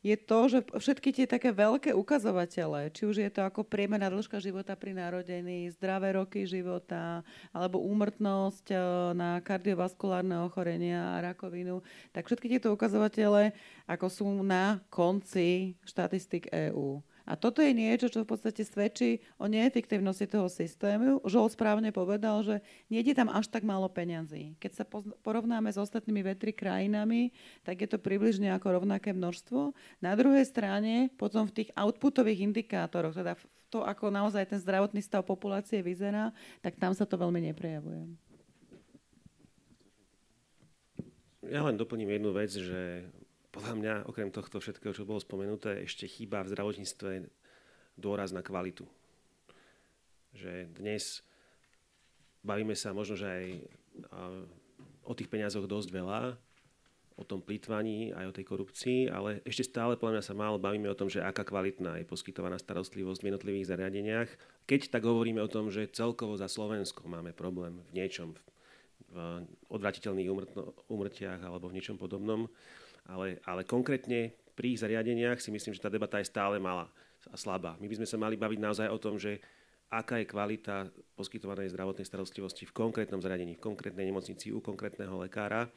je 0.04 0.18
to, 0.20 0.52
že 0.52 0.60
všetky 0.74 1.16
tie 1.16 1.24
také 1.30 1.56
veľké 1.56 1.96
ukazovatele, 1.96 2.92
či 2.92 3.08
už 3.08 3.24
je 3.24 3.32
to 3.32 3.46
ako 3.46 3.64
priemerná 3.64 4.12
dĺžka 4.12 4.42
života 4.42 4.76
pri 4.76 4.92
narodení, 4.98 5.72
zdravé 5.72 6.20
roky 6.20 6.44
života, 6.44 7.24
alebo 7.56 7.80
úmrtnosť 7.80 8.74
e, 8.74 8.78
na 9.16 9.40
kardiovaskulárne 9.40 10.44
ochorenia 10.44 11.16
a 11.16 11.32
rakovinu, 11.32 11.80
tak 12.12 12.28
všetky 12.28 12.52
tieto 12.52 12.76
ukazovatele 12.76 13.56
ako 13.88 14.08
sú 14.12 14.28
na 14.44 14.84
konci 14.92 15.78
štatistik 15.88 16.52
EÚ. 16.52 17.00
A 17.24 17.40
toto 17.40 17.64
je 17.64 17.72
niečo, 17.72 18.12
čo 18.12 18.28
v 18.28 18.36
podstate 18.36 18.68
svedčí 18.68 19.24
o 19.40 19.48
neefektivnosti 19.48 20.28
toho 20.28 20.52
systému. 20.52 21.24
Žol 21.24 21.48
správne 21.48 21.96
povedal, 21.96 22.44
že 22.44 22.56
nejde 22.92 23.16
tam 23.16 23.32
až 23.32 23.48
tak 23.48 23.64
málo 23.64 23.88
peňazí. 23.88 24.60
Keď 24.60 24.72
sa 24.76 24.84
porovnáme 25.24 25.72
s 25.72 25.80
ostatnými 25.80 26.20
vetri 26.20 26.52
krajinami, 26.52 27.32
tak 27.64 27.80
je 27.80 27.88
to 27.88 27.96
približne 27.96 28.52
ako 28.52 28.84
rovnaké 28.84 29.16
množstvo. 29.16 29.72
Na 30.04 30.20
druhej 30.20 30.44
strane, 30.44 31.16
potom 31.16 31.48
v 31.48 31.64
tých 31.64 31.70
outputových 31.80 32.44
indikátoroch, 32.44 33.16
teda 33.16 33.40
to, 33.72 33.88
ako 33.88 34.12
naozaj 34.12 34.44
ten 34.44 34.60
zdravotný 34.60 35.00
stav 35.00 35.24
populácie 35.24 35.80
vyzerá, 35.80 36.36
tak 36.60 36.76
tam 36.76 36.92
sa 36.92 37.08
to 37.08 37.16
veľmi 37.16 37.40
neprejavuje. 37.50 38.06
Ja 41.48 41.64
len 41.64 41.80
doplním 41.80 42.20
jednu 42.20 42.32
vec, 42.36 42.52
že 42.52 43.08
podľa 43.54 43.74
mňa, 43.78 43.94
okrem 44.10 44.34
tohto 44.34 44.58
všetkého, 44.58 44.98
čo 44.98 45.06
bolo 45.06 45.22
spomenuté, 45.22 45.86
ešte 45.86 46.10
chýba 46.10 46.42
v 46.42 46.52
zdravotníctve 46.58 47.30
dôraz 48.02 48.34
na 48.34 48.42
kvalitu. 48.42 48.90
Že 50.34 50.74
dnes 50.74 51.22
bavíme 52.42 52.74
sa 52.74 52.98
možno, 52.98 53.14
že 53.14 53.30
aj 53.30 53.46
o 55.06 55.14
tých 55.14 55.30
peniazoch 55.30 55.70
dosť 55.70 55.90
veľa, 55.94 56.34
o 57.14 57.22
tom 57.22 57.46
plýtvaní, 57.46 58.10
aj 58.10 58.26
o 58.26 58.36
tej 58.36 58.46
korupcii, 58.50 59.00
ale 59.14 59.46
ešte 59.46 59.70
stále 59.70 59.94
podľa 60.02 60.18
mňa 60.18 60.24
sa 60.26 60.34
málo 60.34 60.58
bavíme 60.58 60.90
o 60.90 60.98
tom, 60.98 61.14
že 61.14 61.22
aká 61.22 61.46
kvalitná 61.46 62.02
je 62.02 62.10
poskytovaná 62.10 62.58
starostlivosť 62.58 63.22
v 63.22 63.28
jednotlivých 63.30 63.70
zariadeniach. 63.70 64.30
Keď 64.66 64.90
tak 64.90 65.06
hovoríme 65.06 65.38
o 65.46 65.52
tom, 65.52 65.70
že 65.70 65.94
celkovo 65.94 66.34
za 66.34 66.50
Slovensko 66.50 67.06
máme 67.06 67.30
problém 67.30 67.86
v 67.94 68.02
niečom, 68.02 68.34
v 69.14 69.46
odvratiteľných 69.70 70.30
úmrtiach 70.90 71.46
alebo 71.46 71.70
v 71.70 71.78
niečom 71.78 72.02
podobnom, 72.02 72.50
ale, 73.08 73.42
ale 73.44 73.68
konkrétne 73.68 74.32
pri 74.54 74.78
ich 74.78 74.82
zariadeniach 74.82 75.42
si 75.42 75.50
myslím, 75.50 75.74
že 75.74 75.82
tá 75.82 75.90
debata 75.90 76.22
je 76.22 76.30
stále 76.30 76.62
malá 76.62 76.88
a 77.32 77.36
slabá. 77.36 77.76
My 77.80 77.88
by 77.90 78.04
sme 78.04 78.08
sa 78.08 78.18
mali 78.20 78.36
baviť 78.38 78.60
naozaj 78.60 78.88
o 78.92 79.02
tom, 79.02 79.18
že 79.18 79.40
aká 79.94 80.18
je 80.22 80.30
kvalita 80.30 80.90
poskytovanej 81.14 81.70
zdravotnej 81.70 82.06
starostlivosti 82.06 82.66
v 82.66 82.74
konkrétnom 82.74 83.22
zariadení, 83.22 83.58
v 83.58 83.66
konkrétnej 83.66 84.10
nemocnici 84.10 84.50
u 84.50 84.60
konkrétneho 84.60 85.14
lekára. 85.22 85.70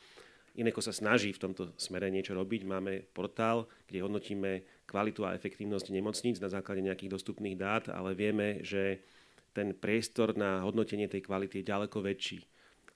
Ineko 0.57 0.81
sa 0.81 0.89
snaží 0.89 1.37
v 1.37 1.43
tomto 1.43 1.77
smere 1.77 2.09
niečo 2.09 2.33
robiť. 2.33 2.65
Máme 2.65 3.05
portál, 3.13 3.69
kde 3.85 4.01
hodnotíme 4.01 4.65
kvalitu 4.89 5.29
a 5.29 5.37
efektívnosť 5.37 5.93
nemocníc 5.93 6.41
na 6.41 6.49
základe 6.49 6.81
nejakých 6.81 7.13
dostupných 7.13 7.61
dát, 7.61 7.93
ale 7.93 8.17
vieme, 8.17 8.65
že 8.65 9.05
ten 9.53 9.77
priestor 9.77 10.33
na 10.33 10.65
hodnotenie 10.65 11.13
tej 11.13 11.29
kvality 11.29 11.61
je 11.61 11.69
ďaleko 11.69 12.01
väčší. 12.01 12.41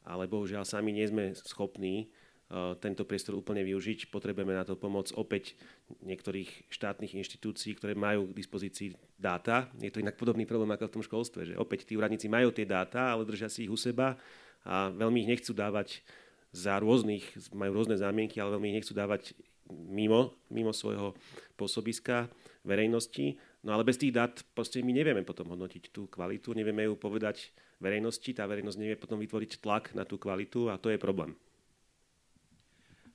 Ale 0.08 0.24
bohužiaľ 0.24 0.64
sami 0.64 0.96
nie 0.96 1.04
sme 1.04 1.36
schopní 1.36 2.08
tento 2.82 3.06
priestor 3.06 3.38
úplne 3.38 3.62
využiť. 3.62 4.10
Potrebujeme 4.10 4.50
na 4.50 4.66
to 4.66 4.74
pomoc 4.74 5.14
opäť 5.14 5.54
niektorých 6.02 6.66
štátnych 6.66 7.14
inštitúcií, 7.14 7.78
ktoré 7.78 7.94
majú 7.94 8.26
k 8.26 8.36
dispozícii 8.36 8.98
dáta. 9.14 9.70
Je 9.78 9.90
to 9.94 10.02
inak 10.02 10.18
podobný 10.18 10.42
problém 10.50 10.74
ako 10.74 10.90
v 10.90 10.94
tom 10.98 11.04
školstve, 11.06 11.40
že 11.46 11.54
opäť 11.54 11.86
tí 11.86 11.94
úradníci 11.94 12.26
majú 12.26 12.50
tie 12.50 12.66
dáta, 12.66 13.14
ale 13.14 13.22
držia 13.22 13.46
si 13.46 13.70
ich 13.70 13.72
u 13.72 13.78
seba 13.78 14.18
a 14.66 14.90
veľmi 14.90 15.22
ich 15.22 15.30
nechcú 15.30 15.54
dávať 15.54 16.02
za 16.50 16.74
rôznych, 16.82 17.22
majú 17.54 17.78
rôzne 17.78 17.94
zámienky, 17.94 18.42
ale 18.42 18.58
veľmi 18.58 18.74
ich 18.74 18.78
nechcú 18.82 18.98
dávať 18.98 19.38
mimo, 19.70 20.34
mimo 20.50 20.74
svojho 20.74 21.14
pôsobiska 21.54 22.26
verejnosti. 22.66 23.38
No 23.62 23.78
ale 23.78 23.86
bez 23.86 23.94
tých 23.94 24.10
dát 24.10 24.34
proste 24.58 24.82
my 24.82 24.90
nevieme 24.90 25.22
potom 25.22 25.46
hodnotiť 25.54 25.94
tú 25.94 26.10
kvalitu, 26.10 26.50
nevieme 26.58 26.90
ju 26.90 26.98
povedať 26.98 27.54
verejnosti, 27.78 28.34
tá 28.34 28.50
verejnosť 28.50 28.78
nevie 28.82 28.98
potom 28.98 29.22
vytvoriť 29.22 29.62
tlak 29.62 29.94
na 29.94 30.02
tú 30.02 30.18
kvalitu 30.18 30.66
a 30.66 30.76
to 30.76 30.90
je 30.90 30.98
problém. 30.98 31.38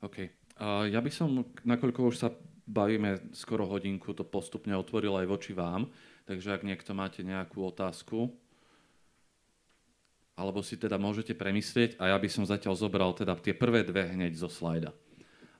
OK. 0.05 0.17
Uh, 0.55 0.85
ja 0.87 1.01
by 1.01 1.09
som, 1.09 1.41
nakoľko 1.65 2.13
už 2.13 2.15
sa 2.21 2.29
bavíme 2.69 3.33
skoro 3.33 3.65
hodinku, 3.65 4.13
to 4.13 4.21
postupne 4.21 4.73
otvoril 4.77 5.17
aj 5.17 5.27
voči 5.29 5.51
vám, 5.57 5.89
takže 6.29 6.53
ak 6.53 6.61
niekto 6.61 6.93
máte 6.93 7.25
nejakú 7.25 7.65
otázku, 7.65 8.29
alebo 10.35 10.59
si 10.61 10.75
teda 10.75 10.99
môžete 10.99 11.31
premyslieť 11.33 11.95
a 11.97 12.11
ja 12.11 12.17
by 12.19 12.27
som 12.27 12.43
zatiaľ 12.43 12.75
zobral 12.75 13.15
teda 13.15 13.33
tie 13.39 13.55
prvé 13.55 13.87
dve 13.87 14.13
hneď 14.13 14.35
zo 14.35 14.51
slajda. 14.51 14.91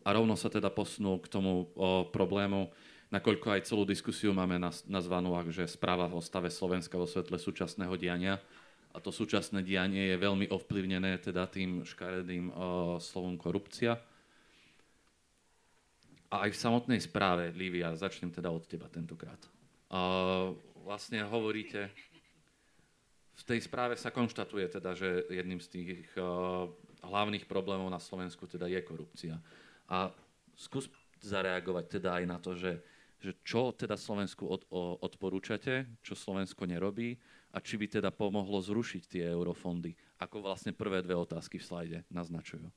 A 0.06 0.14
rovno 0.14 0.38
sa 0.38 0.52
teda 0.52 0.70
posunú 0.70 1.18
k 1.18 1.32
tomu 1.32 1.72
o, 1.74 2.06
problému, 2.12 2.70
nakoľko 3.10 3.56
aj 3.56 3.66
celú 3.66 3.88
diskusiu 3.88 4.36
máme 4.36 4.60
nazvanú 4.86 5.34
že 5.50 5.66
správa 5.66 6.12
o 6.12 6.22
stave 6.22 6.52
Slovenska 6.52 7.00
vo 7.00 7.08
svetle 7.08 7.40
súčasného 7.40 7.96
diania. 7.98 8.38
A 8.92 9.02
to 9.02 9.10
súčasné 9.10 9.64
dianie 9.64 10.14
je 10.14 10.22
veľmi 10.22 10.52
ovplyvnené 10.52 11.24
teda 11.24 11.48
tým 11.48 11.88
škaredým 11.88 12.52
o, 12.52 12.54
slovom 13.00 13.40
korupcia 13.40 13.98
a 16.30 16.50
aj 16.50 16.54
v 16.54 16.62
samotnej 16.62 17.00
správe, 17.02 17.54
Lívia, 17.54 17.94
začnem 17.94 18.34
teda 18.34 18.50
od 18.50 18.66
teba 18.66 18.90
tentokrát. 18.90 19.40
Uh, 19.88 20.58
vlastne 20.82 21.22
hovoríte, 21.26 21.90
v 23.36 23.44
tej 23.44 23.60
správe 23.68 24.00
sa 24.00 24.10
konštatuje 24.10 24.80
teda, 24.80 24.96
že 24.96 25.28
jedným 25.30 25.60
z 25.62 25.68
tých 25.70 26.10
uh, 26.18 26.66
hlavných 27.06 27.46
problémov 27.46 27.92
na 27.92 28.02
Slovensku 28.02 28.50
teda 28.50 28.66
je 28.66 28.82
korupcia. 28.82 29.36
A 29.86 30.10
skús 30.58 30.90
zareagovať 31.22 31.86
teda 32.00 32.22
aj 32.22 32.26
na 32.26 32.38
to, 32.42 32.58
že, 32.58 32.82
že 33.22 33.38
čo 33.46 33.74
teda 33.76 33.98
Slovensku 33.98 34.46
od, 34.46 34.66
o, 34.70 34.98
odporúčate, 35.02 35.86
čo 36.02 36.18
Slovensko 36.18 36.66
nerobí 36.66 37.18
a 37.54 37.62
či 37.62 37.78
by 37.80 38.02
teda 38.02 38.10
pomohlo 38.12 38.60
zrušiť 38.62 39.04
tie 39.06 39.24
eurofondy, 39.30 39.94
ako 40.22 40.46
vlastne 40.46 40.76
prvé 40.76 41.02
dve 41.02 41.16
otázky 41.18 41.58
v 41.62 41.68
slajde 41.68 42.00
naznačujú. 42.12 42.68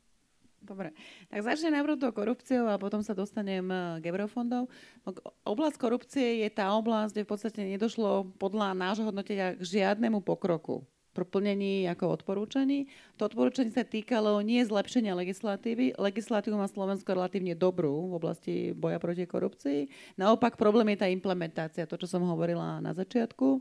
Dobre, 0.58 0.90
tak 1.30 1.40
začnem 1.40 1.78
najprv 1.78 1.96
tou 2.02 2.12
korupciou 2.12 2.66
a 2.66 2.76
potom 2.76 3.00
sa 3.00 3.14
dostanem 3.14 3.64
eh, 3.70 4.02
k 4.02 4.04
eurofondov. 4.10 4.66
No, 5.06 5.08
oblasť 5.46 5.76
korupcie 5.78 6.42
je 6.42 6.48
tá 6.50 6.74
oblasť, 6.74 7.14
kde 7.14 7.24
v 7.24 7.30
podstate 7.30 7.60
nedošlo 7.64 8.36
podľa 8.36 8.74
nášho 8.74 9.06
hodnotenia 9.06 9.54
k 9.54 9.62
žiadnemu 9.62 10.20
pokroku 10.20 10.82
plnení 11.26 11.88
ako 11.90 12.20
odporúčaní. 12.20 12.86
To 13.18 13.26
odporúčanie 13.26 13.72
sa 13.72 13.82
týkalo 13.82 14.38
nie 14.44 14.62
zlepšenia 14.62 15.16
legislatívy. 15.16 15.98
Legislatívu 15.98 16.54
má 16.54 16.70
Slovensko 16.70 17.16
relatívne 17.16 17.58
dobrú 17.58 18.10
v 18.10 18.14
oblasti 18.14 18.54
boja 18.76 19.02
proti 19.02 19.24
korupcii. 19.26 19.88
Naopak 20.20 20.54
problém 20.54 20.94
je 20.94 21.02
tá 21.02 21.08
implementácia, 21.10 21.88
to, 21.88 21.98
čo 21.98 22.06
som 22.06 22.22
hovorila 22.28 22.78
na 22.78 22.94
začiatku. 22.94 23.58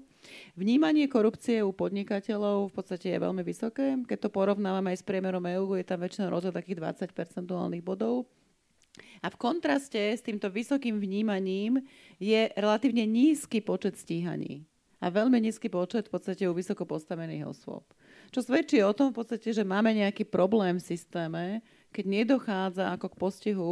Vnímanie 0.59 1.07
korupcie 1.07 1.63
u 1.63 1.71
podnikateľov 1.73 2.69
v 2.69 2.75
podstate 2.75 3.15
je 3.15 3.23
veľmi 3.23 3.41
vysoké. 3.41 3.97
Keď 4.05 4.27
to 4.27 4.29
porovnávame 4.29 4.93
aj 4.93 5.01
s 5.01 5.07
priemerom 5.07 5.45
EU, 5.57 5.79
je 5.79 5.85
tam 5.87 6.03
väčšinou 6.03 6.33
rozdiel 6.33 6.53
takých 6.53 6.77
20 7.07 7.17
percentuálnych 7.17 7.81
bodov. 7.81 8.27
A 9.21 9.29
v 9.29 9.39
kontraste 9.39 10.13
s 10.13 10.25
týmto 10.25 10.49
vysokým 10.49 10.97
vnímaním 10.97 11.81
je 12.17 12.49
relatívne 12.57 13.05
nízky 13.05 13.61
počet 13.61 13.97
stíhaní 13.97 14.65
a 14.97 15.13
veľmi 15.13 15.37
nízky 15.37 15.69
počet 15.69 16.09
v 16.09 16.17
podstate 16.17 16.49
u 16.49 16.57
vysoko 16.57 16.85
postavených 16.89 17.45
osôb. 17.45 17.85
Čo 18.33 18.41
svedčí 18.41 18.81
o 18.81 18.91
tom 18.97 19.13
v 19.13 19.21
podstate, 19.21 19.53
že 19.53 19.61
máme 19.61 19.93
nejaký 19.93 20.25
problém 20.25 20.81
v 20.81 20.87
systéme, 20.89 21.43
keď 21.93 22.05
nedochádza 22.05 22.91
ako 22.97 23.13
k 23.13 23.19
postihu 23.21 23.71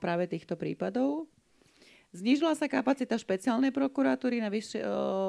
práve 0.00 0.24
týchto 0.30 0.56
prípadov. 0.56 1.28
Znížila 2.10 2.58
sa 2.58 2.66
kapacita 2.66 3.14
špeciálnej 3.14 3.70
prokuratúry 3.70 4.42
na 4.42 4.50
vyš, 4.50 4.82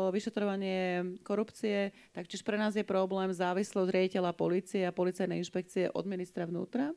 vyšetrovanie 0.10 1.14
korupcie, 1.22 1.93
taktiež 2.10 2.41
pre 2.41 2.58
nás 2.58 2.74
je 2.74 2.82
problém 2.82 3.30
závislosť 3.30 3.89
riaditeľa 3.93 4.34
policie 4.34 4.89
a 4.89 4.95
policajnej 4.95 5.38
inšpekcie 5.45 5.93
od 5.93 6.10
ministra 6.10 6.49
vnútra, 6.49 6.89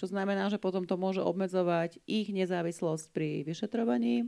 čo 0.00 0.08
znamená, 0.08 0.48
že 0.48 0.56
potom 0.56 0.88
to 0.88 0.96
môže 0.96 1.20
obmedzovať 1.20 2.00
ich 2.08 2.32
nezávislosť 2.32 3.12
pri 3.12 3.44
vyšetrovaní. 3.44 4.24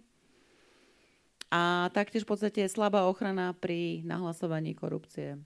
A 1.49 1.89
taktiež 1.97 2.29
v 2.29 2.37
podstate 2.37 2.65
je 2.65 2.73
slabá 2.73 3.09
ochrana 3.09 3.57
pri 3.57 4.05
nahlasovaní 4.05 4.77
korupcie. 4.77 5.41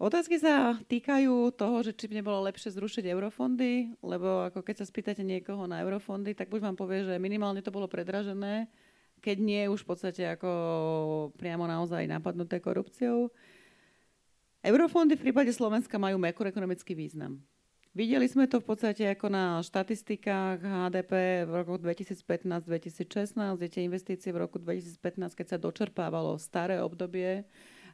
Otázky 0.00 0.40
sa 0.40 0.80
týkajú 0.88 1.52
toho, 1.52 1.84
že 1.84 1.92
či 1.92 2.08
by 2.08 2.24
nebolo 2.24 2.40
lepšie 2.48 2.72
zrušiť 2.72 3.04
eurofondy, 3.04 4.00
lebo 4.00 4.48
ako 4.48 4.64
keď 4.64 4.80
sa 4.80 4.88
spýtate 4.88 5.20
niekoho 5.20 5.68
na 5.68 5.84
eurofondy, 5.84 6.32
tak 6.32 6.48
buď 6.48 6.72
vám 6.72 6.76
povie, 6.80 7.04
že 7.04 7.20
minimálne 7.20 7.60
to 7.60 7.68
bolo 7.68 7.84
predražené, 7.84 8.64
keď 9.20 9.36
nie 9.36 9.68
už 9.68 9.84
v 9.84 9.88
podstate 9.92 10.24
ako 10.24 10.50
priamo 11.36 11.68
naozaj 11.68 12.08
napadnuté 12.08 12.64
korupciou. 12.64 13.28
Eurofondy 14.64 15.20
v 15.20 15.28
prípade 15.28 15.52
Slovenska 15.52 16.00
majú 16.00 16.16
makroekonomický 16.16 16.96
význam. 16.96 17.44
Videli 17.90 18.30
sme 18.30 18.46
to 18.46 18.62
v 18.62 18.70
podstate 18.70 19.02
ako 19.02 19.26
na 19.34 19.58
štatistikách 19.66 20.62
HDP 20.62 21.42
v 21.42 21.50
roku 21.50 21.74
2015-2016, 21.74 23.34
kde 23.34 23.66
tie 23.66 23.82
investície 23.82 24.30
v 24.30 24.46
roku 24.46 24.62
2015, 24.62 25.34
keď 25.34 25.46
sa 25.50 25.58
dočerpávalo 25.58 26.38
staré 26.38 26.78
obdobie, 26.78 27.42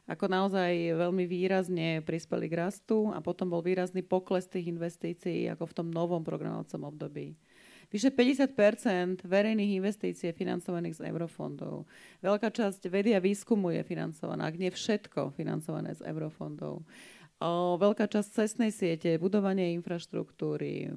ako 0.05 0.29
naozaj 0.29 1.01
veľmi 1.01 1.25
výrazne 1.25 2.05
prispeli 2.05 2.45
k 2.45 2.61
rastu 2.61 3.09
a 3.09 3.25
potom 3.25 3.49
bol 3.49 3.65
výrazný 3.65 4.05
pokles 4.05 4.45
tých 4.45 4.69
investícií 4.69 5.49
ako 5.49 5.65
v 5.65 5.75
tom 5.81 5.87
novom 5.89 6.21
programovacom 6.21 6.93
období. 6.93 7.33
Vyše 7.89 8.13
50% 8.13 9.25
verejných 9.25 9.81
investícií 9.81 10.29
je 10.29 10.35
financovaných 10.35 11.01
z 11.01 11.01
eurofondov. 11.09 11.89
Veľká 12.21 12.53
časť 12.53 12.85
vedy 12.85 13.15
a 13.15 13.23
výskumu 13.23 13.73
je 13.73 13.81
financovaná, 13.81 14.45
ak 14.45 14.59
nie 14.59 14.69
všetko 14.69 15.33
financované 15.33 15.97
z 15.97 16.05
eurofondov. 16.05 16.85
O, 17.37 17.77
veľká 17.77 18.09
časť 18.09 18.29
cestnej 18.33 18.73
siete, 18.73 19.21
budovanie 19.21 19.77
infraštruktúry, 19.77 20.89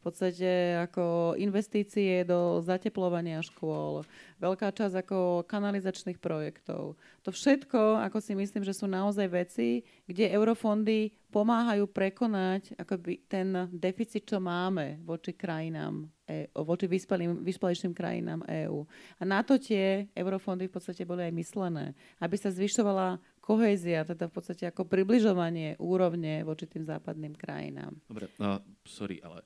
v 0.00 0.02
podstate 0.08 0.80
ako 0.88 1.36
investície 1.36 2.24
do 2.24 2.64
zateplovania 2.64 3.44
škôl, 3.44 4.00
veľká 4.40 4.72
časť 4.72 5.04
ako 5.04 5.44
kanalizačných 5.44 6.16
projektov. 6.16 6.96
To 7.26 7.30
všetko, 7.34 8.00
ako 8.00 8.18
si 8.24 8.32
myslím, 8.32 8.64
že 8.64 8.72
sú 8.72 8.88
naozaj 8.88 9.28
veci, 9.28 9.84
kde 10.08 10.32
eurofondy 10.32 11.12
pomáhajú 11.28 11.84
prekonať 11.92 12.80
akoby 12.80 13.28
ten 13.28 13.68
deficit, 13.68 14.24
čo 14.24 14.40
máme 14.40 15.04
voči 15.04 15.36
krajinám, 15.36 16.08
e, 16.24 16.48
voči 16.56 16.88
vyspelým, 16.88 17.92
krajinám 17.92 18.40
EÚ. 18.48 18.88
A 19.20 19.22
na 19.28 19.44
to 19.44 19.60
tie 19.60 20.08
eurofondy 20.16 20.66
v 20.66 20.74
podstate 20.80 21.04
boli 21.04 21.28
aj 21.28 21.34
myslené, 21.36 21.92
aby 22.24 22.40
sa 22.40 22.48
zvyšovala 22.48 23.20
kohézia, 23.50 24.06
teda 24.06 24.30
v 24.30 24.34
podstate 24.38 24.70
ako 24.70 24.86
približovanie 24.86 25.74
úrovne 25.82 26.46
voči 26.46 26.70
tým 26.70 26.86
západným 26.86 27.34
krajinám. 27.34 27.98
Dobre, 28.06 28.30
no, 28.38 28.62
sorry, 28.86 29.18
ale 29.18 29.42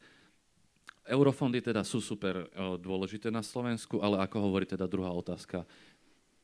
Eurofondy 1.08 1.64
teda 1.64 1.80
sú 1.80 2.04
super 2.04 2.44
eh, 2.44 2.48
dôležité 2.76 3.32
na 3.32 3.40
Slovensku, 3.40 4.04
ale 4.04 4.20
ako 4.20 4.44
hovorí 4.44 4.68
teda 4.68 4.84
druhá 4.84 5.08
otázka, 5.08 5.64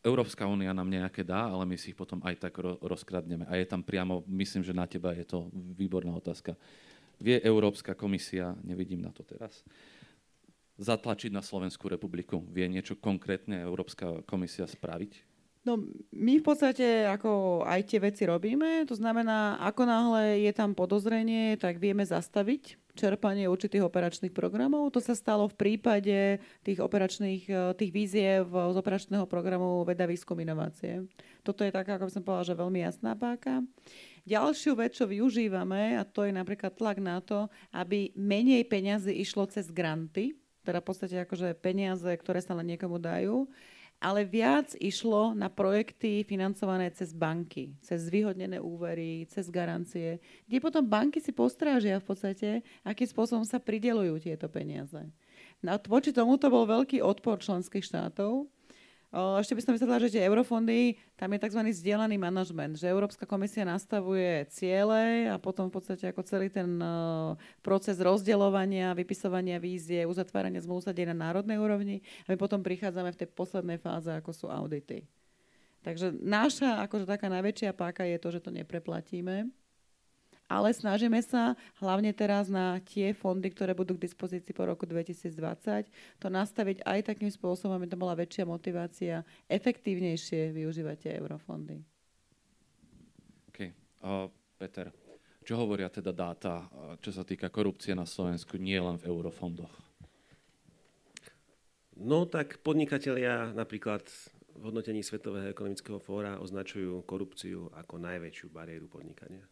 Európska 0.00 0.48
únia 0.48 0.72
nám 0.72 0.88
nejaké 0.88 1.20
dá, 1.20 1.52
ale 1.52 1.68
my 1.68 1.76
si 1.76 1.92
ich 1.92 1.98
potom 1.98 2.24
aj 2.24 2.48
tak 2.48 2.56
rozkradneme. 2.80 3.44
A 3.44 3.61
je 3.61 3.68
tam 3.68 3.84
priamo, 3.84 4.24
myslím, 4.32 4.64
že 4.64 4.72
na 4.72 4.88
teba 4.88 5.12
je 5.12 5.28
to 5.28 5.52
výborná 5.52 6.16
otázka. 6.16 6.56
Vie 7.20 7.36
Európska 7.44 7.92
komisia, 7.92 8.56
nevidím 8.64 9.04
na 9.04 9.12
to 9.12 9.20
teraz, 9.20 9.61
zatlačiť 10.80 11.28
na 11.28 11.44
Slovenskú 11.44 11.92
republiku? 11.92 12.40
Vie 12.48 12.64
niečo 12.64 12.96
konkrétne 12.96 13.61
Európska 13.61 14.24
komisia 14.24 14.64
spraviť? 14.64 15.30
No, 15.61 15.76
my 16.16 16.40
v 16.40 16.44
podstate 16.44 17.04
ako 17.04 17.61
aj 17.68 17.92
tie 17.92 18.00
veci 18.00 18.24
robíme, 18.24 18.88
to 18.88 18.96
znamená, 18.96 19.61
ako 19.61 19.84
náhle 19.84 20.40
je 20.40 20.52
tam 20.56 20.72
podozrenie, 20.72 21.61
tak 21.61 21.76
vieme 21.76 22.00
zastaviť 22.00 22.80
čerpanie 22.96 23.44
určitých 23.44 23.84
operačných 23.84 24.32
programov. 24.32 24.88
To 24.96 25.04
sa 25.04 25.12
stalo 25.12 25.52
v 25.52 25.61
prípade 25.61 26.40
tých 26.64 26.80
operačných, 26.80 27.44
e, 27.44 27.76
tých 27.76 27.92
víziev 27.92 28.48
z 28.48 28.76
operačného 28.76 29.28
programu 29.28 29.84
Veda, 29.84 30.08
výskum, 30.08 30.40
inovácie. 30.40 31.04
Toto 31.44 31.61
je 31.61 31.72
taká, 31.72 32.00
ako 32.00 32.08
by 32.08 32.12
som 32.12 32.24
povedala, 32.24 32.48
že 32.48 32.61
veľmi 32.61 32.80
jasná 32.80 33.12
páka. 33.12 33.61
Ďalšiu 34.24 34.72
vec, 34.80 34.96
čo 34.96 35.04
využívame, 35.04 36.00
a 36.00 36.08
to 36.08 36.24
je 36.24 36.32
napríklad 36.32 36.72
tlak 36.72 37.04
na 37.04 37.20
to, 37.20 37.52
aby 37.72 38.16
menej 38.16 38.64
peňazí 38.64 39.12
išlo 39.12 39.44
cez 39.44 39.68
granty, 39.68 40.36
teda 40.64 40.80
v 40.80 40.86
podstate 40.88 41.16
akože 41.24 41.56
peniaze, 41.61 42.08
ktoré 42.08 42.44
sa 42.44 42.56
len 42.56 42.76
niekomu 42.76 43.00
dajú, 43.00 43.48
ale 44.01 44.24
viac 44.24 44.72
išlo 44.80 45.36
na 45.36 45.53
projekty 45.53 46.24
financované 46.24 46.88
cez 46.96 47.12
banky, 47.12 47.76
cez 47.84 48.09
zvýhodnené 48.09 48.57
úvery, 48.57 49.28
cez 49.28 49.53
garancie, 49.53 50.18
kde 50.48 50.59
potom 50.59 50.88
banky 50.88 51.20
si 51.20 51.36
postrážia 51.36 52.01
v 52.01 52.09
podstate, 52.09 52.48
akým 52.80 53.07
spôsobom 53.07 53.44
sa 53.44 53.61
pridelujú 53.61 54.24
tieto 54.24 54.48
peniaze. 54.48 55.05
No, 55.61 55.76
voči 55.84 56.16
tomuto 56.16 56.48
bol 56.48 56.64
veľký 56.64 57.05
odpor 57.05 57.36
členských 57.44 57.84
štátov, 57.84 58.48
ešte 59.11 59.58
by 59.58 59.62
som 59.62 59.74
vysvetlila, 59.74 60.06
že 60.06 60.14
tie 60.14 60.22
eurofondy, 60.22 60.94
tam 61.18 61.34
je 61.34 61.42
tzv. 61.42 61.61
zdieľaný 61.66 62.14
manažment, 62.14 62.78
že 62.78 62.86
Európska 62.86 63.26
komisia 63.26 63.66
nastavuje 63.66 64.46
ciele 64.54 65.26
a 65.26 65.34
potom 65.34 65.66
v 65.66 65.74
podstate 65.82 66.06
ako 66.06 66.22
celý 66.22 66.46
ten 66.46 66.78
proces 67.58 67.98
rozdeľovania, 67.98 68.94
vypisovania 68.94 69.58
vízie, 69.58 70.06
uzatvárania 70.06 70.62
zmluv 70.62 70.86
sa 70.86 70.94
deje 70.94 71.11
na 71.11 71.18
národnej 71.26 71.58
úrovni 71.58 72.06
a 72.22 72.30
my 72.30 72.38
potom 72.38 72.62
prichádzame 72.62 73.11
v 73.11 73.18
tej 73.18 73.28
poslednej 73.34 73.82
fáze, 73.82 74.14
ako 74.14 74.30
sú 74.30 74.46
audity. 74.46 75.02
Takže 75.82 76.14
naša 76.22 76.86
akože 76.86 77.08
taká 77.08 77.26
najväčšia 77.26 77.74
páka 77.74 78.06
je 78.06 78.20
to, 78.20 78.28
že 78.30 78.46
to 78.46 78.54
nepreplatíme 78.54 79.50
ale 80.51 80.74
snažíme 80.74 81.22
sa 81.22 81.55
hlavne 81.78 82.11
teraz 82.11 82.51
na 82.51 82.82
tie 82.82 83.14
fondy, 83.14 83.55
ktoré 83.55 83.70
budú 83.70 83.94
k 83.94 84.11
dispozícii 84.11 84.51
po 84.51 84.66
roku 84.66 84.82
2020, 84.82 85.86
to 86.18 86.26
nastaviť 86.26 86.82
aj 86.82 87.14
takým 87.14 87.30
spôsobom, 87.30 87.78
aby 87.78 87.86
to 87.86 87.94
bola 87.94 88.18
väčšia 88.18 88.42
motivácia 88.42 89.22
efektívnejšie 89.46 90.51
využívať 90.51 90.96
tie 90.98 91.12
eurofondy. 91.22 91.78
OK. 93.55 93.59
Uh, 94.03 94.26
Peter, 94.59 94.90
čo 95.46 95.55
hovoria 95.55 95.86
teda 95.86 96.11
dáta, 96.11 96.66
čo 96.98 97.14
sa 97.14 97.22
týka 97.22 97.46
korupcie 97.46 97.94
na 97.94 98.05
Slovensku, 98.05 98.59
nie 98.59 98.76
len 98.76 98.98
v 98.98 99.07
eurofondoch? 99.07 99.72
No 102.01 102.24
tak 102.26 102.64
podnikatelia 102.64 103.53
napríklad 103.53 104.03
v 104.57 104.62
hodnotení 104.68 105.05
Svetového 105.05 105.53
ekonomického 105.53 106.01
fóra 106.01 106.40
označujú 106.40 107.05
korupciu 107.05 107.68
ako 107.76 108.01
najväčšiu 108.01 108.46
bariéru 108.48 108.88
podnikania. 108.88 109.44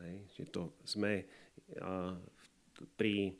Hej, 0.00 0.16
že 0.36 0.44
to 0.48 0.72
sme 0.84 1.24
a, 1.80 2.16
pri 2.96 3.36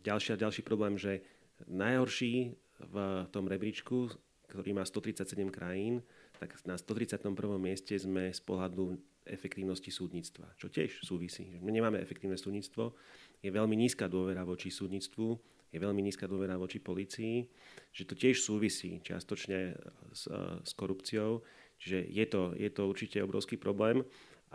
ďalší, 0.00 0.36
ďalší 0.40 0.62
problém, 0.64 0.96
že 0.96 1.20
najhorší 1.68 2.56
v 2.80 2.96
tom 3.30 3.46
rebríčku, 3.46 4.10
ktorý 4.50 4.76
má 4.76 4.84
137 4.84 5.50
krajín, 5.50 6.02
tak 6.38 6.54
na 6.66 6.76
131. 6.76 7.32
mieste 7.56 7.94
sme 7.96 8.34
z 8.34 8.40
pohľadu 8.42 8.98
efektívnosti 9.24 9.88
súdnictva, 9.88 10.52
čo 10.60 10.68
tiež 10.68 11.00
súvisí. 11.00 11.56
My 11.64 11.72
nemáme 11.72 11.96
efektívne 11.96 12.36
súdnictvo, 12.36 12.92
je 13.40 13.48
veľmi 13.48 13.72
nízka 13.72 14.04
dôvera 14.04 14.44
voči 14.44 14.68
súdnictvu, 14.68 15.26
je 15.74 15.78
veľmi 15.80 16.04
nízka 16.04 16.28
dôvera 16.28 16.54
voči 16.60 16.78
policii, 16.78 17.42
že 17.90 18.06
to 18.06 18.14
tiež 18.14 18.38
súvisí 18.38 19.00
čiastočne 19.02 19.74
s, 20.12 20.28
s 20.62 20.72
korupciou, 20.76 21.42
čiže 21.80 21.98
je 22.14 22.24
to, 22.30 22.42
je 22.54 22.70
to 22.70 22.82
určite 22.86 23.18
obrovský 23.24 23.56
problém. 23.58 24.04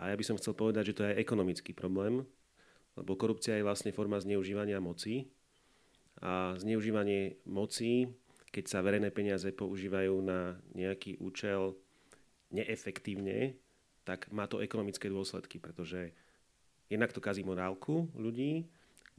A 0.00 0.08
ja 0.08 0.16
by 0.16 0.24
som 0.24 0.40
chcel 0.40 0.56
povedať, 0.56 0.90
že 0.90 0.96
to 0.96 1.04
je 1.04 1.20
ekonomický 1.20 1.76
problém, 1.76 2.24
lebo 2.96 3.20
korupcia 3.20 3.60
je 3.60 3.66
vlastne 3.66 3.92
forma 3.92 4.16
zneužívania 4.16 4.80
moci. 4.80 5.28
A 6.24 6.56
zneužívanie 6.56 7.36
moci, 7.44 8.08
keď 8.48 8.64
sa 8.64 8.80
verejné 8.80 9.12
peniaze 9.12 9.46
používajú 9.52 10.24
na 10.24 10.56
nejaký 10.72 11.20
účel 11.20 11.76
neefektívne, 12.48 13.60
tak 14.08 14.32
má 14.32 14.48
to 14.48 14.64
ekonomické 14.64 15.12
dôsledky, 15.12 15.60
pretože 15.60 16.10
jednak 16.88 17.12
to 17.12 17.20
kazí 17.20 17.44
morálku 17.44 18.08
ľudí, 18.16 18.66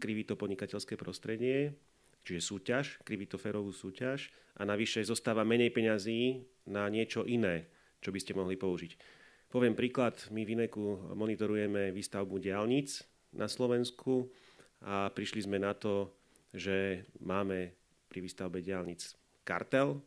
kriví 0.02 0.26
to 0.26 0.34
podnikateľské 0.34 0.98
prostredie, 0.98 1.78
čiže 2.26 2.42
súťaž, 2.42 2.86
kriví 3.06 3.30
to 3.30 3.38
férovú 3.38 3.70
súťaž 3.70 4.34
a 4.58 4.66
navyše 4.66 5.06
zostáva 5.06 5.46
menej 5.46 5.72
peňazí 5.72 6.44
na 6.68 6.90
niečo 6.90 7.24
iné, 7.24 7.70
čo 8.02 8.10
by 8.10 8.20
ste 8.20 8.34
mohli 8.34 8.58
použiť. 8.58 9.21
Poviem 9.52 9.76
príklad, 9.76 10.16
my 10.32 10.48
v 10.48 10.56
INEKu 10.56 11.12
monitorujeme 11.12 11.92
výstavbu 11.92 12.40
diálnic 12.40 13.04
na 13.36 13.52
Slovensku 13.52 14.32
a 14.80 15.12
prišli 15.12 15.44
sme 15.44 15.60
na 15.60 15.76
to, 15.76 16.08
že 16.56 17.04
máme 17.20 17.76
pri 18.08 18.24
výstavbe 18.24 18.64
diálnic 18.64 19.12
kartel 19.44 20.00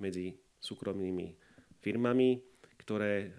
medzi 0.00 0.32
súkromnými 0.56 1.28
firmami, 1.76 2.40
ktoré 2.80 3.36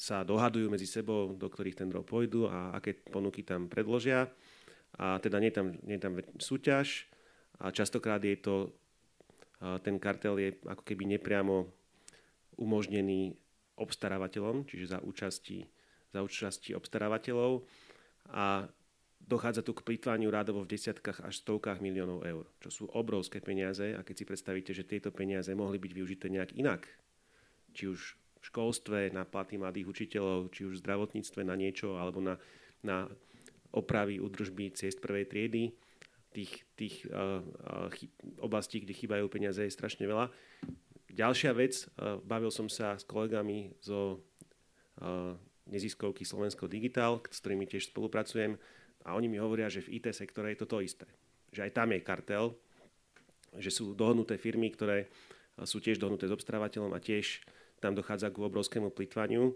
sa 0.00 0.24
dohadujú 0.24 0.72
medzi 0.72 0.88
sebou, 0.88 1.36
do 1.36 1.52
ktorých 1.52 1.84
tendrov 1.84 2.08
pôjdu 2.08 2.48
a 2.48 2.72
aké 2.72 2.96
ponuky 2.96 3.44
tam 3.44 3.68
predložia. 3.68 4.32
A 4.96 5.20
teda 5.20 5.44
nie 5.44 5.52
je 5.52 5.56
tam, 5.60 5.68
nie 5.84 6.00
tam 6.00 6.16
súťaž 6.40 7.04
a 7.60 7.68
častokrát 7.68 8.24
je 8.24 8.40
to, 8.40 8.72
ten 9.84 10.00
kartel 10.00 10.40
je 10.40 10.56
ako 10.64 10.88
keby 10.88 11.20
nepriamo 11.20 11.68
umožnený 12.56 13.36
obstarávateľom, 13.78 14.68
čiže 14.68 14.96
za 14.96 14.98
účasti, 15.00 15.64
za 16.12 16.20
účasti 16.20 16.76
obstarávateľov 16.76 17.64
a 18.32 18.68
dochádza 19.22 19.62
tu 19.62 19.72
k 19.72 19.86
plýtvaniu 19.86 20.28
rádovo 20.28 20.66
v 20.66 20.74
desiatkách 20.74 21.22
až 21.22 21.34
stovkách 21.40 21.78
miliónov 21.78 22.26
eur, 22.26 22.44
čo 22.58 22.68
sú 22.70 22.84
obrovské 22.90 23.38
peniaze 23.38 23.94
a 23.94 24.02
keď 24.02 24.14
si 24.18 24.24
predstavíte, 24.28 24.72
že 24.74 24.86
tieto 24.86 25.14
peniaze 25.14 25.50
mohli 25.54 25.78
byť 25.78 25.92
využité 25.94 26.26
nejak 26.28 26.58
inak, 26.58 26.84
či 27.72 27.88
už 27.88 28.00
v 28.42 28.44
školstve, 28.50 29.14
na 29.14 29.22
platy 29.22 29.54
mladých 29.54 29.86
učiteľov, 29.86 30.50
či 30.50 30.66
už 30.66 30.78
v 30.78 30.82
zdravotníctve 30.82 31.40
na 31.46 31.54
niečo, 31.54 31.94
alebo 31.94 32.18
na, 32.18 32.34
na 32.82 33.06
opravy, 33.70 34.18
údržby 34.18 34.74
ciest 34.74 34.98
prvej 34.98 35.30
triedy, 35.30 35.70
tých, 36.34 36.66
tých 36.74 37.06
uh, 37.12 37.38
uh, 37.38 37.88
chy- 37.94 38.10
oblastí, 38.42 38.82
kde 38.82 38.96
chýbajú 38.96 39.30
peniaze, 39.30 39.62
je 39.62 39.70
strašne 39.70 40.08
veľa. 40.08 40.32
Ďalšia 41.12 41.52
vec, 41.52 41.84
eh, 41.84 42.16
bavil 42.24 42.48
som 42.48 42.72
sa 42.72 42.96
s 42.96 43.04
kolegami 43.04 43.76
zo 43.84 44.24
eh, 44.96 45.36
neziskovky 45.68 46.24
Slovensko 46.24 46.64
Digital, 46.64 47.20
s 47.28 47.44
ktorými 47.44 47.68
tiež 47.68 47.92
spolupracujem 47.92 48.56
a 49.04 49.12
oni 49.12 49.28
mi 49.28 49.36
hovoria, 49.36 49.68
že 49.68 49.84
v 49.84 50.00
IT 50.00 50.16
sektore 50.16 50.56
je 50.56 50.64
to 50.64 50.66
to 50.66 50.78
isté. 50.80 51.06
Že 51.52 51.68
aj 51.68 51.72
tam 51.76 51.88
je 51.92 52.00
kartel, 52.00 52.44
že 53.60 53.68
sú 53.68 53.92
dohodnuté 53.92 54.40
firmy, 54.40 54.72
ktoré 54.72 55.04
eh, 55.04 55.68
sú 55.68 55.84
tiež 55.84 56.00
dohodnuté 56.00 56.32
s 56.32 56.34
obstarávateľom 56.34 56.96
a 56.96 57.04
tiež 57.04 57.44
tam 57.84 57.92
dochádza 57.92 58.32
k 58.32 58.40
obrovskému 58.40 58.88
plitvaniu. 58.88 59.52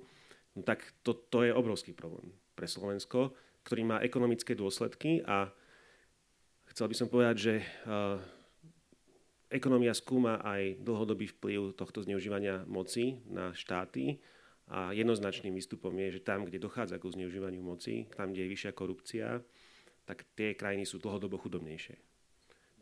No 0.56 0.60
tak 0.60 0.84
to, 1.00 1.16
to 1.16 1.40
je 1.40 1.56
obrovský 1.56 1.96
problém 1.96 2.36
pre 2.52 2.68
Slovensko, 2.68 3.32
ktorý 3.64 3.82
má 3.84 3.96
ekonomické 4.04 4.52
dôsledky 4.52 5.24
a 5.24 5.48
chcel 6.72 6.88
by 6.90 6.96
som 6.96 7.08
povedať, 7.12 7.36
že 7.36 7.54
ekonomia 9.50 9.94
skúma 9.94 10.42
aj 10.42 10.82
dlhodobý 10.82 11.30
vplyv 11.38 11.78
tohto 11.78 12.02
zneužívania 12.02 12.66
moci 12.66 13.22
na 13.30 13.54
štáty 13.54 14.18
a 14.66 14.90
jednoznačným 14.90 15.54
výstupom 15.54 15.94
je, 15.94 16.18
že 16.18 16.26
tam, 16.26 16.42
kde 16.42 16.58
dochádza 16.58 16.98
k 16.98 17.06
zneužívaniu 17.06 17.62
moci, 17.62 18.10
tam, 18.18 18.34
kde 18.34 18.46
je 18.46 18.52
vyššia 18.52 18.72
korupcia, 18.74 19.28
tak 20.06 20.26
tie 20.34 20.54
krajiny 20.58 20.82
sú 20.86 20.98
dlhodobo 20.98 21.38
chudobnejšie. 21.38 21.94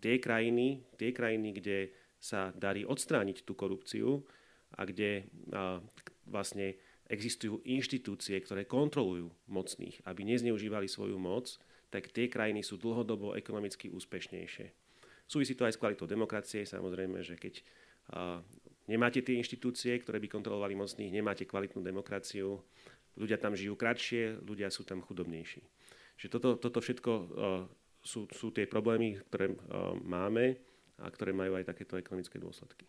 Tie 0.00 0.14
krajiny, 0.20 0.84
tie 0.96 1.12
krajiny 1.12 1.56
kde 1.56 1.78
sa 2.20 2.52
darí 2.56 2.88
odstrániť 2.88 3.44
tú 3.44 3.52
korupciu 3.52 4.24
a 4.72 4.88
kde 4.88 5.28
a, 5.52 5.80
vlastne 6.24 6.76
existujú 7.08 7.60
inštitúcie, 7.68 8.40
ktoré 8.40 8.64
kontrolujú 8.64 9.28
mocných, 9.48 10.00
aby 10.08 10.24
nezneužívali 10.24 10.88
svoju 10.88 11.20
moc, 11.20 11.60
tak 11.92 12.08
tie 12.08 12.32
krajiny 12.32 12.64
sú 12.64 12.80
dlhodobo 12.80 13.36
ekonomicky 13.36 13.92
úspešnejšie. 13.92 14.83
Súvisí 15.24 15.56
to 15.56 15.64
aj 15.64 15.74
s 15.74 15.80
kvalitou 15.80 16.04
demokracie, 16.04 16.68
samozrejme, 16.68 17.24
že 17.24 17.34
keď 17.40 17.54
a, 18.12 18.40
nemáte 18.86 19.24
tie 19.24 19.40
inštitúcie, 19.40 19.96
ktoré 20.00 20.20
by 20.20 20.28
kontrolovali 20.28 20.76
mocných, 20.76 21.12
nemáte 21.12 21.48
kvalitnú 21.48 21.80
demokraciu, 21.80 22.60
ľudia 23.16 23.40
tam 23.40 23.56
žijú 23.56 23.74
kratšie, 23.74 24.44
ľudia 24.44 24.68
sú 24.68 24.84
tam 24.84 25.00
chudobnejší. 25.00 25.64
Že 26.20 26.26
toto, 26.28 26.48
toto 26.60 26.78
všetko 26.84 27.12
a, 27.12 27.24
sú, 28.04 28.28
sú 28.28 28.52
tie 28.52 28.68
problémy, 28.68 29.20
ktoré 29.32 29.52
a, 29.52 29.96
máme 29.96 30.60
a 31.00 31.06
ktoré 31.10 31.34
majú 31.34 31.58
aj 31.58 31.66
takéto 31.74 31.98
ekonomické 31.98 32.38
dôsledky. 32.38 32.86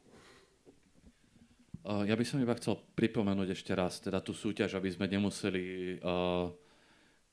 Ja 1.86 2.18
by 2.18 2.26
som 2.26 2.42
iba 2.42 2.58
chcel 2.58 2.82
pripomenúť 2.98 3.54
ešte 3.54 3.70
raz 3.78 4.02
teda 4.02 4.18
tú 4.18 4.34
súťaž, 4.34 4.74
aby 4.74 4.90
sme 4.90 5.06
nemuseli 5.06 5.98
uh, 6.02 6.50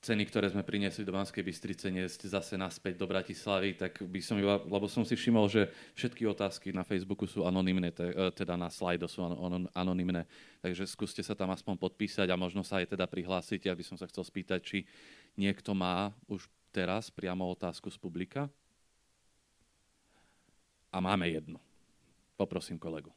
ceny, 0.03 0.27
ktoré 0.27 0.51
sme 0.51 0.67
priniesli 0.67 1.07
do 1.07 1.15
Banskej 1.15 1.39
Bystrice, 1.39 1.87
niesť 1.87 2.27
zase 2.27 2.59
naspäť 2.59 2.99
do 2.99 3.07
Bratislavy, 3.07 3.79
tak 3.79 4.03
by 4.03 4.19
som 4.19 4.35
iba, 4.35 4.59
lebo 4.59 4.91
som 4.91 5.07
si 5.07 5.15
všimol, 5.15 5.47
že 5.47 5.71
všetky 5.95 6.27
otázky 6.27 6.75
na 6.75 6.83
Facebooku 6.83 7.23
sú 7.23 7.47
anonimné, 7.47 7.95
e, 7.95 8.11
teda 8.35 8.59
na 8.59 8.67
slajdo 8.67 9.07
sú 9.07 9.23
anonimné, 9.71 10.27
takže 10.59 10.83
skúste 10.83 11.23
sa 11.23 11.31
tam 11.31 11.55
aspoň 11.55 11.79
podpísať 11.79 12.27
a 12.27 12.35
možno 12.35 12.67
sa 12.67 12.83
aj 12.83 12.91
teda 12.99 13.07
prihlásiť. 13.07 13.71
Ja 13.71 13.73
by 13.73 13.83
som 13.87 13.95
sa 13.95 14.03
chcel 14.11 14.27
spýtať, 14.27 14.59
či 14.59 14.77
niekto 15.39 15.71
má 15.71 16.11
už 16.27 16.51
teraz 16.75 17.07
priamo 17.07 17.47
otázku 17.47 17.87
z 17.87 17.95
publika. 17.95 18.51
A 20.93 21.01
máme 21.01 21.25
jednu. 21.25 21.57
Poprosím 22.37 22.77
kolegu. 22.77 23.09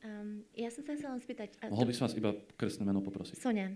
Um, 0.00 0.48
ja 0.56 0.72
som 0.72 0.80
sa 0.80 0.96
chcela 0.96 1.20
spýtať... 1.20 1.60
Mohol 1.68 1.92
by 1.92 1.94
som 1.96 2.08
vás 2.08 2.16
iba 2.16 2.32
krstné 2.56 2.88
meno 2.88 3.04
poprosiť? 3.04 3.36
Sonia. 3.36 3.68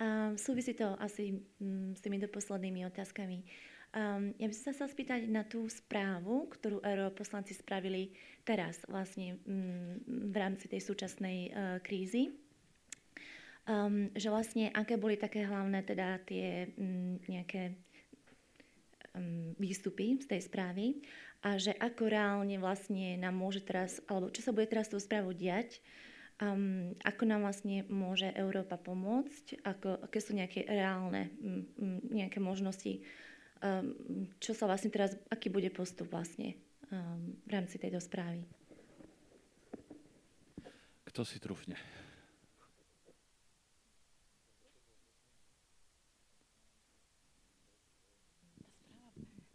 Um, 0.00 0.32
súvisí 0.40 0.72
to 0.72 0.96
asi 0.96 1.44
um, 1.60 1.92
s 1.92 2.00
týmito 2.00 2.24
poslednými 2.32 2.88
otázkami. 2.88 3.44
Um, 3.92 4.32
ja 4.40 4.48
by 4.48 4.54
som 4.56 4.64
sa 4.64 4.72
chcela 4.72 4.94
spýtať 4.96 5.20
na 5.28 5.44
tú 5.44 5.68
správu, 5.68 6.48
ktorú 6.56 6.80
europoslanci 6.80 7.52
spravili 7.52 8.16
teraz 8.40 8.80
vlastne 8.88 9.36
um, 9.44 10.00
v 10.08 10.36
rámci 10.40 10.72
tej 10.72 10.80
súčasnej 10.80 11.38
uh, 11.52 11.76
krízy. 11.84 12.32
Um, 13.68 14.08
že 14.16 14.32
vlastne 14.32 14.72
aké 14.72 14.96
boli 14.96 15.20
také 15.20 15.44
hlavné 15.44 15.84
teda 15.84 16.16
tie 16.24 16.72
um, 16.80 17.20
nejaké 17.28 17.76
um, 19.12 19.52
výstupy 19.60 20.16
z 20.16 20.32
tej 20.32 20.40
správy 20.48 21.04
a 21.44 21.60
že 21.60 21.76
ako 21.76 22.08
reálne 22.08 22.56
vlastne 22.56 23.20
nám 23.20 23.36
môže 23.36 23.60
teraz, 23.60 24.00
alebo 24.08 24.32
čo 24.32 24.40
sa 24.40 24.56
bude 24.56 24.64
teraz 24.64 24.88
s 24.88 24.96
tou 24.96 25.00
správou 25.00 25.36
diať, 25.36 25.76
Um, 26.40 26.96
ako 27.04 27.28
nám 27.28 27.44
vlastne 27.44 27.84
môže 27.92 28.32
Európa 28.32 28.80
pomôcť, 28.80 29.60
ako, 29.60 30.08
aké 30.08 30.24
sú 30.24 30.32
nejaké 30.32 30.64
reálne 30.64 31.28
m, 31.44 31.68
m, 31.76 32.00
nejaké 32.08 32.40
možnosti, 32.40 33.04
um, 33.60 33.92
čo 34.40 34.56
sa 34.56 34.64
vlastne 34.64 34.88
teraz, 34.88 35.20
aký 35.28 35.52
bude 35.52 35.68
postup 35.68 36.08
vlastne 36.08 36.56
um, 36.88 37.36
v 37.44 37.50
rámci 37.52 37.76
tejto 37.76 38.00
správy. 38.00 38.48
Kto 41.12 41.28
si 41.28 41.36
trúfne? 41.36 41.76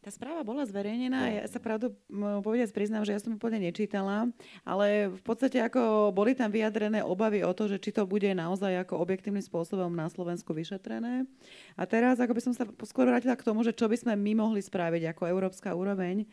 Tá 0.05 0.13
správa 0.13 0.45
bola 0.45 0.61
zverejnená, 0.69 1.33
ja 1.33 1.49
sa 1.49 1.57
pravdu 1.57 1.89
povedať 2.45 2.69
priznám, 2.69 3.01
že 3.09 3.17
ja 3.17 3.21
som 3.25 3.41
úplne 3.41 3.57
nečítala, 3.57 4.29
ale 4.61 5.09
v 5.09 5.23
podstate 5.25 5.57
ako 5.57 6.13
boli 6.13 6.37
tam 6.37 6.53
vyjadrené 6.53 7.01
obavy 7.01 7.41
o 7.41 7.49
to, 7.57 7.65
že 7.65 7.81
či 7.81 7.89
to 7.89 8.05
bude 8.05 8.29
naozaj 8.29 8.85
ako 8.85 9.01
objektívnym 9.01 9.41
spôsobom 9.41 9.89
na 9.89 10.05
Slovensku 10.05 10.53
vyšetrené. 10.53 11.25
A 11.73 11.89
teraz 11.89 12.21
ako 12.21 12.37
by 12.37 12.41
som 12.45 12.53
sa 12.53 12.69
skôr 12.85 13.09
vrátila 13.09 13.33
k 13.33 13.49
tomu, 13.49 13.65
že 13.65 13.73
čo 13.73 13.89
by 13.89 13.97
sme 13.97 14.13
my 14.13 14.45
mohli 14.45 14.61
spraviť 14.61 15.09
ako 15.09 15.25
európska 15.25 15.73
úroveň. 15.73 16.29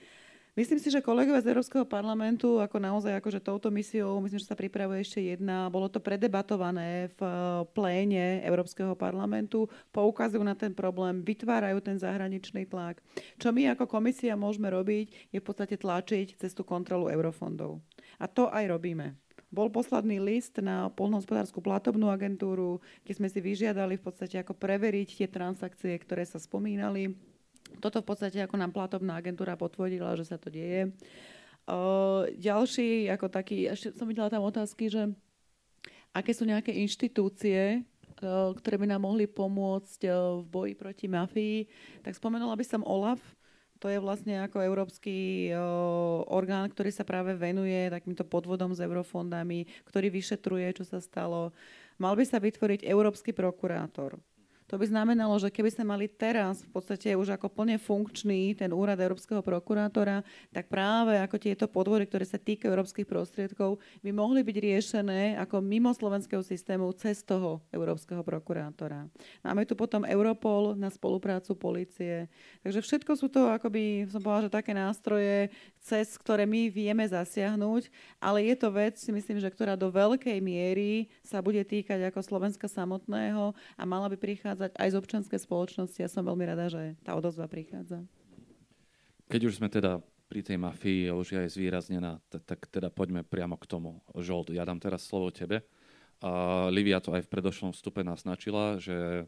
Myslím 0.53 0.76
si, 0.76 0.92
že 0.92 1.00
kolegovia 1.00 1.40
z 1.40 1.48
Európskeho 1.48 1.88
parlamentu, 1.88 2.61
ako 2.61 2.76
naozaj 2.76 3.16
akože 3.24 3.40
touto 3.40 3.72
misiou, 3.72 4.20
myslím, 4.20 4.36
že 4.36 4.53
sa 4.53 4.53
pripravuje 4.53 5.00
ešte 5.00 5.24
jedna, 5.24 5.72
bolo 5.72 5.88
to 5.88 5.96
predebatované 5.96 7.09
v 7.16 7.20
eh, 7.24 7.32
pléne 7.72 8.44
Európskeho 8.44 8.92
parlamentu, 8.92 9.72
poukazujú 9.96 10.44
na 10.44 10.53
ten 10.53 10.76
problém, 10.76 11.24
vytvárajú 11.24 11.80
ten 11.80 11.96
zahraničný 11.96 12.68
tlak. 12.68 13.00
Čo 13.40 13.48
my 13.48 13.72
ako 13.72 13.88
komisia 13.88 14.36
môžeme 14.36 14.68
robiť, 14.68 15.32
je 15.32 15.40
v 15.40 15.46
podstate 15.48 15.80
tlačiť 15.80 16.36
cez 16.36 16.53
tú 16.53 16.68
kontrolu 16.68 17.09
eurofondov. 17.09 17.80
A 18.20 18.28
to 18.28 18.53
aj 18.53 18.68
robíme. 18.68 19.16
Bol 19.48 19.72
posledný 19.72 20.20
list 20.20 20.61
na 20.61 20.92
polnohospodárskú 20.92 21.64
platobnú 21.64 22.12
agentúru, 22.12 22.84
kde 23.09 23.12
sme 23.16 23.28
si 23.32 23.40
vyžiadali 23.40 23.96
v 23.96 24.05
podstate 24.05 24.36
ako 24.36 24.53
preveriť 24.53 25.16
tie 25.16 25.28
transakcie, 25.32 25.96
ktoré 25.96 26.28
sa 26.28 26.36
spomínali 26.36 27.32
toto 27.79 28.03
v 28.03 28.09
podstate 28.09 28.39
ako 28.43 28.59
nám 28.59 28.75
platobná 28.75 29.16
agentúra 29.16 29.57
potvrdila, 29.57 30.18
že 30.18 30.29
sa 30.29 30.37
to 30.37 30.51
deje. 30.51 30.91
Uh, 31.62 32.27
ďalší, 32.35 33.07
ako 33.14 33.31
taký, 33.31 33.70
ešte 33.70 33.95
som 33.95 34.11
videla 34.11 34.27
tam 34.27 34.43
otázky, 34.43 34.91
že 34.91 35.14
aké 36.11 36.35
sú 36.35 36.43
nejaké 36.43 36.75
inštitúcie, 36.75 37.87
uh, 37.87 38.51
ktoré 38.59 38.83
by 38.83 38.91
nám 38.91 39.07
mohli 39.07 39.31
pomôcť 39.31 40.11
uh, 40.11 40.43
v 40.43 40.47
boji 40.51 40.73
proti 40.75 41.07
mafii, 41.07 41.59
tak 42.03 42.18
spomenula 42.18 42.59
by 42.59 42.66
som 42.66 42.83
OLAF, 42.83 43.23
to 43.79 43.91
je 43.91 43.99
vlastne 43.99 44.39
ako 44.47 44.62
európsky 44.62 45.51
orgán, 46.31 46.70
ktorý 46.70 46.95
sa 46.95 47.03
práve 47.03 47.35
venuje 47.35 47.91
takýmto 47.91 48.23
podvodom 48.23 48.70
s 48.70 48.79
eurofondami, 48.79 49.66
ktorý 49.91 50.07
vyšetruje, 50.07 50.70
čo 50.79 50.87
sa 50.87 51.03
stalo. 51.03 51.51
Mal 51.99 52.14
by 52.14 52.23
sa 52.23 52.39
vytvoriť 52.39 52.87
európsky 52.87 53.35
prokurátor. 53.35 54.23
To 54.73 54.81
by 54.81 54.89
znamenalo, 54.89 55.37
že 55.37 55.53
keby 55.53 55.68
sme 55.68 55.85
mali 55.85 56.09
teraz 56.09 56.64
v 56.64 56.73
podstate 56.73 57.12
už 57.12 57.37
ako 57.37 57.53
plne 57.53 57.77
funkčný 57.77 58.57
ten 58.57 58.73
úrad 58.73 58.97
Európskeho 58.97 59.45
prokurátora, 59.45 60.25
tak 60.49 60.73
práve 60.73 61.20
ako 61.20 61.37
tieto 61.37 61.68
podvody, 61.68 62.09
ktoré 62.09 62.25
sa 62.25 62.41
týkajú 62.41 62.73
európskych 62.73 63.05
prostriedkov, 63.05 63.77
by 64.01 64.11
mohli 64.16 64.41
byť 64.41 64.57
riešené 64.57 65.37
ako 65.45 65.61
mimo 65.61 65.93
slovenského 65.93 66.41
systému 66.41 66.89
cez 66.97 67.20
toho 67.20 67.61
Európskeho 67.68 68.25
prokurátora. 68.25 69.12
Máme 69.45 69.68
tu 69.68 69.77
potom 69.77 70.09
Europol 70.09 70.73
na 70.73 70.89
spoluprácu 70.89 71.53
policie. 71.53 72.33
Takže 72.64 72.81
všetko 72.81 73.12
sú 73.12 73.29
to, 73.29 73.53
akoby 73.53 74.09
som 74.09 74.25
povedala, 74.25 74.49
že 74.49 74.57
také 74.57 74.73
nástroje, 74.73 75.53
cez 75.85 76.16
ktoré 76.16 76.49
my 76.49 76.73
vieme 76.73 77.05
zasiahnuť, 77.05 77.93
ale 78.16 78.49
je 78.49 78.57
to 78.57 78.73
vec, 78.73 78.97
si 78.97 79.12
myslím, 79.12 79.37
že 79.37 79.53
ktorá 79.53 79.77
do 79.77 79.93
veľkej 79.93 80.41
miery 80.41 81.12
sa 81.20 81.45
bude 81.45 81.61
týkať 81.61 82.09
ako 82.09 82.25
Slovenska 82.25 82.73
samotného 82.73 83.53
a 83.77 83.83
mala 83.85 84.09
by 84.09 84.16
prichádzať 84.16 84.61
prichádzať 84.62 84.78
aj 84.78 84.88
z 84.90 84.96
občanskej 84.98 85.40
spoločnosti. 85.42 85.98
Ja 85.98 86.10
som 86.10 86.22
veľmi 86.22 86.44
rada, 86.46 86.70
že 86.70 86.94
tá 87.02 87.18
odozva 87.18 87.50
prichádza. 87.50 88.06
Keď 89.26 89.40
už 89.48 89.58
sme 89.58 89.66
teda 89.66 89.98
pri 90.30 90.40
tej 90.46 90.56
mafii 90.56 91.10
už 91.10 91.34
je 91.34 91.50
zvýraznená, 91.50 92.22
tak 92.30 92.70
teda 92.70 92.88
poďme 92.88 93.26
priamo 93.26 93.58
k 93.58 93.66
tomu. 93.66 94.00
Žold, 94.14 94.54
ja 94.54 94.62
dám 94.62 94.78
teraz 94.78 95.04
slovo 95.04 95.34
tebe. 95.34 95.66
A 96.22 96.70
Livia 96.70 97.02
to 97.02 97.10
aj 97.10 97.26
v 97.26 97.32
predošlom 97.32 97.74
vstupe 97.74 98.06
naznačila, 98.06 98.78
že 98.78 99.26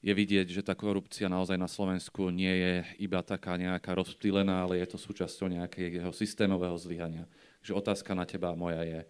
je 0.00 0.12
vidieť, 0.12 0.48
že 0.48 0.64
tá 0.64 0.72
korupcia 0.72 1.28
naozaj 1.28 1.60
na 1.60 1.68
Slovensku 1.68 2.32
nie 2.32 2.52
je 2.52 2.74
iba 3.04 3.20
taká 3.20 3.60
nejaká 3.60 3.92
rozptýlená, 3.92 4.64
ale 4.64 4.80
je 4.80 4.88
to 4.88 4.96
súčasťou 4.96 5.52
nejakého 5.52 6.08
systémového 6.16 6.78
zlyhania. 6.80 7.28
Takže 7.60 7.72
otázka 7.76 8.16
na 8.16 8.24
teba 8.24 8.56
moja 8.56 8.80
je, 8.86 9.00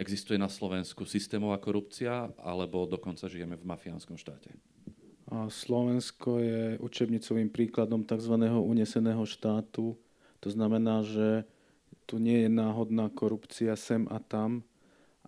Existuje 0.00 0.40
na 0.40 0.48
Slovensku 0.48 1.04
systémová 1.04 1.60
korupcia, 1.60 2.32
alebo 2.40 2.88
dokonca 2.88 3.28
žijeme 3.28 3.60
v 3.60 3.68
mafiánskom 3.68 4.16
štáte? 4.16 4.48
Slovensko 5.32 6.44
je 6.44 6.62
učebnicovým 6.76 7.48
príkladom 7.48 8.04
tzv. 8.04 8.36
uneseného 8.52 9.24
štátu. 9.24 9.96
To 10.44 10.48
znamená, 10.52 11.00
že 11.00 11.48
tu 12.04 12.20
nie 12.20 12.44
je 12.44 12.50
náhodná 12.52 13.08
korupcia 13.08 13.72
sem 13.78 14.04
a 14.12 14.20
tam, 14.20 14.60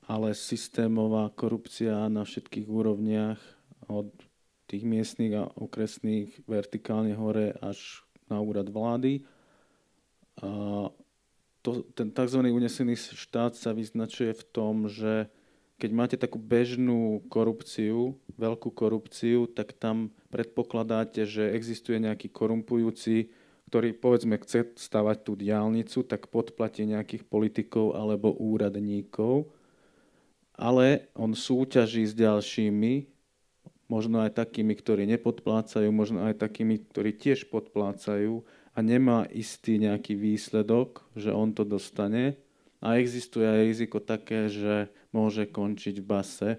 ale 0.05 0.37
systémová 0.37 1.33
korupcia 1.33 2.13
na 2.13 2.29
všetkých 2.29 2.69
úrovniach, 2.69 3.41
od 3.89 4.13
tých 4.69 4.85
miestnych 4.85 5.33
a 5.37 5.49
okresných 5.49 6.45
vertikálne 6.49 7.17
hore 7.17 7.57
až 7.61 8.05
na 8.29 8.41
úrad 8.41 8.69
vlády. 8.69 9.25
A 10.41 10.49
to, 11.65 11.71
ten 11.97 12.13
tzv. 12.13 12.41
unesený 12.45 12.97
štát 12.97 13.57
sa 13.57 13.73
vyznačuje 13.73 14.37
v 14.37 14.45
tom, 14.53 14.89
že 14.89 15.33
keď 15.85 15.93
máte 15.93 16.17
takú 16.17 16.41
bežnú 16.41 17.21
korupciu, 17.29 18.17
veľkú 18.41 18.73
korupciu, 18.73 19.45
tak 19.45 19.77
tam 19.77 20.17
predpokladáte, 20.33 21.29
že 21.29 21.53
existuje 21.53 22.01
nejaký 22.01 22.33
korumpujúci, 22.33 23.29
ktorý 23.69 23.93
povedzme 23.93 24.41
chce 24.41 24.73
stavať 24.81 25.29
tú 25.29 25.37
diálnicu, 25.37 26.09
tak 26.09 26.33
podplatí 26.33 26.89
nejakých 26.89 27.29
politikov 27.29 28.01
alebo 28.01 28.33
úradníkov, 28.33 29.53
ale 30.57 31.13
on 31.13 31.37
súťaží 31.37 32.09
s 32.09 32.17
ďalšími, 32.17 33.05
možno 33.93 34.25
aj 34.25 34.41
takými, 34.41 34.73
ktorí 34.81 35.05
nepodplácajú, 35.05 35.93
možno 35.93 36.25
aj 36.25 36.41
takými, 36.41 36.81
ktorí 36.81 37.13
tiež 37.13 37.53
podplácajú 37.53 38.41
a 38.73 38.79
nemá 38.81 39.29
istý 39.29 39.77
nejaký 39.77 40.17
výsledok, 40.17 41.05
že 41.13 41.29
on 41.29 41.53
to 41.53 41.69
dostane. 41.69 42.41
A 42.85 43.01
existuje 43.01 43.49
aj 43.49 43.65
riziko 43.65 43.99
také, 44.05 44.53
že 44.53 44.93
môže 45.09 45.49
končiť 45.49 46.05
v 46.05 46.07
base 46.07 46.51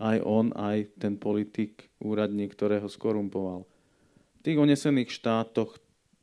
aj 0.00 0.16
on, 0.24 0.52
aj 0.56 0.96
ten 0.96 1.20
politik, 1.20 1.92
úradník, 2.00 2.56
ktorého 2.56 2.88
skorumpoval. 2.88 3.68
V 4.40 4.40
tých 4.40 4.56
onesených 4.56 5.12
štátoch 5.12 5.76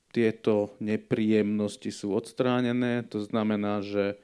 tieto 0.09 0.73
nepríjemnosti 0.81 1.93
sú 1.93 2.17
odstránené, 2.17 3.05
to 3.05 3.21
znamená, 3.21 3.85
že 3.85 4.17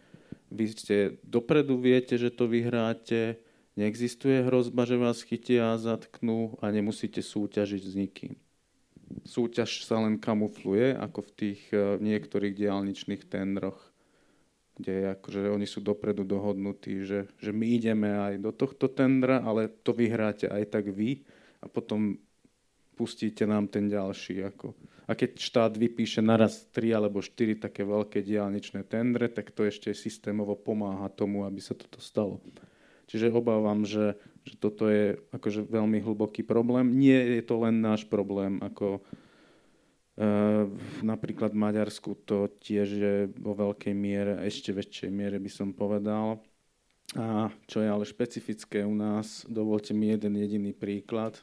vy 0.50 0.74
ste 0.74 0.98
dopredu 1.22 1.78
viete, 1.78 2.18
že 2.18 2.34
to 2.34 2.50
vyhráte, 2.50 3.38
neexistuje 3.78 4.42
hrozba, 4.50 4.90
že 4.90 4.98
vás 4.98 5.22
chytia 5.22 5.78
a 5.78 5.82
zatknú 5.82 6.58
a 6.58 6.74
nemusíte 6.74 7.22
súťažiť 7.22 7.84
s 7.86 7.94
nikým. 7.94 8.34
Súťaž 9.22 9.86
sa 9.86 10.02
len 10.02 10.18
kamufluje, 10.18 10.98
ako 10.98 11.30
v 11.30 11.32
tých 11.38 11.62
uh, 11.70 12.02
niektorých 12.02 12.58
diálničných 12.58 13.30
tendroch 13.30 13.93
kde 14.74 15.14
akože 15.20 15.54
oni 15.54 15.70
sú 15.70 15.86
dopredu 15.86 16.26
dohodnutí, 16.26 17.06
že, 17.06 17.30
že 17.38 17.52
my 17.54 17.66
ideme 17.78 18.10
aj 18.10 18.34
do 18.42 18.50
tohto 18.50 18.90
tendra, 18.90 19.46
ale 19.46 19.70
to 19.70 19.94
vyhráte 19.94 20.50
aj 20.50 20.64
tak 20.74 20.90
vy 20.90 21.22
a 21.62 21.70
potom 21.70 22.18
pustíte 22.98 23.46
nám 23.46 23.70
ten 23.70 23.86
ďalší. 23.90 24.42
Ako. 24.50 24.74
A 25.06 25.14
keď 25.14 25.38
štát 25.38 25.74
vypíše 25.78 26.26
naraz 26.26 26.66
tri 26.74 26.90
alebo 26.96 27.22
štyri 27.22 27.60
také 27.60 27.86
veľké 27.86 28.26
diálničné 28.26 28.88
tendre, 28.88 29.30
tak 29.30 29.54
to 29.54 29.68
ešte 29.68 29.94
systémovo 29.94 30.58
pomáha 30.58 31.10
tomu, 31.12 31.46
aby 31.46 31.62
sa 31.62 31.78
toto 31.78 32.02
stalo. 32.02 32.42
Čiže 33.12 33.36
obávam, 33.36 33.84
že, 33.84 34.16
že 34.48 34.56
toto 34.58 34.88
je 34.88 35.20
akože 35.36 35.68
veľmi 35.68 36.00
hlboký 36.02 36.42
problém. 36.42 36.98
Nie 36.98 37.20
je 37.38 37.44
to 37.44 37.62
len 37.62 37.84
náš 37.84 38.08
problém, 38.08 38.64
ako 38.64 39.04
napríklad 41.02 41.58
v 41.58 41.62
Maďarsku 41.64 42.14
to 42.26 42.46
tiež 42.62 42.90
je 42.90 43.16
vo 43.42 43.58
veľkej 43.58 43.94
miere, 43.98 44.46
ešte 44.46 44.70
väčšej 44.70 45.10
miere 45.10 45.42
by 45.42 45.50
som 45.50 45.74
povedal. 45.74 46.38
A 47.14 47.50
čo 47.70 47.82
je 47.82 47.90
ale 47.90 48.06
špecifické 48.06 48.86
u 48.86 48.94
nás, 48.94 49.46
dovolte 49.46 49.94
mi 49.94 50.10
jeden 50.10 50.38
jediný 50.38 50.74
príklad, 50.74 51.38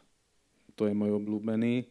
to 0.75 0.87
je 0.87 0.95
môj 0.95 1.19
obľúbený. 1.19 1.87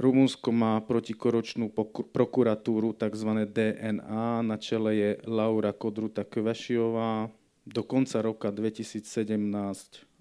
Rumunsko 0.00 0.48
má 0.48 0.80
protikoročnú 0.80 1.68
prokuratúru 2.08 2.96
tzv. 2.96 3.30
DNA, 3.44 4.40
na 4.40 4.56
čele 4.56 4.96
je 4.96 5.10
Laura 5.28 5.76
Kodruta 5.76 6.24
Kvešiová. 6.24 7.28
Do 7.68 7.84
konca 7.84 8.24
roka 8.24 8.48
2017 8.48 9.04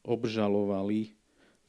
obžalovali 0.04 1.16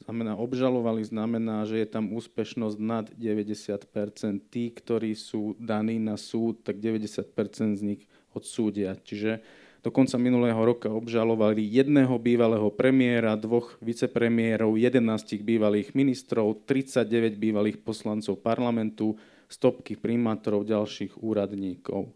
znamená, 0.01 0.33
obžalovali 0.35 1.05
znamená, 1.05 1.63
že 1.69 1.81
je 1.81 1.87
tam 1.87 2.11
úspešnosť 2.11 2.77
nad 2.81 3.05
90%. 3.13 4.41
Tí, 4.49 4.73
ktorí 4.73 5.13
sú 5.13 5.53
daní 5.61 6.01
na 6.01 6.17
súd, 6.17 6.65
tak 6.65 6.81
90% 6.81 7.77
z 7.77 7.81
nich 7.81 8.01
odsúdia. 8.33 8.97
Čiže 8.97 9.39
do 9.81 9.89
konca 9.89 10.21
minulého 10.21 10.61
roka 10.61 10.93
obžalovali 10.93 11.65
jedného 11.65 12.13
bývalého 12.21 12.69
premiéra, 12.69 13.33
dvoch 13.33 13.81
vicepremiérov, 13.81 14.77
11 14.77 15.41
bývalých 15.41 15.97
ministrov, 15.97 16.65
39 16.69 17.37
bývalých 17.41 17.81
poslancov 17.81 18.37
parlamentu, 18.45 19.17
stopky 19.49 19.97
primátorov, 19.97 20.69
ďalších 20.69 21.17
úradníkov. 21.17 22.13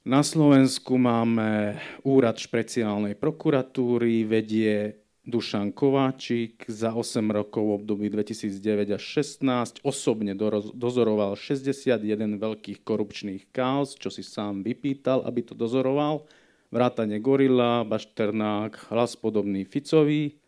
Na 0.00 0.26
Slovensku 0.26 0.96
máme 0.96 1.78
úrad 2.02 2.34
špeciálnej 2.40 3.14
prokuratúry, 3.14 4.26
vedie 4.26 4.96
Dušan 5.30 5.70
Kováčik 5.70 6.66
za 6.66 6.90
8 6.90 7.30
rokov 7.30 7.62
v 7.62 7.72
období 7.78 8.06
2009 8.10 8.98
až 8.98 9.02
16 9.22 9.80
osobne 9.86 10.34
dozoroval 10.74 11.38
61 11.38 12.02
veľkých 12.36 12.82
korupčných 12.82 13.54
kaos, 13.54 13.94
čo 13.94 14.10
si 14.10 14.26
sám 14.26 14.66
vypýtal, 14.66 15.22
aby 15.22 15.46
to 15.46 15.54
dozoroval. 15.54 16.26
Vrátane 16.74 17.22
Gorila, 17.22 17.86
Bašternák, 17.86 18.90
hlas 18.90 19.14
podobný 19.14 19.62
Ficovi. 19.62 20.38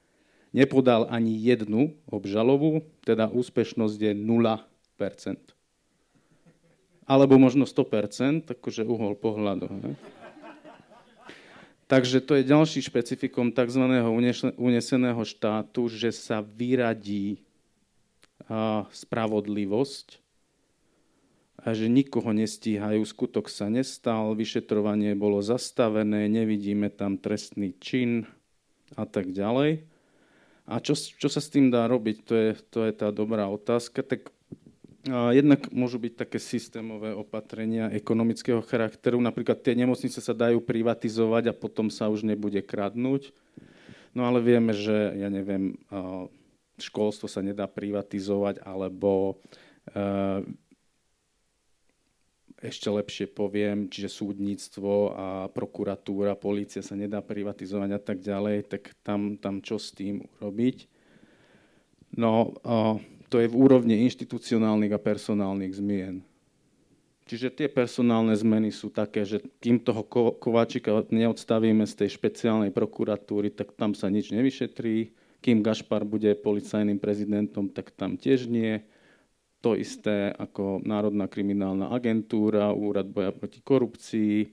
Nepodal 0.53 1.09
ani 1.09 1.39
jednu 1.39 1.97
obžalovu, 2.11 2.85
teda 3.07 3.31
úspešnosť 3.31 3.99
je 3.99 4.13
0%. 4.13 4.59
Alebo 7.09 7.35
možno 7.41 7.65
100%, 7.65 8.53
akože 8.53 8.83
uhol 8.85 9.17
pohľadu. 9.17 9.67
Ne? 9.71 9.95
Takže 11.93 12.25
to 12.25 12.41
je 12.41 12.49
ďalší 12.49 12.81
špecifikom 12.89 13.53
tzv. 13.53 13.85
uneseného 14.57 15.21
štátu, 15.29 15.93
že 15.93 16.09
sa 16.09 16.41
vyradí 16.41 17.45
spravodlivosť 18.97 20.17
a 21.61 21.77
že 21.77 21.93
nikoho 21.93 22.33
nestíhajú, 22.33 23.05
skutok 23.05 23.53
sa 23.53 23.69
nestal, 23.69 24.33
vyšetrovanie 24.33 25.13
bolo 25.13 25.45
zastavené, 25.45 26.33
nevidíme 26.33 26.89
tam 26.89 27.21
trestný 27.21 27.77
čin 27.77 28.25
a 28.97 29.05
tak 29.05 29.29
ďalej. 29.37 29.85
A 30.65 30.81
čo, 30.81 30.97
čo 30.97 31.29
sa 31.29 31.45
s 31.45 31.53
tým 31.53 31.69
dá 31.69 31.85
robiť, 31.93 32.17
to 32.25 32.33
je, 32.33 32.51
to 32.73 32.89
je 32.89 32.93
tá 32.97 33.13
dobrá 33.13 33.53
otázka. 33.53 34.01
Tak 34.01 34.33
Jednak 35.11 35.67
môžu 35.75 35.99
byť 35.99 36.15
také 36.15 36.39
systémové 36.39 37.11
opatrenia 37.11 37.91
ekonomického 37.91 38.63
charakteru. 38.63 39.19
Napríklad 39.19 39.59
tie 39.59 39.75
nemocnice 39.75 40.23
sa 40.23 40.31
dajú 40.31 40.63
privatizovať 40.63 41.51
a 41.51 41.59
potom 41.59 41.91
sa 41.91 42.07
už 42.07 42.23
nebude 42.23 42.63
kradnúť. 42.63 43.35
No 44.15 44.31
ale 44.31 44.39
vieme, 44.39 44.71
že, 44.71 45.19
ja 45.19 45.27
neviem, 45.27 45.75
školstvo 46.79 47.27
sa 47.27 47.43
nedá 47.43 47.67
privatizovať, 47.67 48.63
alebo 48.63 49.43
ešte 52.63 52.87
lepšie 52.87 53.27
poviem, 53.27 53.91
čiže 53.91 54.07
súdnictvo 54.07 54.95
a 55.19 55.27
prokuratúra, 55.51 56.39
polícia 56.39 56.79
sa 56.79 56.95
nedá 56.95 57.19
privatizovať 57.19 57.91
a 57.91 57.99
tak 57.99 58.23
ďalej, 58.23 58.71
tak 58.71 58.95
tam, 59.03 59.35
tam 59.35 59.59
čo 59.59 59.83
s 59.83 59.91
tým 59.91 60.23
urobiť. 60.39 60.87
No, 62.15 62.55
to 63.33 63.41
je 63.41 63.49
v 63.49 63.57
úrovni 63.57 64.05
inštitucionálnych 64.05 64.93
a 64.93 65.01
personálnych 65.01 65.81
zmien. 65.81 66.21
Čiže 67.25 67.49
tie 67.49 67.69
personálne 67.73 68.37
zmeny 68.37 68.69
sú 68.69 68.93
také, 68.93 69.25
že 69.25 69.41
kým 69.57 69.81
toho 69.81 70.05
Kováčika 70.37 70.93
neodstavíme 71.09 71.89
z 71.89 72.05
tej 72.05 72.21
špeciálnej 72.21 72.69
prokuratúry, 72.69 73.49
tak 73.49 73.73
tam 73.73 73.97
sa 73.97 74.13
nič 74.13 74.37
nevyšetrí. 74.37 75.17
Kým 75.41 75.65
Gašpar 75.65 76.05
bude 76.05 76.37
policajným 76.37 77.01
prezidentom, 77.01 77.73
tak 77.73 77.97
tam 77.97 78.21
tiež 78.21 78.53
nie. 78.53 78.85
To 79.65 79.73
isté 79.73 80.35
ako 80.37 80.85
Národná 80.85 81.25
kriminálna 81.25 81.89
agentúra, 81.89 82.75
Úrad 82.77 83.09
boja 83.09 83.33
proti 83.33 83.65
korupcii, 83.65 84.53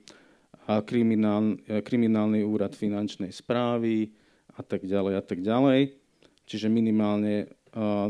a 0.70 0.86
kriminál, 0.86 1.58
kriminálny 1.66 2.46
úrad 2.46 2.78
finančnej 2.78 3.34
správy 3.34 4.14
a 4.54 4.62
tak 4.62 4.86
ďalej 4.86 5.14
a 5.18 5.22
tak 5.24 5.42
ďalej. 5.42 5.98
Čiže 6.46 6.70
minimálne 6.70 7.50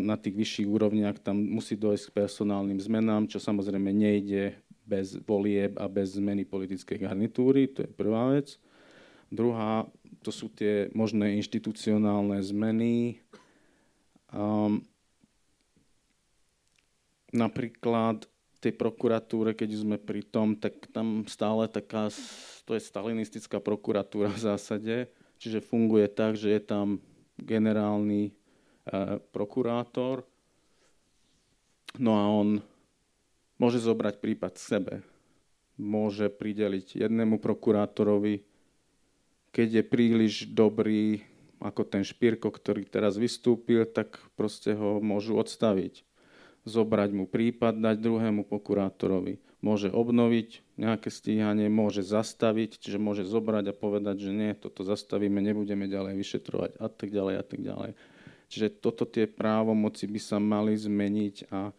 na 0.00 0.16
tých 0.16 0.36
vyšších 0.40 0.68
úrovniach 0.68 1.20
tam 1.20 1.36
musí 1.36 1.76
dojsť 1.76 2.04
k 2.08 2.16
personálnym 2.24 2.80
zmenám, 2.80 3.28
čo 3.28 3.36
samozrejme 3.36 3.92
nejde 3.92 4.56
bez 4.88 5.20
volieb 5.22 5.76
a 5.76 5.86
bez 5.86 6.16
zmeny 6.16 6.48
politickej 6.48 7.06
garnitúry, 7.06 7.68
to 7.68 7.84
je 7.84 7.90
prvá 7.92 8.32
vec. 8.32 8.56
Druhá, 9.30 9.86
to 10.26 10.34
sú 10.34 10.50
tie 10.50 10.90
možné 10.90 11.38
inštitucionálne 11.38 12.42
zmeny. 12.42 13.22
Um, 14.34 14.82
napríklad 17.30 18.26
tej 18.58 18.74
prokuratúre, 18.76 19.54
keď 19.54 19.70
sme 19.76 19.96
pri 19.96 20.26
tom, 20.26 20.58
tak 20.58 20.90
tam 20.90 21.24
stále 21.30 21.70
taká, 21.70 22.10
to 22.66 22.76
je 22.76 22.82
stalinistická 22.82 23.62
prokuratúra 23.62 24.28
v 24.34 24.40
zásade, 24.40 24.96
čiže 25.40 25.64
funguje 25.64 26.10
tak, 26.10 26.36
že 26.36 26.52
je 26.58 26.60
tam 26.60 27.00
generálny 27.40 28.36
prokurátor. 29.30 30.26
No 31.98 32.12
a 32.18 32.24
on 32.30 32.48
môže 33.58 33.78
zobrať 33.82 34.18
prípad 34.22 34.58
sebe. 34.58 35.02
Môže 35.80 36.28
prideliť 36.28 37.00
jednému 37.08 37.40
prokurátorovi, 37.40 38.44
keď 39.50 39.80
je 39.80 39.84
príliš 39.84 40.34
dobrý 40.46 41.24
ako 41.60 41.84
ten 41.84 42.00
Špírko, 42.00 42.48
ktorý 42.48 42.88
teraz 42.88 43.20
vystúpil, 43.20 43.84
tak 43.84 44.16
proste 44.32 44.72
ho 44.72 45.02
môžu 45.02 45.36
odstaviť. 45.36 46.08
Zobrať 46.64 47.10
mu 47.12 47.24
prípad, 47.28 47.76
dať 47.80 47.96
druhému 48.00 48.48
prokurátorovi. 48.48 49.40
môže 49.60 49.92
obnoviť 49.92 50.64
nejaké 50.80 51.12
stíhanie, 51.12 51.68
môže 51.68 52.00
zastaviť, 52.00 52.80
čiže 52.80 52.96
môže 52.96 53.28
zobrať 53.28 53.72
a 53.72 53.74
povedať, 53.76 54.28
že 54.28 54.32
nie, 54.32 54.56
toto 54.56 54.80
zastavíme, 54.88 55.36
nebudeme 55.36 55.84
ďalej 55.84 56.16
vyšetrovať 56.16 56.80
a 56.80 56.88
tak 56.88 57.12
ďalej 57.12 57.34
a 57.36 57.44
tak 57.44 57.60
ďalej. 57.60 57.90
Čiže 58.50 58.82
toto 58.82 59.06
tie 59.06 59.30
právomoci 59.30 60.10
by 60.10 60.20
sa 60.20 60.42
mali 60.42 60.74
zmeniť 60.74 61.54
a, 61.54 61.70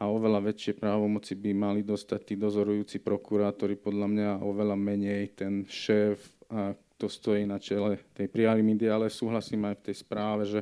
a 0.00 0.02
oveľa 0.08 0.40
väčšie 0.48 0.72
právomoci 0.80 1.36
by 1.36 1.52
mali 1.52 1.80
dostať 1.84 2.20
tí 2.32 2.34
dozorujúci 2.40 3.04
prokurátori, 3.04 3.76
podľa 3.76 4.08
mňa 4.08 4.30
oveľa 4.40 4.76
menej 4.80 5.36
ten 5.36 5.68
šéf, 5.68 6.16
a 6.48 6.72
kto 6.72 7.06
stojí 7.12 7.44
na 7.44 7.60
čele 7.60 8.00
tej 8.16 8.32
pyramídy, 8.32 8.88
ale 8.88 9.12
súhlasím 9.12 9.68
aj 9.68 9.74
v 9.76 9.84
tej 9.84 9.96
správe, 10.00 10.42
že 10.48 10.60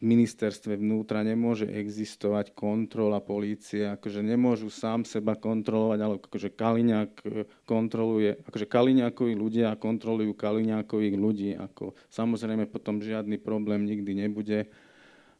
ministerstve 0.00 0.80
vnútra 0.80 1.20
nemôže 1.20 1.68
existovať 1.68 2.56
kontrola 2.56 3.20
polície, 3.20 3.84
akože 3.84 4.24
nemôžu 4.24 4.72
sám 4.72 5.04
seba 5.04 5.36
kontrolovať, 5.36 5.98
ale 6.00 6.14
akože 6.16 6.48
Kaliňák 6.56 7.12
e, 7.20 7.44
kontroluje, 7.68 8.40
akože 8.48 8.66
Kaliňákovi 8.66 9.34
ľudia 9.36 9.76
kontrolujú 9.76 10.32
Kaliňákových 10.32 11.16
ľudí, 11.20 11.50
ako 11.52 11.92
samozrejme 12.08 12.64
potom 12.72 13.04
žiadny 13.04 13.36
problém 13.36 13.84
nikdy 13.84 14.16
nebude 14.16 14.72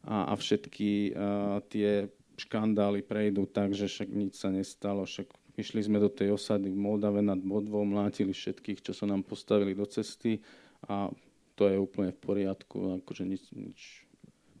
a, 0.05 0.29
a 0.29 0.33
všetky 0.37 1.13
a, 1.13 1.61
tie 1.65 2.13
škandály 2.37 3.01
prejdú 3.01 3.49
tak, 3.49 3.73
že 3.73 3.89
však 3.89 4.09
nič 4.13 4.37
sa 4.37 4.53
nestalo, 4.53 5.09
však 5.09 5.25
išli 5.57 5.81
sme 5.89 5.97
do 5.97 6.09
tej 6.09 6.37
osady 6.37 6.69
v 6.69 6.77
Moldave 6.77 7.25
nad 7.25 7.41
Bodvou, 7.41 7.81
mlátili 7.81 8.33
všetkých, 8.33 8.85
čo 8.85 8.93
sa 8.93 9.09
nám 9.09 9.25
postavili 9.25 9.73
do 9.73 9.89
cesty 9.89 10.41
a 10.85 11.09
to 11.57 11.65
je 11.65 11.77
úplne 11.77 12.13
v 12.13 12.21
poriadku, 12.21 13.01
akože 13.01 13.23
nič, 13.25 13.43
nič 13.53 13.79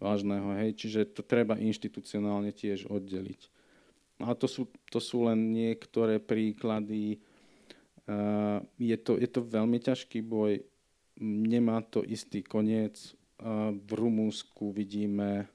vážneho, 0.01 0.57
hej, 0.57 0.73
čiže 0.73 1.13
to 1.13 1.21
treba 1.21 1.55
inštitucionálne 1.61 2.49
tiež 2.49 2.89
oddeliť. 2.89 3.41
A 4.21 4.33
to 4.33 4.49
sú, 4.49 4.69
to 4.89 4.97
sú 4.97 5.29
len 5.29 5.53
niektoré 5.53 6.17
príklady. 6.17 7.21
Uh, 8.05 8.61
je, 8.81 8.97
to, 8.97 9.17
je 9.17 9.29
to 9.29 9.41
veľmi 9.45 9.77
ťažký 9.77 10.25
boj, 10.25 10.61
nemá 11.21 11.81
to 11.85 12.01
istý 12.01 12.41
koniec. 12.41 13.13
Uh, 13.41 13.73
v 13.73 13.91
Rumúnsku 13.97 14.73
vidíme, 14.73 15.49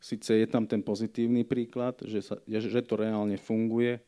síce 0.00 0.36
je 0.36 0.48
tam 0.48 0.64
ten 0.64 0.80
pozitívny 0.80 1.44
príklad, 1.44 2.00
že, 2.04 2.24
sa, 2.24 2.40
že 2.48 2.80
to 2.84 2.96
reálne 2.96 3.36
funguje. 3.36 4.00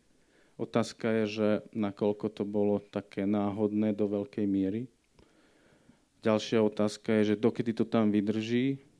Otázka 0.60 1.24
je, 1.24 1.24
že 1.28 1.48
nakoľko 1.72 2.26
to 2.28 2.44
bolo 2.44 2.80
také 2.80 3.24
náhodné 3.24 3.96
do 3.96 4.04
veľkej 4.08 4.44
miery. 4.44 4.84
Ďalšia 6.22 6.62
otázka 6.62 7.18
je, 7.18 7.34
že 7.34 7.40
dokedy 7.40 7.72
to 7.74 7.82
tam 7.88 8.14
vydrží. 8.14 8.91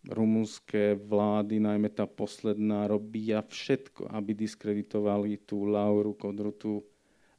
Rumunské 0.00 0.96
vlády, 0.96 1.60
najmä 1.60 1.92
tá 1.92 2.08
posledná, 2.08 2.88
robia 2.88 3.44
všetko, 3.44 4.08
aby 4.08 4.32
diskreditovali 4.32 5.44
tú 5.44 5.68
Lauru 5.68 6.16
Kodrutu, 6.16 6.80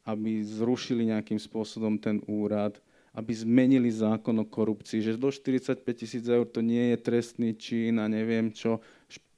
aby 0.05 0.45
zrušili 0.45 1.09
nejakým 1.09 1.41
spôsobom 1.41 1.97
ten 1.97 2.21
úrad, 2.29 2.77
aby 3.17 3.33
zmenili 3.33 3.89
zákon 3.89 4.37
o 4.39 4.45
korupcii, 4.45 5.01
že 5.01 5.17
do 5.17 5.33
45 5.33 5.83
tisíc 5.97 6.23
eur 6.29 6.45
to 6.45 6.61
nie 6.61 6.95
je 6.95 6.97
trestný 7.01 7.57
čin 7.57 7.97
a 7.97 8.05
neviem 8.05 8.53
čo. 8.53 8.79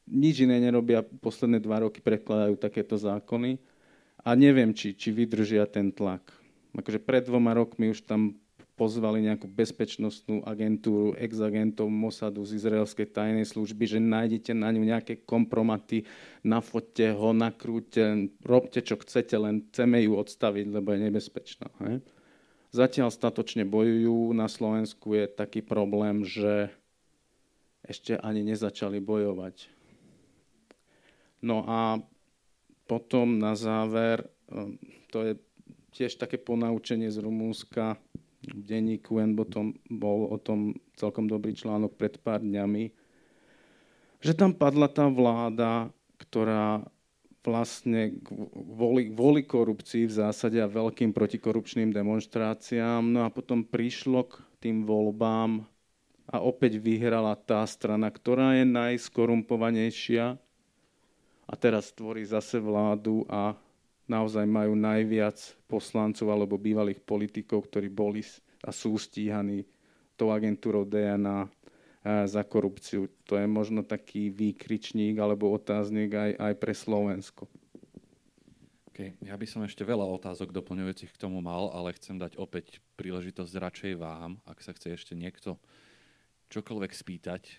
Nič 0.04 0.44
iné 0.44 0.60
nerobia, 0.60 1.00
posledné 1.02 1.64
dva 1.64 1.88
roky 1.88 2.04
prekladajú 2.04 2.60
takéto 2.60 3.00
zákony 3.00 3.56
a 4.20 4.36
neviem, 4.36 4.76
či, 4.76 4.94
či 4.94 5.16
vydržia 5.16 5.64
ten 5.64 5.96
tlak. 5.96 6.28
Akože 6.76 7.00
pred 7.00 7.24
dvoma 7.24 7.56
rokmi 7.56 7.96
už 7.96 8.04
tam 8.04 8.36
pozvali 8.74 9.22
nejakú 9.22 9.46
bezpečnostnú 9.46 10.42
agentúru 10.50 11.14
ex-agentov 11.14 11.94
Mossadu 11.94 12.42
z 12.42 12.58
izraelskej 12.58 13.14
tajnej 13.14 13.46
služby, 13.46 13.86
že 13.86 14.00
nájdete 14.02 14.58
na 14.58 14.74
ňu 14.74 14.82
nejaké 14.82 15.22
kompromaty, 15.22 16.10
nafotte 16.42 17.14
ho, 17.14 17.32
nakrúte, 17.38 18.34
robte 18.42 18.82
čo 18.82 18.98
chcete, 18.98 19.38
len 19.38 19.70
chceme 19.70 20.02
ju 20.02 20.18
odstaviť, 20.18 20.66
lebo 20.74 20.90
je 20.90 21.00
nebezpečná. 21.06 21.70
He? 21.86 22.02
Zatiaľ 22.74 23.14
statočne 23.14 23.70
bojujú. 23.70 24.34
Na 24.34 24.50
Slovensku 24.50 25.14
je 25.14 25.30
taký 25.30 25.62
problém, 25.62 26.26
že 26.26 26.74
ešte 27.86 28.18
ani 28.18 28.42
nezačali 28.42 28.98
bojovať. 28.98 29.70
No 31.46 31.62
a 31.70 32.02
potom 32.90 33.38
na 33.38 33.54
záver, 33.54 34.26
ehm, 34.50 34.82
to 35.14 35.22
je 35.22 35.34
tiež 35.94 36.18
také 36.18 36.42
ponaučenie 36.42 37.14
z 37.14 37.22
Rumúnska, 37.22 38.02
denníku 38.52 39.24
N 39.24 39.34
bol 39.88 40.20
o 40.28 40.38
tom 40.38 40.76
celkom 41.00 41.32
dobrý 41.32 41.56
článok 41.56 41.96
pred 41.96 42.20
pár 42.20 42.44
dňami, 42.44 42.92
že 44.24 44.34
tam 44.36 44.56
padla 44.56 44.88
tá 44.88 45.08
vláda, 45.08 45.92
ktorá 46.20 46.84
vlastne 47.44 48.24
kvôli, 48.24 49.12
kvôli 49.12 49.44
korupcii 49.44 50.08
v 50.08 50.16
zásade 50.16 50.64
a 50.64 50.72
veľkým 50.72 51.12
protikorupčným 51.12 51.92
demonstráciám, 51.92 53.04
no 53.04 53.28
a 53.28 53.30
potom 53.32 53.68
prišlo 53.68 54.32
k 54.32 54.34
tým 54.64 54.88
voľbám 54.88 55.68
a 56.32 56.40
opäť 56.40 56.80
vyhrala 56.80 57.36
tá 57.36 57.68
strana, 57.68 58.08
ktorá 58.08 58.56
je 58.56 58.64
najskorumpovanejšia 58.64 60.40
a 61.44 61.54
teraz 61.60 61.92
tvorí 61.92 62.24
zase 62.24 62.64
vládu 62.64 63.28
a 63.28 63.60
naozaj 64.08 64.44
majú 64.44 64.76
najviac 64.76 65.40
poslancov 65.68 66.28
alebo 66.28 66.60
bývalých 66.60 67.00
politikov, 67.04 67.68
ktorí 67.72 67.88
boli 67.88 68.24
a 68.64 68.72
sú 68.72 68.96
stíhaní 68.96 69.68
tou 70.16 70.32
agentúrou 70.32 70.88
DNA 70.88 71.48
za 72.04 72.44
korupciu. 72.44 73.08
To 73.32 73.40
je 73.40 73.48
možno 73.48 73.84
taký 73.84 74.28
výkričník 74.28 75.16
alebo 75.20 75.56
otáznik 75.56 76.12
aj, 76.12 76.32
aj 76.36 76.54
pre 76.60 76.74
Slovensko. 76.76 77.48
Okay. 78.94 79.18
Ja 79.26 79.34
by 79.34 79.48
som 79.50 79.66
ešte 79.66 79.82
veľa 79.82 80.06
otázok 80.06 80.54
doplňujúcich 80.54 81.18
k 81.18 81.22
tomu 81.22 81.42
mal, 81.42 81.74
ale 81.74 81.98
chcem 81.98 82.14
dať 82.22 82.38
opäť 82.38 82.78
príležitosť 82.94 83.54
radšej 83.58 83.94
vám, 83.98 84.38
ak 84.46 84.62
sa 84.62 84.70
chce 84.70 84.94
ešte 84.94 85.18
niekto 85.18 85.58
čokoľvek 86.54 86.92
spýtať. 86.94 87.58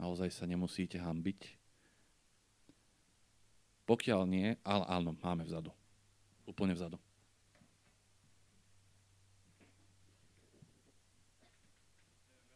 Naozaj 0.00 0.32
sa 0.32 0.48
nemusíte 0.48 0.96
hambiť. 0.96 1.61
Pokiaľ 3.86 4.20
nie, 4.30 4.54
ale 4.62 4.84
áno, 4.86 5.18
máme 5.18 5.42
vzadu. 5.42 5.74
Úplne 6.46 6.74
vzadu. 6.78 6.98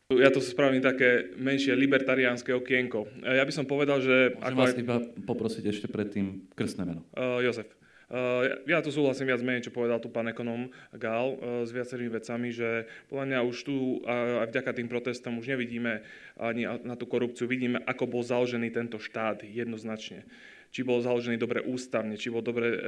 Ja 0.07 0.31
to 0.31 0.39
spravím 0.39 0.79
také 0.79 1.35
menšie 1.35 1.75
libertariánske 1.75 2.55
okienko. 2.55 3.11
Ja 3.27 3.43
by 3.43 3.51
som 3.51 3.67
povedal, 3.67 3.99
že... 3.99 4.39
Môžem 4.39 4.55
ako 4.55 4.63
vás 4.63 4.71
aj... 4.71 4.79
iba 4.79 4.97
poprosiť 5.27 5.65
ešte 5.67 5.87
predtým 5.91 6.47
krstné 6.55 6.87
meno. 6.87 7.03
Uh, 7.11 7.43
Jozef. 7.43 7.67
Uh, 8.07 8.63
ja 8.71 8.79
tu 8.87 8.95
súhlasím 8.95 9.27
viac 9.27 9.43
menej, 9.43 9.67
čo 9.67 9.75
povedal 9.75 9.99
tu 9.99 10.07
pán 10.07 10.31
ekonom 10.31 10.71
Gál 10.95 11.35
uh, 11.35 11.67
s 11.67 11.75
viacerými 11.75 12.15
vecami, 12.15 12.55
že 12.55 12.87
podľa 13.11 13.25
mňa 13.35 13.39
už 13.51 13.57
tu 13.67 13.99
uh, 14.07 14.47
aj 14.47 14.55
vďaka 14.55 14.71
tým 14.79 14.87
protestom 14.87 15.43
už 15.43 15.51
nevidíme 15.51 16.07
ani 16.39 16.71
na 16.87 16.95
tú 16.95 17.11
korupciu, 17.11 17.51
vidíme, 17.51 17.83
ako 17.83 18.07
bol 18.07 18.23
založený 18.23 18.71
tento 18.71 19.03
štát 19.03 19.43
jednoznačne 19.43 20.23
či 20.71 20.87
bol 20.87 21.03
založený 21.03 21.37
dobre 21.41 21.63
ústavne, 21.65 22.15
či 22.19 22.31
bol 22.31 22.45
dobre 22.45 22.67
uh, 22.73 22.79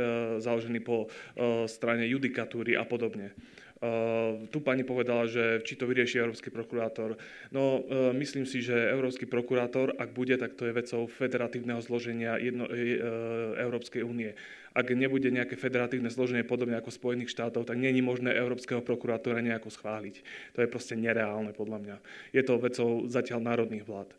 založený 0.43 0.81
po 0.85 1.07
uh, 1.07 1.67
strane 1.67 2.07
judikatúry 2.09 2.77
a 2.79 2.85
podobne. 2.85 3.33
Uh, 3.79 4.51
tu 4.51 4.59
pani 4.59 4.83
povedala, 4.83 5.31
že 5.31 5.63
či 5.63 5.79
to 5.79 5.87
vyrieši 5.87 6.19
Európsky 6.19 6.51
prokurátor. 6.51 7.15
No, 7.55 7.79
uh, 7.79 8.11
myslím 8.11 8.43
si, 8.43 8.59
že 8.59 8.75
Európsky 8.75 9.23
prokurátor, 9.23 9.95
ak 9.95 10.11
bude, 10.11 10.35
tak 10.35 10.59
to 10.59 10.67
je 10.67 10.75
vecou 10.75 11.07
federatívneho 11.07 11.79
zloženia 11.79 12.43
jedno, 12.43 12.67
uh, 12.67 12.75
Európskej 13.55 14.03
únie. 14.03 14.35
Ak 14.75 14.91
nebude 14.95 15.31
nejaké 15.31 15.55
federatívne 15.55 16.11
zloženie 16.11 16.43
podobne 16.43 16.75
ako 16.79 16.91
Spojených 16.91 17.31
štátov, 17.35 17.67
tak 17.71 17.79
není 17.79 18.03
možné 18.03 18.35
Európskeho 18.35 18.83
prokurátora 18.83 19.43
nejako 19.43 19.71
schváliť. 19.71 20.23
To 20.55 20.63
je 20.63 20.71
proste 20.71 20.95
nereálne 20.95 21.51
podľa 21.51 21.79
mňa. 21.83 21.97
Je 22.35 22.43
to 22.43 22.63
vecou 22.63 23.07
zatiaľ 23.11 23.43
národných 23.43 23.83
vlád. 23.83 24.11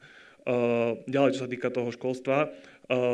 Ďalej, 1.08 1.32
čo 1.36 1.44
sa 1.46 1.52
týka 1.52 1.70
toho 1.72 1.94
školstva, 1.96 2.52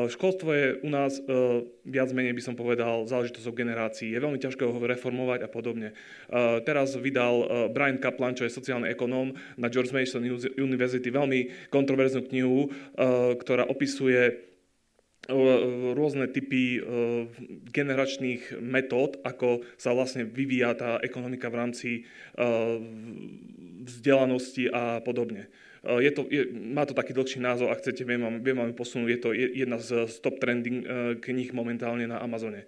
školstvo 0.07 0.49
je 0.56 0.68
u 0.81 0.89
nás 0.89 1.19
uh, 1.19 1.68
viac 1.84 2.10
menej, 2.15 2.31
by 2.31 2.43
som 2.43 2.56
povedal, 2.56 3.03
záležitosť 3.03 3.47
o 3.52 3.53
generácii. 3.53 4.07
Je 4.15 4.23
veľmi 4.23 4.39
ťažké 4.39 4.64
ho 4.64 4.72
reformovať 4.72 5.43
a 5.43 5.49
podobne. 5.52 5.91
Uh, 6.31 6.64
teraz 6.64 6.95
vydal 6.95 7.69
Brian 7.76 7.99
Kaplan, 7.99 8.39
čo 8.39 8.47
je 8.47 8.56
sociálny 8.56 8.88
ekonóm 8.95 9.35
na 9.60 9.68
George 9.68 9.91
Mason 9.91 10.23
University, 10.56 11.11
veľmi 11.11 11.68
kontroverznú 11.68 12.23
knihu, 12.31 12.72
ktorá 13.35 13.68
opisuje 13.68 14.39
rôzne 15.97 16.30
typy 16.30 16.77
generačných 17.73 18.61
metód, 18.61 19.18
ako 19.26 19.65
sa 19.73 19.89
vlastne 19.89 20.22
vyvíja 20.22 20.77
tá 20.77 21.02
ekonomika 21.02 21.49
v 21.49 21.57
rámci 21.57 21.89
vzdelanosti 23.89 24.69
a 24.69 25.02
podobne. 25.02 25.49
Eh, 25.86 26.02
je 26.10 26.12
to, 26.12 26.22
je, 26.26 26.44
má 26.49 26.84
to 26.90 26.98
taký 26.98 27.14
dlhší 27.14 27.38
názov, 27.38 27.70
ak 27.70 27.86
chcete, 27.86 28.02
viem 28.02 28.22
vám, 28.26 28.41
viem 28.41 28.57
vám 28.57 28.74
posunúť. 28.74 29.10
Je 29.10 29.20
to 29.22 29.30
jedna 29.38 29.78
z 29.78 30.10
top 30.18 30.41
trending 30.41 30.82
eh, 30.82 30.88
kníh 31.22 31.53
momentálne 31.53 32.10
na 32.10 32.18
Amazone. 32.18 32.66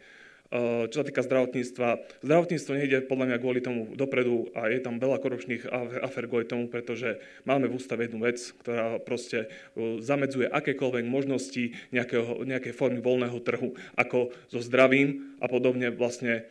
čo 0.88 0.96
sa 0.96 1.04
týka 1.04 1.28
zdravotníctva, 1.28 2.24
zdravotníctvo 2.24 2.72
nejde 2.72 3.04
podľa 3.12 3.26
mňa 3.28 3.38
kvôli 3.44 3.60
tomu 3.60 3.92
dopredu 4.00 4.48
a 4.56 4.72
je 4.72 4.80
tam 4.80 4.96
veľa 4.96 5.20
korupčných 5.20 5.68
afer 6.00 6.24
kvôli 6.32 6.48
tomu, 6.48 6.72
pretože 6.72 7.20
máme 7.44 7.68
v 7.68 7.76
ústave 7.76 8.08
jednu 8.08 8.24
vec, 8.24 8.40
ktorá 8.64 8.96
proste 9.04 9.52
zamedzuje 10.00 10.48
akékoľvek 10.48 11.04
možnosti 11.04 11.76
nejakého, 11.92 12.48
nejakej 12.48 12.72
formy 12.72 13.04
voľného 13.04 13.44
trhu, 13.44 13.76
ako 14.00 14.32
so 14.48 14.64
zdravím 14.64 15.36
a 15.44 15.52
podobne 15.52 15.92
vlastne 15.92 16.48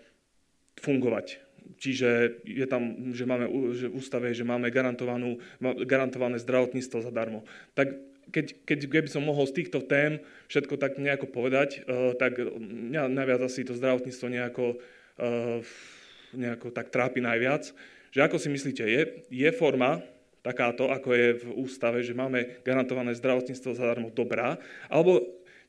fungovať. 0.84 1.45
Čiže 1.77 2.40
je 2.44 2.66
tam, 2.66 3.12
že 3.12 3.28
máme 3.28 3.47
že 3.77 3.93
v 3.93 3.97
ústave, 4.01 4.32
že 4.32 4.48
máme 4.48 4.73
garantovanú, 4.73 5.36
garantované 5.85 6.40
zdravotníctvo 6.40 7.05
zadarmo. 7.05 7.44
Tak 7.77 7.97
keď, 8.32 8.47
keď, 8.66 8.78
keby 8.90 9.09
som 9.12 9.23
mohol 9.23 9.47
z 9.47 9.62
týchto 9.62 9.85
tém 9.85 10.19
všetko 10.51 10.81
tak 10.81 10.98
nejako 10.98 11.31
povedať, 11.31 11.85
uh, 11.85 12.16
tak 12.16 12.40
mňa 12.59 13.12
najviac 13.12 13.40
asi 13.47 13.62
to 13.62 13.77
zdravotníctvo 13.77 14.27
nejako, 14.27 14.66
uh, 15.20 15.61
nejako 16.35 16.74
tak 16.74 16.90
trápi 16.90 17.23
najviac. 17.23 17.70
Že 18.11 18.20
ako 18.24 18.36
si 18.40 18.48
myslíte, 18.51 18.82
je, 18.82 19.03
je 19.31 19.51
forma 19.53 20.01
takáto, 20.40 20.89
ako 20.89 21.09
je 21.12 21.28
v 21.43 21.47
ústave, 21.59 22.07
že 22.07 22.15
máme 22.15 22.62
garantované 22.62 23.12
zdravotníctvo 23.19 23.74
zadarmo 23.74 24.09
dobrá, 24.15 24.57
alebo 24.86 25.23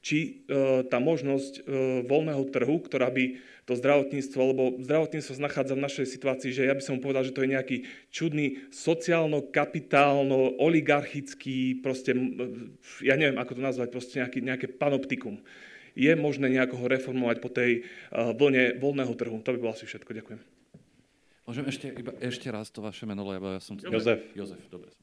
či 0.08 0.48
uh, 0.48 0.88
tá 0.88 1.04
možnosť 1.04 1.54
uh, 1.60 1.64
voľného 2.08 2.48
trhu, 2.48 2.80
ktorá 2.80 3.12
by 3.12 3.44
to 3.68 3.76
zdravotníctvo, 3.76 4.40
lebo 4.40 4.64
zdravotníctvo 4.80 5.36
sa 5.36 5.44
nachádza 5.44 5.76
v 5.76 5.84
našej 5.84 6.08
situácii, 6.08 6.56
že 6.56 6.72
ja 6.72 6.72
by 6.72 6.80
som 6.80 7.04
povedal, 7.04 7.28
že 7.28 7.36
to 7.36 7.44
je 7.44 7.52
nejaký 7.52 7.78
čudný 8.08 8.64
sociálno-kapitálno, 8.72 10.56
oligarchický, 10.64 11.84
proste, 11.84 12.16
ja 13.04 13.20
neviem, 13.20 13.36
ako 13.36 13.60
to 13.60 13.62
nazvať, 13.68 13.92
proste 13.92 14.24
nejaký, 14.24 14.40
nejaké 14.40 14.68
panoptikum. 14.72 15.44
Je 16.00 16.16
možné 16.16 16.48
nejako 16.48 16.80
ho 16.80 16.86
reformovať 16.88 17.44
po 17.44 17.52
tej 17.52 17.84
vlne 18.16 18.80
voľného 18.80 19.12
trhu. 19.20 19.36
To 19.44 19.52
by 19.52 19.60
bolo 19.60 19.76
asi 19.76 19.84
všetko. 19.84 20.16
Ďakujem. 20.16 20.40
Môžem 21.44 21.66
ešte, 21.68 21.88
iba, 21.92 22.12
ešte 22.24 22.48
raz 22.48 22.72
to 22.72 22.80
vaše 22.80 23.04
meno, 23.04 23.28
lebo 23.28 23.52
ja 23.52 23.60
som... 23.60 23.76
Jozef. 23.76 24.32
Jozef, 24.32 24.64
dobre. 24.72 24.96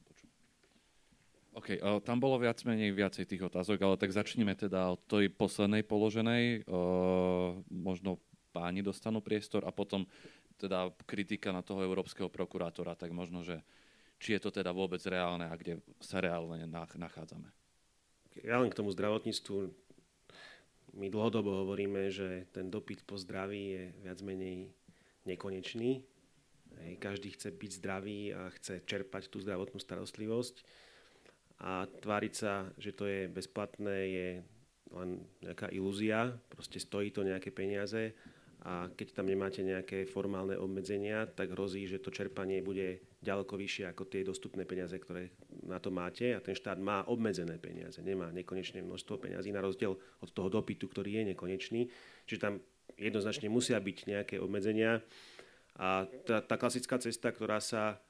OK, 1.55 1.79
uh, 1.79 2.03
tam 2.03 2.19
bolo 2.19 2.35
viac 2.35 2.59
menej 2.67 2.91
viacej 2.91 3.23
tých 3.31 3.47
otázok, 3.47 3.79
ale 3.79 3.95
tak 3.95 4.11
začneme 4.11 4.51
teda 4.59 4.91
od 4.91 4.99
tej 5.07 5.31
poslednej 5.31 5.87
položenej. 5.87 6.67
Uh, 6.67 7.63
možno 7.71 8.19
páni 8.51 8.83
dostanú 8.83 9.23
priestor 9.23 9.63
a 9.63 9.71
potom 9.71 10.03
teda 10.59 10.91
kritika 11.07 11.55
na 11.55 11.63
toho 11.63 11.83
európskeho 11.83 12.31
prokurátora, 12.31 12.95
tak 12.95 13.11
možno, 13.11 13.43
že 13.43 13.59
či 14.19 14.35
je 14.35 14.43
to 14.43 14.51
teda 14.51 14.71
vôbec 14.71 14.99
reálne 15.03 15.47
a 15.47 15.55
kde 15.55 15.83
sa 15.99 16.23
reálne 16.23 16.63
nachádzame. 16.71 17.51
Ja 18.43 18.59
len 18.59 18.71
k 18.71 18.79
tomu 18.79 18.91
zdravotníctvu. 18.91 19.71
My 20.95 21.11
dlhodobo 21.11 21.67
hovoríme, 21.67 22.07
že 22.07 22.47
ten 22.55 22.71
dopyt 22.71 23.03
po 23.03 23.19
zdraví 23.19 23.63
je 23.75 23.83
viac 24.03 24.19
menej 24.23 24.71
nekonečný. 25.27 26.03
Každý 26.99 27.35
chce 27.35 27.51
byť 27.51 27.71
zdravý 27.79 28.31
a 28.31 28.51
chce 28.55 28.83
čerpať 28.87 29.27
tú 29.27 29.43
zdravotnú 29.43 29.79
starostlivosť. 29.79 30.63
A 31.63 31.87
tváriť 31.87 32.33
sa, 32.35 32.67
že 32.75 32.91
to 32.91 33.07
je 33.07 33.31
bezplatné, 33.31 33.97
je 34.11 34.29
len 34.91 35.23
nejaká 35.39 35.71
ilúzia. 35.71 36.35
Proste 36.51 36.79
stojí 36.83 37.09
to 37.15 37.23
nejaké 37.23 37.51
peniaze 37.51 38.11
a 38.65 38.89
keď 38.89 39.21
tam 39.21 39.29
nemáte 39.29 39.61
nejaké 39.61 40.09
formálne 40.09 40.57
obmedzenia, 40.57 41.29
tak 41.29 41.53
hrozí, 41.53 41.85
že 41.85 42.01
to 42.01 42.09
čerpanie 42.09 42.65
bude 42.65 42.97
ďaleko 43.21 43.53
vyššie 43.53 43.93
ako 43.93 44.09
tie 44.09 44.25
dostupné 44.25 44.65
peniaze, 44.65 44.97
ktoré 44.97 45.29
na 45.69 45.77
to 45.77 45.93
máte 45.93 46.33
a 46.33 46.41
ten 46.41 46.57
štát 46.57 46.81
má 46.81 47.05
obmedzené 47.05 47.61
peniaze, 47.61 48.01
nemá 48.01 48.33
nekonečné 48.33 48.81
množstvo 48.81 49.21
peniazí 49.21 49.53
na 49.53 49.61
rozdiel 49.61 49.93
od 49.97 50.29
toho 50.33 50.49
dopytu, 50.49 50.89
ktorý 50.89 51.21
je 51.21 51.23
nekonečný. 51.37 51.81
Čiže 52.25 52.41
tam 52.41 52.53
jednoznačne 52.97 53.53
musia 53.53 53.77
byť 53.77 53.97
nejaké 54.09 54.35
obmedzenia 54.41 54.97
a 55.77 56.09
tá, 56.25 56.41
tá 56.41 56.55
klasická 56.57 56.97
cesta, 56.97 57.29
ktorá 57.29 57.61
sa, 57.61 58.01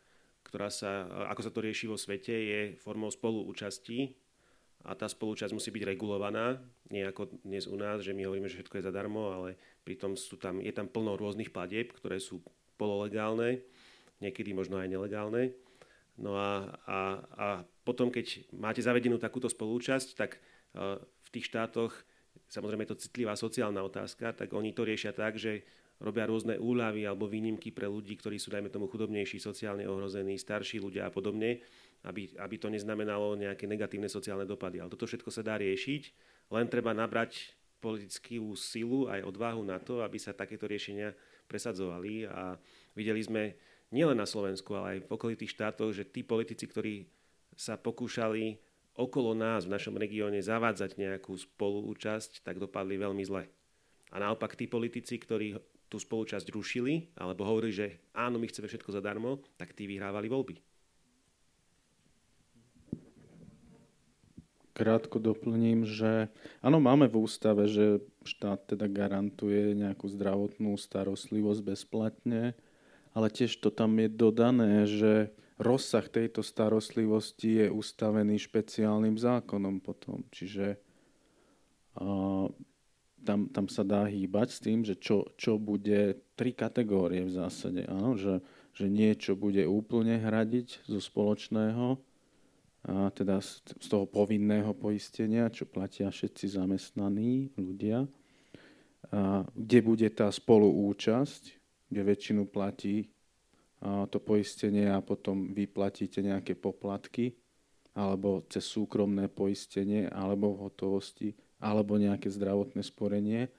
ktorá 0.46 0.70
sa, 0.70 1.10
ako 1.34 1.42
sa 1.42 1.52
to 1.52 1.66
rieši 1.66 1.90
vo 1.90 1.98
svete, 1.98 2.32
je 2.32 2.60
formou 2.78 3.10
spoluúčasti 3.10 4.14
a 4.86 4.94
tá 4.94 5.10
spolúčasť 5.10 5.50
musí 5.50 5.74
byť 5.74 5.84
regulovaná, 5.98 6.62
nie 6.94 7.02
ako 7.02 7.42
dnes 7.42 7.66
u 7.66 7.74
nás, 7.74 8.06
že 8.06 8.14
my 8.14 8.30
hovoríme, 8.30 8.46
že 8.46 8.62
všetko 8.62 8.78
je 8.78 8.88
zadarmo, 8.88 9.34
ale 9.34 9.58
pritom 9.82 10.14
sú 10.14 10.38
tam, 10.38 10.62
je 10.62 10.70
tam 10.70 10.86
plno 10.86 11.18
rôznych 11.18 11.50
platieb, 11.50 11.90
ktoré 11.90 12.22
sú 12.22 12.46
pololegálne, 12.78 13.66
niekedy 14.22 14.54
možno 14.54 14.78
aj 14.78 14.86
nelegálne. 14.86 15.58
No 16.22 16.38
a, 16.38 16.70
a, 16.86 17.00
a 17.36 17.48
potom, 17.84 18.14
keď 18.14 18.46
máte 18.56 18.80
zavedenú 18.80 19.18
takúto 19.18 19.50
spolúčasť, 19.50 20.16
tak 20.16 20.38
uh, 20.78 21.02
v 21.02 21.30
tých 21.34 21.50
štátoch, 21.50 21.92
samozrejme 22.48 22.86
je 22.86 22.92
to 22.94 23.02
citlivá 23.10 23.34
sociálna 23.34 23.82
otázka, 23.82 24.38
tak 24.38 24.54
oni 24.54 24.72
to 24.72 24.86
riešia 24.86 25.12
tak, 25.12 25.36
že 25.36 25.66
robia 26.04 26.28
rôzne 26.28 26.60
úľavy 26.60 27.08
alebo 27.08 27.30
výnimky 27.30 27.72
pre 27.72 27.88
ľudí, 27.88 28.20
ktorí 28.20 28.36
sú, 28.36 28.52
dajme 28.52 28.68
tomu, 28.68 28.92
chudobnejší, 28.92 29.40
sociálne 29.40 29.88
ohrození, 29.88 30.36
starší 30.36 30.84
ľudia 30.84 31.08
a 31.08 31.12
podobne 31.12 31.64
aby, 32.06 32.38
aby 32.38 32.56
to 32.62 32.70
neznamenalo 32.70 33.34
nejaké 33.34 33.66
negatívne 33.66 34.06
sociálne 34.06 34.46
dopady. 34.46 34.78
Ale 34.78 34.94
toto 34.94 35.10
všetko 35.10 35.30
sa 35.34 35.42
dá 35.42 35.58
riešiť, 35.58 36.04
len 36.54 36.70
treba 36.70 36.94
nabrať 36.94 37.58
politickú 37.82 38.54
silu 38.58 39.10
aj 39.10 39.26
odvahu 39.26 39.62
na 39.66 39.82
to, 39.82 40.06
aby 40.06 40.18
sa 40.22 40.34
takéto 40.34 40.70
riešenia 40.70 41.14
presadzovali. 41.50 42.30
A 42.30 42.58
videli 42.94 43.22
sme 43.22 43.58
nielen 43.90 44.18
na 44.18 44.30
Slovensku, 44.30 44.74
ale 44.78 44.98
aj 44.98 45.00
v 45.06 45.12
okolitých 45.14 45.54
štátoch, 45.54 45.94
že 45.94 46.06
tí 46.06 46.22
politici, 46.22 46.70
ktorí 46.70 47.10
sa 47.58 47.78
pokúšali 47.78 48.58
okolo 48.96 49.36
nás 49.36 49.68
v 49.68 49.74
našom 49.76 49.98
regióne 49.98 50.40
zavádzať 50.40 50.98
nejakú 50.98 51.36
spoluúčasť, 51.36 52.46
tak 52.46 52.62
dopadli 52.62 53.02
veľmi 53.02 53.24
zle. 53.26 53.50
A 54.14 54.22
naopak 54.22 54.56
tí 54.56 54.70
politici, 54.70 55.20
ktorí 55.20 55.58
tú 55.90 56.02
spolučasť 56.02 56.50
rušili, 56.52 57.14
alebo 57.18 57.46
hovorili, 57.46 57.74
že 57.74 57.88
áno, 58.16 58.42
my 58.42 58.50
chceme 58.50 58.66
všetko 58.70 58.94
zadarmo, 58.94 59.42
tak 59.58 59.74
tí 59.78 59.86
vyhrávali 59.86 60.28
voľby. 60.28 60.58
krátko 64.76 65.24
doplním, 65.24 65.88
že 65.88 66.28
áno, 66.60 66.84
máme 66.84 67.08
v 67.08 67.24
ústave, 67.24 67.72
že 67.72 68.04
štát 68.28 68.76
teda 68.76 68.92
garantuje 68.92 69.72
nejakú 69.72 70.12
zdravotnú 70.12 70.76
starostlivosť 70.76 71.62
bezplatne, 71.64 72.60
ale 73.16 73.28
tiež 73.32 73.56
to 73.64 73.72
tam 73.72 73.96
je 73.96 74.12
dodané, 74.12 74.84
že 74.84 75.32
rozsah 75.56 76.04
tejto 76.04 76.44
starostlivosti 76.44 77.64
je 77.64 77.68
ustavený 77.72 78.36
špeciálnym 78.36 79.16
zákonom 79.16 79.80
potom. 79.80 80.28
Čiže 80.36 80.76
a, 81.96 82.52
tam, 83.26 83.50
tam 83.50 83.66
sa 83.66 83.82
dá 83.82 84.06
hýbať 84.06 84.48
s 84.54 84.60
tým, 84.62 84.86
že 84.86 84.94
čo, 84.96 85.34
čo 85.34 85.58
bude 85.58 86.22
tri 86.38 86.54
kategórie 86.54 87.26
v 87.26 87.34
zásade. 87.34 87.90
Áno, 87.90 88.14
že, 88.14 88.46
že 88.78 88.86
niečo 88.86 89.34
bude 89.34 89.66
úplne 89.66 90.22
hradiť 90.22 90.86
zo 90.86 91.02
spoločného, 91.02 91.98
a 92.86 93.10
teda 93.10 93.42
z 93.42 93.88
toho 93.90 94.06
povinného 94.06 94.70
poistenia, 94.78 95.50
čo 95.50 95.66
platia 95.66 96.14
všetci 96.14 96.54
zamestnaní 96.54 97.50
ľudia, 97.58 98.06
a 99.10 99.42
kde 99.58 99.80
bude 99.82 100.10
tá 100.14 100.30
spoluúčasť, 100.30 101.44
kde 101.90 102.02
väčšinu 102.06 102.46
platí 102.46 103.10
a 103.82 104.10
to 104.10 104.18
poistenie 104.18 104.90
a 104.90 105.02
potom 105.02 105.54
vy 105.54 105.70
platíte 105.70 106.22
nejaké 106.22 106.58
poplatky, 106.58 107.38
alebo 107.94 108.44
cez 108.50 108.66
súkromné 108.66 109.30
poistenie, 109.30 110.10
alebo 110.10 110.58
v 110.58 110.62
hotovosti, 110.70 111.30
alebo 111.60 112.00
nejaké 112.00 112.28
zdravotné 112.32 112.82
sporenie. 112.84 113.52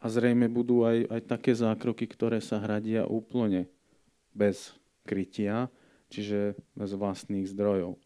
A 0.00 0.06
zrejme 0.12 0.46
budú 0.52 0.84
aj, 0.84 1.08
aj 1.08 1.20
také 1.24 1.52
zákroky, 1.56 2.04
ktoré 2.06 2.38
sa 2.44 2.60
hradia 2.60 3.08
úplne 3.08 3.66
bez 4.36 4.76
krytia, 5.08 5.72
čiže 6.12 6.54
bez 6.76 6.90
vlastných 6.92 7.48
zdrojov. 7.48 7.96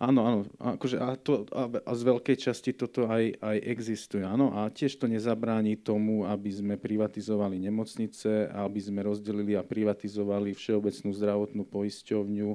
Áno, 0.00 0.24
áno, 0.24 0.38
akože 0.56 0.96
a, 0.96 1.12
to, 1.12 1.44
a, 1.52 1.68
a 1.68 1.92
z 1.92 2.02
veľkej 2.08 2.36
časti 2.48 2.72
toto 2.72 3.04
aj, 3.04 3.36
aj 3.36 3.56
existuje, 3.68 4.24
áno, 4.24 4.48
a 4.56 4.72
tiež 4.72 4.96
to 4.96 5.04
nezabráni 5.04 5.76
tomu, 5.76 6.24
aby 6.24 6.48
sme 6.48 6.80
privatizovali 6.80 7.60
nemocnice, 7.60 8.48
aby 8.48 8.80
sme 8.80 9.04
rozdelili 9.04 9.60
a 9.60 9.62
privatizovali 9.62 10.56
Všeobecnú 10.56 11.12
zdravotnú 11.12 11.68
poisťovňu 11.68 12.48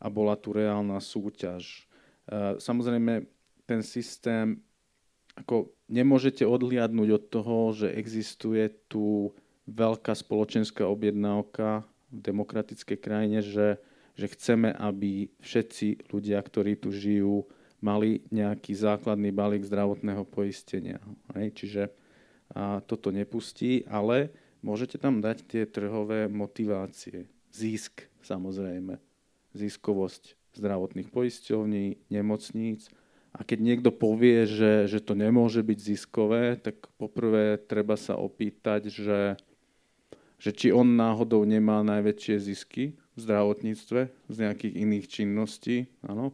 a 0.00 0.06
bola 0.08 0.40
tu 0.40 0.56
reálna 0.56 0.96
súťaž. 0.96 1.84
E, 2.24 2.56
samozrejme, 2.64 3.28
ten 3.68 3.84
systém, 3.84 4.56
ako 5.36 5.70
nemôžete 5.92 6.42
odliadnúť 6.42 7.08
od 7.12 7.24
toho, 7.28 7.56
že 7.76 7.92
existuje 7.92 8.72
tu 8.88 9.36
veľká 9.68 10.16
spoločenská 10.16 10.88
objednávka 10.88 11.84
v 12.10 12.18
demokratickej 12.24 12.98
krajine, 12.98 13.40
že 13.44 13.78
že 14.16 14.32
chceme, 14.32 14.72
aby 14.72 15.28
všetci 15.44 16.08
ľudia, 16.08 16.40
ktorí 16.40 16.80
tu 16.80 16.88
žijú, 16.88 17.44
mali 17.84 18.24
nejaký 18.32 18.72
základný 18.72 19.28
balík 19.28 19.68
zdravotného 19.68 20.24
poistenia. 20.24 20.96
Hej? 21.36 21.52
Čiže 21.52 21.82
a 22.54 22.80
toto 22.80 23.10
nepustí, 23.10 23.82
ale 23.90 24.30
môžete 24.62 24.96
tam 25.02 25.18
dať 25.18 25.44
tie 25.44 25.62
trhové 25.66 26.30
motivácie. 26.30 27.26
Zisk, 27.50 28.06
samozrejme. 28.22 28.96
Ziskovosť 29.52 30.38
zdravotných 30.54 31.10
poisťovní, 31.10 32.08
nemocníc 32.08 32.88
A 33.36 33.44
keď 33.44 33.58
niekto 33.60 33.90
povie, 33.92 34.48
že, 34.48 34.88
že 34.88 35.04
to 35.04 35.12
nemôže 35.12 35.60
byť 35.60 35.78
ziskové, 35.78 36.56
tak 36.56 36.88
poprvé 36.96 37.60
treba 37.60 38.00
sa 38.00 38.16
opýtať, 38.16 38.88
že, 38.88 39.36
že 40.40 40.50
či 40.56 40.72
on 40.72 40.96
náhodou 40.96 41.44
nemá 41.44 41.84
najväčšie 41.84 42.36
zisky 42.40 42.96
v 43.12 43.18
zdravotníctve 43.20 44.00
z 44.08 44.36
nejakých 44.40 44.74
iných 44.80 45.06
činností. 45.12 45.92
Áno. 46.08 46.32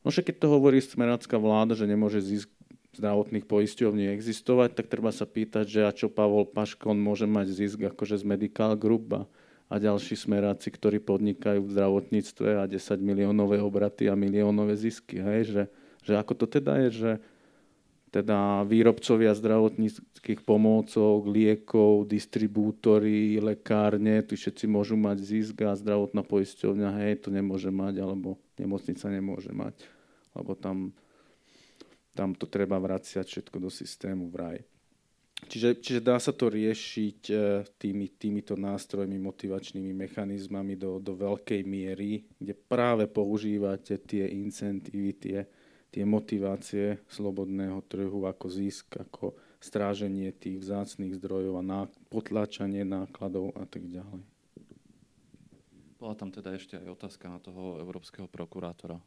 No 0.00 0.08
však 0.08 0.32
keď 0.32 0.36
to 0.40 0.48
hovorí 0.56 0.80
smerácká 0.80 1.36
vláda, 1.36 1.76
že 1.76 1.84
nemôže 1.84 2.24
zisk 2.24 2.48
zdravotných 2.96 3.44
poisťovní 3.44 4.08
existovať, 4.16 4.78
tak 4.78 4.88
treba 4.88 5.12
sa 5.12 5.28
pýtať, 5.28 5.64
že 5.68 5.80
a 5.84 5.92
čo 5.92 6.08
Pavol 6.08 6.48
Paškon 6.48 6.96
môže 6.96 7.28
mať 7.28 7.52
zisk 7.52 7.78
akože 7.92 8.16
z 8.16 8.24
Medical 8.24 8.78
Group 8.78 9.28
a, 9.70 9.74
ďalší 9.80 10.14
smeráci, 10.16 10.70
ktorí 10.70 11.00
podnikajú 11.00 11.64
v 11.64 11.72
zdravotníctve 11.72 12.48
a 12.60 12.64
10 12.68 13.00
miliónové 13.00 13.58
obraty 13.60 14.06
a 14.08 14.14
miliónové 14.14 14.76
zisky. 14.76 15.20
Hej? 15.20 15.40
Že, 15.50 15.62
že 16.04 16.12
ako 16.16 16.32
to 16.38 16.46
teda 16.46 16.72
je, 16.86 16.90
že 16.90 17.12
teda 18.14 18.62
výrobcovia 18.62 19.34
zdravotníckých 19.34 20.46
pomôcok, 20.46 21.26
liekov, 21.26 22.06
distribútory, 22.06 23.42
lekárne, 23.42 24.22
tu 24.22 24.38
všetci 24.38 24.70
môžu 24.70 24.94
mať 24.94 25.18
zisk 25.18 25.66
a 25.66 25.74
zdravotná 25.74 26.22
poisťovňa, 26.22 26.88
hej, 27.02 27.26
to 27.26 27.34
nemôže 27.34 27.74
mať, 27.74 27.98
alebo 27.98 28.38
nemocnica 28.54 29.10
nemôže 29.10 29.50
mať, 29.50 29.82
lebo 30.38 30.54
tam 30.54 30.94
tam 32.14 32.32
to 32.32 32.46
treba 32.46 32.78
vraciať 32.78 33.26
všetko 33.26 33.56
do 33.58 33.68
systému 33.68 34.30
vraj. 34.30 34.62
Čiže, 35.44 35.78
čiže 35.78 36.00
dá 36.00 36.16
sa 36.16 36.32
to 36.32 36.48
riešiť 36.48 37.20
e, 37.30 37.34
tými, 37.76 38.06
týmito 38.16 38.56
nástrojmi, 38.56 39.20
motivačnými 39.20 39.92
mechanizmami 39.92 40.74
do, 40.74 40.98
do 40.98 41.12
veľkej 41.14 41.62
miery, 41.62 42.24
kde 42.40 42.54
práve 42.56 43.04
používate 43.06 44.00
tie 44.00 44.24
incentívy, 44.30 45.10
tie, 45.16 45.38
tie 45.92 46.02
motivácie 46.02 47.04
slobodného 47.06 47.84
trhu 47.86 48.26
ako 48.26 48.46
zisk, 48.50 48.98
ako 48.98 49.36
stráženie 49.60 50.32
tých 50.36 50.60
vzácných 50.60 51.16
zdrojov 51.16 51.60
a 51.60 51.64
ná, 51.64 51.80
potlačanie 52.12 52.84
nákladov 52.84 53.56
a 53.56 53.64
tak 53.64 53.88
ďalej. 53.88 54.20
Bola 55.96 56.14
tam 56.20 56.28
teda 56.28 56.52
ešte 56.52 56.76
aj 56.76 56.88
otázka 57.00 57.32
na 57.32 57.40
toho 57.40 57.80
európskeho 57.80 58.28
prokurátora. 58.28 59.00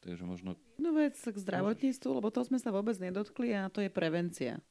Takže 0.00 0.24
možno... 0.24 0.56
No 0.80 0.96
vec 0.96 1.18
k 1.18 1.36
zdravotníctvu, 1.36 2.08
lebo 2.08 2.32
to 2.32 2.40
sme 2.46 2.56
sa 2.56 2.72
vôbec 2.72 2.96
nedotkli 2.96 3.52
a 3.52 3.68
to 3.68 3.84
je 3.84 3.90
prevencia. 3.92 4.62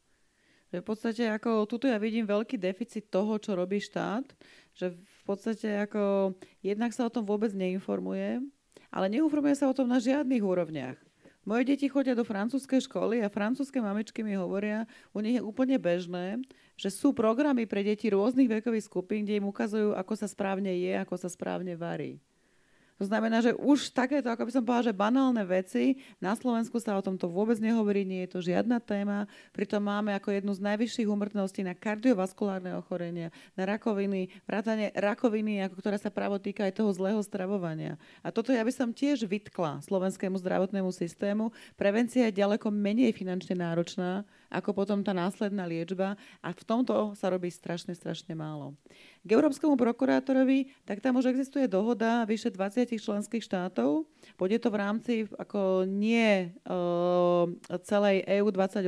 Že 0.68 0.77
v 0.84 0.85
podstate 0.85 1.23
ako 1.31 1.64
tuto 1.64 1.88
ja 1.88 1.95
vidím 1.95 2.27
veľký 2.27 2.60
deficit 2.60 3.07
toho, 3.07 3.39
čo 3.39 3.56
robí 3.56 3.80
štát, 3.80 4.27
že 4.76 4.91
v 4.94 5.22
podstate 5.23 5.88
ako 5.88 6.35
jednak 6.60 6.91
sa 6.91 7.07
o 7.07 7.14
tom 7.14 7.23
vôbec 7.23 7.56
neinformuje, 7.56 8.44
ale 8.91 9.06
neinformuje 9.07 9.56
sa 9.56 9.72
o 9.72 9.76
tom 9.77 9.88
na 9.88 10.03
žiadnych 10.03 10.44
úrovniach. 10.44 10.99
Moje 11.48 11.64
deti 11.64 11.88
chodia 11.88 12.11
do 12.11 12.27
francúzskej 12.27 12.84
školy 12.91 13.23
a 13.23 13.31
francúzske 13.31 13.80
mamičky 13.80 14.19
mi 14.19 14.35
hovoria, 14.35 14.84
u 15.15 15.23
nich 15.23 15.39
je 15.39 15.44
úplne 15.48 15.80
bežné, 15.80 16.44
že 16.76 16.91
sú 16.91 17.15
programy 17.15 17.64
pre 17.64 17.88
deti 17.88 18.11
rôznych 18.11 18.52
vekových 18.60 18.91
skupín, 18.91 19.23
kde 19.23 19.39
im 19.39 19.48
ukazujú, 19.48 19.95
ako 19.95 20.14
sa 20.19 20.27
správne 20.27 20.76
je, 20.76 20.91
ako 20.99 21.15
sa 21.15 21.31
správne 21.31 21.80
varí. 21.80 22.19
To 22.98 23.06
znamená, 23.06 23.45
že 23.45 23.53
už 23.53 23.94
takéto, 23.94 24.26
ako 24.34 24.49
by 24.49 24.52
som 24.52 24.64
povedala, 24.65 24.90
že 24.90 24.98
banálne 24.98 25.44
veci, 25.45 26.02
na 26.18 26.34
Slovensku 26.34 26.82
sa 26.82 26.98
o 26.98 27.06
tomto 27.06 27.30
vôbec 27.30 27.61
nehovorí, 27.61 28.02
nie 28.02 28.26
je 28.26 28.34
to 28.34 28.40
žiadna 28.41 28.82
téma, 28.82 29.30
pritom 29.53 29.86
máme 29.86 30.18
ako 30.18 30.34
jednu 30.34 30.52
z 30.57 30.65
najvyšších 30.65 31.06
úmrtností 31.06 31.61
na 31.61 31.78
kardiovaskulárne 31.78 32.74
ochorenia, 32.74 33.30
na 33.53 33.69
rakoviny, 33.69 34.34
vrátane 34.49 34.90
rakoviny, 34.98 35.61
ako 35.69 35.78
ktorá 35.78 36.02
sa 36.02 36.10
právo 36.10 36.41
týka 36.41 36.65
aj 36.65 36.74
toho 36.82 36.90
zlého 36.90 37.22
stravovania. 37.22 38.02
A 38.26 38.34
toto 38.34 38.49
ja 38.49 38.65
by 38.65 38.74
som 38.74 38.90
tiež 38.90 39.30
vytkla 39.30 39.86
slovenskému 39.86 40.41
zdravotnému 40.41 40.90
systému. 40.90 41.53
Prevencia 41.78 42.26
je 42.28 42.41
ďaleko 42.41 42.74
menej 42.74 43.14
finančne 43.14 43.53
náročná, 43.61 44.26
ako 44.48 44.72
potom 44.72 45.03
tá 45.03 45.11
následná 45.11 45.68
liečba 45.68 46.15
a 46.40 46.49
v 46.56 46.64
tomto 46.64 47.14
sa 47.14 47.28
robí 47.28 47.52
strašne, 47.52 47.91
strašne 47.94 48.34
málo. 48.34 48.76
K 49.28 49.36
Európskemu 49.36 49.76
prokurátorovi, 49.76 50.72
tak 50.88 51.03
tam 51.03 51.19
už 51.19 51.28
existuje 51.36 51.68
dohoda 51.68 52.24
vyše 52.24 52.48
20 52.48 52.95
členských 52.95 53.44
štátov. 53.44 54.07
Bude 54.40 54.56
to 54.56 54.72
v 54.72 54.78
rámci 54.80 55.14
ako 55.36 55.84
nie 55.84 56.56
uh, 56.64 57.44
celej 57.84 58.24
EU 58.40 58.48
28, 58.48 58.88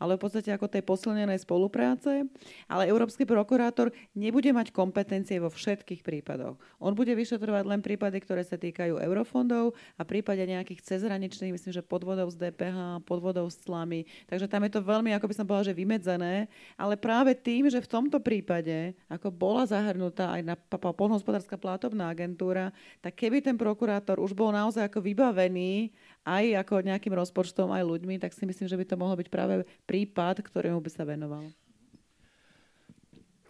ale 0.00 0.16
v 0.16 0.20
podstate 0.20 0.56
ako 0.56 0.72
tej 0.72 0.80
posilnenej 0.80 1.44
spolupráce. 1.44 2.24
Ale 2.64 2.88
Európsky 2.88 3.28
prokurátor 3.28 3.92
nebude 4.16 4.48
mať 4.56 4.72
kompetencie 4.72 5.36
vo 5.36 5.52
všetkých 5.52 6.00
prípadoch. 6.00 6.56
On 6.80 6.96
bude 6.96 7.12
vyšetrovať 7.12 7.64
len 7.68 7.84
prípady, 7.84 8.24
ktoré 8.24 8.48
sa 8.48 8.56
týkajú 8.56 9.04
eurofondov 9.04 9.76
a 10.00 10.02
prípade 10.08 10.40
nejakých 10.48 10.80
cezhraničných, 10.80 11.52
myslím, 11.52 11.76
že 11.76 11.84
podvodov 11.84 12.32
z 12.32 12.48
DPH, 12.48 13.04
podvodov 13.04 13.52
s 13.52 13.60
tlami. 13.60 14.08
Takže 14.32 14.48
tam 14.48 14.61
je 14.66 14.72
to 14.74 14.82
veľmi, 14.82 15.10
ako 15.14 15.26
by 15.30 15.34
som 15.34 15.46
povedala, 15.46 15.70
že 15.70 15.78
vymedzené. 15.78 16.46
Ale 16.78 16.94
práve 16.98 17.34
tým, 17.34 17.68
že 17.68 17.82
v 17.82 17.90
tomto 17.90 18.18
prípade, 18.22 18.96
ako 19.06 19.30
bola 19.30 19.66
zahrnutá 19.66 20.34
aj 20.38 20.42
na 20.42 20.54
polnohospodárska 20.70 21.58
plátovná 21.58 22.10
agentúra, 22.10 22.74
tak 23.02 23.18
keby 23.18 23.42
ten 23.42 23.58
prokurátor 23.58 24.22
už 24.22 24.34
bol 24.34 24.50
naozaj 24.50 24.86
ako 24.86 25.02
vybavený 25.02 25.94
aj 26.22 26.62
ako 26.66 26.86
nejakým 26.86 27.14
rozpočtom, 27.18 27.74
aj 27.74 27.82
ľuďmi, 27.82 28.22
tak 28.22 28.30
si 28.30 28.46
myslím, 28.46 28.70
že 28.70 28.78
by 28.78 28.84
to 28.86 29.00
mohol 29.00 29.18
byť 29.18 29.28
práve 29.28 29.66
prípad, 29.90 30.42
ktorému 30.42 30.78
by 30.78 30.90
sa 30.90 31.02
venoval. 31.02 31.50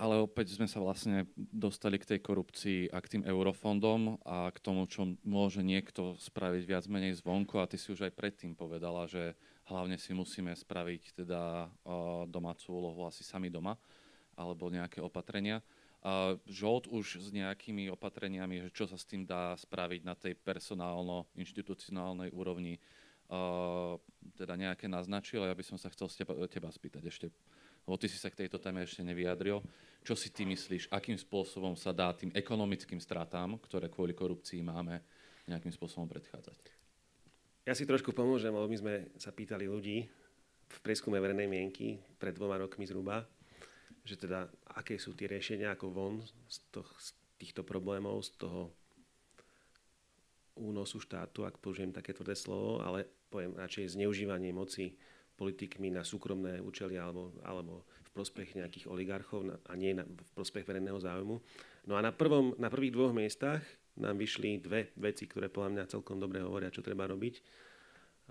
Ale 0.00 0.18
opäť 0.18 0.58
sme 0.58 0.66
sa 0.66 0.82
vlastne 0.82 1.30
dostali 1.36 1.94
k 1.94 2.16
tej 2.16 2.18
korupcii 2.26 2.90
a 2.90 2.98
k 2.98 3.10
tým 3.16 3.22
eurofondom 3.22 4.18
a 4.26 4.50
k 4.50 4.58
tomu, 4.58 4.88
čo 4.90 5.06
môže 5.22 5.62
niekto 5.62 6.18
spraviť 6.18 6.62
viac 6.66 6.84
menej 6.90 7.22
zvonku. 7.22 7.62
A 7.62 7.70
ty 7.70 7.78
si 7.78 7.94
už 7.94 8.10
aj 8.10 8.16
predtým 8.18 8.58
povedala, 8.58 9.06
že 9.06 9.38
hlavne 9.70 9.98
si 9.98 10.14
musíme 10.16 10.54
spraviť 10.54 11.22
teda 11.22 11.70
domácu 12.26 12.72
úlohu 12.72 13.06
asi 13.06 13.22
sami 13.22 13.50
doma 13.50 13.78
alebo 14.34 14.72
nejaké 14.72 14.98
opatrenia. 14.98 15.62
Žolt 16.50 16.90
už 16.90 17.22
s 17.22 17.30
nejakými 17.30 17.86
opatreniami, 17.94 18.74
čo 18.74 18.90
sa 18.90 18.98
s 18.98 19.06
tým 19.06 19.22
dá 19.22 19.54
spraviť 19.54 20.02
na 20.02 20.18
tej 20.18 20.34
personálno-inštitucionálnej 20.34 22.34
úrovni, 22.34 22.82
teda 24.34 24.58
nejaké 24.58 24.90
naznačil. 24.90 25.46
Ja 25.46 25.54
by 25.54 25.62
som 25.62 25.78
sa 25.78 25.94
chcel 25.94 26.10
teba, 26.10 26.34
teba 26.50 26.74
spýtať 26.74 27.02
ešte, 27.06 27.30
lebo 27.86 27.94
ty 28.02 28.10
si 28.10 28.18
sa 28.18 28.34
k 28.34 28.44
tejto 28.44 28.58
téme 28.58 28.82
ešte 28.82 29.06
nevyjadril. 29.06 29.62
Čo 30.02 30.18
si 30.18 30.34
ty 30.34 30.42
myslíš, 30.42 30.90
akým 30.90 31.14
spôsobom 31.14 31.78
sa 31.78 31.94
dá 31.94 32.10
tým 32.10 32.34
ekonomickým 32.34 32.98
stratám, 32.98 33.62
ktoré 33.62 33.86
kvôli 33.86 34.10
korupcii 34.10 34.58
máme, 34.66 34.98
nejakým 35.46 35.70
spôsobom 35.70 36.10
predchádzať? 36.10 36.81
Ja 37.62 37.78
si 37.78 37.86
trošku 37.86 38.10
pomôžem, 38.10 38.50
lebo 38.50 38.66
my 38.66 38.74
sme 38.74 38.94
sa 39.14 39.30
pýtali 39.30 39.70
ľudí 39.70 40.02
v 40.66 40.78
preskume 40.82 41.22
verejnej 41.22 41.46
mienky 41.46 41.94
pred 42.18 42.34
dvoma 42.34 42.58
rokmi 42.58 42.82
zhruba, 42.90 43.22
že 44.02 44.18
teda 44.18 44.50
aké 44.74 44.98
sú 44.98 45.14
tie 45.14 45.30
riešenia 45.30 45.70
ako 45.70 45.86
von 45.94 46.14
z, 46.50 46.58
to, 46.74 46.82
z 46.98 47.14
týchto 47.38 47.62
problémov, 47.62 48.26
z 48.26 48.34
toho 48.34 48.74
únosu 50.58 50.98
štátu, 50.98 51.46
ak 51.46 51.62
použijem 51.62 51.94
také 51.94 52.10
tvrdé 52.10 52.34
slovo, 52.34 52.82
ale 52.82 53.06
poviem 53.30 53.54
radšej 53.54 53.94
zneužívanie 53.94 54.50
moci 54.50 54.98
politikmi 55.38 55.94
na 55.94 56.02
súkromné 56.02 56.58
účely 56.58 56.98
alebo, 56.98 57.30
alebo 57.46 57.86
v 58.04 58.10
prospech 58.10 58.58
nejakých 58.58 58.90
oligarchov 58.90 59.48
a 59.48 59.72
nie 59.78 59.94
na, 59.94 60.02
v 60.02 60.30
prospech 60.34 60.66
verejného 60.66 60.98
záujmu. 60.98 61.38
No 61.86 61.94
a 61.94 62.02
na, 62.02 62.10
prvom, 62.10 62.58
na 62.58 62.68
prvých 62.68 62.92
dvoch 62.92 63.14
miestach 63.14 63.62
nám 64.00 64.16
vyšli 64.16 64.62
dve 64.64 64.94
veci, 64.96 65.28
ktoré 65.28 65.52
podľa 65.52 65.70
mňa 65.76 65.92
celkom 65.92 66.16
dobre 66.16 66.40
hovoria, 66.40 66.72
čo 66.72 66.80
treba 66.80 67.04
robiť. 67.04 67.34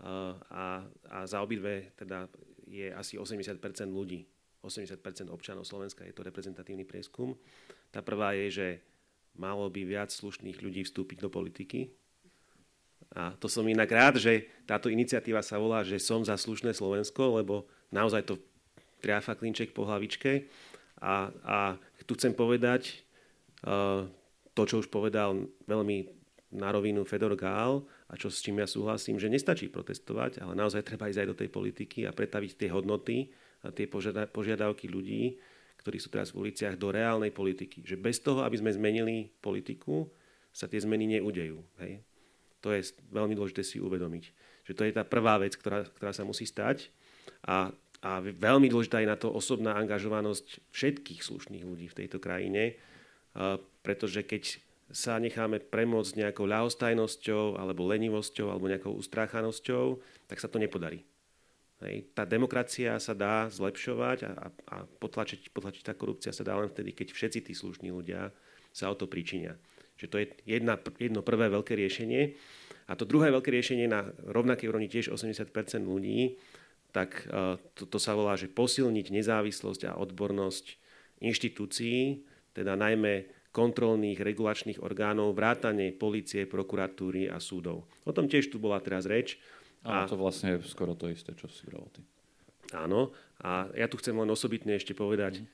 A, 0.02 0.82
a 0.88 1.18
za 1.30 1.44
obidve 1.44 1.94
teda 1.94 2.26
je 2.66 2.90
asi 2.90 3.20
80% 3.20 3.62
ľudí 3.92 4.26
80% 4.62 5.02
občanov 5.34 5.66
Slovenska, 5.66 6.06
je 6.06 6.14
to 6.14 6.22
reprezentatívny 6.22 6.86
prieskum. 6.86 7.34
Tá 7.90 8.06
prvá 8.06 8.38
je, 8.38 8.48
že 8.54 8.68
malo 9.34 9.66
by 9.68 9.82
viac 9.82 10.14
slušných 10.14 10.62
ľudí 10.62 10.86
vstúpiť 10.86 11.18
do 11.18 11.30
politiky. 11.34 11.90
A 13.18 13.36
to 13.36 13.52
som 13.52 13.68
inak 13.68 13.90
rád, 13.92 14.22
že 14.22 14.48
táto 14.64 14.88
iniciatíva 14.88 15.44
sa 15.44 15.60
volá, 15.60 15.84
že 15.84 16.00
som 16.00 16.24
za 16.24 16.38
slušné 16.38 16.72
Slovensko, 16.72 17.42
lebo 17.42 17.68
naozaj 17.92 18.24
to 18.24 18.40
triafa 19.04 19.36
klinček 19.36 19.74
po 19.74 19.84
hlavičke. 19.84 20.48
A, 21.02 21.34
a 21.44 21.58
tu 22.06 22.14
chcem 22.14 22.32
povedať 22.32 23.02
uh, 23.66 24.06
to, 24.52 24.64
čo 24.68 24.76
už 24.84 24.88
povedal 24.92 25.48
veľmi 25.66 26.22
na 26.52 26.68
rovinu 26.76 27.08
Fedor 27.08 27.40
Gál 27.40 27.88
a 28.12 28.14
čo 28.20 28.28
s 28.28 28.44
čím 28.44 28.60
ja 28.60 28.68
súhlasím, 28.68 29.16
že 29.16 29.32
nestačí 29.32 29.72
protestovať, 29.72 30.44
ale 30.44 30.54
naozaj 30.56 30.84
treba 30.84 31.08
ísť 31.08 31.24
aj 31.24 31.30
do 31.32 31.40
tej 31.40 31.50
politiky 31.50 32.00
a 32.04 32.12
pretaviť 32.12 32.52
tie 32.60 32.70
hodnoty, 32.70 33.32
tie 33.72 33.88
požiadavky 34.28 34.92
ľudí, 34.92 35.40
ktorí 35.80 35.98
sú 35.98 36.12
teraz 36.12 36.36
v 36.36 36.48
uliciach, 36.48 36.76
do 36.76 36.92
reálnej 36.92 37.32
politiky. 37.32 37.82
Že 37.88 37.98
bez 37.98 38.20
toho, 38.20 38.44
aby 38.44 38.60
sme 38.60 38.76
zmenili 38.76 39.32
politiku, 39.40 40.12
sa 40.52 40.68
tie 40.68 40.84
zmeny 40.84 41.18
neudejú. 41.18 41.64
Hej? 41.80 42.04
To 42.62 42.76
je 42.76 42.92
veľmi 43.10 43.34
dôležité 43.34 43.64
si 43.64 43.80
uvedomiť. 43.80 44.24
Že 44.68 44.74
to 44.76 44.84
je 44.86 44.92
tá 44.94 45.04
prvá 45.08 45.40
vec, 45.40 45.56
ktorá, 45.56 45.88
ktorá 45.88 46.12
sa 46.12 46.28
musí 46.28 46.44
stať. 46.44 46.92
A, 47.48 47.72
a 48.04 48.12
veľmi 48.22 48.68
dôležitá 48.68 49.02
je 49.02 49.10
na 49.10 49.18
to 49.18 49.32
osobná 49.32 49.74
angažovanosť 49.80 50.70
všetkých 50.70 51.24
slušných 51.24 51.64
ľudí 51.64 51.88
v 51.90 51.98
tejto 52.06 52.20
krajine, 52.22 52.78
pretože 53.82 54.22
keď 54.24 54.44
sa 54.92 55.16
necháme 55.18 55.64
premôcť 55.64 56.20
nejakou 56.20 56.44
ľahostajnosťou 56.44 57.56
alebo 57.56 57.88
lenivosťou 57.88 58.52
alebo 58.52 58.68
nejakou 58.68 58.92
ustráchanosťou, 59.00 60.00
tak 60.28 60.38
sa 60.44 60.52
to 60.52 60.60
nepodarí. 60.60 61.08
Hej. 61.82 62.14
Tá 62.14 62.28
demokracia 62.28 62.94
sa 63.02 63.18
dá 63.18 63.50
zlepšovať 63.50 64.18
a, 64.30 64.54
a 64.70 64.76
potlačiť, 64.86 65.50
potlačiť 65.50 65.84
tá 65.88 65.94
korupcia 65.98 66.30
sa 66.30 66.46
dá 66.46 66.54
len 66.60 66.70
vtedy, 66.70 66.94
keď 66.94 67.16
všetci 67.16 67.40
tí 67.50 67.54
slušní 67.58 67.90
ľudia 67.90 68.30
sa 68.70 68.94
o 68.94 68.96
to 68.96 69.10
pričinia. 69.10 69.58
Čiže 69.98 70.10
to 70.12 70.18
je 70.22 70.26
jedna, 70.46 70.78
jedno 71.02 71.26
prvé 71.26 71.50
veľké 71.50 71.74
riešenie. 71.74 72.38
A 72.86 72.94
to 72.94 73.08
druhé 73.08 73.34
veľké 73.34 73.50
riešenie 73.50 73.90
na 73.90 74.06
rovnakej 74.30 74.70
úrovni 74.70 74.90
tiež 74.92 75.10
80% 75.14 75.50
ľudí, 75.82 76.38
tak 76.92 77.26
e, 77.26 77.58
to, 77.74 77.88
to 77.88 77.98
sa 77.98 78.14
volá, 78.14 78.36
že 78.36 78.52
posilniť 78.52 79.14
nezávislosť 79.14 79.82
a 79.90 79.98
odbornosť 79.98 80.66
inštitúcií, 81.24 82.26
teda 82.52 82.76
najmä 82.76 83.42
kontrolných 83.52 84.24
regulačných 84.24 84.80
orgánov, 84.80 85.36
vrátane 85.36 85.92
policie, 85.92 86.48
prokuratúry 86.48 87.28
a 87.28 87.38
súdov. 87.44 87.84
O 88.08 88.12
tom 88.16 88.32
tiež 88.32 88.48
tu 88.48 88.64
bola 88.64 88.80
teraz 88.80 89.04
reč. 89.04 89.36
A 89.84 90.08
to 90.08 90.16
vlastne 90.16 90.56
je 90.56 90.72
skoro 90.72 90.96
to 90.96 91.12
isté, 91.12 91.36
čo 91.36 91.52
si 91.52 91.68
vral 91.68 91.84
ty. 91.92 92.00
Áno, 92.72 93.12
a 93.44 93.68
ja 93.76 93.92
tu 93.92 94.00
chcem 94.00 94.16
len 94.16 94.30
osobitne 94.32 94.80
ešte 94.80 94.96
povedať, 94.96 95.44
mm. 95.44 95.46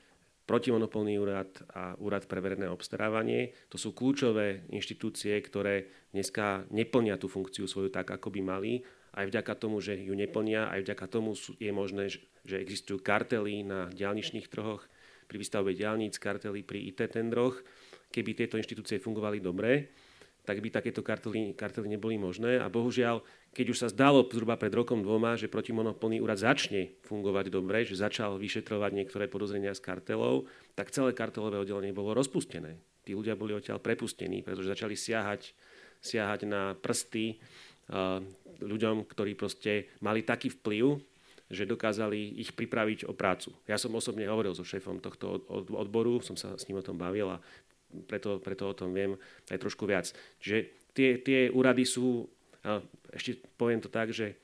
protimonopolný 0.46 1.18
úrad 1.18 1.50
a 1.74 1.98
úrad 1.98 2.30
pre 2.30 2.38
verejné 2.38 2.70
obstarávanie, 2.70 3.58
to 3.74 3.82
sú 3.82 3.98
kľúčové 3.98 4.70
inštitúcie, 4.70 5.34
ktoré 5.42 5.90
dneska 6.14 6.70
neplnia 6.70 7.18
tú 7.18 7.26
funkciu 7.26 7.66
svoju 7.66 7.90
tak, 7.90 8.14
ako 8.14 8.30
by 8.30 8.42
mali. 8.46 8.86
Aj 9.18 9.26
vďaka 9.26 9.58
tomu, 9.58 9.82
že 9.82 9.98
ju 9.98 10.14
neplnia, 10.14 10.70
aj 10.70 10.86
vďaka 10.86 11.06
tomu 11.10 11.34
je 11.34 11.72
možné, 11.74 12.14
že 12.46 12.56
existujú 12.62 13.02
kartely 13.02 13.66
na 13.66 13.90
diálničných 13.90 14.46
trhoch, 14.46 14.86
pri 15.28 15.38
výstavbe 15.38 15.76
diálnic, 15.76 16.16
kartely 16.18 16.64
pri 16.64 16.88
IT 16.90 17.12
tendroch. 17.12 17.60
Keby 18.08 18.34
tieto 18.34 18.56
inštitúcie 18.56 19.04
fungovali 19.04 19.44
dobre, 19.44 19.92
tak 20.48 20.64
by 20.64 20.72
takéto 20.72 21.04
kartely, 21.04 21.52
kartely 21.52 21.92
neboli 21.92 22.16
možné. 22.16 22.56
A 22.64 22.72
bohužiaľ, 22.72 23.20
keď 23.52 23.66
už 23.76 23.78
sa 23.84 23.92
zdalo 23.92 24.24
zhruba 24.32 24.56
pred 24.56 24.72
rokom 24.72 25.04
dvoma, 25.04 25.36
že 25.36 25.52
protimonopolný 25.52 26.24
úrad 26.24 26.40
začne 26.40 26.96
fungovať 27.04 27.52
dobre, 27.52 27.84
že 27.84 28.00
začal 28.00 28.40
vyšetrovať 28.40 28.92
niektoré 28.96 29.28
podozrenia 29.28 29.76
z 29.76 29.84
kartelov, 29.84 30.48
tak 30.72 30.96
celé 30.96 31.12
kartelové 31.12 31.60
oddelenie 31.60 31.92
bolo 31.92 32.16
rozpustené. 32.16 32.80
Tí 33.04 33.12
ľudia 33.12 33.36
boli 33.36 33.60
odtiaľ 33.60 33.84
prepustení, 33.84 34.40
pretože 34.40 34.72
začali 34.72 34.96
siahať, 34.96 35.52
siahať 36.00 36.48
na 36.48 36.80
prsty 36.80 37.36
uh, 37.36 38.24
ľuďom, 38.64 39.04
ktorí 39.04 39.36
proste 39.36 39.92
mali 40.00 40.24
taký 40.24 40.48
vplyv, 40.64 40.96
že 41.48 41.64
dokázali 41.64 42.40
ich 42.44 42.52
pripraviť 42.52 43.08
o 43.08 43.16
prácu. 43.16 43.56
Ja 43.68 43.80
som 43.80 43.96
osobne 43.96 44.28
hovoril 44.28 44.52
so 44.52 44.68
šéfom 44.68 45.00
tohto 45.00 45.48
odboru, 45.72 46.20
som 46.20 46.36
sa 46.36 46.60
s 46.60 46.68
ním 46.68 46.80
o 46.80 46.86
tom 46.86 47.00
bavil 47.00 47.32
a 47.32 47.40
preto, 48.08 48.44
preto 48.44 48.68
o 48.68 48.76
tom 48.76 48.92
viem 48.92 49.16
aj 49.48 49.58
trošku 49.64 49.88
viac. 49.88 50.12
Čiže 50.44 50.58
tie, 50.92 51.10
tie 51.24 51.40
úrady 51.48 51.88
sú, 51.88 52.28
ešte 53.16 53.40
poviem 53.56 53.80
to 53.80 53.88
tak, 53.88 54.12
že 54.12 54.36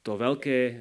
to 0.00 0.16
veľké 0.16 0.80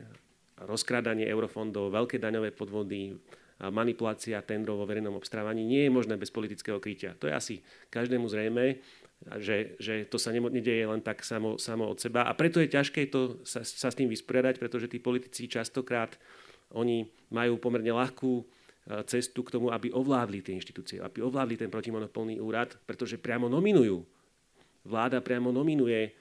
rozkrádanie 0.64 1.27
eurofondov, 1.27 1.91
veľké 1.91 2.19
daňové 2.19 2.56
podvody, 2.56 3.19
manipulácia 3.60 4.40
tendrov 4.40 4.80
vo 4.80 4.88
verejnom 4.88 5.19
obstrávaní 5.19 5.68
nie 5.68 5.84
je 5.84 5.91
možné 5.91 6.15
bez 6.15 6.31
politického 6.31 6.80
krytia. 6.80 7.11
To 7.19 7.27
je 7.27 7.36
asi 7.36 7.56
každému 7.91 8.31
zrejme, 8.31 8.80
že, 9.20 9.76
že 9.78 10.08
to 10.08 10.16
sa 10.16 10.32
nedieje 10.32 10.88
len 10.88 11.04
tak 11.04 11.28
samo, 11.28 11.60
samo 11.60 11.91
od 11.91 12.00
seba. 12.00 12.24
A 12.24 12.32
preto 12.34 12.64
je 12.64 12.72
ťažké 12.72 13.12
to, 13.12 13.44
sa, 13.44 13.68
sa 13.68 13.91
s 13.91 13.98
tým 13.98 14.08
vysporiadať, 14.08 14.56
pretože 14.58 14.88
tí 14.88 14.98
politici 15.04 15.52
častokrát 15.52 16.16
oni 16.72 17.10
majú 17.34 17.60
pomerne 17.60 17.91
ľahkú 17.91 18.48
cestu 19.06 19.46
k 19.46 19.54
tomu, 19.54 19.70
aby 19.70 19.94
ovládli 19.94 20.41
tie 20.41 20.58
inštitúcie, 20.58 20.98
aby 20.98 21.22
ovládli 21.22 21.62
ten 21.62 21.70
protimonopolný 21.70 22.41
úrad, 22.41 22.74
pretože 22.90 23.22
priamo 23.22 23.46
nominujú. 23.46 24.02
Vláda 24.90 25.22
priamo 25.22 25.54
nominuje 25.54 26.10
e, 26.10 26.12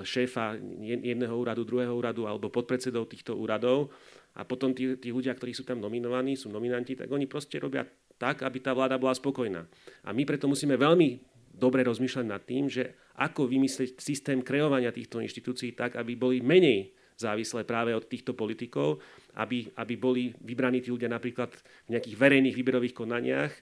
šéfa 0.00 0.56
jedného 0.80 1.34
úradu, 1.36 1.68
druhého 1.68 1.92
úradu 1.92 2.24
alebo 2.24 2.48
podpredsedov 2.48 3.12
týchto 3.12 3.36
úradov 3.36 3.92
a 4.32 4.48
potom 4.48 4.72
tí, 4.72 4.96
tí 4.96 5.12
ľudia, 5.12 5.36
ktorí 5.36 5.52
sú 5.52 5.68
tam 5.68 5.76
nominovaní, 5.76 6.40
sú 6.40 6.48
nominanti, 6.48 6.96
tak 6.96 7.12
oni 7.12 7.28
proste 7.28 7.60
robia 7.60 7.84
tak, 8.16 8.40
aby 8.40 8.64
tá 8.64 8.72
vláda 8.72 8.96
bola 8.96 9.12
spokojná. 9.12 9.68
A 10.00 10.16
my 10.16 10.24
preto 10.24 10.48
musíme 10.48 10.80
veľmi 10.80 11.20
dobre 11.56 11.82
rozmýšľať 11.82 12.26
nad 12.28 12.44
tým, 12.44 12.68
že 12.68 12.94
ako 13.16 13.48
vymyslieť 13.48 13.96
systém 13.96 14.44
kreovania 14.44 14.92
týchto 14.92 15.24
inštitúcií 15.24 15.72
tak, 15.72 15.96
aby 15.96 16.12
boli 16.14 16.44
menej 16.44 16.92
závislé 17.16 17.64
práve 17.64 17.96
od 17.96 18.04
týchto 18.04 18.36
politikov, 18.36 19.00
aby, 19.40 19.72
aby 19.80 19.94
boli 19.96 20.22
vybraní 20.36 20.84
tí 20.84 20.92
ľudia 20.92 21.08
napríklad 21.08 21.48
v 21.88 21.96
nejakých 21.96 22.16
verejných 22.16 22.56
výberových 22.60 22.92
konaniach, 22.92 23.52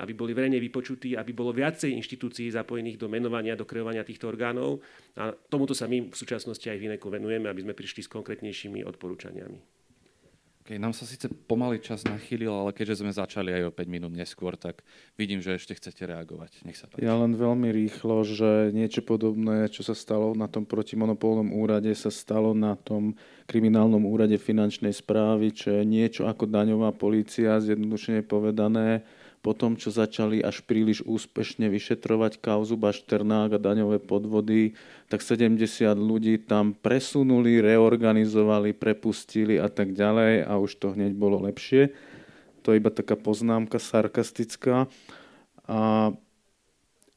aby 0.00 0.16
boli 0.16 0.32
verejne 0.32 0.56
vypočutí, 0.56 1.12
aby 1.20 1.36
bolo 1.36 1.52
viacej 1.52 1.92
inštitúcií 1.92 2.48
zapojených 2.48 2.96
do 2.96 3.12
menovania, 3.12 3.52
do 3.52 3.68
kreovania 3.68 4.00
týchto 4.00 4.32
orgánov. 4.32 4.80
A 5.20 5.36
tomuto 5.52 5.76
sa 5.76 5.84
my 5.84 6.08
v 6.08 6.16
súčasnosti 6.16 6.64
aj 6.64 6.80
v 6.80 6.88
Ineku 6.88 7.12
venujeme, 7.12 7.52
aby 7.52 7.60
sme 7.60 7.76
prišli 7.76 8.00
s 8.00 8.08
konkrétnejšími 8.08 8.80
odporúčaniami. 8.88 9.81
Okay, 10.62 10.78
nám 10.78 10.94
sa 10.94 11.02
síce 11.02 11.26
pomaly 11.26 11.82
čas 11.82 12.06
nachýlil, 12.06 12.54
ale 12.54 12.70
keďže 12.70 13.02
sme 13.02 13.10
začali 13.10 13.50
aj 13.50 13.62
o 13.66 13.74
5 13.74 13.82
minút 13.90 14.14
neskôr, 14.14 14.54
tak 14.54 14.86
vidím, 15.18 15.42
že 15.42 15.58
ešte 15.58 15.74
chcete 15.74 16.06
reagovať. 16.06 16.62
Nech 16.62 16.78
sa 16.78 16.86
páči. 16.86 17.02
Ja 17.02 17.18
len 17.18 17.34
veľmi 17.34 17.66
rýchlo, 17.74 18.22
že 18.22 18.70
niečo 18.70 19.02
podobné, 19.02 19.66
čo 19.74 19.82
sa 19.82 19.90
stalo 19.90 20.38
na 20.38 20.46
tom 20.46 20.62
protimonopolnom 20.62 21.50
úrade, 21.50 21.90
sa 21.98 22.14
stalo 22.14 22.54
na 22.54 22.78
tom 22.78 23.18
kriminálnom 23.50 24.06
úrade 24.06 24.38
finančnej 24.38 24.94
správy, 24.94 25.50
čo 25.50 25.74
je 25.74 25.82
niečo 25.82 26.30
ako 26.30 26.46
daňová 26.46 26.94
polícia, 26.94 27.58
zjednodušene 27.58 28.22
povedané, 28.22 29.02
po 29.42 29.58
tom, 29.58 29.74
čo 29.74 29.90
začali 29.90 30.38
až 30.38 30.62
príliš 30.62 31.02
úspešne 31.02 31.66
vyšetrovať 31.66 32.38
kauzu 32.38 32.78
Bašternák 32.78 33.58
a 33.58 33.60
daňové 33.60 33.98
podvody, 33.98 34.78
tak 35.10 35.18
70 35.18 35.58
ľudí 35.98 36.38
tam 36.46 36.78
presunuli, 36.78 37.58
reorganizovali, 37.58 38.70
prepustili 38.70 39.58
a 39.58 39.66
tak 39.66 39.98
ďalej 39.98 40.46
a 40.46 40.52
už 40.62 40.78
to 40.78 40.94
hneď 40.94 41.18
bolo 41.18 41.42
lepšie. 41.42 41.90
To 42.62 42.70
je 42.70 42.78
iba 42.78 42.94
taká 42.94 43.18
poznámka 43.18 43.82
sarkastická. 43.82 44.86
A 45.66 46.14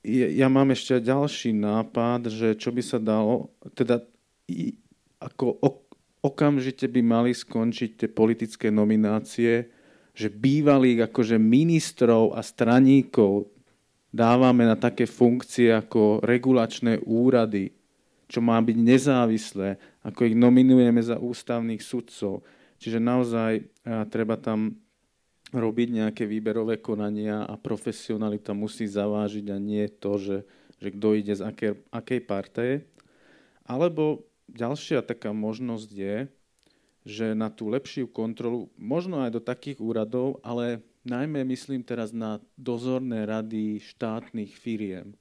ja 0.06 0.48
mám 0.50 0.74
ešte 0.74 0.98
ďalší 0.98 1.54
nápad, 1.54 2.34
že 2.34 2.58
čo 2.58 2.74
by 2.74 2.82
sa 2.82 2.98
dalo, 2.98 3.54
teda 3.78 4.02
ako 5.22 5.62
okamžite 6.26 6.90
by 6.90 7.02
mali 7.06 7.38
skončiť 7.38 7.90
tie 8.02 8.10
politické 8.10 8.74
nominácie 8.74 9.70
že 10.16 10.32
bývalých 10.32 11.12
akože 11.12 11.36
ministrov 11.36 12.34
a 12.34 12.42
straníkov 12.42 13.52
dávame 14.16 14.64
na 14.64 14.80
také 14.80 15.04
funkcie 15.04 15.76
ako 15.76 16.24
regulačné 16.24 17.04
úrady, 17.04 17.76
čo 18.32 18.40
má 18.40 18.56
byť 18.64 18.78
nezávislé, 18.80 19.76
ako 20.08 20.32
ich 20.32 20.36
nominujeme 20.40 21.04
za 21.04 21.20
ústavných 21.20 21.84
sudcov. 21.84 22.48
Čiže 22.80 23.04
naozaj 23.04 23.52
treba 24.08 24.40
tam 24.40 24.80
robiť 25.52 25.88
nejaké 25.92 26.24
výberové 26.24 26.80
konania 26.80 27.44
a 27.44 27.60
profesionalita 27.60 28.56
musí 28.56 28.88
zavážiť 28.88 29.46
a 29.52 29.58
nie 29.60 29.88
to, 29.88 30.16
že, 30.18 30.38
že 30.80 30.90
kto 30.96 31.08
ide 31.16 31.36
z 31.36 31.44
akej, 31.46 31.72
akej 31.92 32.22
partie. 32.24 32.72
Alebo 33.68 34.26
ďalšia 34.52 35.06
taká 35.06 35.32
možnosť 35.32 35.90
je, 35.92 36.16
že 37.06 37.38
na 37.38 37.54
tú 37.54 37.70
lepšiu 37.70 38.10
kontrolu, 38.10 38.74
možno 38.76 39.22
aj 39.22 39.38
do 39.38 39.42
takých 39.42 39.78
úradov, 39.78 40.42
ale 40.42 40.82
najmä 41.06 41.46
myslím 41.54 41.86
teraz 41.86 42.10
na 42.10 42.42
dozorné 42.58 43.30
rady 43.30 43.78
štátnych 43.78 44.58
firiem. 44.58 45.14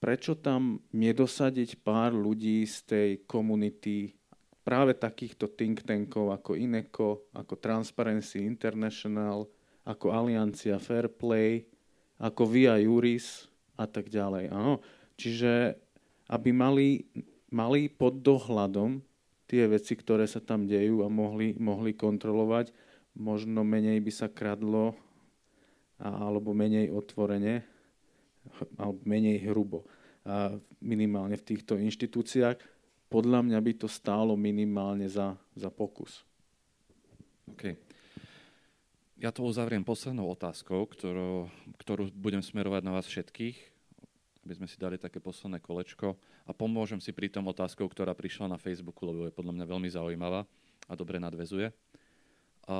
Prečo 0.00 0.32
tam 0.32 0.80
nedosadiť 0.96 1.84
pár 1.84 2.16
ľudí 2.16 2.64
z 2.64 2.76
tej 2.88 3.10
komunity, 3.28 4.16
práve 4.64 4.96
takýchto 4.96 5.52
think 5.52 5.84
tankov 5.84 6.32
ako 6.32 6.56
INECO, 6.56 7.30
ako 7.36 7.54
Transparency 7.60 8.42
International, 8.42 9.46
ako 9.86 10.10
Aliancia 10.10 10.80
Fairplay, 10.80 11.68
ako 12.16 12.42
Via 12.48 12.80
Juris 12.80 13.46
a 13.76 13.84
tak 13.84 14.08
ďalej. 14.08 14.50
Áno. 14.50 14.80
Čiže 15.20 15.76
aby 16.26 16.50
mali, 16.50 17.06
mali 17.52 17.86
pod 17.86 18.18
dohľadom 18.18 18.98
tie 19.46 19.66
veci, 19.70 19.94
ktoré 19.94 20.26
sa 20.26 20.42
tam 20.42 20.66
dejú 20.66 21.06
a 21.06 21.08
mohli, 21.08 21.54
mohli 21.56 21.94
kontrolovať. 21.94 22.74
Možno 23.16 23.64
menej 23.64 24.02
by 24.02 24.12
sa 24.12 24.28
kradlo 24.28 24.98
alebo 25.96 26.52
menej 26.52 26.92
otvorene 26.92 27.64
alebo 28.76 29.00
menej 29.06 29.46
hrubo. 29.48 29.88
A 30.26 30.58
minimálne 30.82 31.38
v 31.38 31.46
týchto 31.54 31.78
inštitúciách. 31.78 32.58
Podľa 33.06 33.46
mňa 33.46 33.58
by 33.62 33.72
to 33.78 33.88
stálo 33.88 34.34
minimálne 34.34 35.06
za, 35.06 35.38
za 35.54 35.70
pokus. 35.70 36.26
OK. 37.46 37.78
Ja 39.16 39.30
to 39.32 39.46
uzavriem 39.46 39.86
poslednou 39.86 40.28
otázkou, 40.28 40.84
ktorú, 40.90 41.48
ktorú 41.80 42.10
budem 42.12 42.42
smerovať 42.42 42.82
na 42.84 42.92
vás 42.92 43.06
všetkých 43.08 43.75
aby 44.46 44.54
sme 44.54 44.70
si 44.70 44.78
dali 44.78 44.94
také 44.94 45.18
posledné 45.18 45.58
kolečko 45.58 46.14
a 46.46 46.54
pomôžem 46.54 47.02
si 47.02 47.10
pri 47.10 47.26
tom 47.26 47.50
otázkou, 47.50 47.90
ktorá 47.90 48.14
prišla 48.14 48.54
na 48.54 48.62
Facebooku, 48.62 49.02
lebo 49.02 49.26
je 49.26 49.34
podľa 49.34 49.58
mňa 49.58 49.66
veľmi 49.66 49.88
zaujímavá 49.90 50.46
a 50.86 50.92
dobre 50.94 51.18
nadvezuje. 51.18 51.74
A 52.70 52.76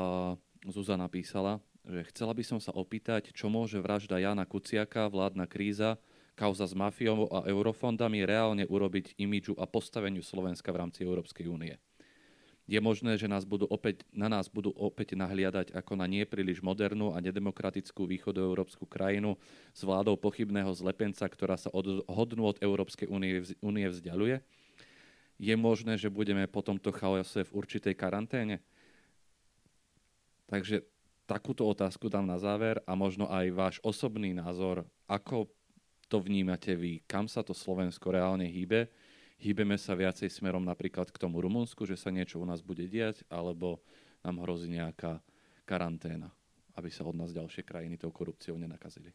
Zuzana 0.70 1.10
písala, 1.10 1.58
že 1.82 2.06
chcela 2.14 2.30
by 2.30 2.42
som 2.46 2.58
sa 2.62 2.70
opýtať, 2.70 3.34
čo 3.34 3.50
môže 3.50 3.82
vražda 3.82 4.22
Jana 4.22 4.46
Kuciaka, 4.46 5.10
vládna 5.10 5.50
kríza, 5.50 5.98
kauza 6.38 6.70
s 6.70 6.74
mafiou 6.78 7.26
a 7.34 7.46
eurofondami 7.50 8.22
reálne 8.22 8.62
urobiť 8.66 9.18
imidžu 9.18 9.58
a 9.58 9.66
postaveniu 9.66 10.22
Slovenska 10.22 10.70
v 10.70 10.86
rámci 10.86 11.02
Európskej 11.02 11.50
únie. 11.50 11.74
Je 12.66 12.82
možné, 12.82 13.14
že 13.14 13.30
nás 13.30 13.46
budú 13.46 13.70
opäť, 13.70 14.02
na 14.10 14.26
nás 14.26 14.50
budú 14.50 14.74
opäť 14.74 15.14
nahliadať 15.14 15.70
ako 15.70 15.94
na 15.94 16.10
nepríliš 16.10 16.58
modernú 16.58 17.14
a 17.14 17.22
nedemokratickú 17.22 18.10
východoeurópsku 18.10 18.90
krajinu 18.90 19.38
s 19.70 19.86
vládou 19.86 20.18
pochybného 20.18 20.74
zlepenca, 20.74 21.30
ktorá 21.30 21.54
sa 21.54 21.70
od 21.70 22.02
hodnú 22.10 22.50
od 22.50 22.58
Európskej 22.58 23.06
únie, 23.62 23.86
vzdialuje? 23.86 24.42
Je 25.38 25.54
možné, 25.54 25.94
že 25.94 26.10
budeme 26.10 26.50
po 26.50 26.58
tomto 26.58 26.90
chaose 26.90 27.46
v 27.46 27.54
určitej 27.54 27.94
karanténe? 27.94 28.58
Takže 30.50 30.82
takúto 31.30 31.66
otázku 31.70 32.10
dám 32.10 32.26
na 32.26 32.42
záver 32.42 32.82
a 32.82 32.98
možno 32.98 33.30
aj 33.30 33.46
váš 33.54 33.76
osobný 33.86 34.34
názor, 34.34 34.82
ako 35.06 35.46
to 36.10 36.18
vnímate 36.18 36.74
vy, 36.74 37.02
kam 37.06 37.30
sa 37.30 37.46
to 37.46 37.54
Slovensko 37.54 38.10
reálne 38.10 38.46
hýbe. 38.46 38.90
Hýbeme 39.36 39.76
sa 39.76 39.92
viacej 39.92 40.32
smerom 40.32 40.64
napríklad 40.64 41.12
k 41.12 41.20
tomu 41.20 41.44
Rumunsku, 41.44 41.84
že 41.84 42.00
sa 42.00 42.08
niečo 42.08 42.40
u 42.40 42.46
nás 42.48 42.64
bude 42.64 42.88
diať, 42.88 43.20
alebo 43.28 43.84
nám 44.24 44.40
hrozí 44.42 44.72
nejaká 44.72 45.20
karanténa, 45.68 46.32
aby 46.74 46.88
sa 46.88 47.04
od 47.04 47.14
nás 47.14 47.36
ďalšie 47.36 47.62
krajiny 47.62 48.00
tou 48.00 48.08
korupciou 48.08 48.56
nenakazili. 48.56 49.12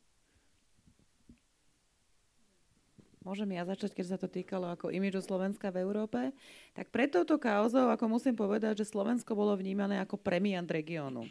Môžem 3.22 3.54
ja 3.54 3.62
začať, 3.62 3.94
keď 3.94 4.06
sa 4.10 4.18
to 4.18 4.26
týkalo 4.26 4.66
ako 4.74 4.90
imidžu 4.90 5.22
Slovenska 5.22 5.70
v 5.70 5.86
Európe. 5.86 6.34
Tak 6.74 6.90
pred 6.90 7.06
touto 7.14 7.38
kauzou, 7.38 7.94
ako 7.94 8.18
musím 8.18 8.34
povedať, 8.34 8.82
že 8.82 8.90
Slovensko 8.90 9.38
bolo 9.38 9.54
vnímané 9.54 10.02
ako 10.02 10.18
premiant 10.18 10.66
regiónu. 10.66 11.30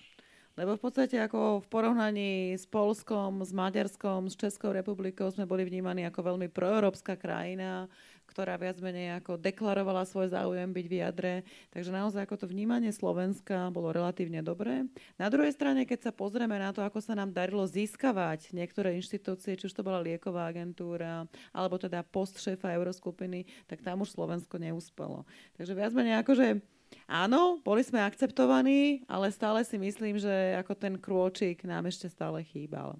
Lebo 0.54 0.78
v 0.78 0.82
podstate 0.86 1.18
ako 1.18 1.62
v 1.62 1.66
porovnaní 1.66 2.54
s 2.54 2.62
Polskom, 2.66 3.42
s 3.42 3.50
Maďarskom, 3.50 4.30
s 4.30 4.38
Českou 4.38 4.70
republikou 4.70 5.26
sme 5.34 5.50
boli 5.50 5.66
vnímaní 5.66 6.06
ako 6.06 6.34
veľmi 6.34 6.46
proeurópska 6.50 7.18
krajina, 7.18 7.90
ktorá 8.31 8.55
viac 8.55 8.78
menej 8.78 9.19
ako 9.19 9.35
deklarovala 9.43 10.07
svoj 10.07 10.31
záujem 10.31 10.70
byť 10.70 10.86
v 10.86 10.94
jadre. 11.02 11.35
Takže 11.74 11.90
naozaj 11.90 12.23
ako 12.24 12.36
to 12.40 12.47
vnímanie 12.47 12.94
Slovenska 12.94 13.74
bolo 13.74 13.90
relatívne 13.90 14.39
dobré. 14.47 14.86
Na 15.19 15.27
druhej 15.27 15.51
strane, 15.51 15.82
keď 15.82 16.09
sa 16.09 16.12
pozrieme 16.15 16.55
na 16.62 16.70
to, 16.70 16.86
ako 16.86 17.02
sa 17.02 17.19
nám 17.19 17.35
darilo 17.35 17.66
získavať 17.66 18.55
niektoré 18.55 18.94
inštitúcie, 18.94 19.59
či 19.59 19.66
už 19.66 19.74
to 19.74 19.82
bola 19.82 19.98
lieková 19.98 20.47
agentúra, 20.47 21.27
alebo 21.51 21.74
teda 21.74 22.07
post 22.07 22.39
šéfa 22.39 22.70
Euroskupiny, 22.78 23.51
tak 23.66 23.82
tam 23.82 24.07
už 24.07 24.15
Slovensko 24.15 24.62
neúspelo. 24.62 25.27
Takže 25.59 25.74
viac 25.74 25.90
menej 25.90 26.23
akože 26.23 26.62
Áno, 27.07 27.62
boli 27.62 27.86
sme 27.86 28.02
akceptovaní, 28.02 29.07
ale 29.07 29.31
stále 29.31 29.62
si 29.62 29.78
myslím, 29.78 30.19
že 30.19 30.59
ako 30.59 30.74
ten 30.74 30.94
krôčik 30.98 31.62
nám 31.62 31.86
ešte 31.86 32.11
stále 32.11 32.43
chýbal. 32.43 32.98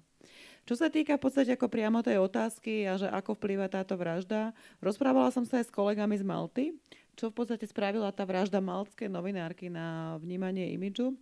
Čo 0.61 0.77
sa 0.77 0.87
týka 0.93 1.17
v 1.17 1.23
podstate 1.25 1.57
ako 1.57 1.67
priamo 1.67 2.05
tej 2.05 2.21
otázky 2.21 2.85
a 2.85 2.95
že 2.95 3.09
ako 3.09 3.33
vplýva 3.33 3.65
táto 3.67 3.97
vražda, 3.97 4.53
rozprávala 4.77 5.33
som 5.33 5.41
sa 5.41 5.59
aj 5.59 5.67
s 5.67 5.73
kolegami 5.73 6.15
z 6.15 6.25
Malty, 6.25 6.65
čo 7.17 7.33
v 7.33 7.37
podstate 7.41 7.65
spravila 7.65 8.13
tá 8.13 8.23
vražda 8.23 8.61
maltskej 8.61 9.09
novinárky 9.09 9.67
na 9.67 10.15
vnímanie 10.21 10.69
imidžu. 10.77 11.17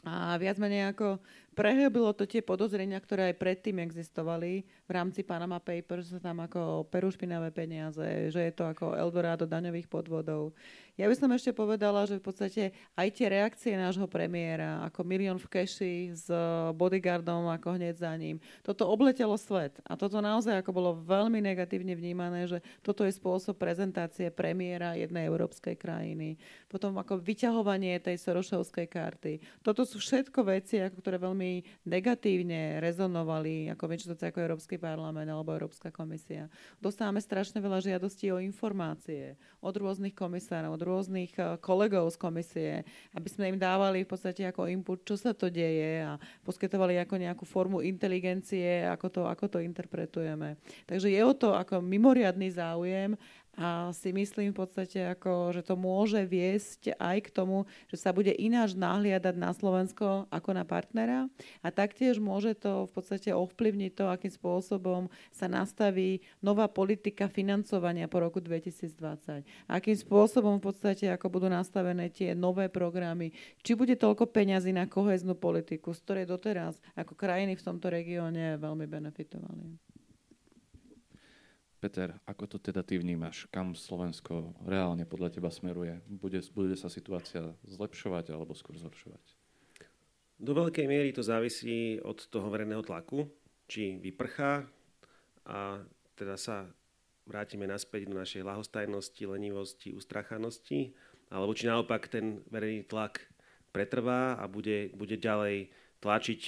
A 0.00 0.40
viac 0.40 0.56
menej 0.56 0.96
ako 0.96 1.20
prehobilo 1.60 2.16
to 2.16 2.24
tie 2.24 2.40
podozrenia, 2.40 2.96
ktoré 2.96 3.28
aj 3.28 3.36
predtým 3.36 3.84
existovali 3.84 4.64
v 4.64 4.90
rámci 4.90 5.20
Panama 5.20 5.60
Papers, 5.60 6.08
tam 6.16 6.40
ako 6.40 6.88
špinavé 6.88 7.52
peniaze, 7.52 8.32
že 8.32 8.48
je 8.48 8.52
to 8.56 8.64
ako 8.64 8.96
Eldorado 8.96 9.44
daňových 9.44 9.84
podvodov. 9.84 10.56
Ja 10.96 11.08
by 11.08 11.16
som 11.16 11.32
ešte 11.32 11.52
povedala, 11.52 12.04
že 12.04 12.20
v 12.20 12.24
podstate 12.24 12.62
aj 12.96 13.08
tie 13.12 13.28
reakcie 13.28 13.72
nášho 13.72 14.04
premiéra, 14.04 14.84
ako 14.88 15.00
milión 15.04 15.36
v 15.40 15.48
keši 15.48 16.12
s 16.12 16.28
bodyguardom 16.76 17.48
ako 17.52 17.76
hneď 17.76 17.96
za 17.96 18.12
ním, 18.16 18.40
toto 18.60 18.88
obletelo 18.88 19.36
svet. 19.36 19.80
A 19.84 19.96
toto 19.96 20.20
naozaj 20.20 20.60
ako 20.60 20.72
bolo 20.72 20.90
veľmi 20.96 21.40
negatívne 21.40 21.92
vnímané, 21.96 22.48
že 22.48 22.60
toto 22.80 23.04
je 23.04 23.16
spôsob 23.16 23.56
prezentácie 23.56 24.28
premiéra 24.32 24.96
jednej 24.96 25.28
európskej 25.28 25.76
krajiny. 25.76 26.36
Potom 26.68 26.96
ako 26.96 27.20
vyťahovanie 27.20 27.96
tej 28.00 28.20
Sorošovskej 28.20 28.86
karty. 28.88 29.32
Toto 29.64 29.88
sú 29.88 30.00
všetko 30.00 30.40
veci, 30.44 30.84
ako 30.84 31.00
ktoré 31.00 31.16
veľmi 31.16 31.49
negatívne 31.86 32.78
rezonovali, 32.78 33.70
ako 33.72 33.84
väčšinou 33.90 34.16
ako 34.16 34.38
Európsky 34.38 34.76
parlament 34.78 35.26
alebo 35.26 35.54
Európska 35.54 35.90
komisia. 35.90 36.46
Dostávame 36.78 37.18
strašne 37.18 37.58
veľa 37.58 37.82
žiadostí 37.82 38.30
o 38.30 38.38
informácie 38.38 39.34
od 39.60 39.74
rôznych 39.76 40.14
komisárov, 40.14 40.76
od 40.76 40.82
rôznych 40.82 41.32
eh, 41.36 41.56
kolegov 41.58 42.12
z 42.14 42.16
komisie, 42.20 42.70
aby 43.12 43.28
sme 43.28 43.52
im 43.54 43.58
dávali 43.58 44.06
v 44.06 44.10
podstate 44.10 44.46
ako 44.46 44.70
input, 44.70 45.02
čo 45.02 45.18
sa 45.18 45.34
to 45.34 45.50
deje 45.50 46.06
a 46.06 46.16
poskytovali 46.46 46.96
ako 47.02 47.14
nejakú 47.18 47.44
formu 47.44 47.82
inteligencie, 47.82 48.86
ako 48.86 49.06
to, 49.10 49.22
ako 49.26 49.46
to 49.46 49.58
interpretujeme. 49.60 50.56
Takže 50.86 51.10
je 51.10 51.20
o 51.24 51.34
to 51.34 51.56
ako 51.56 51.82
mimoriadný 51.82 52.52
záujem 52.54 53.18
a 53.60 53.92
si 53.92 54.08
myslím 54.16 54.56
v 54.56 54.64
podstate, 54.64 55.04
ako, 55.04 55.52
že 55.52 55.60
to 55.60 55.76
môže 55.76 56.24
viesť 56.24 56.96
aj 56.96 57.28
k 57.28 57.28
tomu, 57.28 57.68
že 57.92 58.00
sa 58.00 58.16
bude 58.16 58.32
ináč 58.32 58.72
nahliadať 58.72 59.36
na 59.36 59.52
Slovensko 59.52 60.24
ako 60.32 60.50
na 60.56 60.64
partnera 60.64 61.28
a 61.60 61.68
taktiež 61.68 62.16
môže 62.16 62.56
to 62.56 62.88
v 62.88 62.90
podstate 62.96 63.36
ovplyvniť 63.36 63.92
to, 63.92 64.08
akým 64.08 64.32
spôsobom 64.32 65.12
sa 65.28 65.44
nastaví 65.44 66.24
nová 66.40 66.72
politika 66.72 67.28
financovania 67.28 68.08
po 68.08 68.24
roku 68.24 68.40
2020. 68.40 69.44
Akým 69.68 69.96
spôsobom 70.00 70.56
v 70.56 70.64
podstate 70.64 71.12
ako 71.12 71.28
budú 71.28 71.52
nastavené 71.52 72.08
tie 72.08 72.32
nové 72.32 72.72
programy, 72.72 73.36
či 73.60 73.76
bude 73.76 73.92
toľko 73.92 74.24
peňazí 74.32 74.72
na 74.72 74.88
koheznú 74.88 75.36
politiku, 75.36 75.92
z 75.92 76.00
ktorej 76.00 76.24
doteraz 76.24 76.80
ako 76.96 77.12
krajiny 77.12 77.60
v 77.60 77.64
tomto 77.68 77.92
regióne 77.92 78.56
veľmi 78.56 78.88
benefitovali. 78.88 79.89
Peter, 81.80 82.12
ako 82.28 82.44
to 82.44 82.56
teda 82.60 82.84
ty 82.84 83.00
vnímaš? 83.00 83.48
Kam 83.48 83.72
Slovensko 83.72 84.52
reálne 84.68 85.08
podľa 85.08 85.32
teba 85.32 85.48
smeruje? 85.48 85.96
Bude, 86.04 86.44
bude 86.52 86.76
sa 86.76 86.92
situácia 86.92 87.56
zlepšovať 87.64 88.36
alebo 88.36 88.52
skôr 88.52 88.76
zhoršovať? 88.76 89.24
Do 90.36 90.52
veľkej 90.52 90.84
miery 90.84 91.16
to 91.16 91.24
závisí 91.24 91.96
od 92.04 92.20
toho 92.28 92.52
verejného 92.52 92.84
tlaku, 92.84 93.28
či 93.64 93.96
vyprchá 93.96 94.68
a 95.48 95.80
teda 96.20 96.36
sa 96.36 96.68
vrátime 97.24 97.64
naspäť 97.64 98.12
do 98.12 98.20
našej 98.20 98.44
lahostajnosti, 98.44 99.22
lenivosti, 99.24 99.96
ustrachanosti, 99.96 100.92
alebo 101.32 101.56
či 101.56 101.64
naopak 101.64 102.12
ten 102.12 102.44
verejný 102.52 102.84
tlak 102.84 103.24
pretrvá 103.72 104.36
a 104.36 104.44
bude, 104.44 104.92
bude 104.92 105.16
ďalej 105.16 105.72
tlačiť 106.04 106.40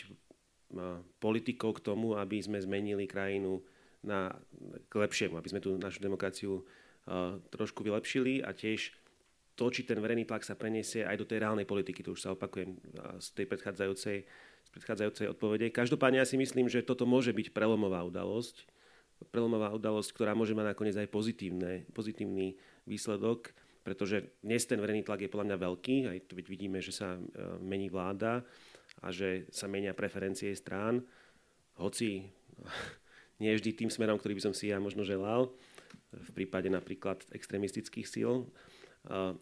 politikov 1.21 1.81
k 1.81 1.85
tomu, 1.85 2.17
aby 2.21 2.41
sme 2.41 2.61
zmenili 2.61 3.09
krajinu 3.09 3.65
na, 4.03 4.35
k 4.91 4.93
lepšiemu, 4.99 5.39
aby 5.39 5.49
sme 5.49 5.63
tú 5.63 5.79
našu 5.79 6.03
demokraciu 6.03 6.63
uh, 6.63 7.39
trošku 7.55 7.87
vylepšili 7.87 8.43
a 8.43 8.51
tiež 8.51 8.95
to, 9.55 9.69
či 9.69 9.87
ten 9.87 10.01
verejný 10.01 10.27
tlak 10.27 10.43
sa 10.43 10.59
preniesie 10.59 11.07
aj 11.07 11.23
do 11.23 11.29
tej 11.29 11.45
reálnej 11.45 11.69
politiky, 11.69 12.03
to 12.03 12.17
už 12.17 12.23
sa 12.23 12.35
opakujem 12.35 12.75
uh, 12.75 13.17
z 13.23 13.29
tej 13.39 13.47
predchádzajúcej, 13.47 14.19
z 14.63 14.71
predchádzajúcej 14.75 15.27
odpovede. 15.31 15.71
Každopádne 15.71 16.23
ja 16.23 16.27
si 16.27 16.35
myslím, 16.35 16.67
že 16.67 16.83
toto 16.83 17.07
môže 17.07 17.31
byť 17.31 17.55
prelomová 17.55 18.03
udalosť, 18.03 18.67
prelomová 19.31 19.71
udalosť, 19.71 20.11
ktorá 20.19 20.35
môže 20.35 20.59
mať 20.59 20.75
nakoniec 20.75 20.97
aj 20.99 21.07
pozitívne, 21.07 21.87
pozitívny 21.95 22.59
výsledok, 22.91 23.55
pretože 23.87 24.35
dnes 24.43 24.63
ten 24.67 24.83
verejný 24.83 25.07
tlak 25.07 25.23
je 25.23 25.31
podľa 25.31 25.55
mňa 25.55 25.59
veľký, 25.59 25.97
aj 26.11 26.19
tu 26.27 26.35
vidíme, 26.39 26.83
že 26.83 26.91
sa 26.91 27.15
uh, 27.15 27.23
mení 27.63 27.87
vláda 27.87 28.43
a 28.99 29.15
že 29.15 29.47
sa 29.55 29.71
menia 29.71 29.95
preferencie 29.95 30.51
strán, 30.59 31.07
hoci 31.79 32.29
nie 33.43 33.59
vždy 33.59 33.75
tým 33.75 33.91
smerom, 33.91 34.17
ktorý 34.23 34.39
by 34.39 34.47
som 34.47 34.55
si 34.55 34.71
ja 34.71 34.79
možno 34.79 35.03
želal, 35.03 35.51
v 36.15 36.31
prípade 36.31 36.71
napríklad 36.71 37.27
extrémistických 37.35 38.07
síl. 38.07 38.47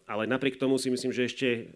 Ale 0.09 0.25
napriek 0.25 0.57
tomu 0.57 0.81
si 0.81 0.89
myslím, 0.89 1.13
že 1.13 1.29
ešte 1.29 1.69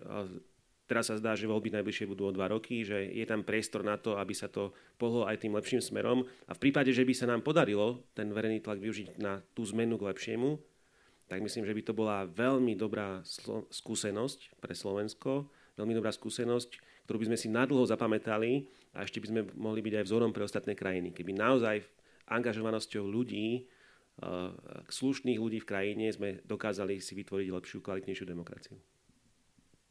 teraz 0.86 1.10
sa 1.10 1.18
zdá, 1.18 1.34
že 1.34 1.50
voľby 1.50 1.74
najbližšie 1.74 2.10
budú 2.10 2.30
o 2.30 2.36
dva 2.36 2.50
roky, 2.50 2.86
že 2.86 3.10
je 3.10 3.26
tam 3.26 3.42
priestor 3.42 3.82
na 3.82 3.98
to, 3.98 4.18
aby 4.18 4.34
sa 4.34 4.50
to 4.50 4.74
pohlo 5.02 5.26
aj 5.26 5.42
tým 5.42 5.54
lepším 5.54 5.82
smerom. 5.82 6.26
A 6.50 6.54
v 6.54 6.62
prípade, 6.62 6.94
že 6.94 7.06
by 7.06 7.14
sa 7.14 7.30
nám 7.30 7.42
podarilo 7.42 8.06
ten 8.14 8.30
verejný 8.30 8.62
tlak 8.62 8.82
využiť 8.82 9.18
na 9.18 9.42
tú 9.54 9.66
zmenu 9.70 9.98
k 9.98 10.08
lepšiemu, 10.14 10.58
tak 11.26 11.42
myslím, 11.42 11.66
že 11.66 11.74
by 11.74 11.82
to 11.82 11.94
bola 11.98 12.30
veľmi 12.30 12.78
dobrá 12.78 13.26
skúsenosť 13.74 14.62
pre 14.62 14.78
Slovensko, 14.78 15.50
veľmi 15.74 15.98
dobrá 15.98 16.14
skúsenosť, 16.14 16.78
ktorú 17.10 17.18
by 17.22 17.28
sme 17.34 17.38
si 17.42 17.50
nadlho 17.50 17.82
zapamätali 17.90 18.70
a 18.94 19.02
ešte 19.02 19.18
by 19.18 19.28
sme 19.34 19.42
mohli 19.58 19.82
byť 19.82 19.94
aj 20.02 20.06
vzorom 20.06 20.30
pre 20.30 20.46
ostatné 20.46 20.78
krajiny. 20.78 21.18
Keby 21.18 21.34
naozaj 21.34 21.82
angažovanosťou 22.28 23.06
ľudí, 23.06 23.66
eh, 23.66 24.26
slušných 24.90 25.40
ľudí 25.40 25.62
v 25.62 25.70
krajine 25.70 26.06
sme 26.12 26.42
dokázali 26.46 27.02
si 27.02 27.14
vytvoriť 27.14 27.48
lepšiu, 27.52 27.78
kvalitnejšiu 27.82 28.26
demokraciu. 28.26 28.78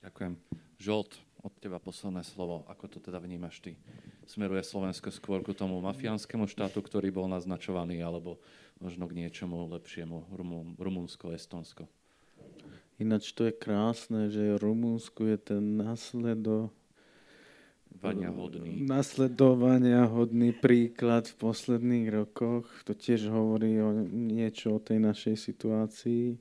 Ďakujem. 0.05 0.36
Žolt, 0.77 1.16
od 1.44 1.52
teba 1.61 1.77
posledné 1.77 2.24
slovo. 2.24 2.65
Ako 2.73 2.89
to 2.89 2.98
teda 3.01 3.20
vnímaš 3.20 3.61
ty? 3.61 3.77
Smeruje 4.24 4.65
Slovensko 4.65 5.12
skôr 5.12 5.44
ku 5.44 5.52
tomu 5.52 5.77
mafiánskému 5.85 6.48
štátu, 6.48 6.81
ktorý 6.81 7.12
bol 7.12 7.28
naznačovaný, 7.28 8.01
alebo 8.01 8.40
možno 8.81 9.05
k 9.05 9.16
niečomu 9.20 9.69
lepšiemu, 9.77 10.32
Rumun, 10.32 10.77
Rumunsko, 10.81 11.36
Estonsko? 11.36 11.85
Ináč 12.97 13.36
to 13.36 13.44
je 13.44 13.52
krásne, 13.52 14.32
že 14.32 14.56
Rumunsko 14.56 15.28
je 15.28 15.36
ten 15.36 15.77
následo 15.77 16.69
nasledovania 16.69 16.84
hodný? 18.03 18.85
Nasledovania 18.85 20.09
hodný 20.09 20.55
príklad 20.57 21.31
v 21.31 21.35
posledných 21.39 22.09
rokoch. 22.11 22.66
To 22.89 22.93
tiež 22.97 23.31
hovorí 23.31 23.79
o 23.79 23.95
niečo 24.09 24.77
o 24.77 24.83
tej 24.83 24.99
našej 25.03 25.37
situácii. 25.39 26.39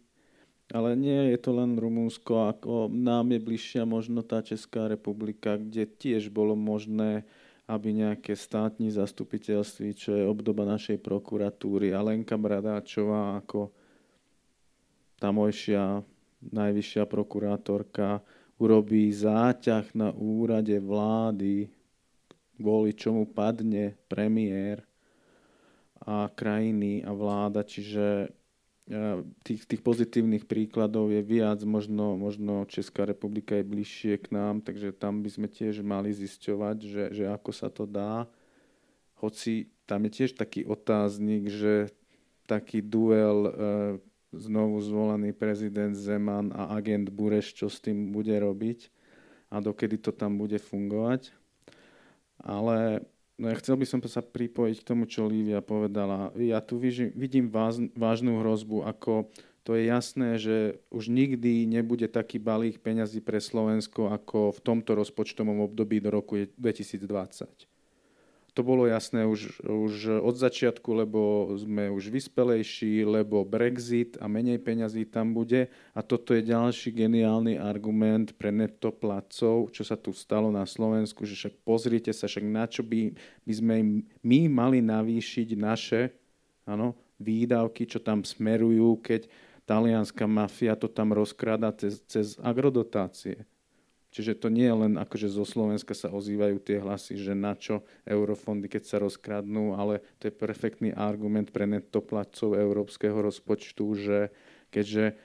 Ale 0.74 0.98
nie 0.98 1.36
je 1.36 1.38
to 1.38 1.54
len 1.54 1.78
Rumúnsko, 1.78 2.50
ako 2.50 2.90
nám 2.90 3.36
je 3.36 3.40
bližšia 3.44 3.84
možno 3.86 4.26
tá 4.26 4.42
Česká 4.42 4.90
republika, 4.90 5.60
kde 5.60 5.86
tiež 5.86 6.34
bolo 6.34 6.58
možné, 6.58 7.28
aby 7.70 7.94
nejaké 7.94 8.34
státni 8.34 8.90
zastupiteľství, 8.90 9.94
čo 9.94 10.18
je 10.18 10.24
obdoba 10.26 10.66
našej 10.66 10.98
prokuratúry, 11.04 11.94
Alenka 11.94 12.40
Bradáčová 12.40 13.38
ako 13.44 13.70
tamojšia 15.22 16.04
najvyššia 16.52 17.08
prokurátorka 17.08 18.20
urobí 18.58 19.10
záťah 19.10 19.94
na 19.98 20.10
úrade 20.14 20.78
vlády, 20.78 21.70
kvôli 22.58 22.94
čomu 22.94 23.26
padne 23.26 23.98
premiér 24.08 24.86
a 26.04 26.30
krajiny 26.30 27.02
a 27.02 27.12
vláda, 27.16 27.64
čiže 27.64 28.30
tých, 29.48 29.64
tých 29.64 29.80
pozitívnych 29.80 30.44
príkladov 30.44 31.08
je 31.08 31.24
viac, 31.24 31.64
možno, 31.64 32.20
možno 32.20 32.68
Česká 32.68 33.08
republika 33.08 33.56
je 33.56 33.64
bližšie 33.64 34.20
k 34.20 34.28
nám, 34.36 34.60
takže 34.60 34.92
tam 34.92 35.24
by 35.24 35.30
sme 35.32 35.48
tiež 35.48 35.80
mali 35.80 36.12
zisťovať, 36.12 36.78
že, 36.84 37.04
že 37.16 37.24
ako 37.32 37.52
sa 37.56 37.72
to 37.72 37.88
dá. 37.88 38.28
Hoci 39.24 39.72
tam 39.88 40.04
je 40.08 40.12
tiež 40.12 40.36
taký 40.36 40.68
otáznik, 40.68 41.48
že 41.48 41.96
taký 42.44 42.84
duel 42.84 43.40
e, 43.48 43.52
znovu 44.34 44.82
zvolený 44.82 45.32
prezident 45.32 45.94
Zeman 45.94 46.50
a 46.52 46.74
agent 46.76 47.14
Bureš, 47.14 47.54
čo 47.54 47.68
s 47.70 47.80
tým 47.80 48.10
bude 48.12 48.34
robiť 48.34 48.90
a 49.54 49.62
dokedy 49.62 50.02
to 50.02 50.10
tam 50.10 50.42
bude 50.42 50.58
fungovať. 50.58 51.32
Ale 52.42 53.06
No 53.34 53.50
ja 53.50 53.58
chcel 53.58 53.82
by 53.82 53.86
som 53.90 53.98
sa 54.06 54.22
pripojiť 54.22 54.86
k 54.86 54.88
tomu, 54.94 55.10
čo 55.10 55.26
Lívia 55.26 55.58
povedala. 55.66 56.30
Ja 56.38 56.62
tu 56.62 56.78
vidím 56.78 57.50
vážnu 57.98 58.46
hrozbu, 58.46 58.86
ako 58.86 59.34
to 59.66 59.74
je 59.74 59.90
jasné, 59.90 60.38
že 60.38 60.78
už 60.94 61.10
nikdy 61.10 61.66
nebude 61.66 62.06
taký 62.14 62.38
balík 62.38 62.86
peňazí 62.86 63.26
pre 63.26 63.42
Slovensko 63.42 64.14
ako 64.14 64.54
v 64.54 64.60
tomto 64.62 64.94
rozpočtovom 64.94 65.66
období 65.66 65.98
do 65.98 66.14
roku 66.14 66.46
2020 66.46 67.73
to 68.54 68.62
bolo 68.62 68.86
jasné 68.86 69.26
už, 69.26 69.66
už 69.66 70.22
od 70.22 70.38
začiatku, 70.38 70.86
lebo 70.94 71.50
sme 71.58 71.90
už 71.90 72.14
vyspelejší, 72.14 73.02
lebo 73.02 73.42
Brexit 73.42 74.14
a 74.22 74.30
menej 74.30 74.62
peňazí 74.62 75.10
tam 75.10 75.34
bude. 75.34 75.74
A 75.98 76.06
toto 76.06 76.38
je 76.38 76.46
ďalší 76.46 76.94
geniálny 76.94 77.58
argument 77.58 78.38
pre 78.38 78.54
netto 78.54 78.94
placov, 78.94 79.74
čo 79.74 79.82
sa 79.82 79.98
tu 79.98 80.14
stalo 80.14 80.54
na 80.54 80.70
Slovensku, 80.70 81.26
že 81.26 81.34
však 81.34 81.66
pozrite 81.66 82.14
sa, 82.14 82.30
však 82.30 82.46
na 82.46 82.70
čo 82.70 82.86
by, 82.86 83.18
by 83.42 83.54
sme 83.58 83.76
my 84.22 84.40
mali 84.54 84.86
navýšiť 84.86 85.50
naše 85.58 86.14
ano, 86.70 86.94
výdavky, 87.18 87.90
čo 87.90 87.98
tam 88.06 88.22
smerujú, 88.22 89.02
keď 89.02 89.28
talianská 89.66 90.30
mafia 90.30 90.78
to 90.78 90.86
tam 90.92 91.10
rozkráda 91.16 91.74
cez, 91.74 92.06
cez 92.06 92.28
agrodotácie. 92.38 93.48
Čiže 94.14 94.38
to 94.38 94.53
nie 94.53 94.69
je 94.69 94.77
len 94.77 94.94
akože 95.02 95.26
zo 95.26 95.41
Slovenska 95.41 95.98
sa 95.98 96.14
ozývajú 96.14 96.61
tie 96.61 96.77
hlasy, 96.77 97.18
že 97.18 97.34
na 97.34 97.57
čo 97.57 97.81
eurofondy, 98.06 98.69
keď 98.69 98.84
sa 98.85 98.98
rozkradnú, 99.02 99.73
ale 99.73 100.06
to 100.22 100.30
je 100.30 100.38
perfektný 100.38 100.94
argument 100.94 101.49
pre 101.49 101.65
netoplatcov 101.65 102.53
európskeho 102.53 103.18
rozpočtu, 103.18 103.85
že 103.98 104.18
keďže 104.69 105.18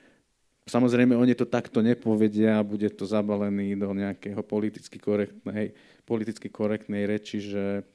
Samozrejme, 0.69 1.16
oni 1.16 1.32
to 1.32 1.48
takto 1.48 1.81
nepovedia 1.81 2.60
a 2.60 2.66
bude 2.66 2.93
to 2.93 3.09
zabalený 3.09 3.73
do 3.81 3.89
nejakého 3.97 4.44
politicky 4.44 5.01
korektnej, 5.01 5.73
politicky 6.05 6.52
korektnej 6.52 7.09
reči, 7.09 7.40
že 7.40 7.89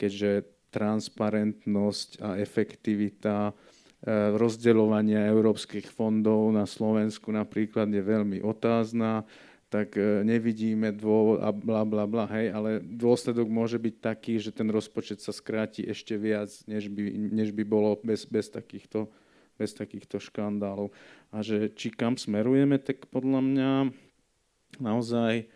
keďže 0.00 0.48
transparentnosť 0.72 2.24
a 2.24 2.40
efektivita 2.40 3.52
e, 3.52 3.52
rozdeľovania 4.40 5.28
európskych 5.28 5.84
fondov 5.92 6.48
na 6.48 6.64
Slovensku 6.64 7.28
napríklad 7.28 7.92
je 7.92 8.00
veľmi 8.00 8.40
otázna 8.40 9.28
tak 9.74 9.98
e, 9.98 10.22
nevidíme 10.22 10.94
dôvod 10.94 11.42
a 11.42 11.50
bla 11.50 11.82
bla 11.82 12.06
bla, 12.06 12.30
hej, 12.30 12.54
ale 12.54 12.78
dôsledok 12.78 13.50
môže 13.50 13.74
byť 13.74 13.94
taký, 13.98 14.38
že 14.38 14.54
ten 14.54 14.70
rozpočet 14.70 15.18
sa 15.18 15.34
skráti 15.34 15.82
ešte 15.82 16.14
viac, 16.14 16.54
než 16.70 16.86
by, 16.86 17.02
než 17.34 17.50
by 17.50 17.66
bolo 17.66 17.98
bez, 17.98 18.22
bez, 18.22 18.46
takýchto, 18.54 19.10
bez 19.58 19.74
takýchto 19.74 20.22
škandálov. 20.22 20.94
A 21.34 21.42
že 21.42 21.74
či 21.74 21.90
kam 21.90 22.14
smerujeme, 22.14 22.78
tak 22.78 23.10
podľa 23.10 23.40
mňa 23.42 23.70
naozaj 24.78 25.50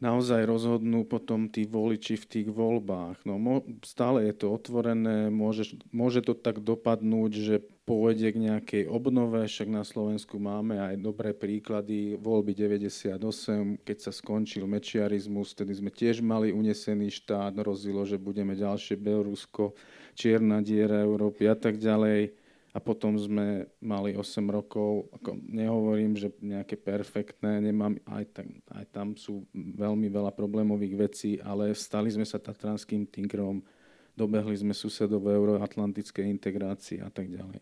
naozaj 0.00 0.48
rozhodnú 0.48 1.04
potom 1.04 1.52
tí 1.52 1.68
voliči 1.68 2.16
v 2.16 2.26
tých 2.26 2.48
voľbách. 2.48 3.22
No, 3.28 3.36
mo, 3.36 3.60
stále 3.84 4.26
je 4.26 4.34
to 4.34 4.50
otvorené, 4.50 5.28
môže, 5.28 5.76
môže 5.92 6.24
to 6.24 6.32
tak 6.32 6.64
dopadnúť, 6.64 7.32
že 7.36 7.56
pôjde 7.84 8.32
k 8.32 8.42
nejakej 8.48 8.82
obnove, 8.88 9.44
však 9.44 9.68
na 9.68 9.84
Slovensku 9.84 10.40
máme 10.40 10.80
aj 10.80 10.94
dobré 11.04 11.36
príklady. 11.36 12.16
Voľby 12.16 12.56
98, 12.56 13.84
keď 13.84 13.98
sa 14.00 14.12
skončil 14.14 14.64
mečiarizmus, 14.64 15.52
tedy 15.52 15.76
sme 15.76 15.92
tiež 15.92 16.24
mali 16.24 16.50
unesený 16.50 17.12
štát, 17.12 17.52
rozilo, 17.60 18.08
že 18.08 18.16
budeme 18.16 18.56
ďalšie 18.56 18.96
Bielorusko, 18.96 19.76
čierna 20.16 20.64
diera 20.64 21.04
Európy 21.04 21.44
a 21.44 21.56
tak 21.58 21.76
ďalej 21.76 22.39
a 22.70 22.78
potom 22.78 23.18
sme 23.18 23.66
mali 23.82 24.14
8 24.14 24.46
rokov, 24.46 25.10
ako 25.10 25.42
nehovorím, 25.42 26.14
že 26.14 26.30
nejaké 26.38 26.78
perfektné, 26.78 27.58
nemám, 27.58 27.98
aj, 28.06 28.24
tam, 28.30 28.48
aj 28.70 28.84
tam 28.94 29.08
sú 29.18 29.42
veľmi 29.54 30.06
veľa 30.06 30.30
problémových 30.30 30.94
vecí, 30.94 31.30
ale 31.42 31.74
stali 31.74 32.14
sme 32.14 32.22
sa 32.22 32.38
tatranským 32.38 33.10
tigrom, 33.10 33.66
dobehli 34.14 34.54
sme 34.54 34.70
susedov 34.70 35.26
euroatlantickej 35.26 36.30
integrácii 36.30 37.02
a 37.02 37.10
tak 37.10 37.34
ďalej. 37.34 37.58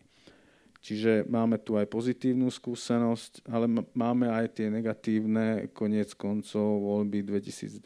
Čiže 0.79 1.27
máme 1.27 1.59
tu 1.59 1.75
aj 1.75 1.91
pozitívnu 1.91 2.47
skúsenosť, 2.47 3.43
ale 3.51 3.67
máme 3.91 4.31
aj 4.31 4.61
tie 4.61 4.71
negatívne, 4.71 5.67
koniec 5.75 6.15
koncov 6.15 6.85
voľby 6.85 7.19
2012 7.25 7.83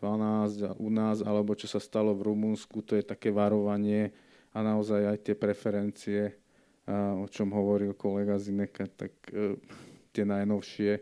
a 0.62 0.72
u 0.78 0.90
nás, 0.94 1.26
alebo 1.26 1.58
čo 1.58 1.66
sa 1.66 1.82
stalo 1.82 2.14
v 2.14 2.30
Rumunsku, 2.30 2.86
to 2.86 2.94
je 2.94 3.02
také 3.02 3.34
varovanie 3.34 4.14
a 4.54 4.62
naozaj 4.62 5.10
aj 5.10 5.18
tie 5.26 5.34
preferencie 5.34 6.43
o 6.92 7.28
čom 7.32 7.56
hovoril 7.56 7.96
kolega 7.96 8.36
Zineka, 8.36 8.92
tak 8.92 9.16
e, 9.32 9.56
tie 10.12 10.28
najnovšie. 10.28 11.00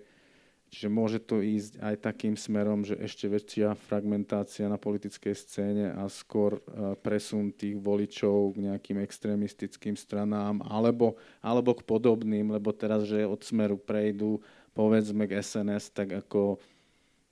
Čiže 0.71 0.87
môže 0.87 1.19
to 1.19 1.43
ísť 1.43 1.83
aj 1.83 1.95
takým 1.99 2.39
smerom, 2.39 2.87
že 2.87 2.95
ešte 2.95 3.27
väčšia 3.27 3.75
fragmentácia 3.75 4.71
na 4.71 4.79
politickej 4.79 5.35
scéne 5.35 5.85
a 5.91 6.07
skôr 6.07 6.61
e, 6.61 6.95
presun 7.01 7.51
tých 7.51 7.75
voličov 7.75 8.55
k 8.55 8.71
nejakým 8.71 9.01
extrémistickým 9.03 9.99
stranám 9.99 10.63
alebo, 10.63 11.19
alebo 11.43 11.75
k 11.75 11.83
podobným, 11.83 12.55
lebo 12.55 12.71
teraz, 12.71 13.03
že 13.03 13.27
od 13.27 13.41
smeru 13.43 13.75
prejdú 13.75 14.39
povedzme 14.71 15.27
k 15.27 15.43
SNS, 15.43 15.91
tak 15.91 16.23
ako 16.23 16.61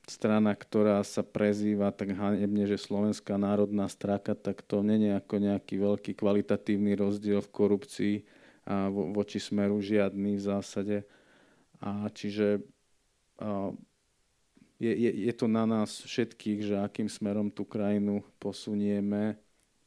strana, 0.10 0.58
ktorá 0.58 1.00
sa 1.06 1.22
prezýva 1.22 1.94
tak 1.94 2.18
hanebne, 2.18 2.66
že 2.66 2.82
Slovenská 2.82 3.38
národná 3.38 3.86
straka, 3.88 4.34
tak 4.34 4.66
to 4.66 4.82
nie 4.82 5.06
je 5.06 5.14
ako 5.16 5.36
nejaký 5.38 5.76
veľký 5.78 6.12
kvalitatívny 6.18 6.98
rozdiel 6.98 7.40
v 7.46 7.54
korupcii 7.54 8.16
a 8.70 8.86
vo, 8.94 9.10
voči 9.10 9.42
smeru 9.42 9.82
žiadny 9.82 10.38
v 10.38 10.46
zásade. 10.46 10.98
A 11.82 12.06
čiže 12.14 12.62
a, 13.42 13.74
je, 14.78 14.94
je, 14.94 15.12
je 15.26 15.34
to 15.34 15.50
na 15.50 15.66
nás 15.66 16.06
všetkých, 16.06 16.60
že 16.64 16.76
akým 16.78 17.10
smerom 17.10 17.50
tú 17.50 17.66
krajinu 17.66 18.22
posunieme 18.38 19.36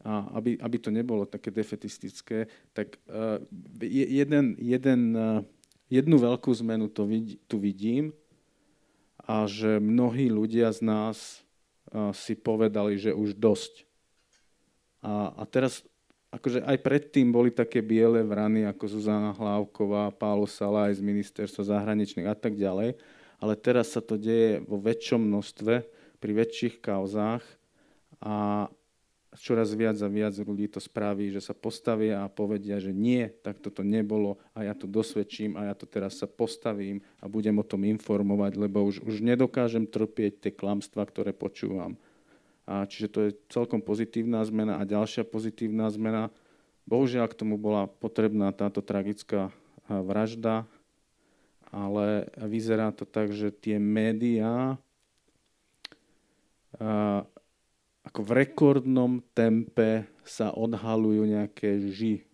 a 0.02 0.26
aby, 0.34 0.58
aby 0.58 0.76
to 0.82 0.90
nebolo 0.90 1.22
také 1.24 1.54
defetistické, 1.54 2.50
tak 2.74 2.98
uh, 3.06 3.38
jeden, 3.86 4.58
jeden, 4.58 5.00
uh, 5.14 5.40
jednu 5.86 6.18
veľkú 6.18 6.50
zmenu 6.58 6.90
to 6.90 7.06
vid, 7.06 7.38
tu 7.46 7.62
vidím 7.62 8.10
a 9.22 9.46
že 9.46 9.78
mnohí 9.78 10.26
ľudia 10.26 10.74
z 10.74 10.80
nás 10.82 11.18
uh, 11.94 12.10
si 12.10 12.34
povedali, 12.34 12.98
že 12.98 13.14
už 13.14 13.38
dosť. 13.38 13.86
A, 15.06 15.30
a 15.38 15.42
teraz 15.46 15.86
akože 16.32 16.64
aj 16.64 16.78
predtým 16.80 17.28
boli 17.28 17.52
také 17.52 17.84
biele 17.84 18.24
vrany 18.24 18.64
ako 18.64 18.88
Zuzana 18.88 19.36
Hlávková, 19.36 20.10
Pálo 20.16 20.48
Salaj 20.48 20.96
z 20.98 21.04
ministerstva 21.04 21.62
zahraničných 21.76 22.26
a 22.26 22.34
tak 22.34 22.56
ďalej, 22.56 22.96
ale 23.38 23.54
teraz 23.60 23.92
sa 23.92 24.00
to 24.00 24.16
deje 24.16 24.64
vo 24.64 24.80
väčšom 24.80 25.20
množstve, 25.20 25.74
pri 26.22 26.32
väčších 26.38 26.78
kauzách 26.78 27.42
a 28.22 28.70
čoraz 29.34 29.74
viac 29.74 29.98
a 29.98 30.06
viac 30.06 30.38
ľudí 30.38 30.70
to 30.70 30.78
spraví, 30.78 31.34
že 31.34 31.42
sa 31.42 31.50
postavia 31.50 32.22
a 32.22 32.30
povedia, 32.30 32.78
že 32.78 32.94
nie, 32.94 33.26
tak 33.42 33.58
toto 33.58 33.82
nebolo 33.82 34.38
a 34.54 34.62
ja 34.62 34.78
to 34.78 34.86
dosvedčím 34.86 35.58
a 35.58 35.66
ja 35.66 35.74
to 35.74 35.82
teraz 35.90 36.22
sa 36.22 36.30
postavím 36.30 37.02
a 37.18 37.26
budem 37.26 37.58
o 37.58 37.66
tom 37.66 37.82
informovať, 37.82 38.54
lebo 38.54 38.86
už, 38.86 39.02
už 39.02 39.18
nedokážem 39.18 39.90
trpieť 39.90 40.46
tie 40.46 40.52
klamstva, 40.54 41.02
ktoré 41.02 41.34
počúvam. 41.34 41.98
Čiže 42.66 43.08
to 43.10 43.18
je 43.26 43.30
celkom 43.50 43.82
pozitívna 43.82 44.42
zmena. 44.46 44.78
A 44.78 44.86
ďalšia 44.86 45.26
pozitívna 45.26 45.90
zmena, 45.90 46.30
bohužiaľ 46.86 47.26
k 47.30 47.38
tomu 47.42 47.58
bola 47.58 47.90
potrebná 47.90 48.54
táto 48.54 48.82
tragická 48.82 49.50
vražda, 49.90 50.64
ale 51.72 52.30
vyzerá 52.38 52.94
to 52.94 53.02
tak, 53.02 53.34
že 53.34 53.50
tie 53.50 53.80
médiá 53.82 54.78
ako 58.02 58.20
v 58.26 58.30
rekordnom 58.30 59.22
tempe 59.34 60.06
sa 60.26 60.50
odhalujú 60.54 61.22
nejaké 61.26 61.82
ži. 61.90 62.26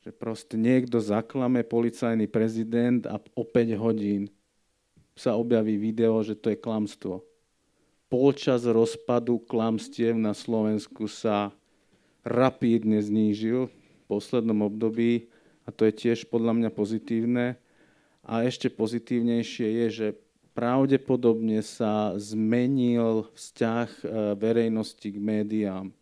Že 0.00 0.10
proste 0.16 0.56
niekto 0.56 0.98
zaklame 1.02 1.60
policajný 1.66 2.24
prezident 2.30 3.04
a 3.04 3.20
o 3.36 3.44
5 3.44 3.76
hodín 3.76 4.32
sa 5.12 5.36
objaví 5.36 5.76
video, 5.76 6.22
že 6.24 6.32
to 6.38 6.54
je 6.54 6.56
klamstvo. 6.56 7.20
Polčas 8.10 8.66
rozpadu 8.66 9.38
klamstiev 9.38 10.18
na 10.18 10.34
Slovensku 10.34 11.06
sa 11.06 11.54
rapídne 12.26 12.98
znížil 12.98 13.70
v 13.70 14.02
poslednom 14.10 14.66
období 14.66 15.30
a 15.62 15.70
to 15.70 15.86
je 15.86 15.94
tiež 15.94 16.26
podľa 16.26 16.58
mňa 16.58 16.70
pozitívne. 16.74 17.54
A 18.26 18.42
ešte 18.42 18.66
pozitívnejšie 18.66 19.68
je, 19.70 19.86
že 19.88 20.08
pravdepodobne 20.58 21.62
sa 21.62 22.18
zmenil 22.18 23.30
vzťah 23.38 23.88
e, 23.88 24.04
verejnosti 24.34 25.06
k 25.06 25.16
médiám. 25.16 25.94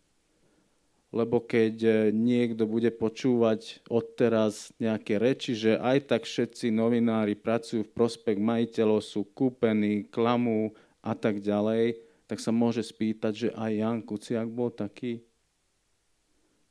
Lebo 1.12 1.44
keď 1.44 1.76
e, 1.84 1.92
niekto 2.08 2.64
bude 2.64 2.88
počúvať 2.88 3.84
odteraz 3.92 4.72
nejaké 4.80 5.20
reči, 5.20 5.52
že 5.52 5.76
aj 5.76 6.08
tak 6.08 6.22
všetci 6.24 6.72
novinári 6.72 7.36
pracujú 7.36 7.84
v 7.84 7.92
prospech 7.92 8.40
majiteľov, 8.40 9.04
sú 9.04 9.28
kúpení, 9.28 10.08
klamú 10.08 10.72
a 11.08 11.16
tak 11.16 11.40
ďalej, 11.40 11.96
tak 12.28 12.44
sa 12.44 12.52
môže 12.52 12.84
spýtať, 12.84 13.32
že 13.32 13.48
aj 13.56 13.72
Jan 13.72 13.98
Kuciak 14.04 14.48
bol 14.52 14.68
taký. 14.68 15.24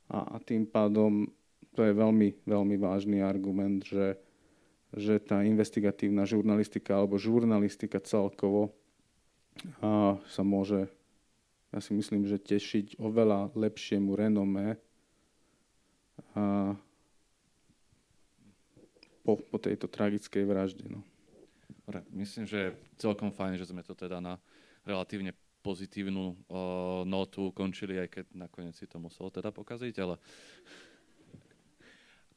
A, 0.06 0.22
a 0.22 0.36
tým 0.38 0.62
pádom 0.62 1.26
to 1.74 1.82
je 1.82 1.90
veľmi, 1.90 2.46
veľmi 2.46 2.76
vážny 2.78 3.18
argument, 3.18 3.82
že 3.82 4.14
že 4.94 5.20
tá 5.20 5.44
investigatívna 5.44 6.24
žurnalistika 6.24 6.96
alebo 6.96 7.20
žurnalistika 7.20 8.00
celkovo 8.00 8.72
a 9.84 10.16
sa 10.30 10.42
môže, 10.46 10.88
ja 11.74 11.80
si 11.82 11.92
myslím, 11.92 12.24
že 12.24 12.40
tešiť 12.40 12.96
oveľa 12.96 13.52
lepšiemu 13.52 14.16
renomé 14.16 14.80
a 16.32 16.72
po, 19.26 19.36
po 19.36 19.58
tejto 19.60 19.90
tragickej 19.90 20.48
vražde. 20.48 20.88
No. 20.88 21.04
Dobre, 21.88 22.04
myslím, 22.12 22.44
že 22.44 22.76
celkom 23.00 23.32
fajn, 23.32 23.56
že 23.56 23.72
sme 23.72 23.80
to 23.80 23.96
teda 23.96 24.20
na 24.20 24.36
relatívne 24.84 25.32
pozitívnu 25.64 26.36
uh, 26.36 26.36
notu 27.08 27.48
ukončili, 27.48 27.96
aj 27.96 28.08
keď 28.12 28.24
nakoniec 28.36 28.76
si 28.76 28.84
to 28.84 29.00
muselo 29.00 29.32
teda 29.32 29.48
pokaziť, 29.48 29.96
ale, 30.04 30.20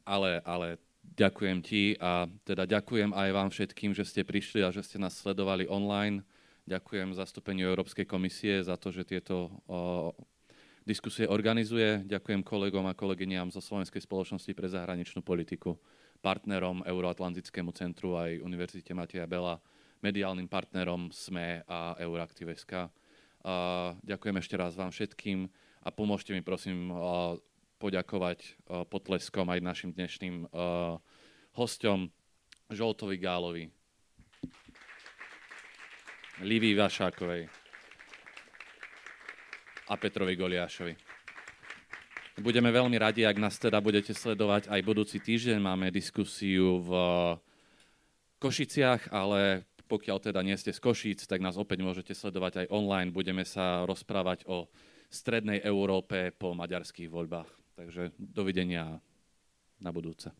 ale, 0.08 0.40
ale 0.48 0.68
Ďakujem 1.02 1.58
ti 1.66 1.98
a 1.98 2.30
teda 2.46 2.70
ďakujem 2.70 3.12
aj 3.12 3.30
vám 3.34 3.50
všetkým, 3.50 3.92
že 3.92 4.06
ste 4.06 4.22
prišli 4.22 4.62
a 4.62 4.70
že 4.70 4.86
ste 4.86 5.02
nás 5.02 5.18
sledovali 5.18 5.66
online. 5.68 6.22
Ďakujem 6.70 7.18
zastúpeniu 7.18 7.68
Európskej 7.74 8.06
komisie 8.06 8.62
za 8.62 8.78
to, 8.78 8.94
že 8.94 9.04
tieto 9.04 9.50
o, 9.66 10.14
diskusie 10.86 11.26
organizuje. 11.26 12.06
Ďakujem 12.06 12.46
kolegom 12.46 12.86
a 12.86 12.94
kolegyniam 12.96 13.50
zo 13.50 13.60
Slovenskej 13.60 14.06
spoločnosti 14.06 14.54
pre 14.54 14.70
zahraničnú 14.70 15.26
politiku, 15.26 15.76
partnerom 16.22 16.86
Euroatlantickému 16.86 17.74
centru 17.74 18.16
aj 18.16 18.46
Univerzite 18.46 18.94
Mateja 18.94 19.26
Bela, 19.26 19.58
mediálnym 20.06 20.46
partnerom 20.46 21.10
SME 21.10 21.66
a 21.66 21.98
Euraktiv.sk. 21.98 22.90
Ďakujem 24.06 24.38
ešte 24.38 24.56
raz 24.58 24.78
vám 24.78 24.94
všetkým 24.94 25.50
a 25.82 25.90
pomôžte 25.90 26.34
mi 26.34 26.46
prosím 26.46 26.94
poďakovať 27.82 28.62
potleskom 28.90 29.50
aj 29.50 29.60
našim 29.66 29.90
dnešným 29.98 30.46
hostom 31.58 32.14
Žoltovi 32.70 33.18
Gálovi, 33.18 33.66
Livii 36.46 36.78
Vašákovej 36.78 37.50
a 39.90 39.94
Petrovi 39.98 40.38
Goliášovi. 40.38 41.11
Budeme 42.40 42.72
veľmi 42.72 42.96
radi, 42.96 43.28
ak 43.28 43.36
nás 43.36 43.60
teda 43.60 43.84
budete 43.84 44.16
sledovať 44.16 44.72
aj 44.72 44.82
budúci 44.88 45.20
týždeň. 45.20 45.60
Máme 45.60 45.92
diskusiu 45.92 46.80
v 46.80 46.92
Košiciach, 48.40 49.12
ale 49.12 49.68
pokiaľ 49.92 50.18
teda 50.24 50.40
nie 50.40 50.56
ste 50.56 50.72
z 50.72 50.80
Košíc, 50.80 51.28
tak 51.28 51.44
nás 51.44 51.60
opäť 51.60 51.84
môžete 51.84 52.16
sledovať 52.16 52.64
aj 52.64 52.72
online. 52.72 53.12
Budeme 53.12 53.44
sa 53.44 53.84
rozprávať 53.84 54.48
o 54.48 54.72
strednej 55.12 55.60
Európe 55.60 56.32
po 56.32 56.56
maďarských 56.56 57.12
voľbách. 57.12 57.52
Takže 57.76 58.16
dovidenia 58.16 59.04
na 59.84 59.92
budúce. 59.92 60.32